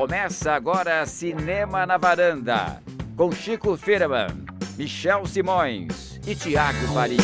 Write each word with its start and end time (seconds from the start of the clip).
Começa 0.00 0.52
agora 0.52 1.04
Cinema 1.04 1.84
na 1.84 1.98
Varanda, 1.98 2.80
com 3.14 3.30
Chico 3.30 3.76
Firman, 3.76 4.28
Michel 4.78 5.26
Simões 5.26 6.18
e 6.26 6.34
Tiago 6.34 6.78
Faria. 6.94 7.18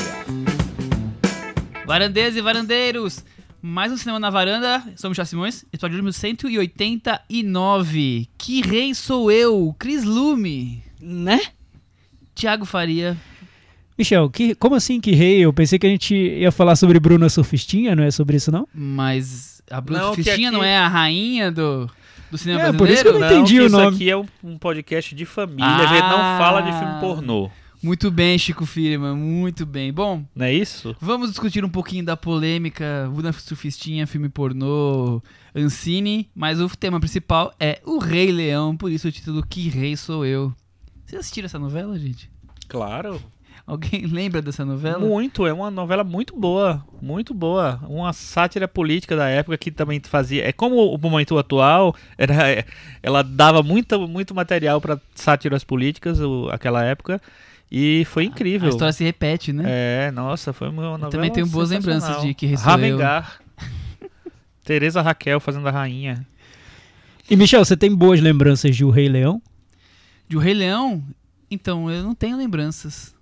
Varandeiros 1.86 2.36
e 2.36 2.42
varandeiros, 2.42 3.24
mais 3.62 3.90
um 3.90 3.96
Cinema 3.96 4.20
na 4.20 4.28
Varanda, 4.28 4.84
sou 4.94 5.08
Michel 5.08 5.24
Simões, 5.24 5.64
episódio 5.72 5.96
número 5.96 6.12
189. 6.12 8.28
Que 8.36 8.60
rei 8.60 8.94
sou 8.94 9.32
eu, 9.32 9.74
Cris 9.78 10.04
Lume, 10.04 10.84
Né? 11.00 11.40
Tiago 12.34 12.66
Faria. 12.66 13.16
Michel, 13.96 14.28
que, 14.28 14.54
como 14.54 14.74
assim 14.74 15.00
que 15.00 15.12
rei? 15.12 15.38
Eu 15.38 15.50
pensei 15.50 15.78
que 15.78 15.86
a 15.86 15.90
gente 15.90 16.14
ia 16.14 16.52
falar 16.52 16.76
sobre 16.76 17.00
Bruna 17.00 17.30
Surfistinha, 17.30 17.96
não 17.96 18.04
é 18.04 18.10
sobre 18.10 18.36
isso 18.36 18.52
não? 18.52 18.68
Mas 18.74 19.62
a 19.70 19.80
Bruna 19.80 20.00
Não, 20.02 20.10
que 20.10 20.22
Fistinha 20.22 20.50
aqui- 20.50 20.56
não 20.58 20.62
é 20.62 20.76
a 20.76 20.86
rainha 20.86 21.50
do, 21.50 21.90
do 22.30 22.38
cinema 22.38 22.60
É, 22.62 22.72
por 22.72 22.88
isso 22.88 23.02
brasileiro? 23.02 23.02
que 23.02 23.08
eu 23.08 23.20
não 23.20 23.26
entendi 23.26 23.54
que 23.54 23.60
o 23.60 23.66
isso 23.66 23.76
nome. 23.76 23.96
aqui 23.96 24.10
é 24.10 24.16
um, 24.16 24.58
podcast 24.58 25.14
de 25.14 25.24
família, 25.26 25.64
a 25.66 25.86
gente 25.86 26.02
não 26.02 26.18
Ah. 26.20 26.36
fala 26.38 26.60
de 26.60 26.72
filme 26.72 27.00
pornô. 27.00 27.50
Muito 27.82 28.10
bem, 28.10 28.36
Chico 28.38 28.64
Firman, 28.66 29.14
muito 29.14 29.64
bem. 29.66 29.92
Bom, 29.92 30.24
Não 30.34 30.46
é 30.46 30.52
isso? 30.52 30.96
vamos 31.00 31.30
discutir 31.30 31.64
um 31.64 31.68
pouquinho 31.68 32.04
da 32.04 32.16
polêmica 32.16 33.08
Bruna 33.12 33.32
Surfistinha, 33.32 34.06
filme 34.06 34.28
pornô, 34.28 35.22
Ancine, 35.54 36.28
mas 36.34 36.60
o 36.60 36.68
tema 36.74 36.98
principal 36.98 37.54
é 37.60 37.80
O 37.84 37.98
Rei 37.98 38.32
Leão, 38.32 38.76
por 38.76 38.90
isso 38.90 39.06
o 39.06 39.12
título 39.12 39.44
Que 39.46 39.68
Rei 39.68 39.96
Sou 39.96 40.24
Eu. 40.24 40.52
Vocês 41.04 41.20
assistiram 41.20 41.46
essa 41.46 41.58
novela, 41.58 41.96
gente? 41.98 42.28
Claro. 42.66 43.22
Alguém 43.66 44.06
lembra 44.06 44.40
dessa 44.40 44.64
novela? 44.64 44.98
Muito, 45.00 45.44
é 45.46 45.52
uma 45.52 45.70
novela 45.70 46.04
muito 46.04 46.36
boa, 46.38 46.84
muito 47.02 47.34
boa. 47.34 47.80
Uma 47.88 48.12
sátira 48.12 48.68
política 48.68 49.16
da 49.16 49.28
época 49.28 49.58
que 49.58 49.70
também 49.72 50.00
fazia. 50.04 50.46
É 50.48 50.52
como 50.52 50.76
o 50.94 50.96
momento 50.98 51.36
atual, 51.36 51.94
era, 52.16 52.64
ela 53.02 53.22
dava 53.22 53.62
muito, 53.62 54.06
muito 54.06 54.34
material 54.34 54.80
para 54.80 55.00
sátiras 55.14 55.64
políticas, 55.64 56.20
o- 56.20 56.48
aquela 56.52 56.84
época, 56.84 57.20
e 57.70 58.04
foi 58.04 58.22
A 58.22 58.26
incrível. 58.26 58.68
história 58.68 58.92
se 58.92 59.02
repete, 59.02 59.52
né? 59.52 59.64
É, 59.66 60.10
nossa, 60.12 60.52
foi 60.52 60.68
uma 60.68 60.82
novela. 60.92 61.10
também 61.10 61.32
tenho 61.32 61.46
boas 61.48 61.70
lembranças 61.70 62.22
de 62.22 62.32
Que 62.34 62.46
Rei 62.46 62.56
Sou 62.56 62.66
Eu. 62.66 62.70
Ravengar. 62.70 63.40
Tereza 64.64 65.02
Raquel 65.02 65.40
fazendo 65.40 65.66
a 65.66 65.72
rainha. 65.72 66.24
E 67.28 67.34
Michel, 67.34 67.64
você 67.64 67.76
tem 67.76 67.92
boas 67.92 68.20
lembranças 68.20 68.76
de 68.76 68.84
O 68.84 68.90
Rei 68.90 69.08
Leão? 69.08 69.42
De 70.28 70.36
O 70.36 70.40
Rei 70.40 70.54
Leão? 70.54 71.02
Então, 71.50 71.90
eu 71.90 72.04
não 72.04 72.14
tenho 72.14 72.36
lembranças. 72.36 73.12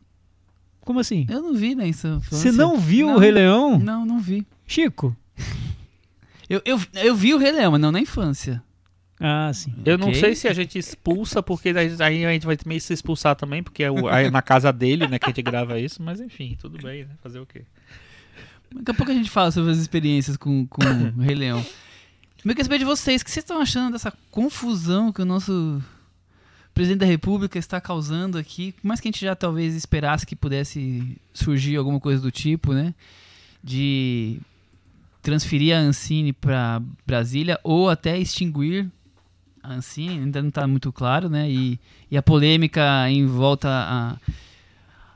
Como 0.85 1.01
assim? 1.01 1.27
Eu 1.31 1.41
não 1.43 1.55
vi 1.55 1.75
na 1.75 1.87
infância. 1.87 2.29
Você 2.31 2.53
não 2.53 2.79
viu 2.79 3.07
Não. 3.09 3.17
O 3.17 3.19
Rei 3.19 3.31
Leão? 3.33 3.79
Não, 3.79 4.05
não 4.05 4.21
vi. 4.21 4.47
Chico? 4.67 5.17
Eu, 6.49 6.61
eu, 6.67 6.79
eu 6.95 7.15
vi 7.17 7.33
o 7.33 7.39
Rei 7.39 7.51
Leão, 7.53 7.73
mas 7.73 7.81
não 7.81 7.91
na 7.91 7.99
infância. 7.99 8.63
Ah, 9.19 9.51
sim. 9.55 9.73
Eu 9.85 9.97
não 9.97 10.09
Ok. 10.09 10.21
sei 10.21 10.35
se 10.35 10.47
a 10.47 10.53
gente 10.53 10.79
expulsa, 10.79 11.43
porque 11.43 11.73
daí- 11.73 11.97
aí 12.01 12.27
a 12.27 12.33
gente 12.33 12.45
vai 12.45 12.55
meio 12.67 12.81
se 12.83 12.93
expulsar 12.93 13.35
também, 13.35 13.63
porque 13.63 13.83
é, 13.83 13.91
o- 13.91 14.09
é 14.11 14.31
na 14.31 14.43
casa 14.43 14.71
dele, 14.71 15.09
né, 15.09 15.19
que 15.19 15.25
a 15.25 15.29
gente 15.29 15.41
grava 15.41 15.81
isso, 15.81 16.03
mas 16.03 16.21
enfim, 16.21 16.55
tudo 16.61 16.77
bem, 16.83 17.05
né? 17.05 17.11
Fazer 17.23 17.39
o 17.41 17.47
quê? 17.47 17.63
Daqui 18.75 18.91
a 18.91 18.95
pouco 18.95 19.11
a 19.11 19.15
gente 19.15 19.31
fala 19.31 19.51
sobre 19.51 19.71
as 19.71 19.79
experiências 19.79 20.37
com, 20.37 20.67
com 20.67 20.83
o 21.17 21.23
Rei 21.23 21.35
Leão. 21.35 21.65
Eu 22.45 22.55
quero 22.55 22.65
saber 22.65 22.79
de 22.79 22.85
vocês, 22.85 23.23
o 23.23 23.25
que 23.25 23.31
vocês 23.31 23.43
estão 23.43 23.59
achando 23.59 23.93
dessa 23.95 24.13
confusão 24.31 25.11
que 25.11 25.23
o 25.23 25.25
nosso 25.25 25.83
presidente 26.75 27.01
da 27.01 27.07
república 27.07 27.59
está 27.59 27.81
causando 27.81 28.37
aqui? 28.37 28.73
Por 28.73 28.87
mais 28.87 29.01
que 29.01 29.09
a 29.09 29.11
gente 29.11 29.21
já 29.21 29.35
talvez 29.35 29.75
esperasse 29.75 30.27
que 30.27 30.35
pudesse 30.35 31.17
surgir 31.33 31.77
alguma 31.77 32.01
coisa 32.01 32.21
do 32.21 32.31
tipo, 32.31 32.73
né? 32.73 32.93
De 33.63 34.41
transferir 35.23 35.75
a 35.75 35.79
Ancine 35.79 36.33
para 36.33 36.83
Brasília 37.07 37.59
ou 37.63 37.89
até 37.89 38.19
extinguir 38.19 38.91
a 39.63 39.75
Ancine, 39.75 40.19
ainda 40.19 40.43
não 40.43 40.51
está 40.51 40.67
muito 40.67 40.93
claro, 40.93 41.31
né? 41.31 41.51
E, 41.51 41.81
e 42.11 42.17
a 42.17 42.23
polêmica 42.23 43.09
em 43.09 43.25
volta 43.25 43.69
a, 43.71 44.17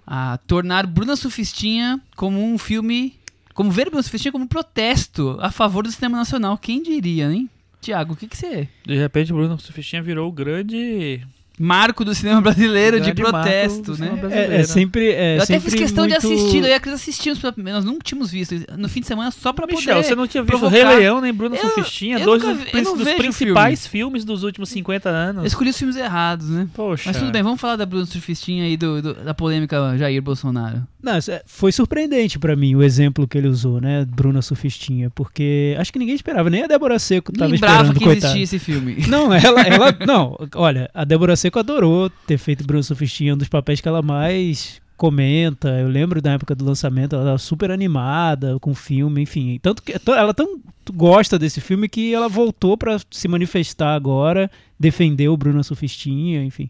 a 0.06 0.38
tornar 0.38 0.86
Bruna 0.86 1.16
Sufistinha 1.16 2.00
como 2.16 2.42
um 2.42 2.56
filme 2.56 3.18
como 3.52 3.72
ver 3.72 3.90
Bruna 3.90 4.02
Sufistinha 4.04 4.30
como 4.30 4.44
um 4.44 4.48
protesto 4.48 5.36
a 5.40 5.50
favor 5.50 5.82
do 5.82 5.90
cinema 5.90 6.16
nacional. 6.16 6.56
Quem 6.56 6.80
diria, 6.80 7.30
hein? 7.30 7.50
Tiago, 7.80 8.12
o 8.14 8.16
que, 8.16 8.28
que 8.28 8.36
você. 8.36 8.68
De 8.86 8.96
repente, 8.96 9.32
Bruno 9.32 9.58
Sufistinha 9.58 10.00
virou 10.00 10.28
o 10.28 10.32
grande. 10.32 11.26
Marco 11.58 12.04
do 12.04 12.14
cinema 12.14 12.40
brasileiro 12.40 13.00
de 13.00 13.12
protesto, 13.14 13.98
né? 13.98 14.12
É, 14.30 14.56
é 14.60 14.62
sempre. 14.64 15.10
É 15.12 15.32
eu 15.38 15.42
até 15.42 15.46
sempre 15.54 15.70
fiz 15.70 15.80
questão 15.80 16.06
de 16.06 16.12
muito- 16.14 16.26
assistir, 16.26 16.58
eu 16.62 16.68
e 16.68 16.72
a 16.72 16.80
Cris 16.80 16.94
assistimos, 16.94 17.40
nós 17.56 17.84
não 17.84 17.98
tínhamos 17.98 18.30
visto 18.30 18.54
no 18.76 18.88
fim 18.88 19.00
de 19.00 19.06
semana 19.06 19.30
só 19.30 19.52
pra 19.52 19.66
Michel, 19.66 19.96
poder. 19.96 20.08
você 20.08 20.14
não 20.14 20.26
tinha 20.26 20.42
visto 20.42 20.58
provocar. 20.58 20.74
Rei 20.90 20.98
Leão 20.98 21.20
nem 21.20 21.32
Bruno 21.32 21.56
Eu- 21.56 21.62
Sufistinha, 21.70 22.18
eu 22.18 22.24
dois 22.24 22.42
nunca 22.42 22.54
dos, 22.64 22.74
eu 22.74 22.96
dos 22.96 23.12
principais 23.14 23.86
filmes 23.86 24.24
dos 24.24 24.42
últimos 24.42 24.68
50 24.68 25.08
Eu 25.08 25.14
anos. 25.14 25.44
escolhi 25.46 25.70
os 25.70 25.78
filmes 25.78 25.96
errados, 25.96 26.48
né? 26.48 26.68
Poxa. 26.74 27.04
Mas 27.06 27.16
tudo 27.18 27.30
bem, 27.32 27.42
vamos 27.42 27.60
falar 27.60 27.76
da 27.76 27.86
Bruna 27.86 28.06
Surfistinha 28.06 28.68
e 28.68 28.76
do, 28.76 29.02
do- 29.02 29.14
da 29.14 29.34
polêmica 29.34 29.96
Jair 29.98 30.22
Bolsonaro. 30.22 30.82
Não, 31.02 31.12
é- 31.14 31.42
foi 31.46 31.70
surpreendente 31.70 32.38
pra 32.38 32.56
mim 32.56 32.74
o 32.74 32.82
exemplo 32.82 33.26
que 33.28 33.38
ele 33.38 33.46
usou, 33.48 33.80
né? 33.80 34.04
Bruna 34.04 34.42
Surfistinha, 34.42 35.10
porque 35.10 35.76
acho 35.78 35.92
que 35.92 35.98
ninguém 35.98 36.14
esperava, 36.14 36.50
nem 36.50 36.64
a 36.64 36.66
Débora 36.66 36.98
Seco 36.98 37.32
tava 37.32 37.50
Lembrava 37.52 37.74
esperando, 37.84 37.98
que 37.98 38.04
coitada. 38.04 38.26
existia 38.36 38.42
esse 38.44 38.58
filme. 38.58 38.96
Não, 39.08 39.32
ela, 39.32 39.60
ela. 39.62 39.96
Não, 40.06 40.36
olha, 40.56 40.90
a 40.92 41.04
Débora 41.04 41.36
Seco 41.36 41.58
adorou 41.58 42.10
ter 42.26 42.36
feito 42.38 42.64
Bruno 42.66 42.82
Sufistinha, 42.82 43.34
um 43.34 43.36
dos 43.38 43.48
papéis 43.48 43.80
que 43.80 43.88
ela 43.88 44.02
mais 44.02 44.80
comenta. 44.96 45.68
Eu 45.78 45.86
lembro 45.88 46.20
da 46.20 46.32
época 46.32 46.54
do 46.56 46.64
lançamento, 46.64 47.14
ela 47.14 47.22
estava 47.22 47.38
super 47.38 47.70
animada 47.70 48.58
com 48.60 48.72
o 48.72 48.74
filme, 48.74 49.22
enfim. 49.22 49.60
Tanto 49.62 49.80
que 49.82 49.94
ela 50.08 50.34
tão 50.34 50.58
gosta 50.92 51.38
desse 51.38 51.60
filme 51.60 51.88
que 51.88 52.12
ela 52.12 52.28
voltou 52.28 52.76
pra 52.76 52.98
se 53.10 53.28
manifestar 53.28 53.94
agora, 53.94 54.50
defender 54.80 55.28
o 55.28 55.36
Bruno 55.36 55.62
Sufistinha, 55.62 56.42
enfim. 56.42 56.68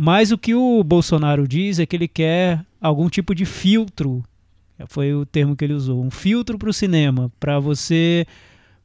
Mas 0.00 0.30
o 0.30 0.38
que 0.38 0.54
o 0.54 0.84
Bolsonaro 0.84 1.48
diz 1.48 1.80
é 1.80 1.84
que 1.84 1.96
ele 1.96 2.06
quer 2.06 2.64
algum 2.80 3.08
tipo 3.08 3.34
de 3.34 3.44
filtro. 3.44 4.22
Foi 4.86 5.12
o 5.12 5.26
termo 5.26 5.56
que 5.56 5.64
ele 5.64 5.74
usou, 5.74 6.00
um 6.04 6.10
filtro 6.10 6.56
para 6.56 6.70
o 6.70 6.72
cinema, 6.72 7.32
para 7.40 7.58
você 7.58 8.24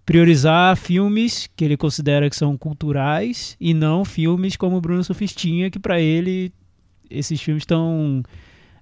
priorizar 0.03 0.75
filmes 0.75 1.47
que 1.55 1.63
ele 1.63 1.77
considera 1.77 2.27
que 2.27 2.35
são 2.35 2.57
culturais 2.57 3.55
e 3.61 3.75
não 3.75 4.03
filmes 4.03 4.55
como 4.55 4.81
Bruno 4.81 5.03
Sufistinha, 5.03 5.69
que 5.69 5.77
para 5.77 6.01
ele 6.01 6.51
esses 7.11 7.39
filmes 7.39 7.61
estão 7.61 8.23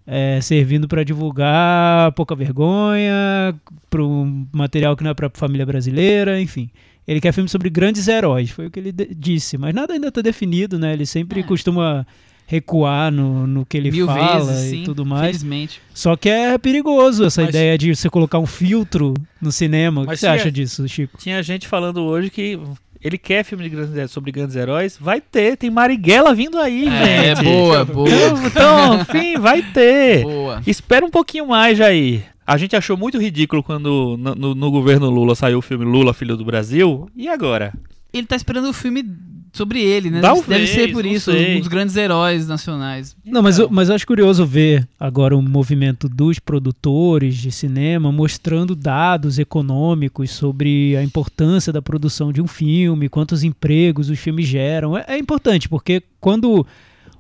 é, 0.07 0.39
servindo 0.39 0.87
para 0.87 1.03
divulgar 1.03 2.13
pouca 2.13 2.33
vergonha, 2.33 3.53
para 3.89 4.03
um 4.03 4.47
material 4.53 4.95
que 4.95 5.03
não 5.03 5.11
é 5.11 5.13
para 5.13 5.29
família 5.33 5.65
brasileira, 5.65 6.39
enfim. 6.41 6.69
Ele 7.07 7.19
quer 7.19 7.31
filmes 7.33 7.51
sobre 7.51 7.69
grandes 7.69 8.07
heróis, 8.07 8.49
foi 8.51 8.67
o 8.67 8.71
que 8.71 8.79
ele 8.79 8.91
disse, 8.91 9.57
mas 9.57 9.73
nada 9.73 9.93
ainda 9.93 10.07
está 10.09 10.21
definido, 10.21 10.77
né? 10.79 10.93
Ele 10.93 11.05
sempre 11.05 11.39
É. 11.39 11.43
costuma 11.43 12.05
recuar 12.45 13.11
no, 13.11 13.47
no 13.47 13.65
que 13.65 13.77
ele 13.77 13.89
Mil 13.91 14.05
fala 14.05 14.45
vezes, 14.45 14.65
e 14.65 14.69
sim. 14.77 14.83
tudo 14.83 15.05
mais. 15.05 15.21
Felizmente. 15.27 15.81
Só 15.93 16.15
que 16.17 16.29
é 16.29 16.57
perigoso 16.57 17.23
essa 17.25 17.41
Mas- 17.41 17.49
ideia 17.49 17.77
de 17.77 17.95
você 17.95 18.09
colocar 18.09 18.39
um 18.39 18.45
filtro 18.45 19.13
no 19.41 19.51
cinema. 19.51 20.01
O 20.01 20.07
que 20.07 20.15
você 20.17 20.19
tinha- 20.27 20.33
acha 20.33 20.51
disso, 20.51 20.87
Chico? 20.87 21.17
Tinha 21.17 21.41
gente 21.41 21.67
falando 21.67 22.01
hoje 22.03 22.29
que 22.29 22.59
ele 23.01 23.17
quer 23.17 23.43
filme 23.45 23.63
de 23.63 23.69
grandes, 23.69 24.11
sobre 24.11 24.31
grandes 24.31 24.55
heróis. 24.55 24.97
Vai 24.99 25.21
ter, 25.21 25.55
tem 25.57 25.69
Marighella 25.71 26.35
vindo 26.35 26.59
aí, 26.59 26.87
É, 26.87 27.35
gente. 27.35 27.45
boa, 27.45 27.85
boa. 27.85 28.09
Então, 28.09 28.45
então, 28.47 29.01
enfim, 29.01 29.37
vai 29.39 29.61
ter. 29.63 30.23
Boa. 30.23 30.61
Espera 30.67 31.05
um 31.05 31.09
pouquinho 31.09 31.47
mais, 31.47 31.77
Jair. 31.77 32.23
A 32.45 32.57
gente 32.57 32.75
achou 32.75 32.97
muito 32.97 33.19
ridículo 33.21 33.61
quando 33.63 34.17
no, 34.17 34.35
no- 34.35 34.55
no 34.55 34.71
governo 34.71 35.09
Lula 35.09 35.35
saiu 35.35 35.59
o 35.59 35.61
filme 35.61 35.85
Lula, 35.85 36.13
Filho 36.13 36.35
do 36.35 36.43
Brasil. 36.45 37.09
E 37.15 37.27
agora? 37.27 37.73
Ele 38.13 38.27
tá 38.27 38.35
esperando 38.35 38.67
o 38.69 38.73
filme 38.73 39.05
sobre 39.53 39.81
ele, 39.81 40.09
né? 40.09 40.21
Talvez, 40.21 40.47
Deve 40.47 40.67
ser 40.67 40.91
por 40.93 41.05
isso, 41.05 41.31
sei. 41.31 41.55
um 41.57 41.59
dos 41.59 41.67
grandes 41.67 41.95
heróis 41.97 42.47
nacionais. 42.47 43.15
Não, 43.23 43.41
mas, 43.41 43.57
eu, 43.57 43.65
Então. 43.65 43.75
mas 43.75 43.89
eu 43.89 43.95
acho 43.95 44.07
curioso 44.07 44.45
ver 44.45 44.87
agora 44.99 45.35
o 45.35 45.41
movimento 45.41 46.07
dos 46.09 46.39
produtores 46.39 47.35
de 47.35 47.51
cinema 47.51 48.11
mostrando 48.11 48.75
dados 48.75 49.37
econômicos 49.39 50.31
sobre 50.31 50.95
a 50.97 51.03
importância 51.03 51.71
da 51.71 51.81
produção 51.81 52.31
de 52.33 52.41
um 52.41 52.47
filme, 52.47 53.07
quantos 53.09 53.43
empregos 53.43 54.09
os 54.09 54.17
filmes 54.19 54.47
geram. 54.47 54.97
É, 54.97 55.05
é 55.09 55.17
importante, 55.17 55.67
porque 55.69 56.01
quando 56.19 56.65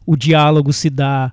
o 0.05 0.15
diálogo 0.15 0.71
se 0.73 0.89
dá 0.89 1.31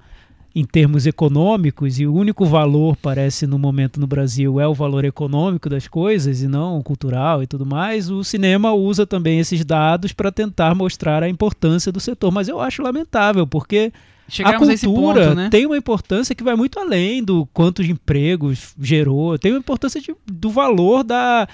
em 0.54 0.64
termos 0.64 1.06
econômicos 1.06 2.00
e 2.00 2.06
o 2.06 2.14
único 2.14 2.44
valor 2.44 2.96
parece 2.96 3.46
no 3.46 3.58
momento 3.58 4.00
no 4.00 4.06
Brasil 4.06 4.58
é 4.58 4.66
o 4.66 4.74
valor 4.74 5.04
econômico 5.04 5.68
das 5.68 5.86
coisas 5.86 6.42
e 6.42 6.48
não 6.48 6.78
o 6.78 6.82
cultural 6.82 7.42
e 7.42 7.46
tudo 7.46 7.64
mais, 7.66 8.10
o 8.10 8.24
cinema 8.24 8.72
usa 8.72 9.06
também 9.06 9.38
esses 9.38 9.64
dados 9.64 10.12
para 10.12 10.32
tentar 10.32 10.74
mostrar 10.74 11.22
a 11.22 11.28
importância 11.28 11.92
do 11.92 12.00
setor. 12.00 12.32
Mas 12.32 12.48
eu 12.48 12.60
acho 12.60 12.82
lamentável, 12.82 13.46
porque 13.46 13.92
Chegarmos 14.28 14.68
a 14.68 14.72
a 14.72 14.78
cultura 14.78 15.24
ponto, 15.28 15.36
né? 15.36 15.48
tem 15.50 15.64
uma 15.66 15.76
importância 15.76 16.34
que 16.34 16.42
vai 16.44 16.56
muito 16.56 16.78
além 16.78 17.22
do 17.22 17.46
quantos 17.52 17.86
de 17.86 17.92
empregos 17.92 18.74
gerou, 18.80 19.38
tem 19.38 19.52
uma 19.52 19.58
importância 19.60 20.00
de- 20.00 20.14
do 20.26 20.50
valor 20.50 21.04
da, 21.04 21.46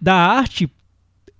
da 0.00 0.14
arte 0.14 0.70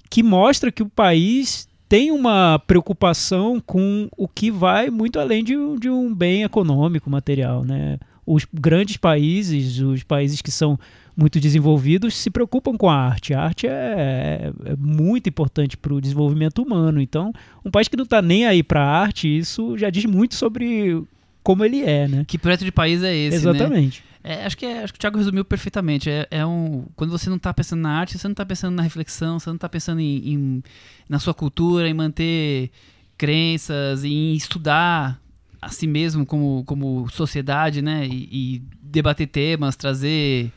que 0.09 0.23
mostra 0.23 0.73
que 0.73 0.83
o 0.83 0.89
país 0.89 1.69
tem 1.91 2.13
uma 2.13 2.57
preocupação 2.69 3.61
com 3.61 4.09
o 4.17 4.29
que 4.29 4.49
vai 4.49 4.91
muito 4.91 5.19
além 5.19 5.43
de, 5.43 5.57
um- 5.57 5.75
de 5.77 5.91
um 5.91 6.15
bem 6.15 6.45
econômico, 6.45 7.11
material, 7.11 7.65
né? 7.65 7.99
Os 8.25 8.47
grandes 8.55 8.97
países, 8.97 9.81
os 9.81 10.05
países 10.05 10.41
que 10.41 10.53
são 10.53 10.79
muito 11.17 11.41
desenvolvidos 11.41 12.15
se 12.17 12.31
preocupam 12.31 12.77
com 12.77 12.89
a 12.89 12.95
arte. 12.95 13.35
A 13.35 13.43
arte 13.43 13.67
é, 13.67 14.53
é 14.67 14.77
muito 14.77 15.29
importante 15.29 15.77
para 15.77 15.93
o 15.93 16.01
desenvolvimento 16.01 16.63
humano. 16.63 17.01
Então, 17.01 17.33
um 17.65 17.73
país 17.73 17.89
que 17.89 17.97
não 17.97 18.05
está 18.05 18.23
nem 18.23 18.47
aí 18.47 18.63
para 18.63 18.85
a 18.85 19.01
arte, 19.01 19.27
isso 19.27 19.77
já 19.77 19.91
diz 19.91 20.05
muito 20.05 20.37
sobre 20.37 21.03
como 21.43 21.65
ele 21.65 21.83
é, 21.83 22.07
né? 22.09 22.25
Que 22.27 22.37
projeto 22.39 22.65
de 22.65 22.73
país 22.73 23.03
é 23.03 23.15
esse, 23.17 23.45
né? 23.45 23.51
Exatamente. 23.51 24.03
É, 24.23 24.45
acho, 24.45 24.57
que 24.57 24.67
é- 24.67 24.83
acho 24.85 24.93
que 24.93 24.99
o 24.99 25.01
Thiago 25.01 25.17
resumiu 25.17 25.45
perfeitamente. 25.45 26.11
É, 26.11 26.27
é 26.31 26.45
um, 26.47 26.85
quando 26.95 27.11
você 27.11 27.31
não 27.31 27.37
está 27.39 27.55
pensando 27.55 27.81
na 27.81 27.91
arte, 27.99 28.19
você 28.19 28.29
não 28.29 28.33
está 28.33 28.45
pensando 28.45 28.75
na 28.75 28.83
reflexão, 28.83 29.39
você 29.39 29.49
não 29.49 29.55
está 29.57 29.69
pensando 29.69 30.01
em, 30.01 30.33
em- 30.35 30.63
na 31.09 31.19
sua 31.19 31.33
cultura, 31.33 31.89
em 31.89 31.95
manter 31.95 32.71
crenças, 33.17 34.05
em 34.05 34.35
estudar 34.35 35.21
a 35.61 35.69
si 35.69 35.87
mesmo 35.87 36.25
como, 36.27 36.65
como 36.67 37.09
sociedade, 37.11 37.81
né? 37.83 38.07
E, 38.07 38.29
e 38.57 38.63
debater 38.83 39.27
temas, 39.27 39.77
trazer 39.77 40.51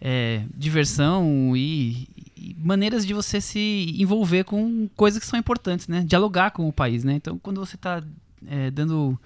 é, 0.00 0.42
diversão 0.56 1.56
e, 1.56 2.08
e 2.36 2.56
maneiras 2.58 3.06
de 3.06 3.14
você 3.14 3.40
se 3.40 3.94
envolver 3.98 4.44
com 4.44 4.88
coisas 4.96 5.20
que 5.20 5.26
são 5.26 5.38
importantes, 5.38 5.86
né? 5.88 6.04
Dialogar 6.06 6.50
com 6.50 6.68
o 6.68 6.72
país, 6.72 7.02
né? 7.04 7.14
Então, 7.14 7.38
quando 7.38 7.58
você 7.64 7.76
está 7.76 8.02
dando 8.72 9.18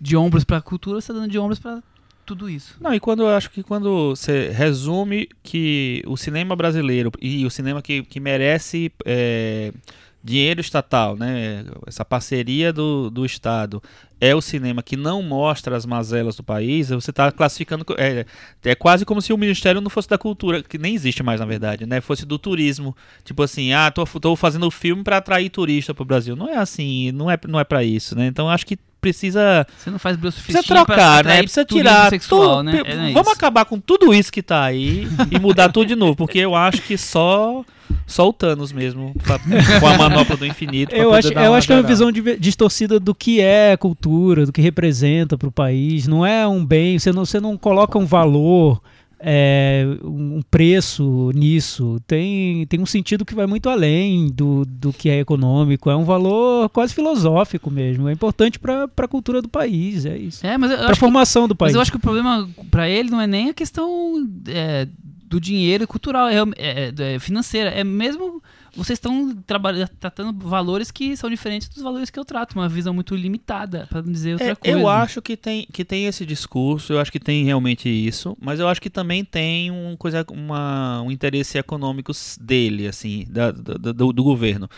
de 0.00 0.16
ombros 0.16 0.44
para 0.44 0.58
a 0.58 0.62
cultura, 0.62 1.00
você 1.00 1.10
está 1.10 1.20
dando 1.20 1.30
de 1.30 1.38
ombros 1.38 1.58
para 1.58 1.82
tudo 2.24 2.50
isso. 2.50 2.76
Não, 2.80 2.92
e 2.92 3.00
quando 3.00 3.22
eu 3.22 3.28
acho 3.28 3.50
que 3.50 3.62
quando 3.62 4.10
você 4.10 4.50
resume 4.50 5.28
que 5.42 6.02
o 6.06 6.16
cinema 6.16 6.56
brasileiro 6.56 7.12
e 7.22 7.46
o 7.46 7.50
cinema 7.50 7.80
que, 7.80 8.02
que 8.02 8.18
merece 8.18 8.92
é, 9.04 9.72
dinheiro 10.26 10.60
estatal, 10.60 11.16
né? 11.16 11.64
Essa 11.86 12.04
parceria 12.04 12.72
do, 12.72 13.08
do 13.08 13.24
Estado 13.24 13.80
é 14.20 14.34
o 14.34 14.40
cinema 14.40 14.82
que 14.82 14.96
não 14.96 15.22
mostra 15.22 15.76
as 15.76 15.86
mazelas 15.86 16.36
do 16.36 16.42
país, 16.42 16.88
você 16.88 17.10
está 17.10 17.30
classificando. 17.30 17.84
É, 17.96 18.26
é 18.64 18.74
quase 18.74 19.04
como 19.04 19.22
se 19.22 19.32
o 19.32 19.38
Ministério 19.38 19.80
não 19.80 19.88
fosse 19.88 20.08
da 20.08 20.18
Cultura, 20.18 20.64
que 20.64 20.78
nem 20.78 20.94
existe 20.94 21.22
mais, 21.22 21.38
na 21.38 21.46
verdade, 21.46 21.86
né? 21.86 22.00
Fosse 22.00 22.26
do 22.26 22.38
turismo. 22.38 22.96
Tipo 23.24 23.44
assim, 23.44 23.72
ah, 23.72 23.88
tô, 23.90 24.04
tô 24.04 24.34
fazendo 24.34 24.68
filme 24.68 25.04
para 25.04 25.18
atrair 25.18 25.48
turista 25.48 25.94
pro 25.94 26.04
Brasil. 26.04 26.34
Não 26.34 26.48
é 26.48 26.56
assim, 26.56 27.12
não 27.12 27.30
é, 27.30 27.38
não 27.46 27.60
é 27.60 27.64
para 27.64 27.84
isso, 27.84 28.16
né? 28.16 28.26
Então 28.26 28.50
acho 28.50 28.66
que 28.66 28.76
precisa 29.06 29.64
Você 29.78 29.88
não 29.90 29.98
faz 30.00 30.16
Bruce 30.16 30.40
Precisa 30.42 30.62
trocar, 30.64 31.24
né? 31.24 31.38
Precisa 31.38 31.64
tirar 31.64 32.10
sexual, 32.10 32.56
tudo. 32.58 32.62
né? 32.64 32.82
É, 32.84 32.92
é 32.92 33.12
Vamos 33.12 33.28
isso. 33.28 33.30
acabar 33.36 33.64
com 33.64 33.78
tudo 33.78 34.12
isso 34.12 34.32
que 34.32 34.42
tá 34.42 34.64
aí 34.64 35.06
e 35.30 35.38
mudar 35.38 35.70
tudo 35.70 35.86
de 35.86 35.94
novo, 35.94 36.16
porque 36.16 36.38
eu 36.40 36.54
acho 36.56 36.82
que 36.82 36.98
só 36.98 37.64
só 38.04 38.28
o 38.28 38.32
Thanos 38.32 38.72
mesmo, 38.72 39.14
pra- 39.22 39.38
com 39.80 39.86
a 39.86 39.96
manopla 39.96 40.36
do 40.36 40.44
infinito. 40.44 40.92
Eu 40.94 41.12
acho, 41.14 41.32
eu 41.32 41.54
acho 41.54 41.66
que 41.68 41.72
é 41.72 41.76
uma 41.76 41.82
visão 41.84 42.10
dive- 42.10 42.36
distorcida 42.36 42.98
do 42.98 43.14
que 43.14 43.40
é 43.40 43.76
cultura, 43.76 44.44
do 44.44 44.52
que 44.52 44.60
representa 44.60 45.38
para 45.38 45.48
o 45.48 45.52
país. 45.52 46.08
Não 46.08 46.26
é 46.26 46.46
um 46.48 46.64
bem, 46.64 46.98
você 46.98 47.12
não, 47.12 47.24
você 47.24 47.38
não 47.38 47.56
coloca 47.56 47.96
um 47.96 48.04
valor, 48.04 48.80
é, 49.28 49.84
um 50.04 50.40
preço 50.48 51.32
nisso. 51.34 51.98
Tem, 52.06 52.64
tem 52.66 52.78
um 52.80 52.86
sentido 52.86 53.24
que 53.24 53.34
vai 53.34 53.44
muito 53.44 53.68
além 53.68 54.28
do, 54.28 54.64
do 54.64 54.92
que 54.92 55.10
é 55.10 55.18
econômico. 55.18 55.90
É 55.90 55.96
um 55.96 56.04
valor 56.04 56.68
quase 56.68 56.94
filosófico 56.94 57.68
mesmo. 57.68 58.08
É 58.08 58.12
importante 58.12 58.56
para 58.60 58.88
a 58.96 59.08
cultura 59.08 59.42
do 59.42 59.48
país, 59.48 60.06
é 60.06 60.16
isso. 60.16 60.46
É, 60.46 60.56
mas 60.56 60.70
Para 60.70 60.80
a 60.80 60.84
acho 60.84 60.94
que, 60.94 61.00
formação 61.00 61.48
do 61.48 61.52
mas 61.54 61.58
país. 61.58 61.74
eu 61.74 61.80
acho 61.80 61.90
que 61.90 61.96
o 61.96 62.00
problema 62.00 62.48
pra 62.70 62.88
ele 62.88 63.10
não 63.10 63.20
é 63.20 63.26
nem 63.26 63.50
a 63.50 63.54
questão 63.54 64.24
é, 64.46 64.86
do 65.24 65.40
dinheiro 65.40 65.88
cultural, 65.88 66.28
é, 66.28 66.36
é- 66.56 67.14
é 67.14 67.18
financeira. 67.18 67.70
É 67.70 67.82
mesmo 67.82 68.35
vocês 68.76 68.96
estão 68.98 69.34
trabalhando, 69.46 69.88
tratando 69.98 70.46
valores 70.48 70.90
que 70.90 71.16
são 71.16 71.28
diferentes 71.30 71.68
dos 71.68 71.82
valores 71.82 72.10
que 72.10 72.18
eu 72.18 72.24
trato, 72.24 72.54
uma 72.54 72.68
visão 72.68 72.92
muito 72.94 73.16
limitada, 73.16 73.86
para 73.88 74.02
não 74.02 74.12
dizer 74.12 74.34
outra 74.34 74.48
É, 74.48 74.54
coisa. 74.54 74.78
eu 74.78 74.86
acho 74.88 75.22
que 75.22 75.36
tem, 75.36 75.66
que 75.72 75.84
tem 75.84 76.06
esse 76.06 76.24
discurso, 76.26 76.92
eu 76.92 77.00
acho 77.00 77.10
que 77.10 77.18
tem 77.18 77.44
realmente 77.44 77.88
isso, 77.88 78.36
mas 78.40 78.60
eu 78.60 78.68
acho 78.68 78.80
que 78.80 78.90
também 78.90 79.24
tem 79.24 79.70
um, 79.70 79.96
coisa, 79.96 80.24
uma, 80.30 81.00
um 81.02 81.10
interesse 81.10 81.56
econômico 81.58 82.12
dele, 82.40 82.86
assim, 82.86 83.24
da- 83.28 83.50
da- 83.50 83.92
do, 83.92 84.12
do 84.12 84.22
governo. 84.22 84.68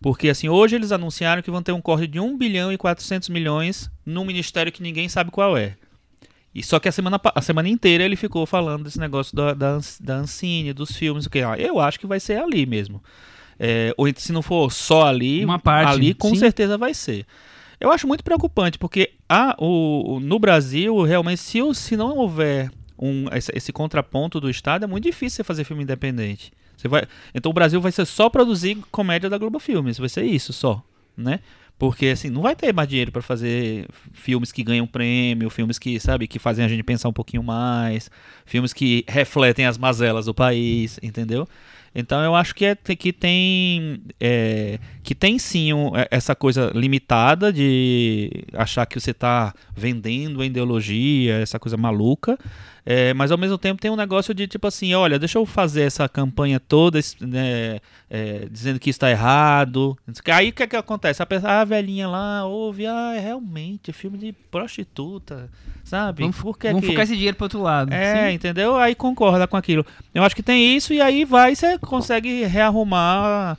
Porque, 0.00 0.28
assim, 0.28 0.48
hoje 0.48 0.76
eles 0.76 0.92
anunciaram 0.92 1.42
que 1.42 1.50
vão 1.50 1.62
ter 1.62 1.72
um 1.72 1.80
corte 1.80 2.06
de 2.06 2.20
1 2.20 2.38
bilhão 2.38 2.72
e 2.72 2.78
400 2.78 3.28
milhões 3.28 3.90
num 4.06 4.24
ministério 4.24 4.70
que 4.70 4.82
ninguém 4.82 5.08
sabe 5.08 5.30
qual 5.32 5.56
é. 5.56 5.74
E 6.54 6.62
só 6.62 6.78
que 6.80 6.88
a 6.88 6.92
semana, 6.92 7.20
a 7.34 7.42
semana 7.42 7.68
inteira 7.68 8.02
ele 8.04 8.16
ficou 8.16 8.46
falando 8.46 8.84
desse 8.84 8.98
negócio 8.98 9.34
da, 9.36 9.52
da, 9.54 9.78
da 10.00 10.16
Ancine, 10.16 10.72
dos 10.72 10.92
filmes, 10.96 11.26
o 11.26 11.30
que. 11.30 11.40
Ah, 11.40 11.56
eu 11.58 11.78
acho 11.78 12.00
que 12.00 12.06
vai 12.06 12.18
ser 12.18 12.38
ali 12.40 12.64
mesmo. 12.64 13.02
É, 13.58 13.92
ou 13.96 14.06
se 14.16 14.32
não 14.32 14.42
for 14.42 14.70
só 14.70 15.06
ali, 15.06 15.44
parte, 15.62 15.92
ali 15.92 16.14
com 16.14 16.30
sim. 16.30 16.36
certeza 16.36 16.78
vai 16.78 16.94
ser. 16.94 17.26
Eu 17.80 17.92
acho 17.92 18.06
muito 18.06 18.24
preocupante, 18.24 18.78
porque 18.78 19.12
a, 19.28 19.56
o, 19.58 20.18
no 20.20 20.38
Brasil, 20.38 21.02
realmente, 21.02 21.40
se, 21.40 21.60
se 21.74 21.96
não 21.96 22.16
houver 22.16 22.70
um, 22.98 23.26
esse, 23.32 23.52
esse 23.54 23.72
contraponto 23.72 24.40
do 24.40 24.50
Estado, 24.50 24.84
é 24.84 24.86
muito 24.86 25.04
difícil 25.04 25.36
você 25.36 25.44
fazer 25.44 25.64
filme 25.64 25.82
independente. 25.82 26.52
Você 26.76 26.88
vai, 26.88 27.06
então 27.34 27.50
o 27.50 27.52
Brasil 27.52 27.80
vai 27.80 27.90
ser 27.92 28.04
só 28.04 28.28
produzir 28.28 28.76
comédia 28.90 29.28
da 29.28 29.38
Globo 29.38 29.58
Filmes, 29.58 29.98
vai 29.98 30.08
ser 30.08 30.24
isso 30.24 30.52
só, 30.52 30.82
né? 31.16 31.40
Porque 31.78 32.06
assim, 32.06 32.28
não 32.28 32.42
vai 32.42 32.56
ter 32.56 32.72
mais 32.72 32.88
dinheiro 32.88 33.12
para 33.12 33.22
fazer 33.22 33.86
filmes 34.12 34.50
que 34.50 34.64
ganham 34.64 34.86
prêmio, 34.86 35.48
filmes 35.48 35.78
que, 35.78 35.98
sabe, 36.00 36.26
que 36.26 36.38
fazem 36.38 36.64
a 36.64 36.68
gente 36.68 36.82
pensar 36.82 37.08
um 37.08 37.12
pouquinho 37.12 37.42
mais, 37.42 38.10
filmes 38.44 38.72
que 38.72 39.04
refletem 39.06 39.64
as 39.64 39.78
mazelas 39.78 40.26
do 40.26 40.34
país, 40.34 40.98
entendeu? 41.00 41.48
Então 41.94 42.22
eu 42.22 42.34
acho 42.34 42.54
que, 42.54 42.64
é, 42.64 42.74
que 42.74 43.12
tem 43.12 44.02
é, 44.20 44.78
que 45.08 45.14
tem 45.14 45.38
sim 45.38 45.72
um- 45.72 45.96
é- 45.96 46.06
essa 46.10 46.34
coisa 46.34 46.70
limitada 46.74 47.50
de 47.50 48.30
achar 48.52 48.84
que 48.84 49.00
você 49.00 49.12
está 49.12 49.54
vendendo 49.74 50.42
a 50.42 50.44
ideologia, 50.44 51.36
essa 51.38 51.58
coisa 51.58 51.78
maluca, 51.78 52.36
é, 52.84 53.14
mas 53.14 53.32
ao 53.32 53.38
mesmo 53.38 53.56
tempo 53.56 53.80
tem 53.80 53.90
um 53.90 53.96
negócio 53.96 54.34
de 54.34 54.46
tipo 54.46 54.66
assim, 54.66 54.92
olha, 54.92 55.18
deixa 55.18 55.38
eu 55.38 55.46
fazer 55.46 55.80
essa 55.84 56.06
campanha 56.10 56.60
toda 56.60 57.00
né, 57.22 57.78
é, 58.10 58.46
dizendo 58.50 58.78
que 58.78 58.90
está 58.90 59.10
errado. 59.10 59.96
Aí 60.30 60.50
o 60.50 60.52
que, 60.52 60.62
é 60.62 60.66
que 60.66 60.76
acontece? 60.76 61.22
A, 61.22 61.26
pessoa, 61.26 61.52
a 61.52 61.64
velhinha 61.64 62.06
lá 62.06 62.44
ouve, 62.44 62.86
ah, 62.86 63.14
é 63.16 63.18
realmente, 63.18 63.94
filme 63.94 64.18
de 64.18 64.34
prostituta, 64.50 65.48
sabe? 65.84 66.20
Vamos, 66.20 66.36
Por 66.36 66.58
que 66.58 66.68
vamos 66.68 66.82
que- 66.82 66.88
focar 66.88 67.04
esse 67.04 67.14
dinheiro 67.16 67.34
pro 67.38 67.46
outro 67.46 67.62
lado. 67.62 67.94
é, 67.94 68.28
Sim. 68.28 68.34
entendeu? 68.34 68.76
Aí 68.76 68.94
concorda 68.94 69.46
com 69.46 69.56
aquilo. 69.56 69.86
Eu 70.14 70.22
acho 70.22 70.36
que 70.36 70.42
tem 70.42 70.76
isso 70.76 70.92
e 70.92 71.00
aí 71.00 71.24
vai 71.24 71.54
você 71.54 71.78
consegue 71.78 72.44
rearrumar 72.44 73.56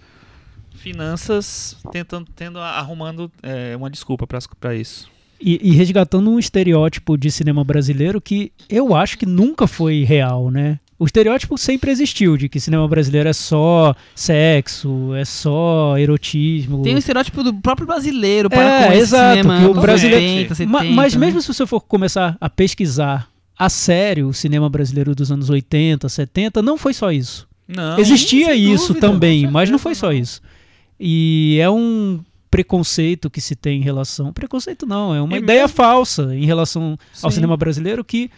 finanças 0.79 1.77
tentando 1.91 2.27
tendo 2.35 2.59
arrumando 2.59 3.31
é, 3.43 3.75
uma 3.75 3.89
desculpa 3.89 4.25
pra 4.25 4.39
pra 4.59 4.75
isso. 4.75 5.07
E, 5.41 5.69
e 5.69 5.71
resgatando 5.71 6.29
um 6.29 6.37
estereótipo 6.37 7.17
de 7.17 7.31
cinema 7.31 7.63
brasileiro 7.63 8.19
que 8.19 8.51
eu 8.69 8.93
acho 8.95 9.17
que 9.17 9.25
nunca 9.25 9.67
foi 9.67 10.03
real, 10.03 10.51
né? 10.51 10.79
O 10.97 11.05
estereótipo 11.05 11.57
sempre 11.57 11.91
existiu 11.91 12.35
de 12.35 12.49
que 12.49 12.59
cinema 12.59 12.85
brasileiro 12.85 13.29
é 13.29 13.31
só 13.31 13.95
sexo, 14.13 15.13
é 15.15 15.23
só 15.23 15.97
erotismo. 15.97 16.81
Tem 16.83 16.93
o 16.93 16.97
estereótipo 16.97 17.41
do 17.41 17.53
próprio 17.53 17.87
brasileiro 17.87 18.49
para 18.49 18.61
É, 18.61 18.87
com 18.87 18.91
esse 18.93 19.01
exato, 19.03 19.29
cinema 19.37 19.59
que 19.59 19.65
o 19.65 19.73
brasileiro- 19.81 20.25
80, 20.25 20.55
70, 20.55 20.71
Ma- 20.71 20.83
mas 20.83 21.13
né? 21.15 21.19
mesmo 21.25 21.41
se 21.41 21.47
você 21.47 21.65
for 21.65 21.79
começar 21.79 22.35
a 22.41 22.49
pesquisar 22.49 23.29
a 23.57 23.69
sério 23.69 24.27
o 24.27 24.33
cinema 24.33 24.69
brasileiro 24.69 25.15
dos 25.15 25.31
anos 25.31 25.49
80, 25.49 26.09
70, 26.09 26.61
não 26.61 26.77
foi 26.77 26.93
só 26.93 27.13
isso. 27.13 27.47
Não. 27.65 27.97
Existia 27.97 28.53
isso 28.53 28.89
dúvida, 28.89 29.07
também, 29.07 29.47
mas 29.49 29.69
não 29.69 29.79
foi 29.79 29.95
só 29.95 30.07
não. 30.07 30.13
isso. 30.13 30.41
E 30.99 31.57
é 31.61 31.69
um 31.69 32.19
preconceito 32.51 33.29
que 33.29 33.39
se 33.39 33.55
tem 33.55 33.79
em 33.79 33.83
relação. 33.83 34.33
Preconceito 34.33 34.85
não, 34.85 35.13
é 35.15 35.21
uma 35.21 35.35
E 35.35 35.39
ideia 35.39 35.61
mesmo- 35.61 35.75
falsa 35.75 36.35
em 36.35 36.45
relação 36.45 36.97
ao 37.21 37.29
Sim. 37.31 37.35
cinema 37.35 37.55
brasileiro 37.55 38.03
que 38.03 38.29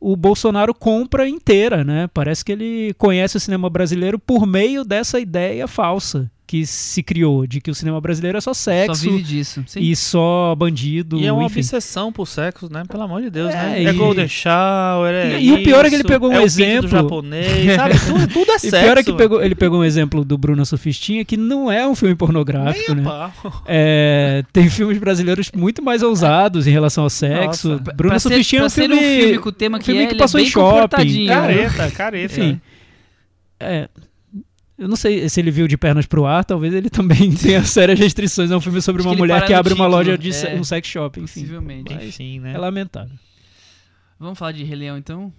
o 0.00 0.16
Bolsonaro 0.16 0.74
compra 0.74 1.26
inteira, 1.28 1.82
né? 1.84 2.08
Parece 2.12 2.44
que 2.44 2.52
ele 2.52 2.92
conhece 2.98 3.36
o 3.36 3.40
cinema 3.40 3.70
brasileiro 3.70 4.18
por 4.18 4.44
meio 4.46 4.84
dessa 4.84 5.18
ideia 5.20 5.66
falsa 5.66 6.30
que 6.54 6.64
se 6.66 7.02
criou 7.02 7.46
de 7.48 7.60
que 7.60 7.68
o 7.68 7.74
cinema 7.74 8.00
brasileiro 8.00 8.38
é 8.38 8.40
só 8.40 8.54
Só 8.54 8.70
sexo 8.70 9.10
vive 9.10 9.22
disso. 9.22 9.64
Sim. 9.66 9.80
e 9.80 9.96
só 9.96 10.54
bandido, 10.54 11.18
E 11.18 11.26
é 11.26 11.32
uma 11.32 11.46
enfim. 11.46 11.58
obsessão 11.58 12.12
por 12.12 12.28
sexo, 12.28 12.68
né? 12.72 12.84
Pelo 12.88 13.02
amor 13.02 13.20
de 13.22 13.28
Deus, 13.28 13.50
É, 13.52 13.56
né? 13.56 13.82
e- 13.82 13.86
É 13.86 13.92
Golden 13.92 14.28
Shower, 14.28 15.12
é 15.12 15.40
E- 15.40 15.46
e 15.48 15.52
o 15.52 15.62
pior 15.64 15.84
é 15.84 15.88
que 15.88 15.96
ele 15.96 16.04
pegou 16.04 16.30
um 16.30 16.34
é 16.34 16.38
o 16.38 16.42
exemplo- 16.42 16.82
do 16.82 16.88
japonês, 16.88 17.74
sabe? 17.74 17.94
Tudo, 17.98 18.26
tudo 18.28 18.52
é 18.52 18.54
E 18.54 18.58
sexo. 18.60 18.84
pior 18.84 18.98
é 18.98 19.02
que 19.02 19.12
pegou, 19.12 19.42
ele 19.42 19.54
pegou 19.56 19.80
um 19.80 19.84
exemplo 19.84 20.24
do 20.24 20.38
Bruno 20.38 20.64
Sufistinha, 20.64 21.24
que 21.24 21.36
não 21.36 21.72
é 21.72 21.84
um 21.88 21.96
filme 21.96 22.14
pornográfico, 22.14 22.94
Nem 22.94 23.04
né? 23.04 23.32
É, 23.66 24.44
tem 24.52 24.70
filmes 24.70 24.98
brasileiros 24.98 25.50
muito 25.56 25.82
mais 25.82 26.02
ousados 26.02 26.68
em 26.68 26.70
relação 26.70 27.02
ao 27.02 27.10
sexo. 27.10 27.70
Nossa. 27.70 27.82
Bruno 27.94 28.10
pra 28.10 28.18
Sufistinha 28.20 28.62
é 28.62 28.64
um 28.66 28.70
filme, 28.70 28.94
um 28.94 28.98
filme 29.00 29.38
com 29.38 29.48
o 29.48 29.52
tema 29.52 29.76
um 29.76 29.80
que 29.80 29.86
filme 29.86 30.02
é, 30.02 30.06
que 30.06 30.12
ele 30.12 30.20
passou 30.20 30.38
é 30.38 30.44
em 30.44 30.46
shopping. 30.46 30.70
comportadinho, 30.70 31.26
né? 31.34 31.34
Careta, 31.40 31.90
careta. 31.90 32.34
Enfim. 32.40 32.60
é, 33.58 33.88
eu 34.76 34.88
não 34.88 34.96
sei 34.96 35.28
se 35.28 35.40
ele 35.40 35.50
viu 35.50 35.68
de 35.68 35.76
pernas 35.76 36.06
pro 36.06 36.26
ar, 36.26 36.44
talvez 36.44 36.74
ele 36.74 36.90
também 36.90 37.30
tenha 37.34 37.64
sérias 37.64 37.98
restrições. 37.98 38.50
É 38.50 38.56
um 38.56 38.60
filme 38.60 38.80
sobre 38.82 39.00
Acho 39.00 39.08
uma 39.08 39.14
que 39.14 39.20
mulher 39.20 39.46
que 39.46 39.54
abre 39.54 39.72
uma 39.72 39.84
título, 39.84 39.96
loja 39.96 40.18
de 40.18 40.30
é. 40.30 40.54
um 40.58 40.64
sex 40.64 40.88
shop, 40.88 41.20
enfim. 41.20 41.40
Possivelmente. 41.40 41.94
Mas 41.94 42.04
Enfim, 42.04 42.40
né? 42.40 42.54
é 42.54 42.58
lamentável. 42.58 43.16
Vamos 44.18 44.38
falar 44.38 44.52
de 44.52 44.64
Rei 44.64 44.76
Leão, 44.76 44.96
então? 44.98 45.32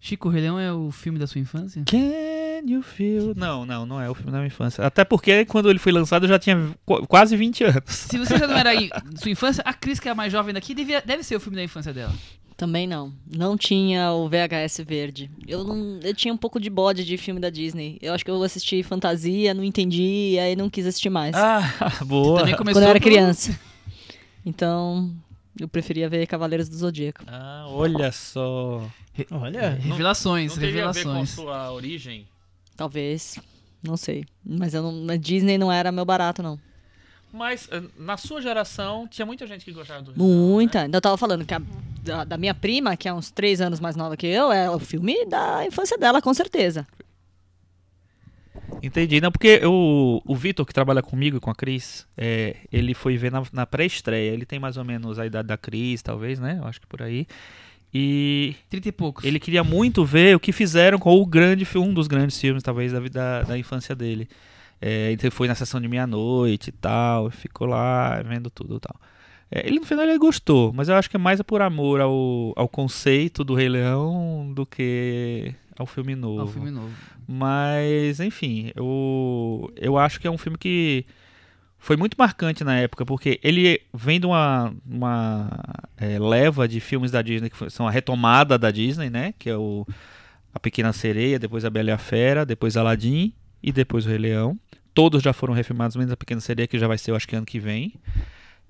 Chico, 0.00 0.28
o 0.28 0.30
Rei 0.30 0.42
Leão 0.42 0.58
é 0.58 0.72
o 0.72 0.90
filme 0.90 1.18
da 1.18 1.26
sua 1.26 1.40
infância? 1.40 1.82
Can 1.86 2.68
you 2.68 2.82
feel... 2.82 3.34
Não, 3.36 3.64
não, 3.64 3.86
não 3.86 4.00
é 4.00 4.10
o 4.10 4.14
filme 4.14 4.32
da 4.32 4.38
minha 4.38 4.48
infância. 4.48 4.84
Até 4.84 5.04
porque 5.04 5.44
quando 5.44 5.70
ele 5.70 5.78
foi 5.78 5.92
lançado 5.92 6.24
eu 6.24 6.28
já 6.28 6.38
tinha 6.38 6.70
qu- 6.84 7.06
quase 7.06 7.36
20 7.36 7.64
anos. 7.64 7.82
Se 7.86 8.18
você 8.18 8.36
já 8.36 8.48
não 8.48 8.56
era 8.56 8.70
aí, 8.76 8.90
sua 9.16 9.30
infância, 9.30 9.62
a 9.64 9.72
Cris, 9.72 10.00
que 10.00 10.08
é 10.08 10.10
a 10.12 10.14
mais 10.14 10.32
jovem 10.32 10.52
daqui, 10.52 10.74
devia, 10.74 11.00
deve 11.00 11.22
ser 11.22 11.36
o 11.36 11.40
filme 11.40 11.56
da 11.56 11.62
infância 11.62 11.92
dela. 11.92 12.12
Também 12.56 12.86
não. 12.86 13.12
Não 13.26 13.56
tinha 13.56 14.12
o 14.12 14.28
VHS 14.28 14.78
verde. 14.86 15.30
Eu 15.48 15.64
não, 15.64 15.98
eu 16.02 16.14
tinha 16.14 16.32
um 16.32 16.36
pouco 16.36 16.60
de 16.60 16.70
bode 16.70 17.04
de 17.04 17.16
filme 17.16 17.40
da 17.40 17.50
Disney. 17.50 17.98
Eu 18.00 18.12
acho 18.14 18.24
que 18.24 18.30
eu 18.30 18.42
assisti 18.42 18.82
Fantasia, 18.82 19.52
não 19.54 19.64
entendi, 19.64 20.32
e 20.34 20.38
aí 20.38 20.54
não 20.54 20.70
quis 20.70 20.86
assistir 20.86 21.10
mais. 21.10 21.34
Ah, 21.34 21.62
boa. 22.04 22.40
Também 22.40 22.56
começou 22.56 22.80
quando 22.80 22.84
eu 22.84 22.90
era 22.90 23.00
por- 23.00 23.04
criança. 23.04 23.58
Então, 24.44 25.10
eu 25.58 25.68
preferia 25.68 26.08
ver 26.08 26.26
Cavaleiros 26.26 26.68
do 26.68 26.76
Zodíaco. 26.76 27.24
Ah, 27.26 27.64
olha 27.68 28.10
só. 28.12 28.82
Olha, 29.30 29.70
Revelações, 29.70 30.52
Não 30.52 30.58
teria 30.58 30.88
a 30.88 30.92
ver 30.92 31.02
com 31.04 31.10
a 31.10 31.12
revelações. 31.12 31.30
sua 31.30 31.72
origem? 31.72 32.26
Talvez. 32.76 33.38
Não 33.82 33.96
sei. 33.96 34.24
Mas 34.44 34.74
eu 34.74 34.82
não, 34.82 34.92
na 34.92 35.16
Disney 35.16 35.58
não 35.58 35.70
era 35.70 35.90
meu 35.92 36.04
barato, 36.04 36.42
não. 36.42 36.58
Mas 37.32 37.68
eh, 37.72 37.82
na 37.98 38.16
sua 38.16 38.42
geração 38.42 39.08
tinha 39.08 39.24
muita 39.24 39.46
gente 39.46 39.64
que 39.64 39.72
gostava 39.72 40.02
do 40.02 40.12
Rei 40.12 40.18
Leão, 40.20 40.28
né? 40.28 40.46
Muita. 40.52 40.80
Ainda 40.82 41.00
tava 41.00 41.16
falando 41.16 41.44
que 41.46 41.54
a, 41.54 41.62
da, 42.02 42.24
da 42.24 42.36
minha 42.36 42.54
prima, 42.54 42.96
que 42.96 43.08
é 43.08 43.12
uns 43.14 43.30
três 43.30 43.60
anos 43.60 43.80
mais 43.80 43.96
nova 43.96 44.16
que 44.16 44.26
eu, 44.26 44.52
é 44.52 44.68
o 44.70 44.78
filme 44.78 45.24
da 45.26 45.64
infância 45.66 45.96
dela, 45.96 46.20
com 46.20 46.34
certeza. 46.34 46.86
Entendi. 48.82 49.20
Não, 49.20 49.30
porque 49.30 49.60
o, 49.64 50.20
o 50.26 50.34
Vitor, 50.36 50.66
que 50.66 50.74
trabalha 50.74 51.02
comigo 51.02 51.36
e 51.36 51.40
com 51.40 51.50
a 51.50 51.54
Cris, 51.54 52.06
é, 52.16 52.56
ele 52.72 52.94
foi 52.94 53.16
ver 53.16 53.30
na, 53.30 53.42
na 53.52 53.64
pré-estreia. 53.66 54.30
Ele 54.32 54.44
tem 54.44 54.58
mais 54.58 54.76
ou 54.76 54.84
menos 54.84 55.18
a 55.18 55.26
idade 55.26 55.48
da 55.48 55.56
Cris, 55.56 56.02
talvez, 56.02 56.38
né? 56.40 56.58
Eu 56.60 56.66
acho 56.66 56.80
que 56.80 56.86
por 56.86 57.00
aí. 57.02 57.26
E 57.94 58.54
Trinta 58.70 58.88
e 58.88 58.92
poucos. 58.92 59.24
ele 59.24 59.38
queria 59.38 59.62
muito 59.62 60.04
ver 60.04 60.34
o 60.34 60.40
que 60.40 60.50
fizeram 60.50 60.98
com 60.98 61.14
o 61.14 61.26
grande 61.26 61.64
fi- 61.64 61.78
um 61.78 61.92
dos 61.92 62.08
grandes 62.08 62.38
filmes, 62.40 62.62
talvez, 62.62 62.90
da, 62.92 62.98
vida, 63.00 63.42
da 63.44 63.56
infância 63.58 63.94
dele. 63.94 64.28
É, 64.84 65.12
ele 65.12 65.30
foi 65.30 65.46
na 65.46 65.54
sessão 65.54 65.80
de 65.80 65.86
meia-noite 65.86 66.70
e 66.70 66.72
tal, 66.72 67.30
ficou 67.30 67.68
lá 67.68 68.20
vendo 68.22 68.50
tudo 68.50 68.76
e 68.76 68.80
tal. 68.80 69.00
É, 69.48 69.64
ele 69.64 69.78
no 69.78 69.86
final 69.86 70.04
ele 70.04 70.18
gostou, 70.18 70.72
mas 70.72 70.88
eu 70.88 70.96
acho 70.96 71.08
que 71.08 71.14
é 71.14 71.20
mais 71.20 71.40
por 71.42 71.62
amor 71.62 72.00
ao, 72.00 72.52
ao 72.56 72.68
conceito 72.68 73.44
do 73.44 73.54
Rei 73.54 73.68
Leão 73.68 74.52
do 74.52 74.66
que 74.66 75.54
ao 75.78 75.86
filme 75.86 76.16
novo. 76.16 76.40
Ó, 76.40 76.44
o 76.44 76.48
filme 76.48 76.72
novo. 76.72 76.90
Mas, 77.28 78.18
enfim, 78.18 78.72
eu, 78.74 79.72
eu 79.76 79.96
acho 79.96 80.18
que 80.18 80.26
é 80.26 80.30
um 80.30 80.36
filme 80.36 80.58
que 80.58 81.06
foi 81.78 81.96
muito 81.96 82.16
marcante 82.18 82.64
na 82.64 82.76
época, 82.76 83.06
porque 83.06 83.38
ele 83.40 83.80
vem 83.94 84.18
de 84.18 84.26
uma, 84.26 84.74
uma 84.84 85.48
é, 85.96 86.18
leva 86.18 86.66
de 86.66 86.80
filmes 86.80 87.12
da 87.12 87.22
Disney 87.22 87.50
que 87.50 87.70
são 87.70 87.86
a 87.86 87.90
retomada 87.90 88.58
da 88.58 88.72
Disney, 88.72 89.10
né? 89.10 89.32
Que 89.38 89.48
é 89.48 89.56
o 89.56 89.86
A 90.52 90.58
Pequena 90.58 90.92
Sereia, 90.92 91.38
depois 91.38 91.64
A 91.64 91.70
Bela 91.70 91.90
e 91.90 91.92
a 91.92 91.98
Fera, 91.98 92.44
depois 92.44 92.76
Aladdin 92.76 93.32
e 93.62 93.70
depois 93.70 94.06
o 94.06 94.08
Rei 94.08 94.18
Leão. 94.18 94.58
Todos 94.94 95.22
já 95.22 95.32
foram 95.32 95.54
refilmados, 95.54 95.96
menos 95.96 96.12
A 96.12 96.16
Pequena 96.16 96.40
Sereia, 96.40 96.66
que 96.66 96.78
já 96.78 96.86
vai 96.86 96.98
ser, 96.98 97.10
eu 97.12 97.16
acho 97.16 97.26
que 97.28 97.36
ano 97.36 97.46
que 97.46 97.58
vem. 97.58 97.94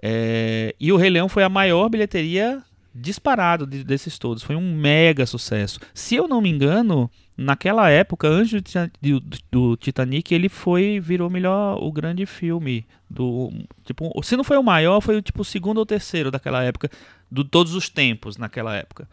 É, 0.00 0.74
e 0.80 0.92
o 0.92 0.96
Rei 0.96 1.10
Leão 1.10 1.28
foi 1.28 1.44
a 1.44 1.48
maior 1.48 1.88
bilheteria 1.88 2.62
disparado 2.94 3.66
de- 3.66 3.84
desses 3.84 4.18
todos. 4.18 4.42
Foi 4.42 4.54
um 4.56 4.74
mega 4.76 5.24
sucesso. 5.26 5.80
Se 5.94 6.14
eu 6.14 6.28
não 6.28 6.40
me 6.40 6.50
engano, 6.50 7.10
naquela 7.36 7.88
época, 7.88 8.28
antes 8.28 8.62
do, 9.00 9.20
do- 9.20 9.38
do 9.50 9.76
Titanic, 9.76 10.32
ele 10.34 10.48
foi 10.48 11.00
virou 11.00 11.30
melhor 11.30 11.78
o 11.82 11.90
grande 11.90 12.26
filme 12.26 12.84
do 13.08 13.50
tipo, 13.84 14.10
se 14.22 14.36
não 14.36 14.44
foi 14.44 14.56
o 14.56 14.62
maior, 14.62 15.00
foi 15.00 15.16
o 15.16 15.22
tipo 15.22 15.42
o 15.42 15.44
segundo 15.44 15.78
ou 15.78 15.86
terceiro 15.86 16.30
daquela 16.30 16.62
época, 16.62 16.90
de 17.30 17.44
todos 17.44 17.74
os 17.74 17.88
tempos 17.88 18.36
naquela 18.36 18.74
época. 18.76 19.08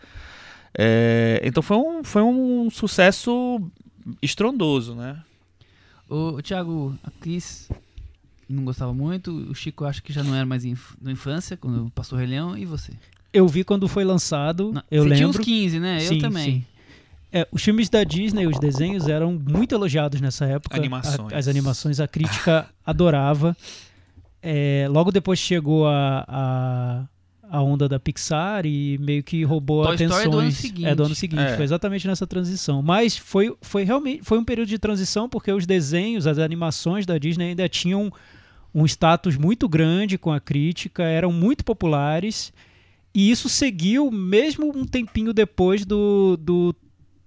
É, 0.77 1.41
então 1.43 1.63
foi 1.63 1.77
um, 1.77 2.03
foi 2.03 2.21
um 2.21 2.69
sucesso 2.69 3.61
estrondoso, 4.21 4.95
né? 4.95 5.17
O, 6.09 6.37
o 6.37 6.41
Thiago, 6.41 6.97
a 7.03 7.11
Cris 7.11 7.69
não 8.49 8.63
gostava 8.65 8.93
muito. 8.93 9.31
O 9.31 9.53
Chico 9.55 9.85
acho 9.85 10.01
que 10.01 10.11
já 10.11 10.23
não 10.23 10.33
era 10.35 10.45
mais 10.45 10.65
inf 10.65 10.93
na 11.01 11.11
infância, 11.11 11.55
quando 11.55 11.89
passou 11.91 12.17
o 12.17 12.19
Rei 12.19 12.29
Leão. 12.29 12.57
E 12.57 12.65
você? 12.65 12.91
eu 13.31 13.47
vi 13.47 13.63
quando 13.63 13.87
foi 13.87 14.03
lançado, 14.03 14.71
Não, 14.73 14.81
eu 14.89 15.03
você 15.03 15.15
tinha 15.15 15.27
uns 15.27 15.35
lembro. 15.35 15.45
15, 15.45 15.79
né? 15.79 15.99
Sim, 15.99 16.15
eu 16.15 16.21
também. 16.21 16.45
sim. 16.45 16.65
É, 17.31 17.47
os 17.51 17.61
filmes 17.61 17.87
da 17.89 18.03
Disney, 18.03 18.47
os 18.47 18.57
desenhos 18.59 19.07
eram 19.07 19.33
muito 19.33 19.75
elogiados 19.75 20.19
nessa 20.19 20.45
época. 20.45 20.75
Animações. 20.75 21.31
A- 21.31 21.37
as 21.37 21.47
animações, 21.47 21.99
a 21.99 22.07
crítica 22.07 22.67
adorava. 22.83 23.55
É, 24.41 24.87
logo 24.89 25.11
depois 25.11 25.37
chegou 25.37 25.85
a, 25.87 26.25
a, 26.27 27.03
a 27.49 27.61
onda 27.61 27.89
da 27.89 27.99
Pixar 27.99 28.65
e 28.65 28.97
meio 28.99 29.23
que 29.23 29.43
roubou 29.43 29.83
Toy 29.83 29.95
Story 29.95 30.05
atenções. 30.13 30.25
é 30.25 30.29
do 30.29 30.39
ano 30.39 30.51
seguinte. 30.51 30.85
É 30.85 30.95
do 30.95 31.03
ano 31.03 31.15
seguinte, 31.15 31.41
É. 31.41 31.55
foi 31.55 31.63
exatamente 31.65 32.07
nessa 32.07 32.27
transição. 32.27 32.81
Mas 32.81 33.17
foi, 33.17 33.55
foi 33.61 33.83
realmente 33.83 34.23
foi 34.23 34.37
um 34.37 34.43
período 34.43 34.69
de 34.69 34.77
transição 34.77 35.27
porque 35.27 35.51
os 35.51 35.65
desenhos, 35.65 36.27
as 36.27 36.37
animações 36.37 37.05
da 37.05 37.17
Disney 37.17 37.49
ainda 37.49 37.67
tinham 37.67 38.11
um 38.73 38.85
status 38.85 39.35
muito 39.35 39.67
grande 39.67 40.17
com 40.17 40.31
a 40.31 40.39
crítica, 40.39 41.03
eram 41.03 41.31
muito 41.31 41.65
populares. 41.65 42.53
E 43.15 43.31
isso 43.31 43.49
seguiu 43.49 44.11
mesmo 44.11 44.71
um 44.77 44.85
tempinho 44.85 45.33
depois 45.33 45.83
do, 45.83 46.37
do, 46.37 46.75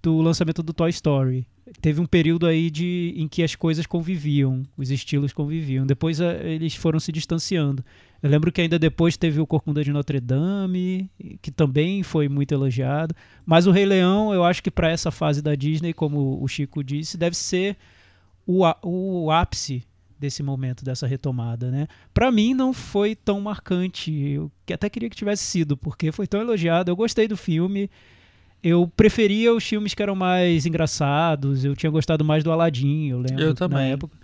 do 0.01 0.21
lançamento 0.21 0.63
do 0.63 0.71
Toy 0.73 0.89
Story. 0.89 1.45
Teve 1.81 1.99
um 1.99 2.05
período 2.05 2.45
aí 2.45 2.69
de, 2.69 3.13
em 3.17 3.27
que 3.27 3.43
as 3.43 3.55
coisas 3.55 3.85
conviviam, 3.85 4.63
os 4.77 4.89
estilos 4.91 5.33
conviviam. 5.33 5.85
Depois 5.85 6.21
eh, 6.21 6.41
eles 6.53 6.75
foram 6.75 6.99
se 6.99 7.11
distanciando. 7.11 7.83
Eu 8.23 8.29
lembro 8.29 8.53
que 8.53 8.61
ainda 8.61 8.79
depois 8.79 9.17
teve 9.17 9.41
o 9.41 9.45
Corcunda 9.45 9.83
de 9.83 9.91
Notre 9.91 10.17
Dame, 10.21 11.11
que 11.41 11.51
também 11.51 12.01
foi 12.03 12.29
muito 12.29 12.53
elogiado. 12.53 13.13
Mas 13.45 13.67
o 13.67 13.71
Rei 13.71 13.85
Leão, 13.85 14.33
eu 14.33 14.45
acho 14.45 14.63
que 14.63 14.71
para 14.71 14.89
essa 14.89 15.11
fase 15.11 15.41
da 15.41 15.53
Disney, 15.55 15.91
como 15.91 16.41
o 16.41 16.47
Chico 16.47 16.81
disse, 16.81 17.17
deve 17.17 17.35
ser 17.35 17.75
o, 18.47 18.63
o 18.81 19.29
ápice 19.29 19.83
desse 20.17 20.41
momento, 20.41 20.85
dessa 20.85 21.05
retomada, 21.05 21.69
né? 21.69 21.85
Para 22.13 22.31
mim 22.31 22.53
não 22.53 22.71
foi 22.71 23.13
tão 23.13 23.41
marcante, 23.41 24.09
eu 24.13 24.49
que 24.65 24.71
até 24.71 24.89
queria 24.89 25.09
que 25.09 25.17
tivesse 25.17 25.43
sido, 25.43 25.75
porque 25.75 26.09
foi 26.13 26.25
tão 26.25 26.39
elogiado. 26.39 26.89
Eu 26.89 26.95
gostei 26.95 27.27
do 27.27 27.35
filme. 27.35 27.89
Eu 28.63 28.89
preferia 28.95 29.53
os 29.53 29.65
filmes 29.65 29.93
que 29.93 30.01
eram 30.01 30.15
mais 30.15 30.65
engraçados. 30.65 31.65
Eu 31.65 31.75
tinha 31.75 31.89
gostado 31.89 32.23
mais 32.23 32.41
do 32.41 32.53
Aladdin, 32.53 33.09
eu 33.09 33.19
lembro 33.19 33.41
Eu 33.41 33.49
na 33.49 33.53
também. 33.53 33.91
época. 33.91 34.17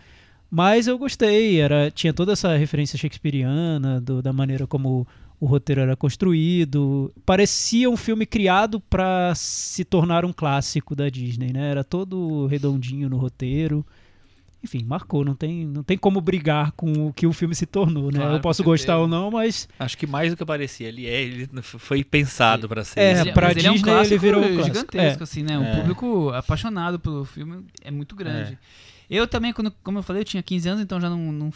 Mas 0.51 0.87
eu 0.87 0.97
gostei, 0.97 1.59
era 1.61 1.91
tinha 1.91 2.11
toda 2.13 2.33
essa 2.33 2.55
referência 2.57 2.97
shakespeariana, 2.97 4.01
do- 4.01 4.21
da 4.21 4.33
maneira 4.33 4.65
como 4.65 5.07
o 5.39 5.45
roteiro 5.45 5.81
era 5.81 5.95
construído. 5.95 7.13
Parecia 7.25 7.89
um 7.89 7.95
filme 7.95 8.25
criado 8.25 8.79
para 8.79 9.33
se 9.35 9.85
tornar 9.85 10.25
um 10.25 10.33
clássico 10.33 10.95
da 10.95 11.07
Disney, 11.07 11.53
né? 11.53 11.69
Era 11.69 11.83
todo 11.83 12.47
redondinho 12.47 13.07
no 13.09 13.17
roteiro. 13.17 13.85
Enfim, 14.61 14.83
marcou, 14.83 15.23
não 15.23 15.35
tem, 15.35 15.65
não 15.65 15.83
tem 15.83 15.97
como 15.97 16.19
brigar 16.19 16.73
com 16.73 17.07
o 17.07 17.13
que 17.13 17.25
o 17.25 17.31
filme 17.31 17.55
se 17.55 17.65
tornou, 17.65 18.11
né? 18.11 18.19
Claro, 18.19 18.35
eu 18.35 18.41
posso 18.41 18.61
gostar 18.61 18.97
ou 18.97 19.07
não, 19.07 19.31
mas 19.31 19.69
Acho 19.79 19.97
que 19.97 20.05
mais 20.05 20.31
do 20.31 20.35
que 20.35 20.43
parecia, 20.43 20.89
ele 20.89 21.05
é, 21.07 21.21
ele 21.21 21.47
foi 21.61 22.03
pensado 22.03 22.67
para 22.67 22.83
ser. 22.83 22.99
É. 22.99 23.21
Ele- 23.21 23.31
pra 23.31 23.47
mas 23.47 23.55
ele 23.57 23.67
é 23.67 23.71
um 23.71 23.75
Disney, 23.75 23.93
ele 24.01 24.17
virou 24.17 24.41
um 24.41 24.55
clássico. 24.55 24.65
gigantesco, 24.75 25.21
É. 25.21 25.23
assim, 25.23 25.43
né? 25.43 25.57
O 25.57 25.63
É. 25.63 25.75
público 25.77 26.29
apaixonado 26.31 26.99
pelo 26.99 27.23
filme 27.23 27.63
é 27.81 27.89
muito 27.91 28.13
grande. 28.17 28.57
Eu 29.09 29.27
também, 29.27 29.51
quando, 29.51 29.71
como 29.83 29.99
eu 29.99 30.03
falei, 30.03 30.21
eu 30.21 30.25
tinha 30.25 30.43
15 30.43 30.69
anos, 30.69 30.83
então 30.83 31.01
já 31.01 31.09
não, 31.09 31.31
não, 31.31 31.51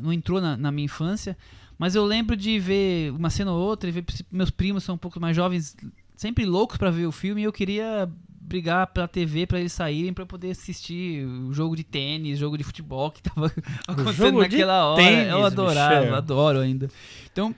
não 0.00 0.12
entrou 0.12 0.40
na, 0.40 0.56
na 0.56 0.72
minha 0.72 0.86
infância. 0.86 1.36
Mas 1.78 1.94
eu 1.94 2.04
lembro 2.04 2.36
de 2.36 2.58
ver 2.58 3.12
uma 3.12 3.30
cena 3.30 3.52
ou 3.52 3.60
outra, 3.60 3.88
e 3.88 3.92
ver 3.92 4.04
meus 4.32 4.50
primos 4.50 4.82
são 4.82 4.96
um 4.96 4.98
pouco 4.98 5.20
mais 5.20 5.36
jovens, 5.36 5.76
sempre 6.16 6.44
loucos 6.44 6.76
pra 6.76 6.90
ver 6.90 7.06
o 7.06 7.12
filme, 7.12 7.40
e 7.40 7.44
eu 7.44 7.52
queria 7.52 8.10
brigar 8.40 8.88
pela 8.88 9.06
TV 9.06 9.46
pra 9.46 9.60
eles 9.60 9.72
saírem 9.72 10.12
pra 10.12 10.22
eu 10.22 10.26
poder 10.26 10.50
assistir 10.50 11.24
o 11.24 11.52
jogo 11.52 11.76
de 11.76 11.84
tênis, 11.84 12.38
jogo 12.38 12.56
de 12.58 12.64
futebol 12.64 13.10
que 13.10 13.22
tava 13.22 13.52
acontecendo 13.86 14.38
naquela 14.38 14.86
hora. 14.86 15.02
tênis, 15.02 15.28
eu 15.28 15.44
adorava, 15.44 16.00
Michel. 16.00 16.14
adoro 16.16 16.58
ainda. 16.60 16.88
Então, 17.30 17.54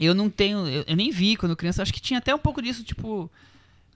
eu 0.00 0.14
não 0.14 0.30
tenho, 0.30 0.66
eu, 0.66 0.84
eu 0.86 0.96
nem 0.96 1.10
vi 1.10 1.36
quando 1.36 1.54
criança, 1.54 1.82
acho 1.82 1.92
que 1.92 2.00
tinha 2.00 2.18
até 2.18 2.34
um 2.34 2.38
pouco 2.38 2.62
disso, 2.62 2.82
tipo, 2.82 3.30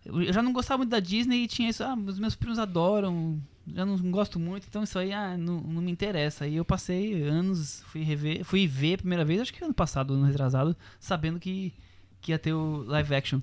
eu 0.05 0.33
já 0.33 0.43
não 0.43 0.53
gostava 0.53 0.79
muito 0.79 0.91
da 0.91 1.01
Disney 1.01 1.45
e 1.45 1.49
tinha 1.49 1.71
isso, 1.71 1.83
ah, 1.83 1.97
os 2.07 2.19
meus 2.19 2.35
primos 2.35 2.59
adoram, 2.59 3.41
já 3.75 3.85
não 3.85 3.97
gosto 4.11 4.39
muito, 4.39 4.67
então 4.69 4.83
isso 4.83 4.99
aí 4.99 5.13
ah, 5.13 5.37
não, 5.37 5.61
não 5.61 5.83
me 5.83 5.91
interessa. 5.91 6.45
Aí 6.45 6.57
eu 6.57 6.65
passei 6.65 7.23
anos, 7.23 7.83
fui 7.87 8.03
rever, 8.03 8.45
fui 8.45 8.67
ver 8.67 8.95
a 8.95 8.99
primeira 8.99 9.25
vez, 9.25 9.41
acho 9.41 9.53
que 9.53 9.65
ano 9.65 9.75
passado, 9.75 10.15
ano 10.15 10.25
retrasado, 10.27 10.77
sabendo 11.01 11.39
que, 11.41 11.73
que 12.21 12.33
ia 12.33 12.39
ter 12.39 12.53
o 12.53 12.85
live 12.87 13.15
action. 13.15 13.41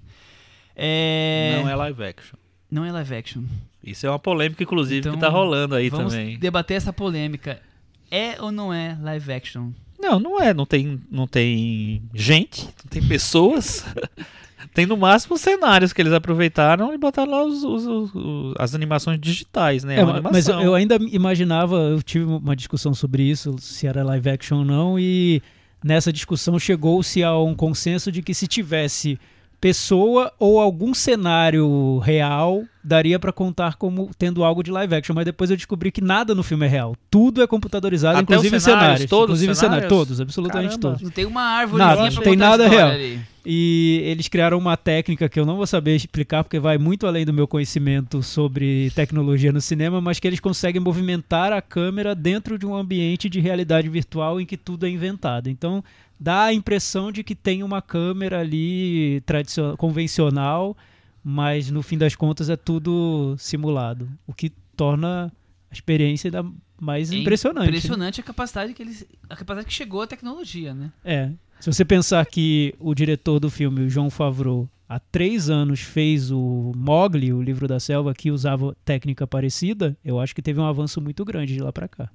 É, 0.76 1.60
Não 1.62 1.70
é 1.70 1.76
live 1.76 2.04
action. 2.04 2.38
não 2.72 2.86
é 2.86 2.92
live 2.92 3.16
action. 3.16 3.44
Isso 3.84 4.06
é 4.06 4.10
uma 4.10 4.18
polêmica, 4.20 4.64
inclusive, 4.64 5.00
Então, 5.00 5.14
que 5.14 5.20
tá 5.20 5.30
rolando 5.30 5.76
aí 5.76 5.90
Vamos 5.90 6.14
também. 6.14 6.40
debater 6.40 6.78
essa 6.78 6.92
polêmica. 6.94 7.62
É 8.10 8.42
ou 8.42 8.52
não 8.52 8.74
é 8.74 8.98
live 9.02 9.32
action? 9.34 9.72
Não, 10.00 10.20
não 10.20 10.40
é. 10.42 10.54
Não 10.54 10.66
tem, 10.66 11.02
não 11.12 11.28
tem 11.28 12.02
gente, 12.14 12.66
não 12.66 12.90
tem 12.90 13.06
pessoas. 13.08 13.86
tem 14.74 14.86
no 14.86 14.96
máximo 14.98 15.38
cenários 15.38 15.92
que 15.94 16.02
eles 16.02 16.14
aproveitaram 16.14 16.94
e 16.94 16.98
botaram 16.98 17.32
lá 17.32 17.44
os, 17.44 17.64
os- 17.64 17.86
os- 18.14 18.54
as 18.60 18.76
animações 18.76 19.20
digitais, 19.20 19.84
né? 19.84 20.00
É, 20.00 20.22
mas 20.22 20.48
eu 20.64 20.76
ainda 20.76 20.98
imaginava, 21.12 21.76
eu 21.78 22.02
tive 22.04 22.26
uma 22.26 22.56
discussão 22.56 22.94
sobre 22.94 23.24
isso, 23.24 23.56
se 23.60 23.88
era 23.88 24.04
live 24.04 24.30
action 24.30 24.60
ou 24.60 24.66
não, 24.66 25.00
e 25.00 25.42
nessa 25.84 26.14
discussão 26.14 26.58
chegou-se 26.60 27.24
a 27.24 27.38
um 27.38 27.54
consenso 27.56 28.12
de 28.12 28.22
que 28.22 28.34
se 28.34 28.48
tivesse 28.48 29.20
pessoa 29.64 30.30
ou 30.38 30.60
algum 30.60 30.94
cenário 30.94 31.98
real 32.00 32.66
daria 32.84 33.18
pra 33.18 33.32
contar 33.32 33.78
como 33.78 34.12
tendo 34.18 34.44
algo 34.44 34.62
de 34.62 34.70
live 34.70 34.94
action, 34.94 35.16
mas 35.16 35.24
depois 35.24 35.50
eu 35.50 35.56
descobri 35.56 35.90
que 35.90 36.02
nada 36.02 36.36
no 36.36 36.44
filme 36.44 36.66
é 36.66 36.70
real. 36.70 36.98
Tudo 37.10 37.42
é 37.42 37.48
computadorizado, 37.48 38.18
Até 38.18 38.24
inclusive 38.24 38.58
os 38.58 38.64
cenários, 38.64 38.86
cenários, 38.88 39.10
todos 39.10 39.38
os 39.38 39.42
inclusive 39.42 39.66
cenários? 39.66 39.88
todos, 39.88 40.20
absolutamente 40.20 40.78
Caramba. 40.78 40.82
todos. 40.90 41.02
Não 41.02 41.10
tem 41.10 41.24
uma 41.24 41.44
árvore 41.44 41.82
Nada, 41.82 42.02
pra 42.02 42.12
não 42.12 42.22
tem 42.22 42.36
nada 42.36 42.68
real. 42.68 42.90
ali. 42.90 43.22
E 43.46 44.02
eles 44.04 44.28
criaram 44.28 44.58
uma 44.58 44.76
técnica 44.76 45.30
que 45.30 45.40
eu 45.40 45.46
não 45.46 45.56
vou 45.56 45.66
saber 45.66 45.96
explicar 45.96 46.44
porque 46.44 46.60
vai 46.60 46.78
muito 46.78 47.08
além 47.08 47.26
do 47.26 47.32
meu 47.32 47.48
conhecimento 47.48 48.22
sobre 48.22 48.92
tecnologia 48.92 49.54
no 49.54 49.62
cinema, 49.62 50.02
mas 50.02 50.20
que 50.20 50.28
eles 50.28 50.42
conseguem 50.42 50.82
movimentar 50.82 51.54
a 51.54 51.62
câmera 51.62 52.14
dentro 52.14 52.60
de 52.60 52.66
um 52.66 52.76
ambiente 52.76 53.30
de 53.30 53.40
realidade 53.40 53.88
virtual 53.88 54.42
em 54.42 54.46
que 54.46 54.58
tudo 54.58 54.86
é 54.86 54.90
inventado. 54.90 55.50
Então 55.50 55.82
dá 56.24 56.46
a 56.46 56.54
impressão 56.54 57.12
de 57.12 57.22
que 57.22 57.36
tem 57.36 57.64
uma 57.64 57.82
câmera 57.82 58.40
ali 58.40 59.22
tradicional, 59.26 59.76
convencional, 59.76 60.78
mas 61.22 61.70
no 61.70 61.84
fim 61.84 61.98
das 61.98 62.16
contas 62.16 62.50
é 62.50 62.56
tudo 62.56 63.36
simulado, 63.38 64.10
o 64.26 64.34
que 64.34 64.50
torna 64.78 65.32
a 65.70 65.74
experiência 65.74 66.30
ainda 66.30 66.50
mais 66.80 67.12
É 67.12 67.16
impressionante. 67.18 67.64
né? 67.66 67.70
Impressionante 67.78 68.22
a 68.22 68.24
capacidade 68.24 68.74
que 68.74 68.82
eles. 68.82 69.06
A 69.30 69.36
capacidade 69.36 69.68
que 69.68 69.74
chegou 69.74 70.02
a 70.02 70.08
tecnologia, 70.08 70.74
né? 70.74 70.92
É. 71.04 71.30
Se 71.60 71.72
você 71.72 71.84
pensar 71.84 72.26
que 72.26 72.74
o 72.80 72.94
diretor 72.96 73.40
do 73.40 73.50
filme, 73.50 73.82
o 73.82 73.90
João 73.90 74.10
Favreau, 74.10 74.70
há 74.88 75.00
três 75.00 75.50
anos 75.50 75.82
fez 75.82 76.32
o 76.32 76.72
Mogli, 76.76 77.34
o 77.34 77.42
livro 77.42 77.68
da 77.68 77.80
selva, 77.82 78.14
que 78.14 78.32
usava 78.32 78.76
técnica 78.86 79.28
parecida, 79.28 79.98
eu 80.06 80.20
acho 80.20 80.34
que 80.34 80.42
teve 80.42 80.60
um 80.60 80.66
avanço 80.66 81.02
muito 81.02 81.24
grande 81.26 81.54
de 81.54 81.62
lá 81.62 81.72
pra 81.72 81.88
cá. 81.88 82.10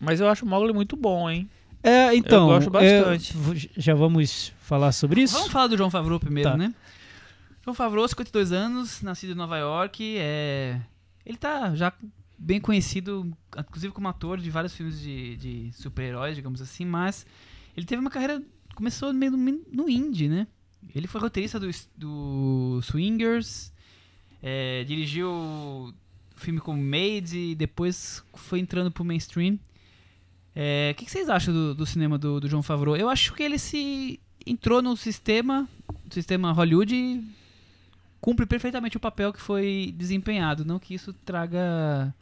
Mas 0.00 0.20
eu 0.20 0.28
acho 0.28 0.44
o 0.44 0.48
Mogli 0.48 0.72
muito 0.72 0.96
bom, 0.96 1.28
hein? 1.28 1.48
É, 1.82 2.14
então. 2.14 2.46
gosto 2.46 2.70
bastante. 2.70 3.34
é, 3.36 3.80
já 3.80 3.94
vamos 3.94 4.52
falar 4.60 4.92
sobre 4.92 5.22
isso? 5.22 5.34
Vamos 5.34 5.50
falar 5.52 5.68
do 5.68 5.76
João 5.76 5.90
Favreau 5.90 6.18
primeiro, 6.18 6.50
Tá. 6.50 6.56
né? 6.56 6.74
João 7.64 7.74
Favreau, 7.74 8.08
52 8.08 8.50
anos, 8.52 9.02
nascido 9.02 9.32
em 9.32 9.36
Nova 9.36 9.58
York, 9.58 10.16
é... 10.18 10.80
ele 11.24 11.36
tá 11.36 11.74
já 11.74 11.92
bem 12.38 12.60
conhecido, 12.60 13.30
inclusive 13.58 13.92
como 13.92 14.08
ator 14.08 14.38
de 14.38 14.48
vários 14.50 14.74
filmes 14.74 14.98
de, 15.00 15.36
de 15.36 15.72
super-heróis, 15.72 16.34
digamos 16.34 16.62
assim, 16.62 16.84
mas 16.86 17.26
ele 17.76 17.84
teve 17.84 18.00
uma 18.00 18.10
carreira, 18.10 18.42
começou 18.74 19.12
meio 19.12 19.32
no, 19.32 19.60
no 19.70 19.88
indie, 19.88 20.28
né? 20.28 20.46
Ele 20.94 21.06
foi 21.06 21.20
roteirista 21.20 21.60
do, 21.60 21.68
do 21.96 22.80
Swingers, 22.82 23.72
é, 24.42 24.84
dirigiu 24.84 25.30
o 25.30 25.92
filme 26.36 26.60
como 26.60 26.80
Made 26.82 27.36
e 27.36 27.54
depois 27.54 28.22
foi 28.34 28.60
entrando 28.60 28.90
pro 28.90 29.04
mainstream. 29.04 29.58
É, 30.54 30.90
O 30.92 30.94
que, 30.96 31.10
vocês 31.10 31.28
acham 31.28 31.52
do, 31.52 31.74
do 31.74 31.86
cinema 31.86 32.18
do, 32.18 32.40
do 32.40 32.48
João 32.48 32.62
Favreau? 32.62 32.96
Eu 32.96 33.08
acho 33.08 33.32
que 33.34 33.42
ele 33.42 33.58
se 33.58 34.18
entrou 34.46 34.82
no 34.82 34.96
sistema, 34.96 35.68
sistema 36.10 36.52
Hollywood 36.52 36.94
e 36.94 37.24
cumpre 38.20 38.46
perfeitamente 38.46 38.96
o 38.96 39.00
papel 39.00 39.32
que 39.32 39.40
foi 39.40 39.94
desempenhado. 39.96 40.64
Não 40.64 40.78
que 40.78 40.94
isso 40.94 41.12
traga 41.12 42.14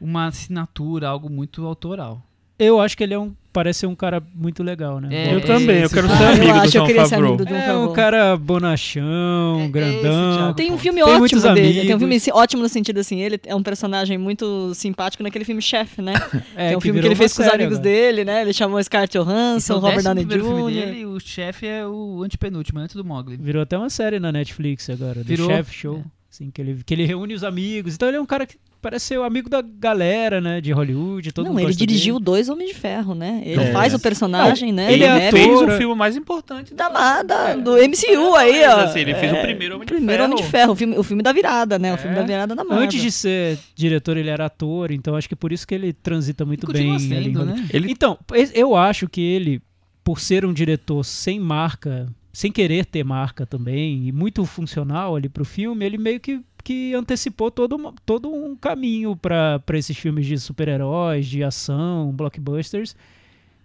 uma 0.00 0.26
assinatura, 0.26 1.08
algo 1.08 1.30
muito 1.30 1.64
autoral. 1.66 2.22
Eu 2.58 2.80
acho 2.80 2.96
que 2.96 3.02
ele 3.02 3.14
é 3.14 3.18
um. 3.18 3.34
Parece 3.54 3.78
ser 3.80 3.86
um 3.86 3.94
cara 3.94 4.20
muito 4.34 4.64
legal, 4.64 5.00
né? 5.00 5.08
É, 5.12 5.32
eu 5.32 5.38
é 5.38 5.40
também, 5.42 5.82
eu 5.82 5.88
quero 5.88 6.08
ser 6.08 6.14
Ah, 6.24 6.30
amigo 6.30 6.44
eu 6.44 6.54
do 6.54 6.60
acho, 6.60 6.86
queria 6.86 7.04
ser 7.06 7.10
Favreau. 7.14 7.36
do 7.36 7.46
John 7.46 7.54
É 7.54 7.72
um 7.76 7.92
cara 7.92 8.36
bonachão, 8.36 9.60
É 9.60 9.68
grandão. 9.68 10.52
Tem 10.54 10.66
um 10.66 10.70
Tem 10.70 10.78
filme 10.78 11.00
Tem 11.04 11.14
ótimo 11.14 11.40
dele. 11.40 11.60
Tem 11.60 11.70
um 11.70 11.80
amigos. 11.82 11.98
filme 12.00 12.16
assim, 12.16 12.30
ótimo 12.32 12.62
no 12.62 12.68
sentido 12.68 12.98
assim, 12.98 13.20
ele 13.20 13.40
é 13.46 13.54
um 13.54 13.62
personagem 13.62 14.18
muito 14.18 14.74
simpático 14.74 15.22
naquele 15.22 15.44
filme 15.44 15.62
Chef, 15.62 16.02
né? 16.02 16.14
É, 16.56 16.68
que 16.68 16.74
é 16.74 16.76
um 16.76 16.80
filme 16.80 17.00
que 17.00 17.06
ele 17.06 17.14
fez 17.14 17.32
com 17.32 17.42
os 17.42 17.48
amigos 17.48 17.78
agora. 17.78 17.82
dele, 17.90 18.24
né? 18.24 18.42
Ele 18.42 18.52
chamou 18.52 18.82
Scarlett 18.82 19.16
é 19.16 19.20
Johansson, 19.20 19.78
Robert 19.78 20.02
Downey 20.02 20.26
primeiro 20.26 20.56
filme 20.56 20.72
Jr. 20.72 20.80
dele 20.86 20.98
e 21.00 21.06
o 21.06 21.20
chefe 21.20 21.66
é 21.66 21.86
o 21.86 22.22
antepenúltimo, 22.24 22.80
antes 22.80 22.96
do 22.96 23.04
Mogli. 23.04 23.36
Virou 23.36 23.62
até 23.62 23.78
uma 23.78 23.88
série 23.88 24.18
na 24.18 24.32
Netflix 24.32 24.90
agora, 24.90 25.22
Virou. 25.22 25.46
do 25.46 25.54
Chef 25.54 25.72
Show. 25.72 25.98
É. 25.98 26.23
Assim, 26.34 26.50
que, 26.50 26.60
ele, 26.60 26.80
que 26.84 26.92
ele 26.92 27.04
reúne 27.06 27.32
os 27.32 27.44
amigos. 27.44 27.94
Então 27.94 28.08
ele 28.08 28.16
é 28.16 28.20
um 28.20 28.26
cara 28.26 28.44
que 28.44 28.56
parece 28.82 29.06
ser 29.06 29.18
o 29.18 29.22
amigo 29.22 29.48
da 29.48 29.62
galera, 29.62 30.40
né? 30.40 30.60
De 30.60 30.72
Hollywood. 30.72 31.30
Todo 31.30 31.44
Não, 31.46 31.52
mundo 31.52 31.62
ele 31.62 31.74
dirigiu 31.76 32.14
dele. 32.16 32.24
dois 32.24 32.48
Homens 32.48 32.70
de 32.70 32.74
Ferro, 32.74 33.14
né? 33.14 33.40
Ele 33.46 33.62
É. 33.62 33.72
faz 33.72 33.94
o 33.94 34.00
personagem, 34.00 34.72
né? 34.72 34.92
ele 34.92 34.98
do 34.98 35.04
é 35.04 35.08
Maverick. 35.10 35.36
fez 35.36 35.56
ator, 35.60 35.68
o 35.68 35.76
filme 35.78 35.94
mais 35.94 36.16
importante 36.16 36.74
da, 36.74 36.88
da, 36.88 37.22
da- 37.22 37.54
do 37.54 37.76
MCU 37.78 38.34
aí, 38.34 38.62
Mas, 38.66 38.74
ó. 38.74 38.80
assim, 38.80 38.98
ele 38.98 39.14
fez 39.14 39.32
o 39.32 39.36
É, 39.36 39.42
primeiro 39.42 39.76
Homem 39.76 39.86
de 39.86 39.94
primeiro 39.94 40.22
Ferro. 40.24 40.32
Homem 40.32 40.44
de 40.44 40.50
Ferro, 40.50 40.72
o 40.72 40.76
filme, 40.76 40.98
o 40.98 41.02
filme 41.04 41.22
da 41.22 41.32
virada, 41.32 41.78
né? 41.78 41.92
O 41.92 41.94
É. 41.94 41.98
filme 41.98 42.16
da 42.16 42.22
virada 42.22 42.52
da 42.56 42.64
Marvel. 42.64 42.84
Antes 42.84 43.00
de 43.00 43.12
ser 43.12 43.56
diretor, 43.76 44.16
ele 44.16 44.28
era 44.28 44.46
ator, 44.46 44.90
então 44.90 45.14
acho 45.14 45.28
que 45.28 45.36
por 45.36 45.52
isso 45.52 45.64
que 45.64 45.74
ele 45.76 45.92
transita 45.92 46.44
muito 46.44 46.66
bem. 46.66 46.98
Sendo, 46.98 47.44
né? 47.44 47.64
Ele 47.72 47.92
Então, 47.92 48.18
eu 48.52 48.74
acho 48.74 49.08
que 49.08 49.20
ele, 49.20 49.62
por 50.02 50.18
ser 50.18 50.44
um 50.44 50.52
diretor 50.52 51.04
sem 51.04 51.38
marca, 51.38 52.08
sem 52.34 52.50
querer 52.52 52.84
ter 52.84 53.04
marca 53.04 53.46
também, 53.46 54.08
e 54.08 54.12
muito 54.12 54.44
funcional 54.44 55.14
ali 55.16 55.28
pro 55.28 55.44
filme, 55.44 55.84
ele 55.86 55.96
meio 55.96 56.18
que, 56.18 56.40
que 56.64 56.92
antecipou 56.92 57.50
todo, 57.50 57.76
uma- 57.76 57.94
todo 58.04 58.28
um 58.28 58.56
caminho 58.56 59.14
para 59.16 59.62
esses 59.74 59.96
filmes 59.96 60.26
de 60.26 60.36
super-heróis, 60.38 61.26
de 61.26 61.44
ação, 61.44 62.12
blockbusters, 62.12 62.96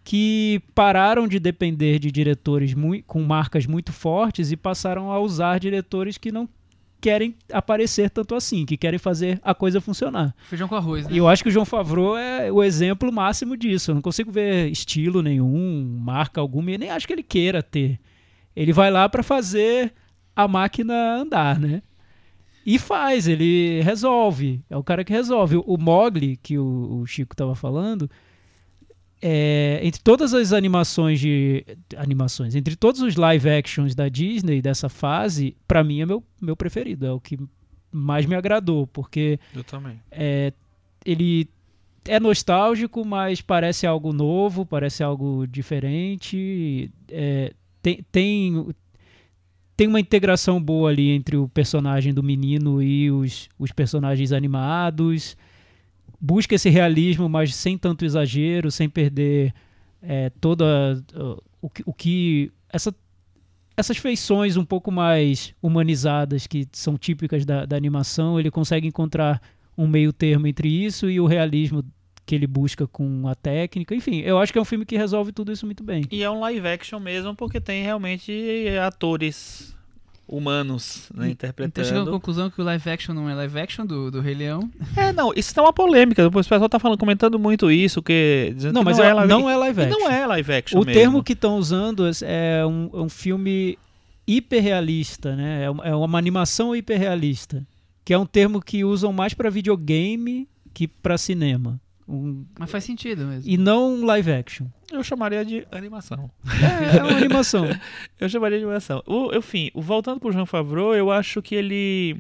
que 0.04 0.62
pararam 0.74 1.28
de 1.28 1.40
depender 1.40 2.00
de 2.00 2.12
diretores 2.12 2.74
mui- 2.74 3.04
com 3.06 3.22
marcas 3.24 3.66
muito 3.66 3.92
fortes 3.92 4.52
e 4.52 4.58
passaram 4.58 5.12
a 5.12 5.20
usar 5.20 5.60
diretores 5.60 6.18
que 6.18 6.32
não 6.32 6.48
querem 7.02 7.34
aparecer 7.54 8.10
tanto 8.10 8.36
assim, 8.36 8.66
que 8.66 8.76
querem 8.76 9.00
fazer 9.00 9.40
a 9.44 9.54
coisa 9.56 9.80
funcionar. 9.80 10.36
Feijão 10.50 10.68
com 10.68 10.76
arroz, 10.76 11.06
né? 11.08 11.14
E 11.14 11.18
eu 11.18 11.28
acho 11.30 11.42
que 11.44 11.50
o 11.50 11.52
João 11.52 11.66
Favreau 11.66 12.18
é 12.18 12.52
o 12.52 12.62
exemplo 12.64 13.12
máximo 13.12 13.56
disso. 13.56 13.92
Eu 13.92 13.96
não 13.96 14.02
consigo 14.02 14.32
ver 14.32 14.70
estilo 14.70 15.22
nenhum, 15.22 15.98
marca 16.02 16.42
alguma, 16.42 16.72
e 16.72 16.78
nem 16.78 16.90
acho 16.90 17.08
que 17.08 17.14
ele 17.14 17.24
queira 17.24 17.64
ter. 17.64 18.00
Ele 18.60 18.74
vai 18.74 18.92
lá 18.92 19.08
para 19.08 19.24
fazer 19.24 19.94
a 20.36 20.48
máquina 20.48 21.16
andar, 21.16 21.58
né? 21.60 21.82
E 22.66 22.78
faz, 22.78 23.28
ele 23.28 23.82
resolve. 23.82 24.62
É 24.70 24.76
o 24.76 24.84
cara 24.84 25.04
que 25.06 25.14
resolve. 25.14 25.56
O 25.66 25.78
Mogli, 25.78 26.36
que 26.38 26.58
o, 26.58 27.00
o 27.02 27.06
Chico 27.06 27.34
estava 27.34 27.56
falando, 27.56 28.10
é, 29.22 29.80
entre 29.82 30.02
todas 30.02 30.34
as 30.34 30.52
animações 30.54 31.20
de. 31.20 31.66
Animações, 31.98 32.56
entre 32.56 32.76
todos 32.76 33.02
os 33.02 33.16
live 33.16 33.50
actions 33.50 33.96
da 33.96 34.10
Disney 34.10 34.62
dessa 34.62 34.90
fase, 34.90 35.56
para 35.68 35.84
mim 35.84 36.02
é 36.02 36.06
meu, 36.06 36.24
meu 36.42 36.56
preferido. 36.56 37.06
É 37.06 37.12
o 37.12 37.20
que 37.20 37.40
mais 37.92 38.26
me 38.26 38.36
agradou, 38.36 38.86
porque 38.88 39.40
Eu 39.56 39.64
também. 39.64 40.00
é, 40.12 40.54
ele 41.06 41.50
é 42.06 42.20
nostálgico, 42.20 43.06
mas 43.06 43.42
parece 43.42 43.88
algo 43.88 44.14
novo, 44.14 44.66
parece 44.66 45.02
algo 45.02 45.48
diferente. 45.48 46.92
é, 47.10 47.54
tem, 47.82 48.04
tem, 48.12 48.68
tem 49.76 49.88
uma 49.88 50.00
integração 50.00 50.62
boa 50.62 50.90
ali 50.90 51.10
entre 51.12 51.38
o 51.38 51.48
personagem 51.48 52.14
do 52.14 52.22
menino 52.24 52.82
e 52.82 53.10
os, 53.12 53.50
os 53.58 53.72
personagens 53.72 54.32
animados. 54.32 55.38
Busca 56.20 56.56
esse 56.56 56.70
realismo, 56.70 57.30
mas 57.30 57.56
sem 57.56 57.78
tanto 57.78 58.04
exagero, 58.04 58.70
sem 58.72 58.90
perder 58.90 59.54
é, 60.02 60.30
toda 60.42 61.02
o, 61.62 61.70
que- 61.70 61.84
o 61.86 61.94
que 61.94 62.52
essa 62.72 62.94
essas 63.78 63.96
feições 63.98 64.58
um 64.58 64.66
pouco 64.66 64.92
mais 64.92 65.54
humanizadas 65.64 66.46
que 66.46 66.68
são 66.74 66.98
típicas 66.98 67.46
da, 67.46 67.66
da 67.66 67.78
animação, 67.78 68.38
ele 68.38 68.52
consegue 68.52 68.86
encontrar 68.86 69.42
um 69.78 69.88
meio 69.88 70.12
termo 70.12 70.48
entre 70.48 70.68
isso 70.68 71.10
e 71.10 71.18
o 71.18 71.26
realismo 71.26 71.82
que 72.30 72.36
ele 72.36 72.46
busca 72.46 72.86
com 72.86 73.28
a 73.28 73.34
técnica. 73.34 73.96
Enfim, 73.96 74.20
eu 74.20 74.38
acho 74.38 74.54
que 74.54 74.60
é 74.60 74.62
um 74.62 74.66
filme 74.66 74.86
que 74.86 74.96
resolve 74.96 75.32
tudo 75.32 75.52
isso 75.52 75.66
muito 75.66 75.84
bem. 75.84 76.06
E 76.12 76.22
é 76.22 76.30
um 76.30 76.40
live 76.42 76.68
action 76.68 77.00
mesmo, 77.00 77.34
porque 77.36 77.60
tem 77.60 77.82
realmente 77.84 78.32
atores 78.86 79.76
humanos 80.28 81.10
né, 81.12 81.32
Então 81.32 81.50
chegando 81.50 81.50
à 81.50 81.62
interpretando. 81.64 82.12
conclusão 82.12 82.52
que 82.52 82.62
o 82.62 82.64
live 82.64 82.88
action 82.88 83.16
não 83.16 83.28
é 83.28 83.34
live 83.34 83.60
action 83.60 83.84
do, 83.84 84.12
do 84.12 84.22
Rei 84.22 84.36
Leão. 84.36 84.70
É, 84.96 85.12
não, 85.12 85.34
isso 85.36 85.56
tá 85.56 85.64
uma 85.64 85.74
polêmica. 85.74 86.22
Depois 86.22 86.46
o 86.46 86.50
pessoal 86.50 86.70
tá 86.70 86.78
falando, 86.78 87.00
comentando 87.00 87.40
muito 87.40 87.72
isso, 87.72 88.00
que 88.04 88.54
dizendo 88.56 88.74
Não, 88.76 88.82
que 88.82 88.86
mas 88.86 88.98
não, 89.00 89.06
é, 89.06 89.10
é 89.10 89.14
live 89.16 89.30
não 89.34 89.50
é 89.50 89.58
live 89.58 89.80
E 89.82 89.84
action. 89.86 90.00
não 90.00 90.12
é 90.12 90.28
live 90.28 90.54
action 90.54 90.80
O 90.82 90.86
mesmo. 90.86 91.02
termo 91.02 91.24
que 91.24 91.34
estão 91.34 91.58
usando 91.58 92.04
é 92.22 92.64
um, 92.64 92.92
é 92.94 92.98
um 93.02 93.10
filme 93.10 93.76
hiperrealista, 94.28 95.36
né? 95.36 95.64
É 95.64 95.70
uma, 95.72 95.84
é 95.84 95.96
uma 95.96 96.18
animação 96.20 96.76
hiperrealista, 96.76 97.66
que 98.06 98.14
é 98.14 98.18
um 98.20 98.26
termo 98.26 98.62
que 98.62 98.84
usam 98.86 99.12
mais 99.12 99.34
para 99.34 99.50
videogame 99.50 100.48
que 100.76 100.88
para 100.88 101.18
cinema. 101.18 101.82
Um- 102.12 102.44
Mas 102.58 102.72
faz 102.72 102.84
sentido 102.84 103.24
mesmo. 103.26 103.50
e 103.50 103.56
não 103.56 104.04
live 104.04 104.32
action. 104.32 104.66
Eu 104.92 105.04
chamaria 105.04 105.46
de 105.46 105.68
animação. 105.72 106.32
É, 106.92 106.98
é 106.98 107.04
uma 107.04 107.16
animação. 107.18 107.66
Eu 108.20 108.28
chamaria 108.28 108.58
de 108.58 108.64
animação. 108.64 109.04
O, 109.06 109.32
enfim, 109.36 109.70
o, 109.76 109.82
voltando 109.82 110.20
pro 110.20 110.32
Jean 110.32 110.48
Favreau, 110.48 110.96
eu 110.96 111.12
acho 111.12 111.42
que 111.42 111.54
ele. 111.54 112.18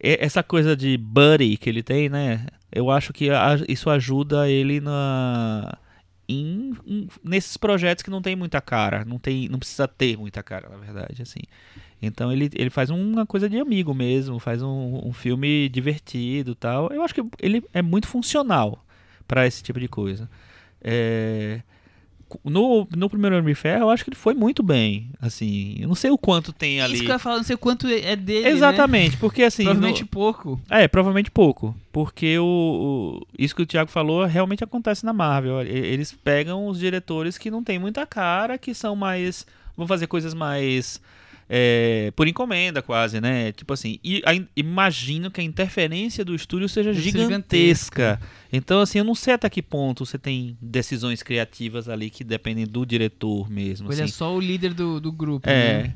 é- 0.00 0.24
Essa 0.24 0.42
coisa 0.42 0.76
de 0.76 0.96
buddy 0.96 1.56
que 1.56 1.68
ele 1.68 1.82
tem, 1.82 2.08
né? 2.08 2.46
Eu 2.70 2.90
acho 2.90 3.12
que 3.12 3.28
a- 3.30 3.56
isso 3.68 3.90
ajuda 3.90 4.48
ele 4.48 4.80
na. 4.80 5.76
Em, 6.28 6.72
em- 6.86 7.08
nesses 7.24 7.56
projetos 7.56 8.02
que 8.04 8.10
não 8.10 8.20
tem 8.22 8.36
muita 8.36 8.60
cara, 8.60 9.04
não 9.04 9.18
tem, 9.18 9.48
não 9.48 9.58
precisa 9.58 9.88
ter 9.88 10.16
muita 10.16 10.42
cara, 10.42 10.68
na 10.68 10.76
verdade, 10.76 11.22
assim. 11.22 11.40
Então 12.00 12.30
ele, 12.30 12.48
ele 12.54 12.70
faz 12.70 12.90
uma 12.90 13.26
coisa 13.26 13.48
de 13.48 13.58
amigo 13.58 13.92
mesmo, 13.94 14.38
faz 14.38 14.62
um, 14.62 15.00
um 15.08 15.12
filme 15.12 15.68
divertido, 15.70 16.52
e 16.52 16.54
tal. 16.54 16.92
Eu 16.92 17.02
acho 17.02 17.14
que 17.14 17.24
ele 17.40 17.64
é 17.72 17.82
muito 17.82 18.06
funcional 18.06 18.84
para 19.28 19.46
esse 19.46 19.62
tipo 19.62 19.78
de 19.78 19.86
coisa. 19.86 20.28
É, 20.82 21.60
no, 22.44 22.86
no 22.94 23.08
primeiro 23.08 23.36
Homem 23.38 23.54
de 23.54 23.58
Ferro, 23.60 23.84
eu 23.84 23.90
acho 23.90 24.04
que 24.04 24.10
ele 24.10 24.16
foi 24.16 24.34
muito 24.34 24.62
bem. 24.62 25.10
Assim, 25.20 25.76
eu 25.78 25.88
não 25.88 25.94
sei 25.94 26.10
o 26.10 26.18
quanto 26.18 26.52
tem 26.52 26.80
ali. 26.80 26.94
Isso 26.94 27.02
que 27.04 27.08
eu 27.10 27.14
ia 27.14 27.18
falar, 27.18 27.36
não 27.38 27.42
sei 27.44 27.56
quanto 27.56 27.86
é 27.86 28.14
dele, 28.16 28.44
né? 28.44 28.50
Exatamente, 28.50 29.16
porque 29.16 29.42
assim. 29.42 29.64
Provavelmente 29.64 30.02
no- 30.02 30.08
pouco. 30.08 30.60
É, 30.68 30.86
provavelmente 30.88 31.30
pouco. 31.30 31.74
Porque 31.92 32.38
o, 32.38 32.44
o- 32.44 33.26
isso 33.38 33.54
que 33.56 33.62
o 33.62 33.66
Thiago 33.66 33.90
falou 33.90 34.24
realmente 34.26 34.62
acontece 34.62 35.04
na 35.06 35.12
Marvel. 35.12 35.62
Eles 35.62 36.12
pegam 36.12 36.66
os 36.66 36.78
diretores 36.78 37.38
que 37.38 37.50
não 37.50 37.62
têm 37.64 37.78
muita 37.78 38.04
cara, 38.06 38.58
que 38.58 38.74
são 38.74 38.94
mais. 38.94 39.46
vão 39.76 39.86
fazer 39.86 40.06
coisas 40.06 40.34
mais. 40.34 41.00
É, 41.48 42.12
por 42.14 42.28
encomenda, 42.28 42.82
quase, 42.82 43.20
né? 43.20 43.52
Tipo 43.52 43.72
assim, 43.72 43.98
e 44.04 44.22
a 44.26 44.34
in- 44.34 44.46
imagino 44.54 45.30
que 45.30 45.40
a 45.40 45.44
interferência 45.44 46.24
do 46.24 46.34
estúdio 46.34 46.68
seja 46.68 46.92
Deve 46.92 47.10
ser 47.10 47.18
gigantesca. 47.18 48.20
Então, 48.52 48.80
assim, 48.80 48.98
eu 48.98 49.04
não 49.04 49.14
sei 49.14 49.32
até 49.34 49.48
que 49.48 49.62
ponto 49.62 50.04
você 50.04 50.18
tem 50.18 50.58
decisões 50.60 51.22
criativas 51.22 51.88
ali 51.88 52.10
que 52.10 52.22
dependem 52.22 52.66
do 52.66 52.84
diretor 52.84 53.50
mesmo. 53.50 53.90
Ele 53.90 54.00
é 54.00 54.04
assim. 54.04 54.12
só 54.12 54.34
o 54.34 54.40
líder 54.40 54.74
do, 54.74 55.00
do 55.00 55.10
grupo. 55.10 55.48
É. 55.48 55.84
né? 55.84 55.94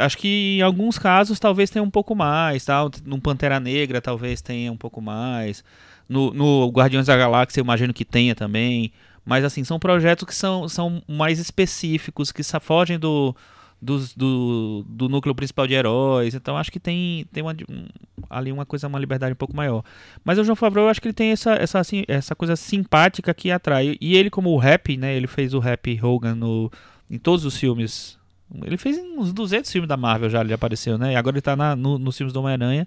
Acho 0.00 0.16
que 0.16 0.58
em 0.58 0.62
alguns 0.62 0.98
casos 0.98 1.40
talvez 1.40 1.70
tenha 1.70 1.82
um 1.82 1.90
pouco 1.90 2.14
mais, 2.14 2.64
tal. 2.64 2.90
No 3.04 3.20
Pantera 3.20 3.58
Negra 3.58 4.00
talvez 4.00 4.40
tenha 4.40 4.70
um 4.70 4.76
pouco 4.76 5.00
mais. 5.00 5.64
No, 6.08 6.32
no 6.32 6.68
Guardiões 6.68 7.06
da 7.06 7.16
Galáxia 7.16 7.60
eu 7.60 7.64
imagino 7.64 7.92
que 7.92 8.04
tenha 8.04 8.34
também. 8.34 8.92
Mas 9.24 9.44
assim, 9.44 9.64
são 9.64 9.78
projetos 9.78 10.26
que 10.26 10.34
são, 10.34 10.68
são 10.68 11.02
mais 11.08 11.38
específicos, 11.38 12.30
que 12.30 12.42
fogem 12.60 12.98
do, 12.98 13.34
do, 13.84 14.84
do 14.88 15.08
núcleo 15.08 15.34
principal 15.34 15.66
de 15.66 15.74
heróis. 15.74 16.34
Então 16.34 16.56
acho 16.56 16.72
que 16.72 16.80
tem, 16.80 17.26
tem 17.32 17.42
uma, 17.42 17.52
um- 17.68 17.86
ali 18.30 18.50
uma 18.50 18.64
coisa, 18.64 18.88
uma 18.88 18.98
liberdade 18.98 19.32
um 19.32 19.36
pouco 19.36 19.54
maior. 19.54 19.84
Mas 20.24 20.38
o 20.38 20.44
João 20.44 20.56
Favreau, 20.56 20.86
eu 20.86 20.90
acho 20.90 21.00
que 21.00 21.08
ele 21.08 21.12
tem 21.14 21.30
essa, 21.30 21.52
essa, 21.54 21.78
assim, 21.78 22.04
essa 22.08 22.34
coisa 22.34 22.56
simpática 22.56 23.32
que 23.34 23.50
atrai. 23.50 23.96
E 24.00 24.16
ele, 24.16 24.30
como 24.30 24.50
o 24.50 24.56
rap, 24.58 24.96
né? 24.96 25.14
Ele 25.14 25.26
fez 25.26 25.52
o 25.54 25.58
rap 25.58 25.98
Hogan 26.02 26.34
no, 26.34 26.70
em 27.10 27.18
todos 27.18 27.44
os 27.44 27.56
filmes. 27.56 28.18
Ele 28.64 28.76
fez 28.76 28.96
uns 28.98 29.32
200 29.32 29.70
filmes 29.70 29.88
da 29.88 29.96
Marvel 29.96 30.30
já, 30.30 30.40
ele 30.40 30.52
apareceu, 30.52 30.96
né? 30.98 31.12
E 31.12 31.16
agora 31.16 31.34
ele 31.36 31.42
tá 31.42 31.54
na, 31.56 31.74
no- 31.76 31.98
nos 31.98 32.16
filmes 32.16 32.32
do 32.32 32.40
Homem-Aranha. 32.40 32.86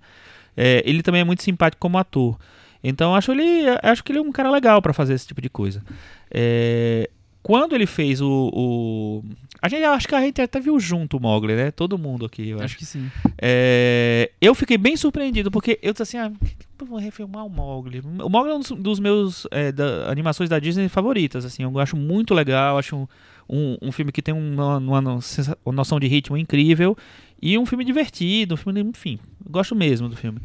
É, 0.56 0.82
ele 0.86 1.04
também 1.04 1.22
é 1.22 1.24
muito 1.24 1.44
simpático 1.44 1.80
como 1.80 1.98
ator. 1.98 2.38
Então 2.84 3.16
acho 3.16 3.32
ele, 3.32 3.44
acho 3.84 4.04
que 4.04 4.12
ele 4.12 4.20
é 4.20 4.22
um 4.22 4.32
cara 4.32 4.50
legal 4.52 4.82
pra 4.82 4.94
fazer 4.94 5.14
esse 5.14 5.28
tipo 5.28 5.42
de 5.42 5.50
coisa. 5.50 5.84
É, 6.32 7.10
quando 7.48 7.74
ele 7.74 7.86
fez 7.86 8.20
o, 8.20 8.52
o- 8.54 9.24
a 9.62 9.70
gente 9.70 9.82
acho 9.86 10.06
que 10.06 10.14
a 10.14 10.20
gente 10.20 10.42
até 10.42 10.60
viu 10.60 10.78
junto 10.82 11.16
o 11.16 11.20
Mogli, 11.22 11.56
né? 11.56 11.72
Todo 11.72 11.98
mundo 11.98 12.26
aqui, 12.26 12.50
eu 12.50 12.58
acho. 12.58 12.66
Acho 12.66 12.78
que 12.78 12.86
sim. 12.86 13.10
É, 13.42 14.30
eu 14.42 14.54
fiquei 14.54 14.78
bem 14.78 14.98
surpreendido, 14.98 15.50
porque 15.50 15.80
eu 15.82 15.94
disse 15.94 16.04
assim, 16.04 16.18
ah, 16.18 16.30
vou 16.86 17.00
refilmar 17.00 17.46
o 17.46 17.50
Mogli? 17.50 18.02
O 18.22 18.30
Mogli 18.30 18.52
é 18.52 18.56
um 18.56 18.60
dos, 18.60 18.72
dos 18.72 19.00
meus 19.00 19.48
é, 19.50 19.72
da- 19.72 20.12
animações 20.12 20.50
da 20.50 20.60
Disney 20.60 20.90
favoritas, 20.90 21.46
assim, 21.46 21.64
eu 21.64 21.80
acho 21.80 21.96
muito 21.96 22.34
legal, 22.34 22.78
acho 22.78 22.98
um, 22.98 23.08
um, 23.50 23.78
um 23.82 23.92
filme 23.94 24.12
que 24.12 24.22
tem 24.22 24.34
uma, 24.34 24.78
uma 24.78 25.00
uma 25.00 25.74
noção 25.74 26.02
de 26.02 26.08
ritmo 26.08 26.36
incrível 26.36 26.98
e 27.42 27.58
um 27.58 27.66
filme 27.66 27.86
divertido, 27.86 28.56
um 28.56 28.58
filme, 28.58 28.82
enfim, 28.82 29.18
eu 29.46 29.50
gosto 29.52 29.74
mesmo 29.74 30.10
do 30.10 30.18
filme. 30.18 30.40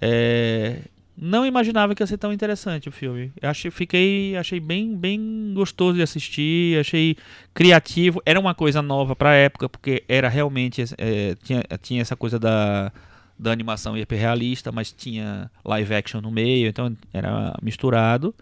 É, 0.00 0.80
não 1.24 1.46
imaginava 1.46 1.94
que 1.94 2.02
ia 2.02 2.06
ser 2.06 2.18
tão 2.18 2.32
interessante 2.32 2.88
o 2.88 2.92
filme. 2.92 3.32
Eu 3.40 3.48
achei, 3.48 3.70
fiquei, 3.70 4.36
achei 4.36 4.58
bem, 4.58 4.96
bem 4.96 5.52
gostoso 5.54 5.94
de 5.94 6.02
assistir, 6.02 6.80
achei 6.80 7.16
criativo. 7.54 8.20
Era 8.26 8.40
uma 8.40 8.56
coisa 8.56 8.82
nova 8.82 9.14
pra 9.14 9.32
época, 9.32 9.68
porque 9.68 10.02
era 10.08 10.28
realmente 10.28 10.82
é, 10.98 11.36
tinha, 11.36 11.62
tinha 11.80 12.02
essa 12.02 12.16
coisa 12.16 12.40
da, 12.40 12.90
da 13.38 13.52
animação 13.52 13.96
hiperrealista, 13.96 14.72
mas 14.72 14.90
tinha 14.90 15.48
live 15.64 15.94
action 15.94 16.20
no 16.20 16.32
meio, 16.32 16.66
então 16.66 16.96
era 17.12 17.56
misturado. 17.62 18.34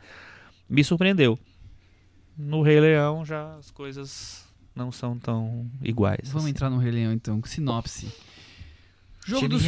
Me 0.66 0.82
surpreendeu. 0.82 1.38
No 2.34 2.62
Rei 2.62 2.80
Leão 2.80 3.26
já 3.26 3.56
as 3.56 3.70
coisas 3.70 4.46
não 4.74 4.90
são 4.90 5.18
tão 5.18 5.70
iguais. 5.82 6.28
Vamos 6.28 6.44
assim. 6.44 6.50
entrar 6.50 6.70
no 6.70 6.78
Rei 6.78 6.92
Leão 6.92 7.12
então, 7.12 7.42
com 7.42 7.46
sinopse. 7.46 8.10
Jogo 9.26 9.48
do, 9.48 9.58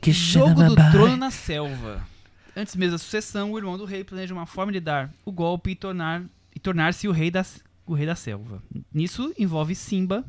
que 0.00 0.12
Jogo 0.12 0.62
do. 0.62 0.76
Trono 0.92 1.16
na 1.16 1.32
Selva. 1.32 2.08
Antes 2.56 2.74
mesmo 2.76 2.92
da 2.92 2.98
sucessão, 2.98 3.52
o 3.52 3.58
irmão 3.58 3.78
do 3.78 3.84
rei 3.84 4.02
planeja 4.04 4.34
uma 4.34 4.46
forma 4.46 4.72
de 4.72 4.80
dar 4.80 5.10
o 5.24 5.30
golpe 5.32 5.70
e 5.70 5.74
tornar 5.74 6.22
e 6.54 6.58
tornar-se 6.58 7.06
o 7.08 7.12
rei 7.12 7.30
da 7.30 7.44
o 7.86 7.94
rei 7.94 8.06
da 8.06 8.14
selva. 8.14 8.62
Nisso 8.92 9.32
envolve 9.38 9.74
Simba, 9.74 10.24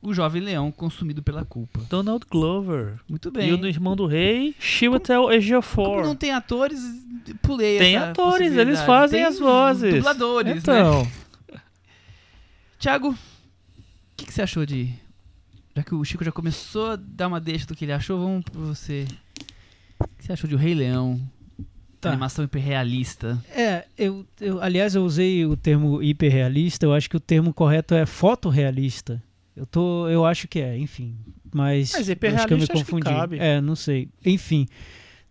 o 0.00 0.12
jovem 0.12 0.42
leão 0.42 0.70
consumido 0.72 1.22
pela 1.22 1.44
culpa. 1.44 1.80
Donald 1.88 2.24
Glover. 2.30 2.98
Muito 3.08 3.28
E 3.28 3.32
bem. 3.32 3.52
o 3.52 3.56
do 3.56 3.68
irmão 3.68 3.94
do 3.96 4.06
rei, 4.06 4.54
Chiwetel 4.58 5.22
Como 5.22 5.32
Ejiofor. 5.34 6.02
não 6.04 6.14
tem 6.16 6.32
atores, 6.32 6.80
pulei 7.40 7.78
Tem 7.78 7.96
atores, 7.96 8.52
eles 8.56 8.80
fazem 8.82 9.20
Tem 9.20 9.26
as 9.28 9.38
vozes. 9.38 9.94
Dubladores, 9.94 10.54
né? 10.54 10.58
Então, 10.60 11.08
Tiago, 12.78 13.10
o 13.10 13.16
que, 14.16 14.26
que 14.26 14.32
você 14.32 14.42
achou 14.42 14.66
de. 14.66 14.92
Já 15.74 15.82
que 15.82 15.94
o 15.94 16.04
Chico 16.04 16.24
já 16.24 16.32
começou 16.32 16.90
a 16.92 16.96
dar 16.96 17.28
uma 17.28 17.40
deixa 17.40 17.66
do 17.66 17.74
que 17.74 17.84
ele 17.84 17.92
achou, 17.92 18.18
vamos 18.18 18.44
pra 18.44 18.60
você. 18.60 19.06
O 20.00 20.06
que 20.18 20.24
você 20.24 20.32
achou 20.32 20.48
de 20.48 20.54
O 20.54 20.58
Rei 20.58 20.74
Leão? 20.74 21.20
Tá. 22.02 22.10
Animação 22.10 22.44
hiperrealista. 22.44 23.42
É, 23.54 23.84
eu, 23.96 24.26
eu- 24.40 24.60
aliás, 24.60 24.94
eu 24.96 25.04
usei 25.04 25.46
o 25.46 25.56
termo 25.56 26.02
hiperrealista, 26.02 26.84
eu 26.84 26.92
acho 26.92 27.08
que 27.08 27.16
o 27.16 27.20
termo 27.20 27.54
correto 27.54 27.94
é 27.94 28.04
fotorrealista. 28.04 29.22
Eu 29.56 29.64
tô, 29.64 30.08
eu 30.08 30.24
acho 30.26 30.48
que 30.48 30.58
é, 30.60 30.76
enfim, 30.76 31.14
mas, 31.54 31.92
Mas 31.92 31.94
acho 31.94 32.02
que 32.02 32.02
eu 32.02 32.06
me 32.06 32.12
hiperrealista 32.12 32.72
acho 32.74 32.84
que 32.84 32.90
confundi. 32.90 33.04
cabe. 33.08 33.38
É, 33.38 33.60
não 33.60 33.76
sei. 33.76 34.08
Enfim. 34.26 34.66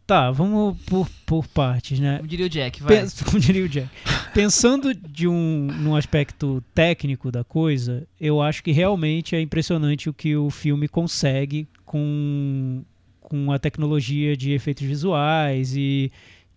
Tá, 0.07 0.29
vamos 0.31 0.77
por, 0.86 1.10
por 1.25 1.47
partes, 1.47 1.99
né? 1.99 2.17
Como 2.17 2.27
diria 2.27 2.45
o 2.45 2.49
Jack, 2.49 2.81
vai. 2.84 2.97
Pens- 2.99 3.21
como 3.23 3.39
diria 3.39 3.63
o 3.63 3.69
Jack. 3.69 3.88
Pensando 4.34 4.93
de 4.93 5.27
um, 5.27 5.67
num 5.79 5.95
aspecto 5.95 6.62
técnico 6.73 7.31
da 7.31 7.43
coisa, 7.43 8.05
eu 8.19 8.41
acho 8.41 8.63
que 8.63 8.71
realmente 8.71 9.36
é 9.36 9.41
impressionante 9.41 10.10
o 10.10 10.13
que 10.13 10.36
o 10.36 10.49
filme 10.49 10.88
consegue 10.88 11.67
com, 11.86 12.84
com 13.21 13.51
a 13.51 13.60
tecnologia 13.60 14.36
de 14.36 14.51
efeitos 14.51 14.86
visuais 14.86 15.75
e 15.75 16.12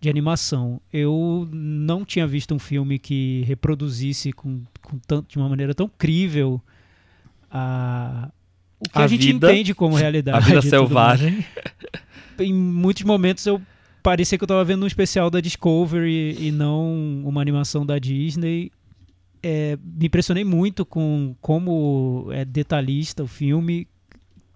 de 0.05 0.09
animação. 0.09 0.79
Eu 0.93 1.47
não 1.51 2.05
tinha 2.05 2.25
visto 2.27 2.53
um 2.53 2.59
filme 2.59 2.97
que 2.99 3.43
reproduzisse 3.47 4.31
com, 4.31 4.61
com 4.81 4.97
tanto, 4.99 5.27
de 5.29 5.37
uma 5.37 5.49
maneira 5.49 5.73
tão 5.73 5.89
crível 5.97 6.61
a, 7.51 8.29
o 8.79 8.89
que 8.89 8.97
a, 8.99 9.03
A 9.03 9.07
gente 9.07 9.25
vida- 9.27 9.51
entende 9.51 9.73
como 9.73 9.95
realidade. 9.95 10.37
a 10.37 10.39
vida 10.41 10.61
selvagem. 10.69 11.43
em 12.39 12.53
muitos 12.53 13.03
momentos 13.03 13.45
eu 13.45 13.61
parecia 14.03 14.37
que 14.37 14.43
eu 14.43 14.47
tava 14.47 14.63
vendo 14.63 14.83
um 14.83 14.87
especial 14.87 15.29
da 15.29 15.39
Discovery 15.41 16.37
e 16.39 16.51
não 16.51 17.23
uma 17.25 17.41
animação 17.41 17.85
da 17.85 17.97
Disney. 17.97 18.71
É, 19.41 19.77
me 19.83 20.07
impressionei 20.07 20.43
muito 20.43 20.85
com 20.85 21.35
como 21.41 22.29
é 22.31 22.43
detalhista 22.45 23.23
o 23.23 23.27
filme, 23.27 23.87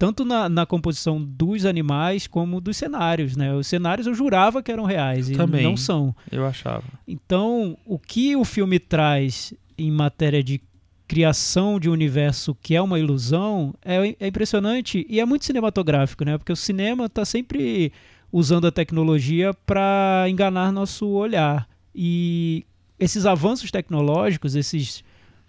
tanto 0.00 0.24
na, 0.24 0.48
na 0.48 0.64
composição 0.64 1.22
dos 1.22 1.66
animais 1.66 2.26
como 2.26 2.58
dos 2.58 2.78
cenários, 2.78 3.36
né? 3.36 3.52
Os 3.52 3.66
cenários 3.66 4.06
eu 4.06 4.14
jurava 4.14 4.62
que 4.62 4.72
eram 4.72 4.84
reais 4.84 5.28
e 5.28 5.34
Também. 5.34 5.62
não 5.62 5.76
são. 5.76 6.16
Eu 6.32 6.46
achava. 6.46 6.84
Então, 7.06 7.76
o 7.84 7.98
que 7.98 8.34
o 8.34 8.42
filme 8.42 8.78
traz 8.78 9.52
em 9.76 9.90
matéria 9.90 10.42
de 10.42 10.58
criação 11.06 11.78
de 11.78 11.90
um 11.90 11.92
universo 11.92 12.56
que 12.62 12.74
é 12.74 12.80
uma 12.80 12.98
ilusão 12.98 13.74
é, 13.84 14.16
é 14.18 14.26
impressionante 14.26 15.04
e 15.06 15.20
é 15.20 15.24
muito 15.26 15.44
cinematográfico, 15.44 16.24
né? 16.24 16.38
Porque 16.38 16.52
o 16.52 16.56
cinema 16.56 17.04
está 17.04 17.26
sempre 17.26 17.92
usando 18.32 18.66
a 18.66 18.72
tecnologia 18.72 19.52
para 19.66 20.24
enganar 20.30 20.72
nosso 20.72 21.06
olhar. 21.08 21.68
E 21.94 22.64
esses 22.98 23.26
avanços 23.26 23.70
tecnológicos, 23.70 24.54
esses 24.54 25.04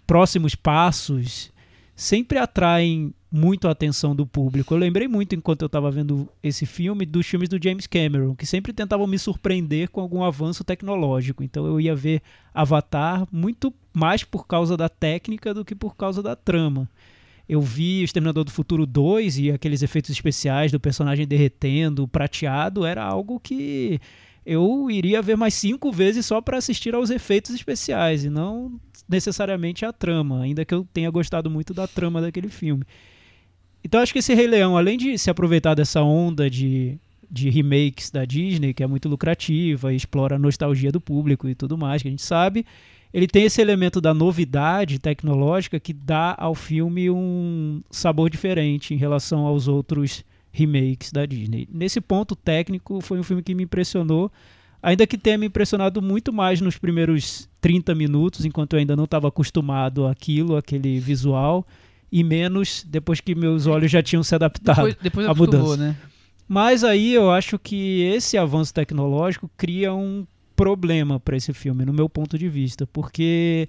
próximos 0.06 0.54
passos, 0.54 1.50
sempre 1.94 2.38
atraem 2.38 3.12
muito 3.30 3.66
a 3.66 3.70
atenção 3.70 4.14
do 4.14 4.26
público. 4.26 4.74
Eu 4.74 4.78
lembrei 4.78 5.08
muito, 5.08 5.34
enquanto 5.34 5.62
eu 5.62 5.66
estava 5.66 5.90
vendo 5.90 6.28
esse 6.42 6.66
filme, 6.66 7.06
dos 7.06 7.26
filmes 7.26 7.48
do 7.48 7.62
James 7.62 7.86
Cameron, 7.86 8.34
que 8.34 8.44
sempre 8.44 8.72
tentavam 8.72 9.06
me 9.06 9.18
surpreender 9.18 9.88
com 9.88 10.00
algum 10.00 10.22
avanço 10.22 10.62
tecnológico. 10.62 11.42
Então 11.42 11.66
eu 11.66 11.80
ia 11.80 11.94
ver 11.94 12.20
Avatar 12.52 13.26
muito 13.32 13.72
mais 13.92 14.22
por 14.22 14.46
causa 14.46 14.76
da 14.76 14.88
técnica 14.88 15.54
do 15.54 15.64
que 15.64 15.74
por 15.74 15.96
causa 15.96 16.22
da 16.22 16.36
trama. 16.36 16.88
Eu 17.48 17.60
vi 17.60 18.02
o 18.02 18.04
Exterminador 18.04 18.44
do 18.44 18.50
Futuro 18.50 18.86
2 18.86 19.38
e 19.38 19.50
aqueles 19.50 19.82
efeitos 19.82 20.10
especiais 20.10 20.70
do 20.70 20.78
personagem 20.78 21.26
derretendo, 21.26 22.06
prateado, 22.06 22.84
era 22.84 23.02
algo 23.02 23.40
que 23.40 24.00
eu 24.44 24.90
iria 24.90 25.22
ver 25.22 25.36
mais 25.36 25.54
cinco 25.54 25.92
vezes 25.92 26.26
só 26.26 26.40
para 26.40 26.58
assistir 26.58 26.94
aos 26.94 27.10
efeitos 27.10 27.54
especiais 27.54 28.24
e 28.24 28.30
não 28.30 28.80
necessariamente 29.08 29.84
à 29.84 29.92
trama, 29.92 30.42
ainda 30.42 30.64
que 30.64 30.74
eu 30.74 30.86
tenha 30.92 31.10
gostado 31.10 31.50
muito 31.50 31.74
da 31.74 31.86
trama 31.86 32.20
daquele 32.20 32.48
filme. 32.48 32.84
Então 33.84 34.00
acho 34.00 34.12
que 34.12 34.20
esse 34.20 34.34
Rei 34.34 34.46
Leão, 34.46 34.76
além 34.76 34.96
de 34.96 35.18
se 35.18 35.28
aproveitar 35.28 35.74
dessa 35.74 36.02
onda 36.02 36.48
de, 36.48 36.98
de 37.30 37.50
remakes 37.50 38.10
da 38.10 38.24
Disney, 38.24 38.72
que 38.72 38.82
é 38.82 38.86
muito 38.86 39.08
lucrativa 39.08 39.92
explora 39.92 40.36
a 40.36 40.38
nostalgia 40.38 40.92
do 40.92 41.00
público 41.00 41.48
e 41.48 41.54
tudo 41.54 41.76
mais, 41.76 42.02
que 42.02 42.08
a 42.08 42.10
gente 42.10 42.22
sabe, 42.22 42.64
ele 43.12 43.26
tem 43.26 43.44
esse 43.44 43.60
elemento 43.60 44.00
da 44.00 44.14
novidade 44.14 44.98
tecnológica 44.98 45.78
que 45.78 45.92
dá 45.92 46.34
ao 46.38 46.54
filme 46.54 47.10
um 47.10 47.82
sabor 47.90 48.30
diferente 48.30 48.94
em 48.94 48.96
relação 48.96 49.44
aos 49.46 49.68
outros 49.68 50.24
remakes 50.50 51.12
da 51.12 51.26
Disney. 51.26 51.68
Nesse 51.70 52.00
ponto 52.00 52.34
técnico, 52.34 53.00
foi 53.00 53.18
um 53.18 53.22
filme 53.22 53.42
que 53.42 53.54
me 53.54 53.64
impressionou, 53.64 54.30
Ainda 54.82 55.06
que 55.06 55.16
tenha 55.16 55.38
me 55.38 55.46
impressionado 55.46 56.02
muito 56.02 56.32
mais 56.32 56.60
nos 56.60 56.76
primeiros 56.76 57.48
30 57.60 57.94
minutos, 57.94 58.44
enquanto 58.44 58.72
eu 58.72 58.80
ainda 58.80 58.96
não 58.96 59.04
estava 59.04 59.28
acostumado 59.28 60.06
àquilo, 60.06 60.56
aquele 60.56 60.98
visual, 60.98 61.64
e 62.10 62.24
menos 62.24 62.84
depois 62.88 63.20
que 63.20 63.34
meus 63.34 63.66
olhos 63.66 63.90
já 63.90 64.02
tinham 64.02 64.22
se 64.22 64.34
adaptado 64.34 64.76
Depois, 64.76 64.96
depois 65.00 65.26
à 65.28 65.34
mudança. 65.34 65.76
né? 65.76 65.96
Mas 66.48 66.82
aí 66.82 67.14
eu 67.14 67.30
acho 67.30 67.58
que 67.58 68.02
esse 68.02 68.36
avanço 68.36 68.74
tecnológico 68.74 69.48
cria 69.56 69.94
um 69.94 70.26
problema 70.56 71.18
para 71.18 71.36
esse 71.36 71.52
filme, 71.52 71.84
no 71.84 71.92
meu 71.92 72.08
ponto 72.08 72.36
de 72.36 72.48
vista, 72.48 72.86
porque 72.86 73.68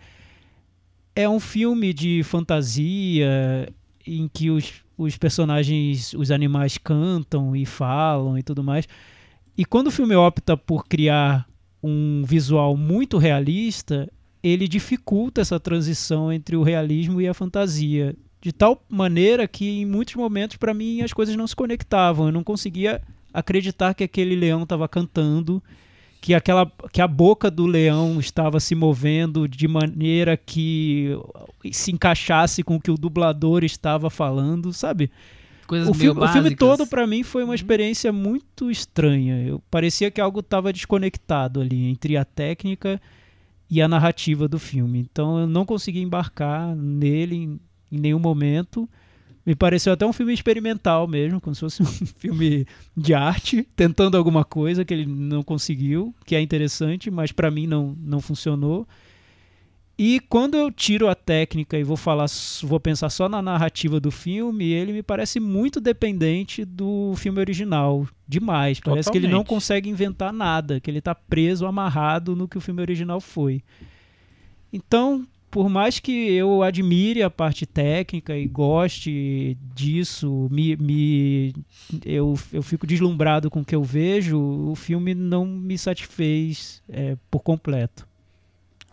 é 1.16 1.30
um 1.30 1.40
filme 1.40 1.94
de 1.94 2.24
fantasia 2.24 3.72
em 4.06 4.28
que 4.28 4.50
os, 4.50 4.84
os 4.98 5.18
personagens, 5.18 6.14
os 6.14 6.32
animais 6.32 6.78
cantam 6.78 7.56
e 7.56 7.66
falam 7.66 8.38
e 8.38 8.44
tudo 8.44 8.64
mais. 8.64 8.88
E 9.58 9.64
quando 9.66 9.88
o 9.88 9.92
filme 9.92 10.16
opta 10.16 10.58
por 10.58 10.86
criar 10.86 11.48
um 11.82 12.24
visual 12.26 12.76
muito 12.76 13.18
realista, 13.18 14.12
ele 14.42 14.68
dificulta 14.68 15.42
essa 15.42 15.60
transição 15.60 16.32
entre 16.32 16.56
o 16.56 16.64
realismo 16.64 17.22
e 17.22 17.28
a 17.28 17.34
fantasia. 17.34 18.16
De 18.42 18.52
tal 18.52 18.84
maneira 18.90 19.48
que 19.48 19.82
em 19.82 19.86
muitos 19.86 20.16
momentos, 20.16 20.58
para 20.58 20.74
mim, 20.74 21.02
as 21.02 21.14
coisas 21.14 21.36
não 21.36 21.48
se 21.48 21.56
conectavam. 21.56 22.28
Eu 22.28 22.32
não 22.32 22.44
conseguia 22.44 23.02
acreditar 23.34 23.94
que 23.94 24.04
aquele 24.04 24.36
leão 24.36 24.64
estava 24.64 24.88
cantando, 24.88 25.64
que, 26.20 26.34
aquela, 26.34 26.70
que 26.92 27.02
a 27.02 27.08
boca 27.08 27.50
do 27.50 27.66
leão 27.66 28.20
estava 28.20 28.60
se 28.60 28.76
movendo 28.76 29.48
de 29.48 29.68
maneira 29.68 30.36
que 30.36 31.18
se 31.72 31.92
encaixasse 31.92 32.64
com 32.64 32.76
o 32.76 32.82
que 32.82 32.92
o 32.92 32.98
dublador 32.98 33.64
estava 33.64 34.10
falando, 34.10 34.74
sabe? 34.74 35.12
Coisas 35.74 35.90
O 35.90 35.94
filme, 35.94 36.20
o 36.20 36.28
filme 36.28 36.50
básicas. 36.50 36.60
todo, 36.60 36.86
pra 36.86 37.08
mim, 37.08 37.24
foi 37.24 37.44
uma 37.44 37.56
experiência 37.56 38.14
muito 38.14 38.70
estranha. 38.70 39.44
Eu, 39.44 39.60
parecia 39.72 40.12
que 40.12 40.22
algo 40.22 40.42
estava 40.42 40.72
desconectado 40.72 41.60
ali 41.60 41.86
entre 41.90 42.16
a 42.16 42.24
técnica 42.24 43.02
e 43.68 43.82
a 43.82 43.88
narrativa 43.88 44.48
do 44.48 44.60
filme. 44.60 45.00
Então 45.00 45.40
eu 45.40 45.48
não 45.48 45.66
consegui 45.66 46.00
embarcar 46.00 46.76
nele 46.76 47.36
em, 47.36 47.60
em 47.92 48.00
nenhum 48.00 48.20
momento. 48.20 48.88
Me 49.44 49.56
pareceu 49.56 49.92
até 49.92 50.06
um 50.06 50.14
filme 50.14 50.32
experimental 50.32 51.08
mesmo, 51.08 51.42
como 51.42 51.56
se 51.56 51.62
fosse 51.62 51.82
um 51.82 51.86
filme 52.18 52.68
de 52.96 53.16
arte, 53.16 53.68
tentando 53.76 54.16
alguma 54.16 54.46
coisa 54.46 54.86
que 54.86 54.94
ele 54.94 55.08
não 55.08 55.42
conseguiu, 55.42 56.14
que 56.24 56.36
é 56.36 56.42
interessante, 56.42 57.10
mas 57.10 57.32
pra 57.32 57.50
mim 57.50 57.66
não, 57.66 57.98
não 58.00 58.22
funcionou. 58.22 58.88
E 59.98 60.20
quando 60.22 60.56
eu 60.56 60.72
tiro 60.72 61.08
a 61.08 61.14
técnica 61.14 61.78
e 61.78 61.84
vou 61.84 61.96
falar, 61.96 62.26
vou 62.64 62.80
pensar 62.80 63.10
só 63.10 63.30
na 63.30 63.42
narrativa 63.42 64.00
do 64.00 64.10
filme, 64.10 64.66
ele 64.72 64.92
me 64.92 65.04
parece 65.04 65.40
muito 65.40 65.80
dependente 65.80 66.66
do 66.66 67.14
filme 67.16 67.40
original, 67.40 68.08
demais. 68.28 68.80
Parece 68.80 69.12
que 69.12 69.18
ele 69.18 69.28
não 69.28 69.44
Totalmente. 69.44 69.50
consegue 69.50 69.90
inventar 69.90 70.34
nada, 70.34 70.80
que 70.80 70.90
ele 70.90 70.98
está 70.98 71.14
preso, 71.14 71.68
amarrado 71.68 72.36
no 72.36 72.48
que 72.48 72.58
o 72.58 72.62
filme 72.62 72.82
original 72.82 73.22
foi. 73.22 73.62
Então, 74.72 75.28
por 75.52 75.70
mais 75.70 76.00
que 76.00 76.12
eu 76.12 76.64
admire 76.64 77.22
a 77.22 77.30
parte 77.30 77.68
técnica 77.68 78.36
e 78.36 78.48
goste 78.48 79.56
disso, 79.76 80.48
me, 80.50 80.76
me 80.76 81.54
eu, 82.04 82.34
eu 82.52 82.64
fico 82.64 82.88
deslumbrado 82.88 83.52
com 83.52 83.62
o 83.62 83.66
que 83.66 83.76
eu 83.76 83.84
vejo, 83.84 84.40
o 84.40 84.74
filme 84.76 85.14
não 85.14 85.46
me 85.46 85.78
satisfez 85.78 86.82
é, 86.90 87.16
por 87.30 87.44
completo. 87.44 88.08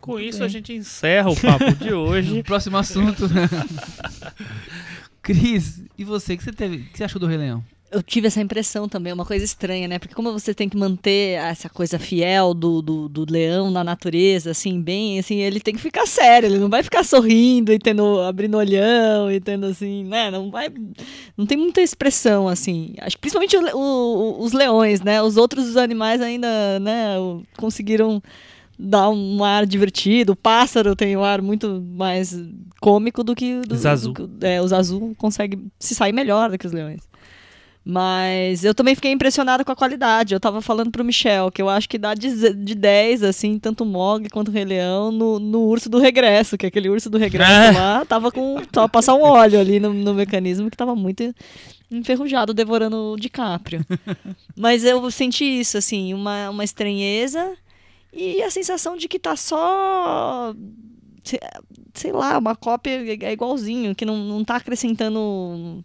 Com 0.01 0.19
isso, 0.19 0.43
a 0.43 0.49
gente 0.49 0.73
encerra 0.73 1.31
o 1.31 1.37
papo 1.39 1.73
de 1.75 1.93
hoje. 1.93 2.43
Próximo 2.45 2.77
assunto. 2.79 3.29
Cris, 5.23 5.83
e 5.99 6.05
você? 6.05 6.35
O 6.35 6.39
que 6.39 6.45
você, 6.45 6.53
teve, 6.53 6.77
o 6.77 6.85
que 6.87 6.97
você 6.99 7.05
achou 7.05 7.21
do 7.21 7.27
Rei 7.27 7.37
Leão? 7.37 7.63
Eu 7.93 8.05
tive 8.05 8.29
essa 8.29 8.41
impressão 8.41 8.89
também, 8.89 9.13
uma 9.13 9.25
coisa 9.27 9.45
estranha, 9.45 9.89
né? 9.89 9.99
Porque 9.99 10.15
como 10.15 10.33
você 10.33 10.55
tem 10.55 10.69
que 10.69 10.77
manter 10.77 11.33
essa 11.41 11.69
coisa 11.69 11.99
fiel 11.99 12.55
do, 12.55 12.81
do, 12.81 13.09
do 13.09 13.27
leão 13.29 13.69
na 13.69 13.83
natureza, 13.83 14.53
assim, 14.53 14.81
bem, 14.81 15.19
assim, 15.19 15.39
ele 15.41 15.59
tem 15.59 15.75
que 15.75 15.81
ficar 15.81 16.07
sério, 16.07 16.47
ele 16.47 16.59
não 16.61 16.69
vai 16.71 16.85
ficar 16.85 17.03
sorrindo 17.05 17.73
e 17.73 17.81
tendo, 17.81 18.21
abrindo 18.21 18.57
olhão 18.57 19.31
e 19.31 19.41
tendo 19.41 19.67
assim, 19.67 20.05
né? 20.05 20.31
Não 20.31 20.53
vai, 20.53 20.69
não 21.37 21.45
tem 21.45 21.59
muita 21.59 21.81
expressão, 21.83 22.47
assim. 22.47 22.95
Acho 23.01 23.17
que 23.17 23.23
principalmente 23.23 23.57
o 23.57 23.77
o- 23.77 24.45
os 24.45 24.53
leões, 24.53 25.01
né? 25.01 25.21
Os 25.21 25.37
outros 25.37 25.77
animais 25.77 26.21
ainda, 26.21 26.79
né, 26.79 27.17
conseguiram 27.59 28.23
dar 28.83 29.11
um 29.11 29.45
ar 29.45 29.67
divertido. 29.67 30.33
O 30.33 30.37
pássaro 30.37 30.97
tem 30.97 31.17
um 31.17 31.23
ar 31.25 31.43
muito 31.43 31.83
mais 31.95 32.35
cômico 32.81 33.23
do 33.23 33.35
que 33.35 33.61
do, 33.61 33.77
Zazu. 33.77 34.13
do 34.13 34.29
que- 34.29 34.47
é, 34.47 34.61
o 34.63 34.67
Zazu 34.69 35.13
consegue 35.19 35.59
se 35.79 35.95
sair 35.95 36.13
melhor 36.13 36.51
do 36.51 36.59
que 36.59 36.67
os 36.67 36.73
leões. 36.73 37.01
Mas 37.83 38.63
eu 38.63 38.75
também 38.75 38.95
fiquei 38.95 39.11
impressionada 39.11 39.65
com 39.65 39.73
a 39.73 39.77
qualidade. 39.77 40.35
Eu 40.35 40.41
tava 40.41 40.61
falando 40.61 40.91
pro 40.91 41.05
Michel 41.05 41.51
que 41.51 41.63
eu 41.63 41.69
acho 41.69 41.89
que 41.89 41.97
dá 41.97 42.13
de, 42.15 42.55
de 42.55 42.75
10, 42.75 43.23
assim, 43.23 43.59
tanto 43.59 43.85
o 43.85 43.87
Mog 43.87 44.29
quanto 44.29 44.49
o 44.49 44.53
Rei 44.53 44.65
Leão 44.67 45.11
no, 45.11 45.39
no 45.39 45.61
urso 45.63 45.89
do 45.89 45.99
regresso, 45.99 46.59
que 46.59 46.67
aquele 46.67 46.91
urso 46.91 47.09
do 47.09 47.17
regresso 47.17 47.73
lá 47.79 48.05
tava 48.05 48.31
com. 48.31 48.57
Tava 48.71 48.89
passar 48.89 49.15
um 49.15 49.23
óleo 49.23 49.59
ali 49.59 49.81
no, 49.81 49.93
no 49.95 50.13
mecanismo 50.13 50.71
que 50.71 50.77
tava 50.77 50.95
muito 50.95 51.35
enferrujado 51.91 52.53
devorando 52.53 53.13
o 53.13 53.17
DiCaprio. 53.17 53.85
Mas 54.57 54.85
eu 54.85 55.11
senti 55.11 55.45
isso, 55.45 55.79
assim, 55.79 56.13
uma, 56.13 56.51
uma 56.51 56.63
estranheza 56.65 57.55
e 58.13 58.43
a 58.43 58.51
sensação 58.51 58.97
de 58.97 59.09
que 59.09 59.19
tá 59.19 59.37
só. 59.37 60.55
se- 61.25 61.41
Sei 61.95 62.13
lá, 62.13 62.39
uma 62.39 62.55
cópia 62.57 62.93
é 63.27 63.33
igualzinho, 63.33 63.95
que 63.95 64.05
não, 64.05 64.17
não 64.17 64.45
tá 64.45 64.57
acrescentando. 64.57 65.85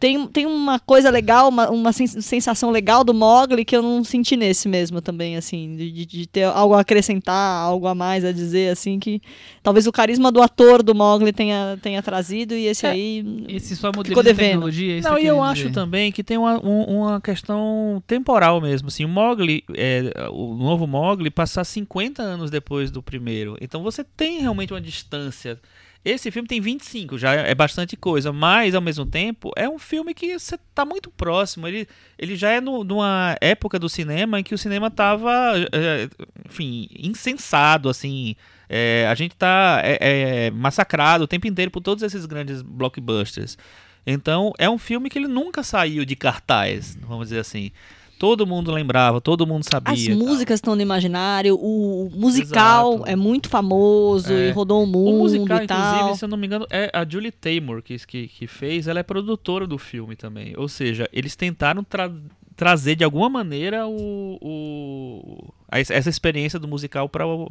Tem, 0.00 0.26
tem 0.26 0.44
uma 0.46 0.80
coisa 0.80 1.08
legal, 1.10 1.48
uma, 1.48 1.70
uma 1.70 1.92
sen- 1.92 2.06
sensação 2.08 2.70
legal 2.72 3.04
do 3.04 3.14
Mogli 3.14 3.64
que 3.64 3.76
eu 3.76 3.80
não 3.82 4.02
senti 4.02 4.36
nesse 4.36 4.68
mesmo 4.68 5.00
também, 5.00 5.36
assim, 5.36 5.76
de, 5.76 6.04
de- 6.04 6.26
ter 6.26 6.42
algo 6.42 6.74
a 6.74 6.80
acrescentar, 6.80 7.62
algo 7.62 7.86
a 7.86 7.94
mais 7.94 8.24
a 8.24 8.32
dizer, 8.32 8.72
assim, 8.72 8.98
que 8.98 9.22
talvez 9.62 9.86
o 9.86 9.92
carisma 9.92 10.32
do 10.32 10.42
ator 10.42 10.82
do 10.82 10.92
Mogli 10.96 11.32
tenha, 11.32 11.78
tenha 11.80 12.02
trazido 12.02 12.54
e 12.54 12.66
esse 12.66 12.84
É, 12.84 12.90
aí. 12.90 13.44
Esse 13.48 13.76
só 13.76 13.92
Ficou 13.92 14.04
de 14.04 14.30
devendo. 14.30 14.36
tecnologia? 14.54 14.98
é 14.98 15.00
Não, 15.02 15.14
que 15.14 15.22
e 15.22 15.26
eu 15.26 15.36
queria 15.36 15.50
acho 15.50 15.62
dizer. 15.62 15.72
também 15.74 16.10
que 16.10 16.24
tem 16.24 16.36
uma, 16.36 16.58
um- 16.66 16.84
uma 17.02 17.20
questão 17.20 18.02
temporal 18.08 18.60
mesmo. 18.60 18.88
Assim, 18.88 19.04
o 19.04 19.08
Mogli, 19.08 19.62
é, 19.76 20.12
o 20.32 20.54
novo 20.56 20.88
Mogli, 20.88 21.30
passar 21.30 21.62
50 21.62 22.20
anos 22.20 22.50
depois 22.50 22.90
do 22.90 23.00
primeiro. 23.00 23.56
Então 23.60 23.80
você 23.84 24.02
tem 24.02 24.40
realmente 24.40 24.72
uma 24.72 24.80
distância. 24.80 25.60
Esse 26.02 26.30
filme 26.30 26.48
tem 26.48 26.60
25, 26.62 27.18
já 27.18 27.32
é 27.34 27.54
bastante 27.54 27.94
coisa, 27.94 28.32
mas 28.32 28.74
ao 28.74 28.80
mesmo 28.80 29.04
tempo 29.04 29.50
é 29.54 29.68
um 29.68 29.78
filme 29.78 30.14
que 30.14 30.38
você 30.38 30.58
tá 30.74 30.84
muito 30.84 31.10
próximo. 31.10 31.68
Ele, 31.68 31.86
ele 32.18 32.36
já 32.36 32.50
é 32.50 32.60
no- 32.60 32.82
numa 32.82 33.36
época 33.40 33.78
do 33.78 33.86
cinema 33.88 34.40
em 34.40 34.42
que 34.42 34.54
o 34.54 34.58
cinema 34.58 34.90
tava, 34.90 35.30
é, 35.72 36.08
enfim, 36.48 36.88
insensado, 36.98 37.88
assim. 37.90 38.34
É, 38.66 39.06
a 39.10 39.14
gente 39.14 39.34
tá 39.36 39.80
é, 39.84 39.98
é, 40.46 40.50
massacrado 40.52 41.24
o 41.24 41.26
tempo 41.28 41.46
inteiro 41.46 41.70
por 41.70 41.82
todos 41.82 42.02
esses 42.02 42.24
grandes 42.24 42.62
blockbusters. 42.62 43.58
Então, 44.06 44.52
é 44.58 44.70
um 44.70 44.78
filme 44.78 45.10
que 45.10 45.18
ele 45.18 45.28
nunca 45.28 45.62
saiu 45.62 46.06
de 46.06 46.16
cartaz, 46.16 46.96
vamos 47.02 47.28
dizer 47.28 47.40
assim. 47.40 47.70
Todo 48.20 48.46
mundo 48.46 48.70
lembrava, 48.70 49.18
todo 49.18 49.46
mundo 49.46 49.64
sabia. 49.64 49.94
As 49.94 50.04
tal. 50.06 50.14
músicas 50.28 50.58
estão 50.58 50.76
no 50.76 50.82
imaginário, 50.82 51.56
o 51.56 52.10
musical 52.14 52.96
Exato. 52.96 53.10
é 53.10 53.16
muito 53.16 53.48
famoso 53.48 54.30
É. 54.30 54.48
e 54.48 54.50
rodou 54.50 54.80
o 54.80 54.84
O 54.84 54.86
mundo 54.86 55.18
musical, 55.20 55.62
e 55.62 55.66
tal. 55.66 55.94
inclusive, 55.94 56.18
se 56.18 56.24
eu 56.26 56.28
não 56.28 56.36
me 56.36 56.46
engano, 56.46 56.66
é 56.68 56.90
a 56.92 57.02
Julie 57.08 57.32
Taymor 57.32 57.80
que, 57.82 57.96
que, 58.06 58.28
que 58.28 58.46
fez, 58.46 58.86
ela 58.88 59.00
é 59.00 59.02
produtora 59.02 59.66
do 59.66 59.78
filme 59.78 60.16
também. 60.16 60.52
Ou 60.58 60.68
seja, 60.68 61.08
eles 61.14 61.34
tentaram 61.34 61.82
tra- 61.82 62.12
trazer 62.54 62.94
de 62.94 63.04
alguma 63.04 63.30
maneira 63.30 63.86
o, 63.86 64.38
o- 64.42 65.54
a- 65.70 65.80
essa 65.80 66.10
experiência 66.10 66.58
do 66.58 66.68
musical 66.68 67.08
para 67.08 67.26
o 67.26 67.50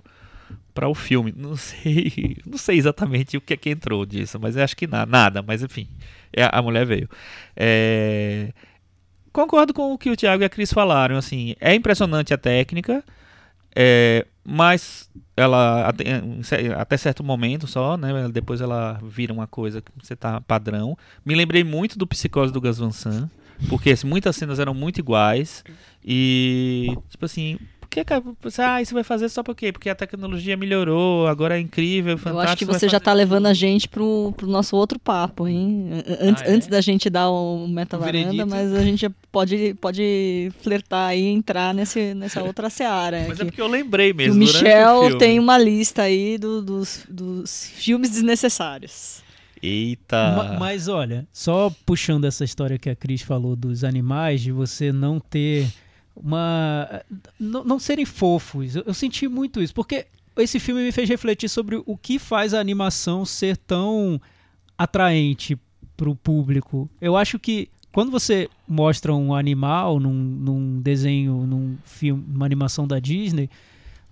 para 0.73 0.87
o 0.87 0.93
filme. 0.95 1.33
Não 1.35 1.55
sei, 1.55 2.37
não 2.45 2.57
sei 2.59 2.77
exatamente 2.77 3.35
o 3.35 3.41
que 3.41 3.53
é 3.53 3.57
que 3.57 3.69
entrou 3.71 4.05
disso, 4.05 4.39
mas 4.39 4.55
acho 4.55 4.77
que 4.77 4.85
na, 4.87 5.03
nada, 5.05 5.41
mas 5.41 5.63
enfim, 5.63 5.87
é, 6.31 6.47
a 6.51 6.61
mulher 6.61 6.85
veio. 6.85 7.09
É, 7.55 8.51
concordo 9.31 9.73
com 9.73 9.93
o 9.93 9.97
que 9.97 10.09
o 10.09 10.15
Thiago 10.15 10.43
e 10.43 10.45
a 10.45 10.49
Cris 10.49 10.71
falaram, 10.71 11.17
assim, 11.17 11.55
é 11.59 11.73
impressionante 11.73 12.33
a 12.33 12.37
técnica, 12.37 13.03
é, 13.75 14.25
mas 14.43 15.09
ela 15.37 15.87
até, 15.87 16.03
até 16.77 16.97
certo 16.97 17.23
momento 17.23 17.67
só, 17.67 17.95
né? 17.95 18.27
Depois 18.31 18.61
ela 18.61 18.99
vira 19.03 19.31
uma 19.31 19.47
coisa 19.47 19.81
que 19.81 19.91
você 20.01 20.15
tá 20.15 20.41
padrão. 20.41 20.97
Me 21.23 21.35
lembrei 21.35 21.63
muito 21.63 21.97
do 21.97 22.07
Psicose 22.07 22.51
do 22.51 22.59
Gus 22.59 22.77
Van 22.77 22.91
porque 23.67 23.91
assim, 23.91 24.07
muitas 24.07 24.35
cenas 24.35 24.59
eram 24.59 24.73
muito 24.73 24.99
iguais 24.99 25.63
e 26.03 26.87
tipo 27.09 27.25
assim, 27.25 27.57
que 27.89 28.03
cara, 28.05 28.23
você, 28.41 28.61
ah, 28.61 28.81
isso 28.81 28.93
vai 28.93 29.03
fazer 29.03 29.27
só 29.29 29.41
por 29.41 29.55
quê? 29.55 29.71
Porque 29.71 29.89
a 29.89 29.95
tecnologia 29.95 30.55
melhorou, 30.55 31.25
agora 31.27 31.57
é 31.57 31.59
incrível, 31.59 32.13
Eu 32.13 32.17
fantástico. 32.17 32.47
acho 32.51 32.57
que 32.57 32.65
você 32.65 32.87
já 32.87 32.99
tá 32.99 33.11
tudo. 33.11 33.17
levando 33.17 33.47
a 33.47 33.53
gente 33.53 33.87
pro, 33.89 34.31
pro 34.37 34.45
nosso 34.47 34.75
outro 34.75 34.99
papo, 34.99 35.47
hein? 35.47 35.89
Antes, 36.21 36.43
Ah, 36.43 36.45
é? 36.45 36.51
antes 36.51 36.67
da 36.67 36.81
gente 36.81 37.09
dar 37.09 37.29
o 37.29 37.67
meta 37.67 37.97
O 37.97 37.99
varanda, 37.99 38.45
mas 38.45 38.73
a 38.73 38.83
gente 38.83 39.09
pode, 39.31 39.73
pode 39.81 40.51
flertar 40.61 41.09
aí 41.09 41.21
e 41.23 41.27
entrar 41.29 41.73
nesse, 41.73 42.13
nessa 42.13 42.43
outra 42.43 42.69
seara. 42.69 43.25
Mas 43.27 43.37
que- 43.37 43.41
é 43.41 43.45
porque 43.45 43.61
eu 43.61 43.67
lembrei 43.67 44.13
mesmo. 44.13 44.33
o 44.35 44.37
Michel 44.37 45.01
filme. 45.03 45.17
tem 45.17 45.39
uma 45.39 45.57
lista 45.57 46.03
aí 46.03 46.37
do- 46.37 46.61
dos, 46.61 47.05
dos 47.09 47.65
filmes 47.75 48.11
desnecessários. 48.11 49.21
Eita. 49.61 50.33
Ma- 50.37 50.59
Mas 50.59 50.87
olha, 50.87 51.27
só 51.33 51.71
puxando 51.85 52.25
essa 52.25 52.43
história 52.45 52.77
que 52.77 52.89
a 52.89 52.95
Cris 52.95 53.21
falou 53.21 53.55
dos 53.55 53.83
animais, 53.83 54.41
de 54.41 54.51
você 54.51 54.91
não 54.91 55.19
ter 55.19 55.67
uma 56.21 57.01
não, 57.39 57.63
não 57.63 57.79
serem 57.79 58.05
fofos. 58.05 58.75
Eu, 58.75 58.83
eu 58.85 58.93
senti 58.93 59.27
muito 59.27 59.61
isso, 59.61 59.73
porque 59.73 60.07
esse 60.37 60.59
filme 60.59 60.83
me 60.83 60.91
fez 60.91 61.09
refletir 61.09 61.49
sobre 61.49 61.81
o 61.85 61.97
que 61.97 62.19
faz 62.19 62.53
a 62.53 62.59
animação 62.59 63.25
ser 63.25 63.57
tão 63.57 64.21
atraente 64.77 65.57
para 65.97 66.09
o 66.09 66.15
público. 66.15 66.89
Eu 67.01 67.17
acho 67.17 67.37
que 67.37 67.69
quando 67.91 68.11
você 68.11 68.49
mostra 68.67 69.13
um 69.13 69.33
animal 69.33 69.99
num, 69.99 70.13
num 70.13 70.81
desenho, 70.81 71.45
num 71.45 71.77
filme, 71.83 72.23
uma 72.33 72.45
animação 72.45 72.87
da 72.87 72.99
Disney, 72.99 73.49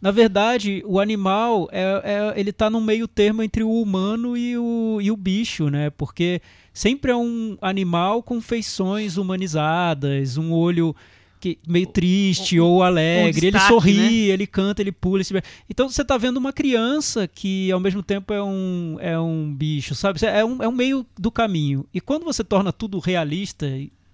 na 0.02 0.12
verdade, 0.12 0.84
o 0.86 1.00
animal 1.00 1.68
é, 1.72 1.82
é, 2.04 2.40
ele 2.40 2.52
está 2.52 2.70
no 2.70 2.80
meio 2.80 3.08
termo 3.08 3.42
entre 3.42 3.64
o 3.64 3.82
humano 3.82 4.38
e 4.38 4.58
o, 4.58 5.00
e 5.02 5.10
o 5.10 5.18
bicho, 5.18 5.70
né? 5.70 5.90
Porque 5.90 6.40
sempre 6.72 7.12
é 7.12 7.16
um 7.16 7.58
animal 7.62 8.22
com 8.22 8.40
feições 8.40 9.18
humanizadas, 9.18 10.38
um 10.38 10.54
olho 10.54 10.96
que 11.40 11.60
meio 11.68 11.88
triste 11.88 12.60
um- 12.60 12.66
ou 12.66 12.84
alegre, 12.84 13.46
ele 13.48 13.52
destaque, 13.52 13.68
sorri, 13.74 13.96
né? 13.98 14.14
ele 14.34 14.48
canta, 14.48 14.82
ele 14.82 14.92
pula. 14.92 15.18
ele 15.18 15.24
se- 15.24 15.34
Então 15.70 15.90
você 15.90 16.02
está 16.02 16.18
vendo 16.18 16.38
uma 16.38 16.52
criança 16.52 17.28
que 17.28 17.72
ao 17.72 17.80
mesmo 17.80 18.02
tempo 18.02 18.34
é 18.34 18.42
um, 18.44 18.98
é 19.00 19.20
um 19.20 19.54
bicho, 19.54 19.94
sabe? 19.96 20.20
É 20.26 20.44
um, 20.44 20.64
é 20.64 20.68
um 20.68 20.72
meio 20.72 21.06
do 21.18 21.32
caminho. 21.32 21.86
E 21.94 22.02
quando 22.02 22.24
você 22.24 22.44
torna 22.44 22.74
tudo 22.74 23.00
realista, 23.00 23.68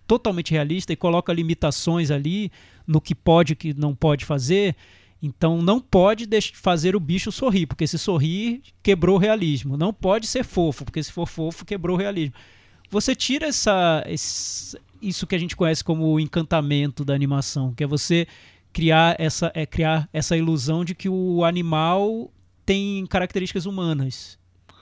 totalmente 0.06 0.52
realista, 0.52 0.92
e 0.92 0.96
coloca 0.96 1.32
limitações 1.32 2.12
ali 2.12 2.52
no 2.86 3.00
que 3.00 3.16
pode 3.16 3.54
e 3.54 3.56
que 3.56 3.74
não 3.74 3.96
pode 3.96 4.26
fazer, 4.26 4.76
então 5.22 5.62
não 5.62 5.80
pode 5.80 6.28
fazer 6.54 6.94
o 6.96 7.00
bicho 7.00 7.32
sorrir, 7.32 7.66
porque 7.66 7.88
se 7.88 7.98
sorrir, 7.98 8.62
quebrou 8.84 9.16
o 9.16 9.20
realismo. 9.20 9.78
Não 9.78 9.94
pode 9.94 10.28
ser 10.28 10.44
fofo, 10.44 10.84
porque 10.84 11.02
se 11.02 11.12
for 11.12 11.26
fofo, 11.26 11.64
quebrou 11.64 11.96
o 11.96 12.00
realismo. 12.00 12.34
Você 12.92 13.16
tira 13.16 13.48
essa, 13.48 14.04
esse- 14.08 14.78
isso 15.08 15.28
que 15.28 15.36
a 15.36 15.38
gente 15.40 15.56
conhece 15.56 15.84
como 15.84 16.06
o 16.06 16.20
encantamento 16.20 17.04
da 17.06 17.14
animação, 17.14 17.74
que 17.74 17.84
é 17.84 17.88
você 17.88 18.26
criar 18.72 19.16
essa, 19.20 19.52
é 19.54 19.66
criar 19.66 20.08
essa 20.12 20.36
ilusão 20.36 20.84
de 20.84 20.96
que 20.96 21.08
o 21.10 21.44
animal 21.44 22.32
tem 22.66 23.06
características 23.08 23.66
humanas, 23.66 24.38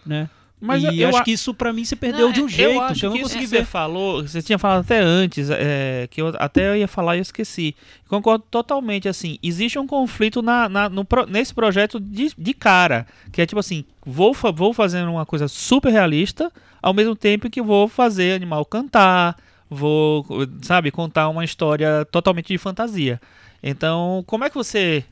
né? 0.05 0.29
Mas 0.63 0.83
e 0.83 1.01
eu- 1.01 1.09
acho 1.09 1.17
a- 1.17 1.23
que 1.23 1.31
isso 1.31 1.55
pra 1.55 1.73
mim 1.73 1.83
se 1.83 1.95
perdeu 1.95 2.27
Não, 2.27 2.31
de 2.31 2.39
um 2.41 2.43
eu 2.43 2.49
jeito 2.49 2.71
eu 2.73 2.81
acho 2.83 2.99
que 2.99 3.05
eu 3.07 3.09
não 3.09 3.17
que 3.17 3.23
consegui 3.23 3.39
que 3.45 3.47
ver. 3.49 3.57
você 3.57 3.65
falou, 3.65 4.21
você 4.21 4.43
tinha 4.43 4.59
falado 4.59 4.81
até 4.81 4.99
antes, 4.99 5.49
é, 5.49 6.07
que 6.11 6.21
eu 6.21 6.27
até 6.37 6.69
eu 6.69 6.75
ia 6.77 6.87
falar 6.87 7.15
e 7.15 7.17
eu 7.19 7.23
esqueci. 7.23 7.75
Concordo 8.07 8.45
totalmente, 8.51 9.09
assim, 9.09 9.39
existe 9.41 9.79
um 9.79 9.87
conflito 9.87 10.43
na, 10.43 10.69
na- 10.69 10.87
no 10.87 11.03
nesse 11.27 11.51
projeto 11.51 11.99
de, 11.99 12.31
de 12.37 12.53
cara, 12.53 13.07
que 13.31 13.41
é 13.41 13.45
tipo 13.47 13.59
assim, 13.59 13.83
vou, 14.05 14.35
vou 14.53 14.71
fazendo 14.71 15.09
uma 15.09 15.25
coisa 15.25 15.47
super 15.47 15.89
realista, 15.91 16.51
ao 16.79 16.93
mesmo 16.93 17.15
tempo 17.15 17.49
que 17.49 17.59
vou 17.61 17.87
fazer 17.87 18.33
animal 18.35 18.63
cantar, 18.63 19.35
vou, 19.73 20.25
sabe, 20.61 20.91
contar 20.91 21.29
uma 21.29 21.45
história 21.45 22.03
totalmente 22.11 22.47
de 22.47 22.57
fantasia. 22.57 23.21
Então, 23.63 24.21
como 24.27 24.43
é 24.43 24.49
que 24.49 24.55
você 24.55 25.05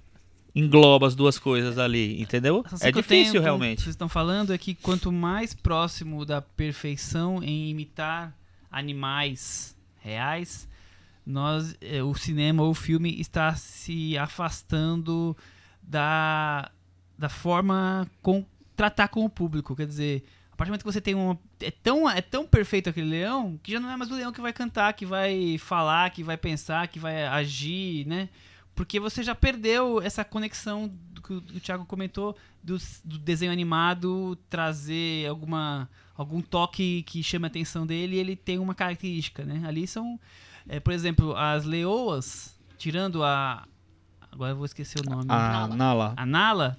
engloba 0.54 1.08
as 1.08 1.16
duas 1.16 1.40
coisas 1.40 1.78
ali, 1.78 2.22
entendeu? 2.22 2.66
É 2.82 2.92
tenho 2.92 2.94
difícil 2.96 3.34
com 3.34 3.38
o 3.38 3.42
que 3.42 3.46
realmente. 3.46 3.82
Vocês 3.84 3.94
estão 3.94 4.10
falando 4.10 4.54
é 4.54 4.58
que 4.58 4.76
quanto 4.76 5.12
mais 5.14 5.54
próximo 5.54 6.26
da 6.26 6.42
perfeição 6.42 7.42
em 7.42 7.70
imitar 7.70 8.36
animais 8.70 9.78
reais, 10.00 10.68
nós, 11.26 11.78
eh, 11.80 12.04
o 12.04 12.14
cinema 12.14 12.64
ou 12.64 12.72
o 12.72 12.76
filme 12.76 13.18
está 13.22 13.56
se 13.56 14.18
afastando 14.18 15.38
da, 15.82 16.70
da 17.18 17.30
forma 17.30 18.10
com 18.22 18.44
tratar 18.76 19.08
com 19.08 19.24
o 19.24 19.30
público. 19.30 19.76
Quer 19.76 19.88
dizer, 19.88 20.24
partir 20.60 20.70
do 20.70 20.74
momento 20.74 20.84
que 20.84 20.92
você 20.92 21.02
tem 21.02 21.16
uma. 21.16 21.40
É 21.62 21.72
tão, 21.72 22.10
é 22.10 22.22
tão 22.22 22.46
perfeito 22.46 22.90
aquele 22.90 23.10
leão 23.10 23.58
que 23.64 23.72
já 23.72 23.80
não 23.80 23.90
é 23.90 23.96
mais 23.96 24.12
o 24.12 24.16
leão 24.16 24.32
que 24.32 24.42
vai 24.42 24.52
cantar, 24.52 24.94
que 24.94 25.06
vai 25.06 25.58
falar, 25.58 26.10
que 26.10 26.22
vai 26.22 26.36
pensar, 26.36 26.88
que 26.90 27.00
vai 27.00 27.26
agir, 27.26 28.06
né? 28.06 28.28
Porque 28.76 29.00
você 29.00 29.24
já 29.24 29.34
perdeu 29.34 30.02
essa 30.02 30.24
conexão 30.24 30.92
do 31.12 31.22
que 31.22 31.34
o, 31.34 31.38
o 31.38 31.60
Thiago 31.62 31.86
comentou 31.86 32.36
do, 32.62 32.78
do 33.06 33.18
desenho 33.18 33.54
animado 33.54 34.38
trazer 34.50 35.28
alguma 35.28 35.90
algum 36.14 36.42
toque 36.42 37.04
que 37.04 37.24
chame 37.24 37.46
a 37.46 37.48
atenção 37.48 37.88
dele 37.88 38.18
e 38.18 38.20
ele 38.20 38.36
tem 38.36 38.60
uma 38.60 38.76
característica, 38.76 39.46
né? 39.46 39.64
Ali 39.66 39.88
são, 39.88 40.20
é, 40.68 40.78
por 40.78 40.92
exemplo, 40.92 41.38
as 41.38 41.64
leoas, 41.64 42.60
tirando 42.78 43.24
a 43.24 43.66
agora 44.30 44.52
eu 44.52 44.58
vou 44.58 44.66
esquecer 44.66 45.00
o 45.00 45.10
nome. 45.10 45.26
Ah, 45.30 45.70
Nala. 45.70 46.14
A 46.18 46.26
Nala, 46.26 46.78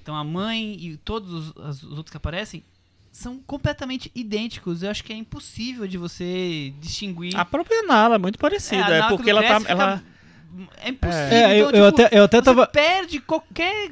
então 0.00 0.14
a 0.14 0.22
mãe 0.22 0.76
e 0.78 0.96
todos 0.98 1.32
os, 1.32 1.82
os 1.82 1.82
outros 1.84 2.10
que 2.10 2.16
aparecem 2.16 2.62
são 3.18 3.38
completamente 3.46 4.10
idênticos. 4.14 4.82
Eu 4.82 4.90
acho 4.90 5.02
que 5.02 5.12
é 5.12 5.16
impossível 5.16 5.86
de 5.88 5.98
você 5.98 6.72
distinguir. 6.80 7.36
A 7.36 7.44
própria 7.44 7.82
Nala 7.82 8.14
é 8.14 8.18
muito 8.18 8.38
parecida, 8.38 8.94
é, 8.94 8.98
Nala, 9.00 9.16
porque 9.16 9.28
ela 9.30 9.42
tá. 9.42 9.60
Ela... 9.66 10.02
É 10.82 10.88
impossível. 10.90 11.26
É, 11.36 11.60
eu, 11.60 11.68
então, 11.68 11.80
eu 11.80 11.90
tipo, 11.92 12.02
até, 12.04 12.18
eu 12.18 12.24
até 12.24 12.36
você 12.38 12.42
tava 12.44 12.66
perde 12.68 13.20
qualquer 13.20 13.90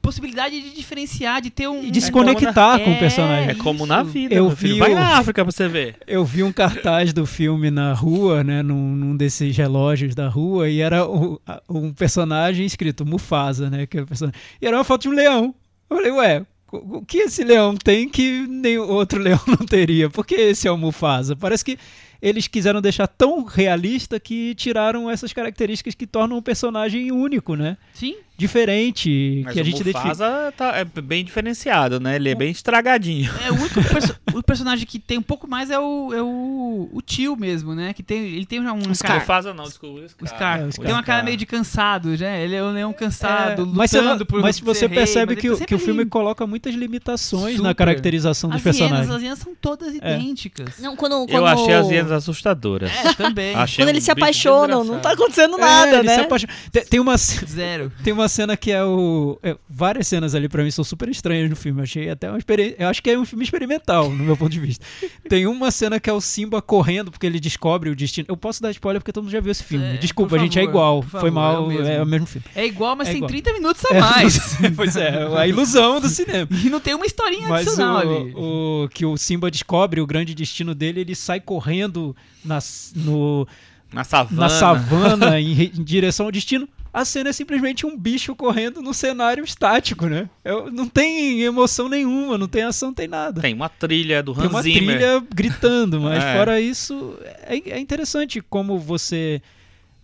possibilidade 0.00 0.58
de 0.62 0.74
diferenciar, 0.74 1.42
de 1.42 1.50
ter 1.50 1.68
um. 1.68 1.82
e 1.82 1.90
desconectar 1.90 2.80
com 2.80 2.90
o 2.90 2.94
É, 2.94 2.98
personagem. 2.98 3.50
É 3.50 3.54
como 3.56 3.84
na 3.84 4.02
vida, 4.02 4.34
Eu 4.34 4.48
vi 4.48 4.78
Vai 4.78 4.92
o- 4.92 4.94
na 4.94 5.18
África 5.18 5.44
pra 5.44 5.52
você 5.52 5.68
ver. 5.68 5.96
Eu 6.06 6.24
vi 6.24 6.42
um 6.42 6.52
cartaz 6.52 7.12
do 7.12 7.26
filme 7.26 7.70
na 7.70 7.92
rua, 7.92 8.42
né, 8.42 8.62
num, 8.62 8.94
num 8.96 9.16
desses 9.16 9.54
relógios 9.56 10.14
da 10.14 10.28
rua, 10.28 10.68
e 10.70 10.80
era 10.80 11.04
o- 11.06 11.38
a- 11.46 11.60
um 11.68 11.92
personagem 11.92 12.64
escrito 12.64 13.04
Mufasa, 13.04 13.68
né, 13.68 13.86
que 13.86 13.96
era 13.98 14.04
o 14.04 14.08
personagem. 14.08 14.40
E 14.62 14.66
era 14.66 14.76
uma 14.76 14.84
foto 14.84 15.02
de 15.02 15.08
um 15.08 15.12
leão. 15.12 15.54
Eu 15.90 15.96
falei, 15.96 16.12
ué, 16.12 16.46
o 16.70 17.02
que 17.04 17.18
esse 17.18 17.42
leão 17.44 17.74
tem 17.76 18.08
que 18.08 18.46
nenhum 18.46 18.88
outro 18.88 19.18
leão 19.22 19.40
não 19.46 19.66
teria? 19.66 20.10
Por 20.10 20.26
que 20.26 20.34
esse 20.34 20.68
é 20.68 20.70
o 20.70 20.76
Mufasa? 20.76 21.34
Parece 21.34 21.64
que 21.64 21.78
eles 22.20 22.46
quiseram 22.46 22.80
deixar 22.80 23.06
tão 23.06 23.44
realista 23.44 24.18
que 24.18 24.54
tiraram 24.54 25.10
essas 25.10 25.32
características 25.32 25.94
que 25.94 26.06
tornam 26.06 26.36
o 26.36 26.42
personagem 26.42 27.12
único, 27.12 27.54
né? 27.54 27.76
Sim. 27.94 28.16
Diferente, 28.38 29.42
Mas 29.44 29.54
que 29.54 29.60
a 29.60 29.64
gente 29.64 29.80
identifica. 29.80 29.98
Mufasa 30.08 30.52
tá, 30.56 30.76
é 30.76 30.84
bem 30.84 31.24
diferenciado, 31.24 31.98
né? 31.98 32.16
Ele 32.16 32.30
é 32.30 32.34
bem 32.34 32.50
estragadinho. 32.50 33.30
É, 33.44 33.50
o 33.50 33.54
único 33.54 33.82
perso- 33.82 34.14
o 34.32 34.42
personagem 34.42 34.86
que 34.86 34.98
tem 34.98 35.18
um 35.18 35.22
pouco 35.22 35.48
mais 35.48 35.70
é 35.70 35.78
o, 35.78 36.12
é 36.14 36.22
o, 36.22 36.88
o 36.92 37.02
tio 37.02 37.36
mesmo, 37.36 37.74
né? 37.74 37.92
Que 37.92 38.02
tem, 38.02 38.18
ele 38.28 38.46
tem 38.46 38.62
já 38.62 38.72
um 38.72 38.94
Scar. 38.94 39.08
cara. 39.08 39.20
Mufasa 39.20 39.52
não, 39.54 39.64
desculpa. 39.64 40.00
O 40.22 40.26
Scar. 40.26 40.60
É, 40.60 40.64
o 40.66 40.72
Scar. 40.72 40.86
Tem 40.86 40.94
uma 40.94 41.02
cara 41.02 41.22
meio 41.24 41.36
de 41.36 41.44
cansado, 41.46 42.10
né? 42.16 42.44
Ele 42.44 42.54
é 42.54 42.62
um 42.62 42.72
leão 42.72 42.92
cansado, 42.92 43.62
É, 43.62 43.64
lutando 43.64 43.74
mas 43.76 43.90
você, 43.90 44.24
por 44.24 44.40
mas 44.40 44.60
você 44.60 44.86
rei, 44.86 44.96
percebe 44.96 45.32
mas 45.34 45.40
que, 45.40 45.46
ele 45.48 45.54
o- 45.54 45.58
tá 45.58 45.64
que 45.66 45.74
o 45.74 45.78
filme 45.78 46.06
coloca 46.06 46.46
muitas 46.46 46.74
limitações 46.74 47.56
na 47.56 47.70
Super. 47.70 47.74
caracterização 47.74 48.50
dos 48.50 48.58
As 48.58 48.64
hienas, 48.64 48.78
personagens. 48.78 49.10
as 49.16 49.22
hienas 49.22 49.38
são 49.40 49.52
todas 49.60 49.94
idênticas. 49.94 50.78
Não, 50.78 50.94
quando, 50.94 51.26
quando... 51.26 51.32
Eu 51.32 51.44
achei 51.46 51.74
as 51.74 51.88
hienas 51.90 52.12
assustadoras. 52.12 52.90
É, 52.90 53.14
também. 53.14 53.54
Achei 53.56 53.82
Quando 53.82 53.88
um 53.88 53.90
eles 53.92 54.04
se 54.04 54.10
apaixonam, 54.10 54.84
não 54.84 55.00
tá 55.00 55.12
acontecendo 55.12 55.56
É, 55.56 55.60
nada, 55.60 55.96
se 55.98 56.02
né? 56.04 56.28
Tem, 56.70 56.84
tem 56.84 57.00
uma, 57.00 57.16
Zero. 57.16 57.90
tem 58.04 58.12
uma 58.12 58.27
cena 58.28 58.56
que 58.56 58.70
é 58.70 58.84
o. 58.84 59.38
é, 59.42 59.56
várias 59.68 60.06
cenas 60.06 60.34
ali 60.34 60.48
pra 60.48 60.62
mim 60.62 60.70
são 60.70 60.84
super 60.84 61.08
estranhas 61.08 61.48
no 61.50 61.56
filme. 61.56 61.80
Eu 61.80 61.84
achei 61.84 62.08
até 62.10 62.28
uma 62.28 62.38
experiência. 62.38 62.76
Eu 62.78 62.88
acho 62.88 63.02
que 63.02 63.10
é 63.10 63.18
um 63.18 63.24
filme 63.24 63.44
experimental, 63.44 64.10
no 64.10 64.24
meu 64.24 64.36
ponto 64.36 64.50
de 64.50 64.60
vista. 64.60 64.84
Tem 65.28 65.46
uma 65.46 65.70
cena 65.70 65.98
que 65.98 66.08
é 66.08 66.12
o 66.12 66.20
Simba 66.20 66.60
correndo 66.62 67.10
porque 67.10 67.26
ele 67.26 67.40
descobre 67.40 67.90
o 67.90 67.96
destino. 67.96 68.26
Eu 68.28 68.36
posso 68.36 68.62
dar 68.62 68.70
spoiler 68.70 69.00
porque 69.00 69.12
todo 69.12 69.24
mundo 69.24 69.32
já 69.32 69.40
viu 69.40 69.50
esse 69.52 69.64
filme. 69.64 69.84
É, 69.84 69.96
Desculpa, 69.96 70.36
a 70.36 70.38
gente 70.38 70.58
é 70.58 70.62
favor, 70.62 70.70
igual. 70.70 71.00
por 71.02 71.10
Foi 71.10 71.20
favor, 71.20 71.32
mal, 71.32 71.54
é 71.54 71.58
o 71.58 71.66
mesmo. 71.68 71.86
é 71.86 72.02
o 72.02 72.06
mesmo 72.06 72.26
filme. 72.26 72.44
É 72.54 72.66
igual, 72.66 72.94
mas 72.96 73.08
É 73.08 73.10
tem 73.12 73.16
igual. 73.18 73.30
30 73.30 73.52
minutos 73.54 73.84
a 73.90 73.94
É, 73.94 74.00
mais. 74.00 74.56
pois 74.76 74.96
é, 74.96 75.26
a 75.38 75.46
ilusão 75.46 76.00
do 76.00 76.08
cinema. 76.08 76.48
E 76.50 76.68
não 76.70 76.80
tem 76.80 76.94
uma 76.94 77.06
historinha 77.06 77.48
Mas 77.48 77.66
adicional 77.66 77.98
ali. 77.98 78.32
o, 78.34 78.84
o 78.84 78.88
que 78.88 79.04
o 79.06 79.16
Simba 79.16 79.50
descobre 79.50 80.00
o 80.00 80.06
grande 80.06 80.34
destino 80.34 80.74
dele, 80.74 81.00
ele 81.00 81.14
sai 81.14 81.40
correndo 81.40 82.14
nas, 82.44 82.92
no, 82.96 83.46
Na 83.92 84.04
savana. 84.04 84.40
na 84.42 84.48
savana 84.48 85.40
em, 85.40 85.62
em 85.76 85.82
direção 85.84 86.26
ao 86.26 86.32
destino. 86.32 86.68
A 87.00 87.04
cena 87.04 87.30
é 87.30 87.32
simplesmente 87.32 87.86
um 87.86 87.96
bicho 87.96 88.34
correndo 88.34 88.82
no 88.82 88.92
cenário 88.92 89.44
estático, 89.44 90.06
né? 90.06 90.28
Eu- 90.44 90.70
não 90.70 90.88
tem 90.88 91.42
emoção 91.42 91.88
nenhuma, 91.88 92.36
não 92.36 92.48
tem 92.48 92.62
ação, 92.62 92.88
não 92.88 92.94
tem 92.94 93.06
nada. 93.08 93.40
Tem 93.40 93.54
uma 93.54 93.68
trilha 93.68 94.22
do 94.22 94.34
Tem 94.34 94.44
Hans 94.44 94.50
uma 94.50 94.62
Zimmer. 94.62 94.96
trilha 94.98 95.22
gritando, 95.34 96.00
mas 96.02 96.22
É. 96.24 96.34
fora 96.36 96.60
isso, 96.60 97.16
é, 97.44 97.70
é 97.70 97.78
interessante 97.78 98.40
como 98.40 98.78
você 98.78 99.40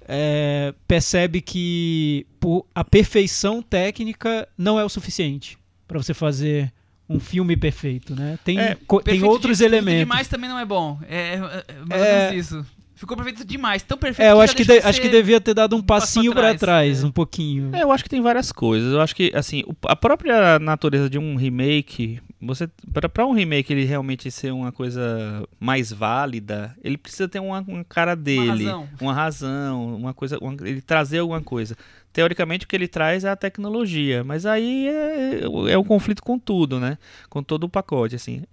é, 0.07 0.75
percebe 0.87 1.41
que 1.41 2.27
por- 2.39 2.67
a 2.75 2.85
perfeição 2.85 3.63
técnica 3.63 4.47
não 4.57 4.79
é 4.79 4.85
o 4.85 4.89
suficiente 4.89 5.57
para 5.89 5.99
você 5.99 6.13
fazer 6.13 6.71
um 7.09 7.19
filme 7.19 7.57
perfeito, 7.57 8.15
né? 8.15 8.39
Tem, 8.45 8.59
É, 8.59 8.77
co- 8.87 8.99
tem 9.01 9.15
Perfeito 9.15 9.31
outros 9.31 9.59
de- 9.59 9.65
perfeito 9.65 9.83
elementos. 9.83 10.01
demais 10.01 10.29
também 10.29 10.49
não 10.51 10.59
é 10.59 10.65
bom. 10.65 10.99
É, 11.09 11.17
é, 11.19 11.65
é 11.69 11.85
mais 11.87 12.03
É. 12.03 12.35
isso. 12.35 12.67
Ficou 12.97 13.17
perfeito 13.17 13.45
demais, 13.45 13.83
tão 13.83 13.99
perfeito 13.99 14.27
É, 14.29 14.31
eu 14.33 14.37
já 14.37 14.45
acho 14.45 14.57
que, 14.57 14.65
de- 14.65 14.81
de 14.81 14.87
acho 14.87 15.01
que 15.01 15.09
devia 15.09 15.41
ter 15.41 15.53
dado 15.53 15.75
um 15.75 15.83
passinho 15.83 16.33
pra 16.33 16.43
para 16.43 16.51
trás, 16.59 16.61
trás, 16.61 17.03
é. 17.03 17.07
um 17.07 17.11
pouquinho. 17.11 17.71
É, 17.75 17.83
eu 17.83 17.91
acho 17.91 18.05
que 18.05 18.09
tem 18.11 18.21
várias 18.23 18.53
coisas. 18.53 18.93
Eu 18.93 19.01
acho 19.01 19.17
que, 19.17 19.33
assim, 19.35 19.65
a 19.87 19.97
própria 19.97 20.59
natureza 20.61 21.11
de 21.11 21.19
um 21.19 21.35
remake, 21.35 22.21
você 22.41 22.69
para 22.93 23.09
para 23.09 23.27
um 23.27 23.33
remake 23.33 23.73
ele 23.73 23.85
realmente 23.85 24.31
ser 24.31 24.53
uma 24.53 24.71
coisa 24.71 25.45
mais 25.59 25.93
válida, 25.93 26.75
ele 26.85 26.97
precisa 26.97 27.27
ter 27.29 27.41
uma, 27.41 27.61
uma 27.67 27.85
cara 27.85 28.15
dele, 28.15 28.65
razão. 28.67 28.89
uma 29.01 29.13
razão, 29.13 29.97
uma 29.97 30.15
coisa, 30.15 30.39
uma- 30.41 30.57
ele 30.63 30.81
trazer 30.81 31.19
alguma 31.19 31.43
coisa. 31.43 31.77
Teoricamente 32.13 32.65
o 32.65 32.69
que 32.69 32.77
ele 32.77 32.87
traz 32.87 33.25
é 33.25 33.29
a 33.29 33.35
tecnologia, 33.35 34.23
mas 34.23 34.47
aí 34.47 34.87
é, 34.87 35.41
é 35.73 35.77
o 35.77 35.83
conflito 35.83 36.23
com 36.23 36.39
tudo, 36.39 36.79
né? 36.79 36.97
Com 37.29 37.43
todo 37.43 37.65
o 37.65 37.69
pacote, 37.69 38.15
assim. 38.15 38.45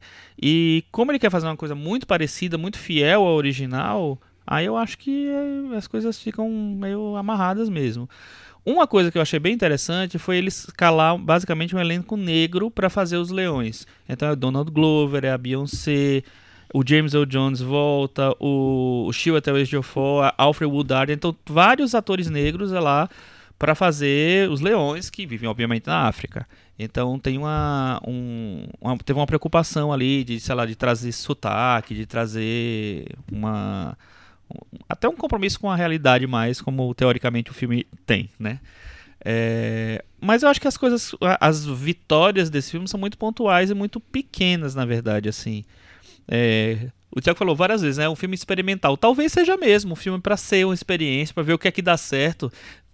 E 0.41 0.84
como 0.91 1.11
ele 1.11 1.20
quer 1.20 1.30
fazer 1.30 1.45
uma 1.45 1.55
coisa 1.55 1.76
muito 1.76 2.07
parecida, 2.07 2.57
muito 2.57 2.80
fiel 2.80 3.22
ao 3.22 3.36
original, 3.36 4.20
Aí 4.52 4.66
eu 4.66 4.76
acho 4.76 4.97
que 4.97 5.30
é, 5.30 5.78
as 5.78 5.88
coisas 5.88 6.20
ficam 6.20 6.49
meio 6.52 7.16
amarradas 7.16 7.70
mesmo. 7.70 8.10
Uma 8.66 8.86
coisa 8.86 9.10
que 9.10 9.18
eu 9.18 9.22
achei 9.22 9.39
bem 9.39 9.54
interessante 9.54 10.20
foi 10.20 10.36
eles 10.36 10.66
calar 10.76 11.18
basicamente 11.18 11.74
um 11.74 11.80
elenco 11.80 12.18
negro 12.18 12.70
para 12.70 12.89
fazer 12.89 13.16
os 13.16 13.30
leões. 13.30 13.88
Então 14.10 14.28
é 14.28 14.34
o 14.34 14.36
Donald 14.36 14.70
Glover, 14.70 15.24
é 15.24 15.32
a 15.32 15.38
Beyoncé, 15.38 16.24
o 16.74 16.84
James 16.86 17.14
Earl 17.14 17.26
Jones 17.26 17.62
volta, 17.62 18.36
o, 18.41 19.06
o 19.08 19.14
Chiwetel 19.14 19.58
Ejiofor, 19.58 20.34
Alfred 20.38 20.70
Woodard, 20.70 21.14
então 21.14 21.34
vários 21.45 21.95
atores 21.95 22.30
negros 22.30 22.74
é 22.74 22.80
lá 22.82 23.10
para 23.58 23.74
fazer 23.74 24.49
os 24.49 24.60
leões 24.60 25.10
que 25.10 25.26
vivem 25.26 25.47
obviamente 25.47 25.88
na 25.88 26.10
África. 26.10 26.45
Então 26.78 27.18
tem 27.18 27.38
uma, 27.38 28.02
um, 28.06 28.66
uma, 28.82 28.97
teve 28.97 29.18
uma 29.18 29.26
preocupação 29.26 29.93
ali 29.93 30.26
de, 30.26 30.41
sei 30.41 30.56
lá, 30.56 30.66
de 30.66 30.76
trazer 30.76 31.14
sotaque, 31.14 31.95
de 31.95 32.06
trazer 32.06 33.06
uma 33.32 33.97
até 34.88 35.08
um 35.08 35.16
compromisso 35.16 35.60
com 35.60 35.70
a 35.70 35.76
realidade 35.76 36.26
mais, 36.28 36.62
como 36.62 36.93
teoricamente 36.93 37.52
o 37.52 37.54
filme 37.54 37.86
tem, 38.06 38.30
né? 38.39 38.60
É, 39.24 40.04
mas 40.20 40.43
eu 40.43 40.49
acho 40.49 40.60
que 40.60 40.68
as 40.68 40.78
coisas, 40.78 41.14
as 41.39 41.66
vitórias 41.66 42.49
desse 42.49 42.72
filme 42.72 42.88
são 42.88 42.99
muito 42.99 43.18
pontuais 43.18 43.70
e 43.70 43.74
muito 43.74 43.99
pequenas, 43.99 44.74
na 44.74 44.86
verdade, 44.86 45.30
assim. 45.30 45.64
É, 46.28 46.88
o 47.14 47.20
Tiago 47.20 47.38
falou 47.38 47.56
várias 47.56 47.82
vezes, 47.82 47.97
né? 47.97 48.08
Um 48.08 48.16
filme 48.16 48.36
experimental. 48.36 48.95
Talvez 48.95 49.34
seja 49.34 49.58
mesmo 49.58 49.93
um 49.93 49.95
filme 49.95 50.20
para 50.20 50.38
ser 50.38 50.66
uma 50.66 50.74
experiência, 50.74 51.34
para 51.34 51.43
ver 51.43 51.54
o 51.54 51.60
que 51.60 51.68
é 51.68 51.72
que 51.72 51.82
dá 51.82 51.97
certo. 51.97 52.52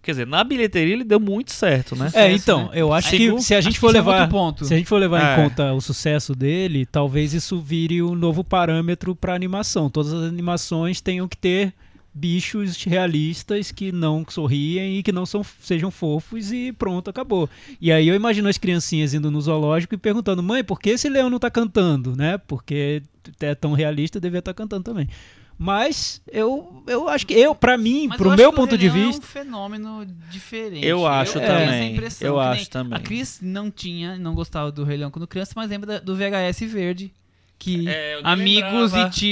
Quer 0.08 0.12
dizer, 0.12 0.28
na 0.28 0.42
bilheteria 0.42 0.94
ele 0.94 1.04
deu 1.04 1.20
muito 1.20 1.52
certo, 1.52 1.94
né? 1.94 2.10
É, 2.14 2.32
então, 2.32 2.70
eu 2.74 2.94
acho 2.94 3.10
que 3.10 3.42
se 3.42 3.54
a 3.54 3.60
gente 3.60 3.78
for 3.78 3.90
é 3.90 3.94
levar, 3.96 4.30
ponto. 4.30 4.64
se 4.64 4.74
a 4.74 4.78
gente 4.78 4.88
for 4.88 4.96
levar 5.02 5.22
É. 5.22 5.34
em 5.34 5.44
conta 5.44 5.74
o 5.74 5.82
sucesso 5.82 6.34
dele, 6.34 6.86
talvez 6.86 7.34
isso 7.34 7.60
vire 7.60 8.02
um 8.02 8.16
novo 8.16 8.42
parâmetro 8.42 9.14
para 9.14 9.36
animação. 9.36 9.90
Todas 9.90 10.14
as 10.14 10.24
animações 10.24 11.02
tenham 11.02 11.28
que 11.28 11.36
ter 11.36 11.74
bichos 12.14 12.82
realistas 12.86 13.70
que 13.70 13.92
não 13.92 14.26
sorriem 14.30 14.98
e 14.98 15.04
que 15.04 15.12
não 15.12 15.26
são, 15.26 15.44
sejam 15.62 15.92
fofos 15.92 16.54
e 16.54 16.72
pronto, 16.72 17.10
acabou. 17.10 17.50
E 17.82 17.92
aí 17.92 18.08
eu 18.08 18.16
imagino 18.16 18.48
as 18.48 18.58
criancinhas 18.58 19.14
indo 19.14 19.30
no 19.30 19.42
zoológico 19.42 19.94
e 19.94 19.98
perguntando: 19.98 20.42
"Mãe, 20.42 20.64
por 20.64 20.80
que 20.80 20.92
esse 20.92 21.10
leão 21.10 21.30
não 21.30 21.38
tá 21.38 21.52
cantando?", 21.52 22.16
né? 22.16 22.38
Porque 22.48 23.04
é 23.42 23.54
tão 23.54 23.74
realista, 23.74 24.22
devia 24.22 24.40
estar 24.40 24.54
cantando 24.54 24.84
também. 24.86 25.10
Mas 25.58 26.22
eu, 26.32 26.84
eu 26.86 27.10
acho 27.10 27.26
que 27.26 27.34
eu, 27.34 27.56
para 27.56 27.78
mim, 27.78 28.06
eu 28.06 28.12
acho 28.14 28.38
meu 28.38 28.50
o 28.50 28.54
ponto 28.54 28.76
Rei 28.76 28.78
de 28.78 28.90
vista, 28.90 29.26
É 29.26 29.26
um 29.26 29.44
fenômeno 29.46 30.06
diferente. 30.30 30.86
Eu 30.86 31.08
acho 31.08 31.40
essa 31.40 31.48
também, 31.48 31.96
eu 32.22 32.36
que 32.36 32.40
acho 32.40 32.70
também. 32.70 32.98
A 32.98 33.02
Cris 33.02 33.40
não 33.42 33.72
tinha, 33.72 34.18
não 34.20 34.36
gostava 34.36 34.72
do 34.72 34.84
Rei 34.84 34.98
Leão 34.98 35.10
quando 35.10 35.28
criança, 35.28 35.54
mas 35.56 35.70
lembra 35.70 36.00
do 36.00 36.16
VHS 36.16 36.60
verde. 36.72 37.12
Que 37.60 37.88
É, 37.90 38.20
amigos 38.24 38.92
lembrava. 38.94 39.08
e, 39.08 39.10
ti, 39.10 39.26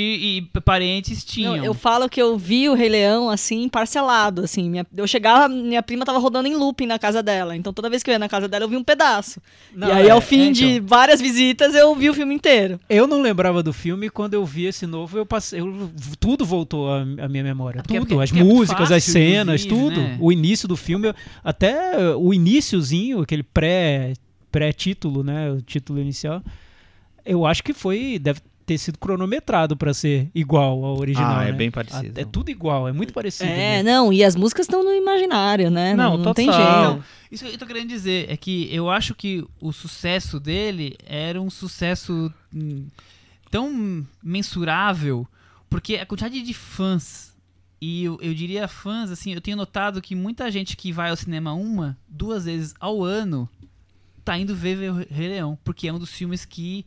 e 0.56 0.60
parentes 0.62 1.24
tinham. 1.24 1.56
Não, 1.58 1.64
eu 1.64 1.74
falo 1.76 2.10
que 2.10 2.20
eu 2.20 2.36
vi 2.40 2.68
o 2.68 2.74
Rei 2.74 2.90
Leão, 2.90 3.30
assim, 3.30 3.70
parcelado, 3.70 4.42
assim. 4.44 4.68
Minha- 4.68 4.86
eu 4.98 5.06
chegava, 5.08 5.48
minha 5.48 5.84
prima 5.84 6.04
tava 6.04 6.18
rodando 6.18 6.48
em 6.48 6.56
looping 6.56 6.88
na 6.88 6.98
casa 6.98 7.22
dela. 7.22 7.56
Então 7.56 7.72
toda 7.72 7.88
vez 7.90 8.02
que 8.02 8.10
eu 8.10 8.14
ia 8.14 8.20
na 8.20 8.28
casa 8.28 8.48
dela, 8.48 8.66
eu 8.66 8.70
vi 8.70 8.76
um 8.78 8.84
pedaço. 8.84 9.40
Não, 9.74 9.88
e 9.88 9.92
aí, 9.92 10.08
é, 10.08 10.10
ao 10.10 10.22
fim 10.22 10.50
é, 10.50 10.52
de 10.52 10.66
então. 10.66 10.88
várias 10.88 11.22
visitas, 11.22 11.76
eu 11.76 11.94
vi 11.96 12.10
o 12.10 12.14
filme 12.16 12.34
inteiro. 12.34 12.80
Eu 12.90 13.06
não 13.06 13.22
lembrava 13.22 13.62
do 13.62 13.72
filme 13.72 14.08
e 14.08 14.10
quando 14.10 14.34
eu 14.34 14.44
vi 14.44 14.66
esse 14.66 14.88
novo, 14.88 15.18
eu 15.20 15.26
passei. 15.26 15.60
eu- 15.60 15.92
tudo 16.20 16.44
voltou 16.44 16.92
à, 16.92 17.02
à 17.02 17.30
minha 17.30 17.44
memória. 17.44 17.80
É 17.80 17.82
porque- 17.84 18.00
tudo. 18.00 18.08
porque- 18.08 18.24
as 18.24 18.30
porque 18.32 18.42
é 18.42 18.44
muito 18.44 18.58
músicas, 18.58 18.92
as 18.92 19.06
fácil, 19.06 19.14
cenas, 19.14 19.64
inclusive, 19.66 19.96
tudo. 19.96 20.02
né? 20.02 20.18
O 20.20 20.32
início 20.32 20.68
do 20.68 20.76
filme, 20.76 21.14
até 21.44 22.16
o 22.16 22.34
iníciozinho, 22.34 23.22
aquele 23.22 23.44
pré, 23.44 24.14
pré-título, 24.52 25.24
né? 25.24 25.52
O 25.52 25.62
título 25.62 26.00
inicial. 26.00 26.42
Eu 27.26 27.46
acho 27.46 27.64
que 27.64 27.74
foi. 27.74 28.20
Deve 28.20 28.42
ter 28.66 28.78
sido 28.78 28.98
cronometrado 28.98 29.78
pra 29.78 29.94
ser 29.94 30.30
igual 30.34 30.84
ao 30.84 30.98
original. 30.98 31.40
Ah, 31.40 31.44
é 31.44 31.52
né? 31.52 31.58
bem 31.58 31.70
parecido. 31.70 32.20
É 32.20 32.26
tudo 32.26 32.50
igual, 32.50 32.88
é 32.88 32.92
muito 32.92 33.14
parecido. 33.14 33.50
É, 33.50 33.82
né? 33.82 33.84
não, 33.84 34.12
e 34.12 34.24
as 34.24 34.36
músicas 34.36 34.66
estão 34.66 34.84
no 34.84 34.94
imaginário, 34.94 35.70
né? 35.70 35.94
Não, 35.94 36.18
não 36.18 36.34
tem 36.34 36.48
total. 36.48 36.94
jeito. 36.94 37.06
Isso 37.32 37.46
que 37.46 37.52
eu 37.52 37.58
tô 37.58 37.66
querendo 37.66 37.90
dizer 37.90 38.26
é 38.30 38.36
que 38.36 38.74
eu 38.74 38.90
acho 38.90 39.14
que 39.14 39.46
o 39.62 39.72
sucesso 39.72 40.40
dele 40.40 40.96
era 41.06 41.40
um 41.40 41.50
sucesso 41.50 42.34
hum, 42.54 42.88
tão 43.52 44.06
mensurável, 44.24 45.28
porque 45.70 45.98
a 45.98 46.06
quantidade 46.06 46.42
de 46.42 46.54
fãs, 46.54 47.36
e 47.80 48.06
eu, 48.06 48.18
eu 48.22 48.34
diria 48.34 48.68
fãs, 48.68 49.12
assim, 49.12 49.34
eu 49.34 49.42
tenho 49.42 49.58
notado 49.58 50.02
que 50.02 50.16
muita 50.16 50.50
gente 50.50 50.76
que 50.76 50.92
vai 50.92 51.12
ao 51.12 51.16
cinema 51.16 51.54
uma, 51.54 51.96
duas 52.08 52.46
vezes 52.46 52.74
ao 52.80 53.04
ano, 53.04 53.48
tá 54.24 54.38
indo 54.40 54.56
ver, 54.56 54.76
ver 54.76 54.92
o 54.92 54.96
Rei 54.96 55.28
Leão, 55.28 55.58
porque 55.64 55.88
é 55.88 55.94
um 55.94 56.00
dos 56.00 56.12
filmes 56.12 56.46
que 56.46 56.84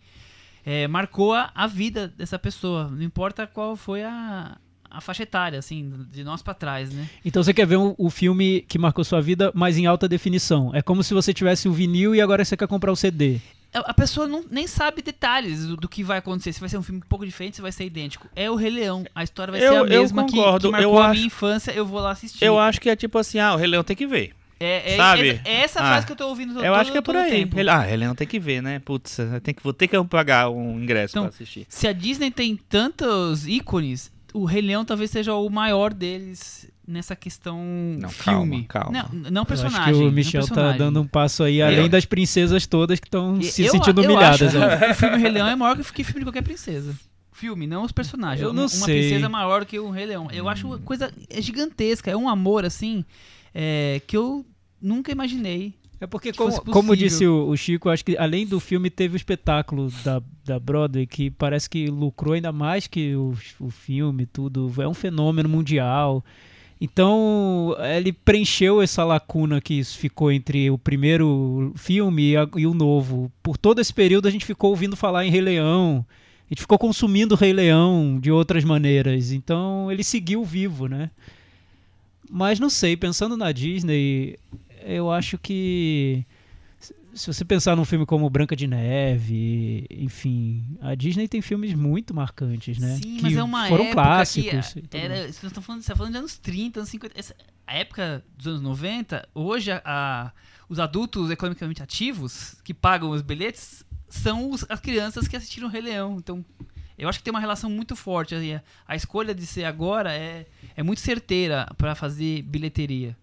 é, 0.71 0.87
marcou 0.89 1.33
a, 1.33 1.51
a 1.55 1.67
vida 1.67 2.09
dessa 2.09 2.39
pessoa, 2.39 2.89
não 2.89 3.03
importa 3.03 3.47
qual 3.47 3.75
foi 3.77 4.03
a, 4.03 4.57
a 4.91 5.01
faixa 5.01 5.23
etária, 5.23 5.59
assim, 5.59 5.93
de 6.11 6.23
nós 6.25 6.43
pra 6.43 6.53
trás, 6.55 6.93
né? 6.93 7.09
Então 7.25 7.43
você 7.43 7.55
quer 7.55 7.67
ver 7.67 7.77
um- 7.79 7.95
o 7.97 8.11
filme 8.11 8.63
que 8.69 8.79
marcou 8.79 9.03
sua 9.05 9.21
vida, 9.21 9.51
mas 9.55 9.77
em 9.79 9.87
alta 9.87 10.07
definição. 10.09 10.75
É 10.75 10.83
como 10.83 11.03
se 11.03 11.15
você 11.15 11.33
tivesse 11.33 11.69
o 11.69 11.73
vinil 11.73 12.15
e 12.15 12.21
agora 12.21 12.45
você 12.45 12.57
quer 12.57 12.67
comprar 12.69 12.93
o 12.93 12.97
CD. 12.97 13.39
a 13.75 13.91
a 13.91 13.95
pessoa 13.95 14.27
não, 14.27 14.45
nem 14.51 14.67
sabe 14.67 15.03
detalhes 15.03 15.67
do, 15.67 15.77
do 15.77 15.89
que 15.89 16.03
vai 16.03 16.19
acontecer. 16.19 16.53
Se 16.53 16.61
vai 16.61 16.69
ser 16.69 16.79
um 16.79 16.83
filme 16.83 17.01
um 17.05 17.09
pouco 17.09 17.25
diferente, 17.27 17.57
se 17.57 17.63
vai 17.63 17.71
ser 17.73 17.85
idêntico. 17.85 18.27
É 18.35 18.51
o 18.51 18.55
Rei 18.55 18.71
Leão. 18.71 19.05
A 19.15 19.23
história 19.23 19.53
vai 19.53 19.61
Eu- 19.63 19.73
ser 19.73 19.77
a 19.79 19.81
eu 19.81 19.87
mesma 20.01 20.25
que, 20.25 20.33
concordo. 20.37 20.69
que 20.69 20.73
marcou 20.73 20.93
Eu 20.95 20.99
a 20.99 21.05
acho- 21.07 21.15
minha 21.15 21.27
infância. 21.27 21.71
Eu 21.73 21.85
vou 21.87 22.01
lá 22.01 22.11
assistir. 22.13 22.45
Eu 22.45 22.59
acho 22.59 22.81
que 22.81 22.89
é 22.91 22.97
tipo 22.97 23.19
assim, 23.19 23.39
ah, 23.39 23.55
o 23.55 23.57
Rei 23.57 23.67
Leão 23.69 23.85
tem 23.85 23.95
que 23.97 24.07
ver. 24.07 24.33
É, 24.61 24.95
é, 24.95 24.97
sabe? 24.97 25.41
É, 25.45 25.51
é 25.51 25.55
essa 25.61 25.81
Ah, 25.81 25.87
frase 25.89 26.07
que 26.07 26.13
eu 26.13 26.17
tô 26.17 26.29
ouvindo 26.29 26.55
todo, 26.55 26.65
Eu 26.65 26.75
acho 26.75 26.91
que 26.93 26.99
é 26.99 27.01
por 27.03 27.15
aí. 27.17 27.31
tempo. 27.31 27.59
Ele- 27.59 27.71
ah, 27.71 27.81
Rei 27.81 27.97
Leão 27.97 28.15
tem 28.15 28.27
que 28.27 28.39
ver, 28.41 28.63
né? 28.63 28.79
Putz, 28.81 29.19
tem 29.43 29.55
que, 29.55 29.63
vou 29.63 29.73
ter 29.73 29.87
que 29.89 30.03
pagar 30.05 30.51
um 30.51 30.81
ingresso 30.83 31.13
Então, 31.13 31.25
pra 31.25 31.31
assistir. 31.31 31.67
Se 31.69 31.87
a 31.87 31.93
Disney 31.93 32.31
tem 32.31 32.57
tantos 32.57 33.47
ícones, 33.47 34.11
o 34.35 34.45
Rei 34.45 34.61
Leão 34.63 34.85
talvez 34.85 35.11
seja 35.11 35.35
o 35.35 35.49
maior 35.49 35.93
deles 35.95 36.69
nessa 36.87 37.15
questão 37.15 37.59
Não, 38.01 38.09
filme. 38.09 38.65
calma, 38.65 38.93
calma. 38.93 39.09
Não, 39.13 39.31
não 39.31 39.43
Eu 39.43 39.47
personagem. 39.47 39.81
acho 39.81 39.93
que 39.93 39.99
o 39.99 40.05
não 40.07 40.11
Michel 40.13 40.47
tá 40.49 40.73
dando 40.73 41.01
um 41.03 41.07
passo 41.07 41.43
aí 41.45 41.61
além 41.61 41.81
Eu- 41.81 41.89
das 41.89 42.05
princesas 42.07 42.67
todas 42.67 42.99
que 42.99 43.07
estão 43.07 43.41
se 43.43 43.65
eu- 43.65 43.73
sentindo 43.73 44.03
eu 44.03 44.11
humilhadas. 44.11 44.43
acho 44.55 44.59
né? 44.59 44.91
o 44.91 44.95
filme 44.95 45.19
Rei 45.19 45.31
Leão 45.31 45.47
é 45.49 45.55
maior 45.55 45.77
que 45.77 45.93
que 45.93 46.03
filme 46.05 46.21
de 46.21 46.25
qualquer 46.27 46.43
princesa. 46.43 46.95
Filme, 47.33 47.67
não 47.67 47.85
os 47.85 47.93
personagens. 47.93 48.41
Eu 48.43 48.49
Uma- 48.49 48.55
não 48.55 48.63
uma 48.63 48.69
sei. 48.87 49.01
princesa 49.01 49.29
maior 49.29 49.65
que 49.65 49.79
o 49.79 49.91
Rei 49.91 50.07
Leão. 50.07 50.29
Eu 50.33 50.49
acho 50.49 50.67
uma 50.67 50.79
coisa 50.79 51.13
é 51.31 51.41
gigantesca. 51.43 52.11
É 52.11 52.17
um 52.17 52.29
amor, 52.29 52.65
assim, 52.65 53.05
é, 53.61 54.01
que 54.07 54.17
eu 54.17 54.47
nunca 54.81 55.11
imaginei. 55.11 55.75
É 56.01 56.07
porque, 56.07 56.31
que 56.31 56.39
como, 56.39 56.53
como 56.73 56.97
disse 56.97 57.27
o, 57.27 57.49
o 57.49 57.57
Chico, 57.57 57.89
acho 57.89 58.05
que 58.05 58.17
além 58.17 58.47
do 58.47 58.61
filme 58.61 58.89
teve 58.89 59.15
o 59.15 59.17
espetáculo 59.17 59.91
da, 60.05 60.23
da 60.45 60.57
Broadway, 60.61 61.07
que 61.09 61.29
parece 61.29 61.69
que 61.69 61.89
lucrou 61.89 62.35
ainda 62.35 62.53
mais 62.53 62.87
que 62.87 63.17
o, 63.17 63.35
o 63.59 63.69
filme, 63.69 64.25
tudo. 64.25 64.73
É 64.81 64.87
um 64.87 64.95
fenômeno 64.95 65.49
mundial. 65.49 66.25
Então, 66.81 67.75
ele 67.97 68.13
preencheu 68.13 68.81
essa 68.81 69.03
lacuna 69.05 69.61
que 69.61 69.83
ficou 69.83 70.31
entre 70.31 70.71
o 70.71 70.79
primeiro 70.79 71.73
filme 71.77 72.31
e, 72.31 72.37
a- 72.37 72.49
e 72.57 72.67
o 72.69 72.73
novo. 72.75 73.33
Por 73.43 73.57
todo 73.59 73.81
esse 73.81 73.93
período, 73.93 74.29
a 74.29 74.31
gente 74.31 74.45
ficou 74.47 74.71
ouvindo 74.71 74.95
falar 74.97 75.27
em 75.27 75.31
Rei 75.31 75.41
Leão. 75.41 76.07
A 76.49 76.55
gente 76.55 76.61
ficou 76.61 76.79
consumindo 76.79 77.35
Rei 77.35 77.53
Leão 77.53 78.19
de 78.21 78.31
outras 78.31 78.63
maneiras. 78.63 79.33
Então, 79.33 79.91
ele 79.91 80.05
seguiu 80.05 80.45
vivo, 80.45 80.87
né? 80.87 81.11
Mas 82.31 82.59
não 82.61 82.69
sei, 82.71 82.97
pensando 82.97 83.37
na 83.37 83.51
Disney, 83.53 84.39
eu 84.85 85.11
acho 85.11 85.39
que 85.39 86.25
se- 87.15 87.27
você 87.33 87.45
pensar 87.45 87.75
num 87.75 87.85
filme 87.85 88.05
como 88.07 88.29
Branca 88.31 88.55
de 88.55 88.67
Neve, 88.67 89.87
enfim, 89.91 90.65
a 90.81 90.95
Disney 90.95 91.27
tem 91.27 91.41
filmes 91.43 91.75
muito 91.75 92.15
marcantes, 92.15 92.79
né? 92.79 92.97
Sim, 93.03 93.17
que 93.17 93.23
mas 93.23 93.37
é 93.37 93.43
uma 93.43 93.67
foram 93.69 93.85
época 93.87 94.03
clássicos. 94.03 94.75
que 94.75 94.97
era, 94.97 95.33
você 95.33 95.47
está 95.47 95.61
falando, 95.61 95.85
tá 95.85 95.97
falando 95.97 96.13
de 96.13 96.19
anos 96.19 96.37
30, 96.39 96.81
anos 96.81 96.91
50. 96.91 97.19
Essa, 97.19 97.35
a 97.67 97.75
época 97.77 98.25
dos 98.37 98.47
anos 98.47 98.61
90, 98.61 99.29
hoje 99.35 99.71
a- 99.73 99.83
a- 99.85 100.33
os 100.69 100.79
adultos 100.79 101.31
economicamente 101.31 101.83
ativos 101.83 102.57
que 102.63 102.73
pagam 102.75 103.11
os 103.11 103.23
bilhetes 103.23 103.85
são 104.09 104.51
os- 104.51 104.65
as 104.69 104.81
crianças 104.81 105.27
que 105.27 105.35
assistiram 105.37 105.67
o 105.69 105.71
Rei 105.71 105.81
Leão. 105.83 106.17
Então, 106.19 106.45
eu 106.99 107.09
acho 107.09 107.19
que 107.19 107.25
tem 107.25 107.33
uma 107.33 107.41
relação 107.41 107.71
muito 107.71 107.95
forte. 107.97 108.35
aí, 108.35 108.55
A, 108.55 108.63
a 108.89 108.97
escolha 108.97 109.35
de 109.35 109.47
ser 109.47 109.65
agora 109.65 110.13
é, 110.13 110.47
é 110.77 110.83
muito 110.83 111.01
certeira 111.01 111.67
para 111.77 111.95
fazer 111.95 112.43
bilheteria. 112.43 113.17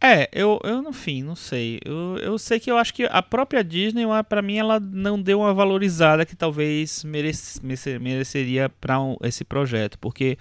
É, 0.00 0.28
eu, 0.32 0.60
eu 0.62 0.80
no 0.80 0.92
fim, 0.92 1.22
não 1.24 1.34
sei. 1.34 1.80
Eu, 1.84 2.16
eu 2.18 2.38
sei 2.38 2.60
que 2.60 2.70
eu 2.70 2.78
acho 2.78 2.94
que 2.94 3.04
a 3.04 3.20
própria 3.20 3.64
Disney, 3.64 4.02
ela- 4.04 4.22
pra 4.22 4.40
mim, 4.40 4.56
ela 4.56 4.78
não 4.78 5.20
deu 5.20 5.40
uma 5.40 5.52
valorizada 5.52 6.24
que 6.24 6.36
talvez 6.36 7.02
merece, 7.02 7.60
merece- 7.64 7.98
mereceria 7.98 8.68
pra 8.68 9.00
um- 9.00 9.16
esse 9.22 9.44
projeto. 9.44 9.98
Porque 9.98 10.38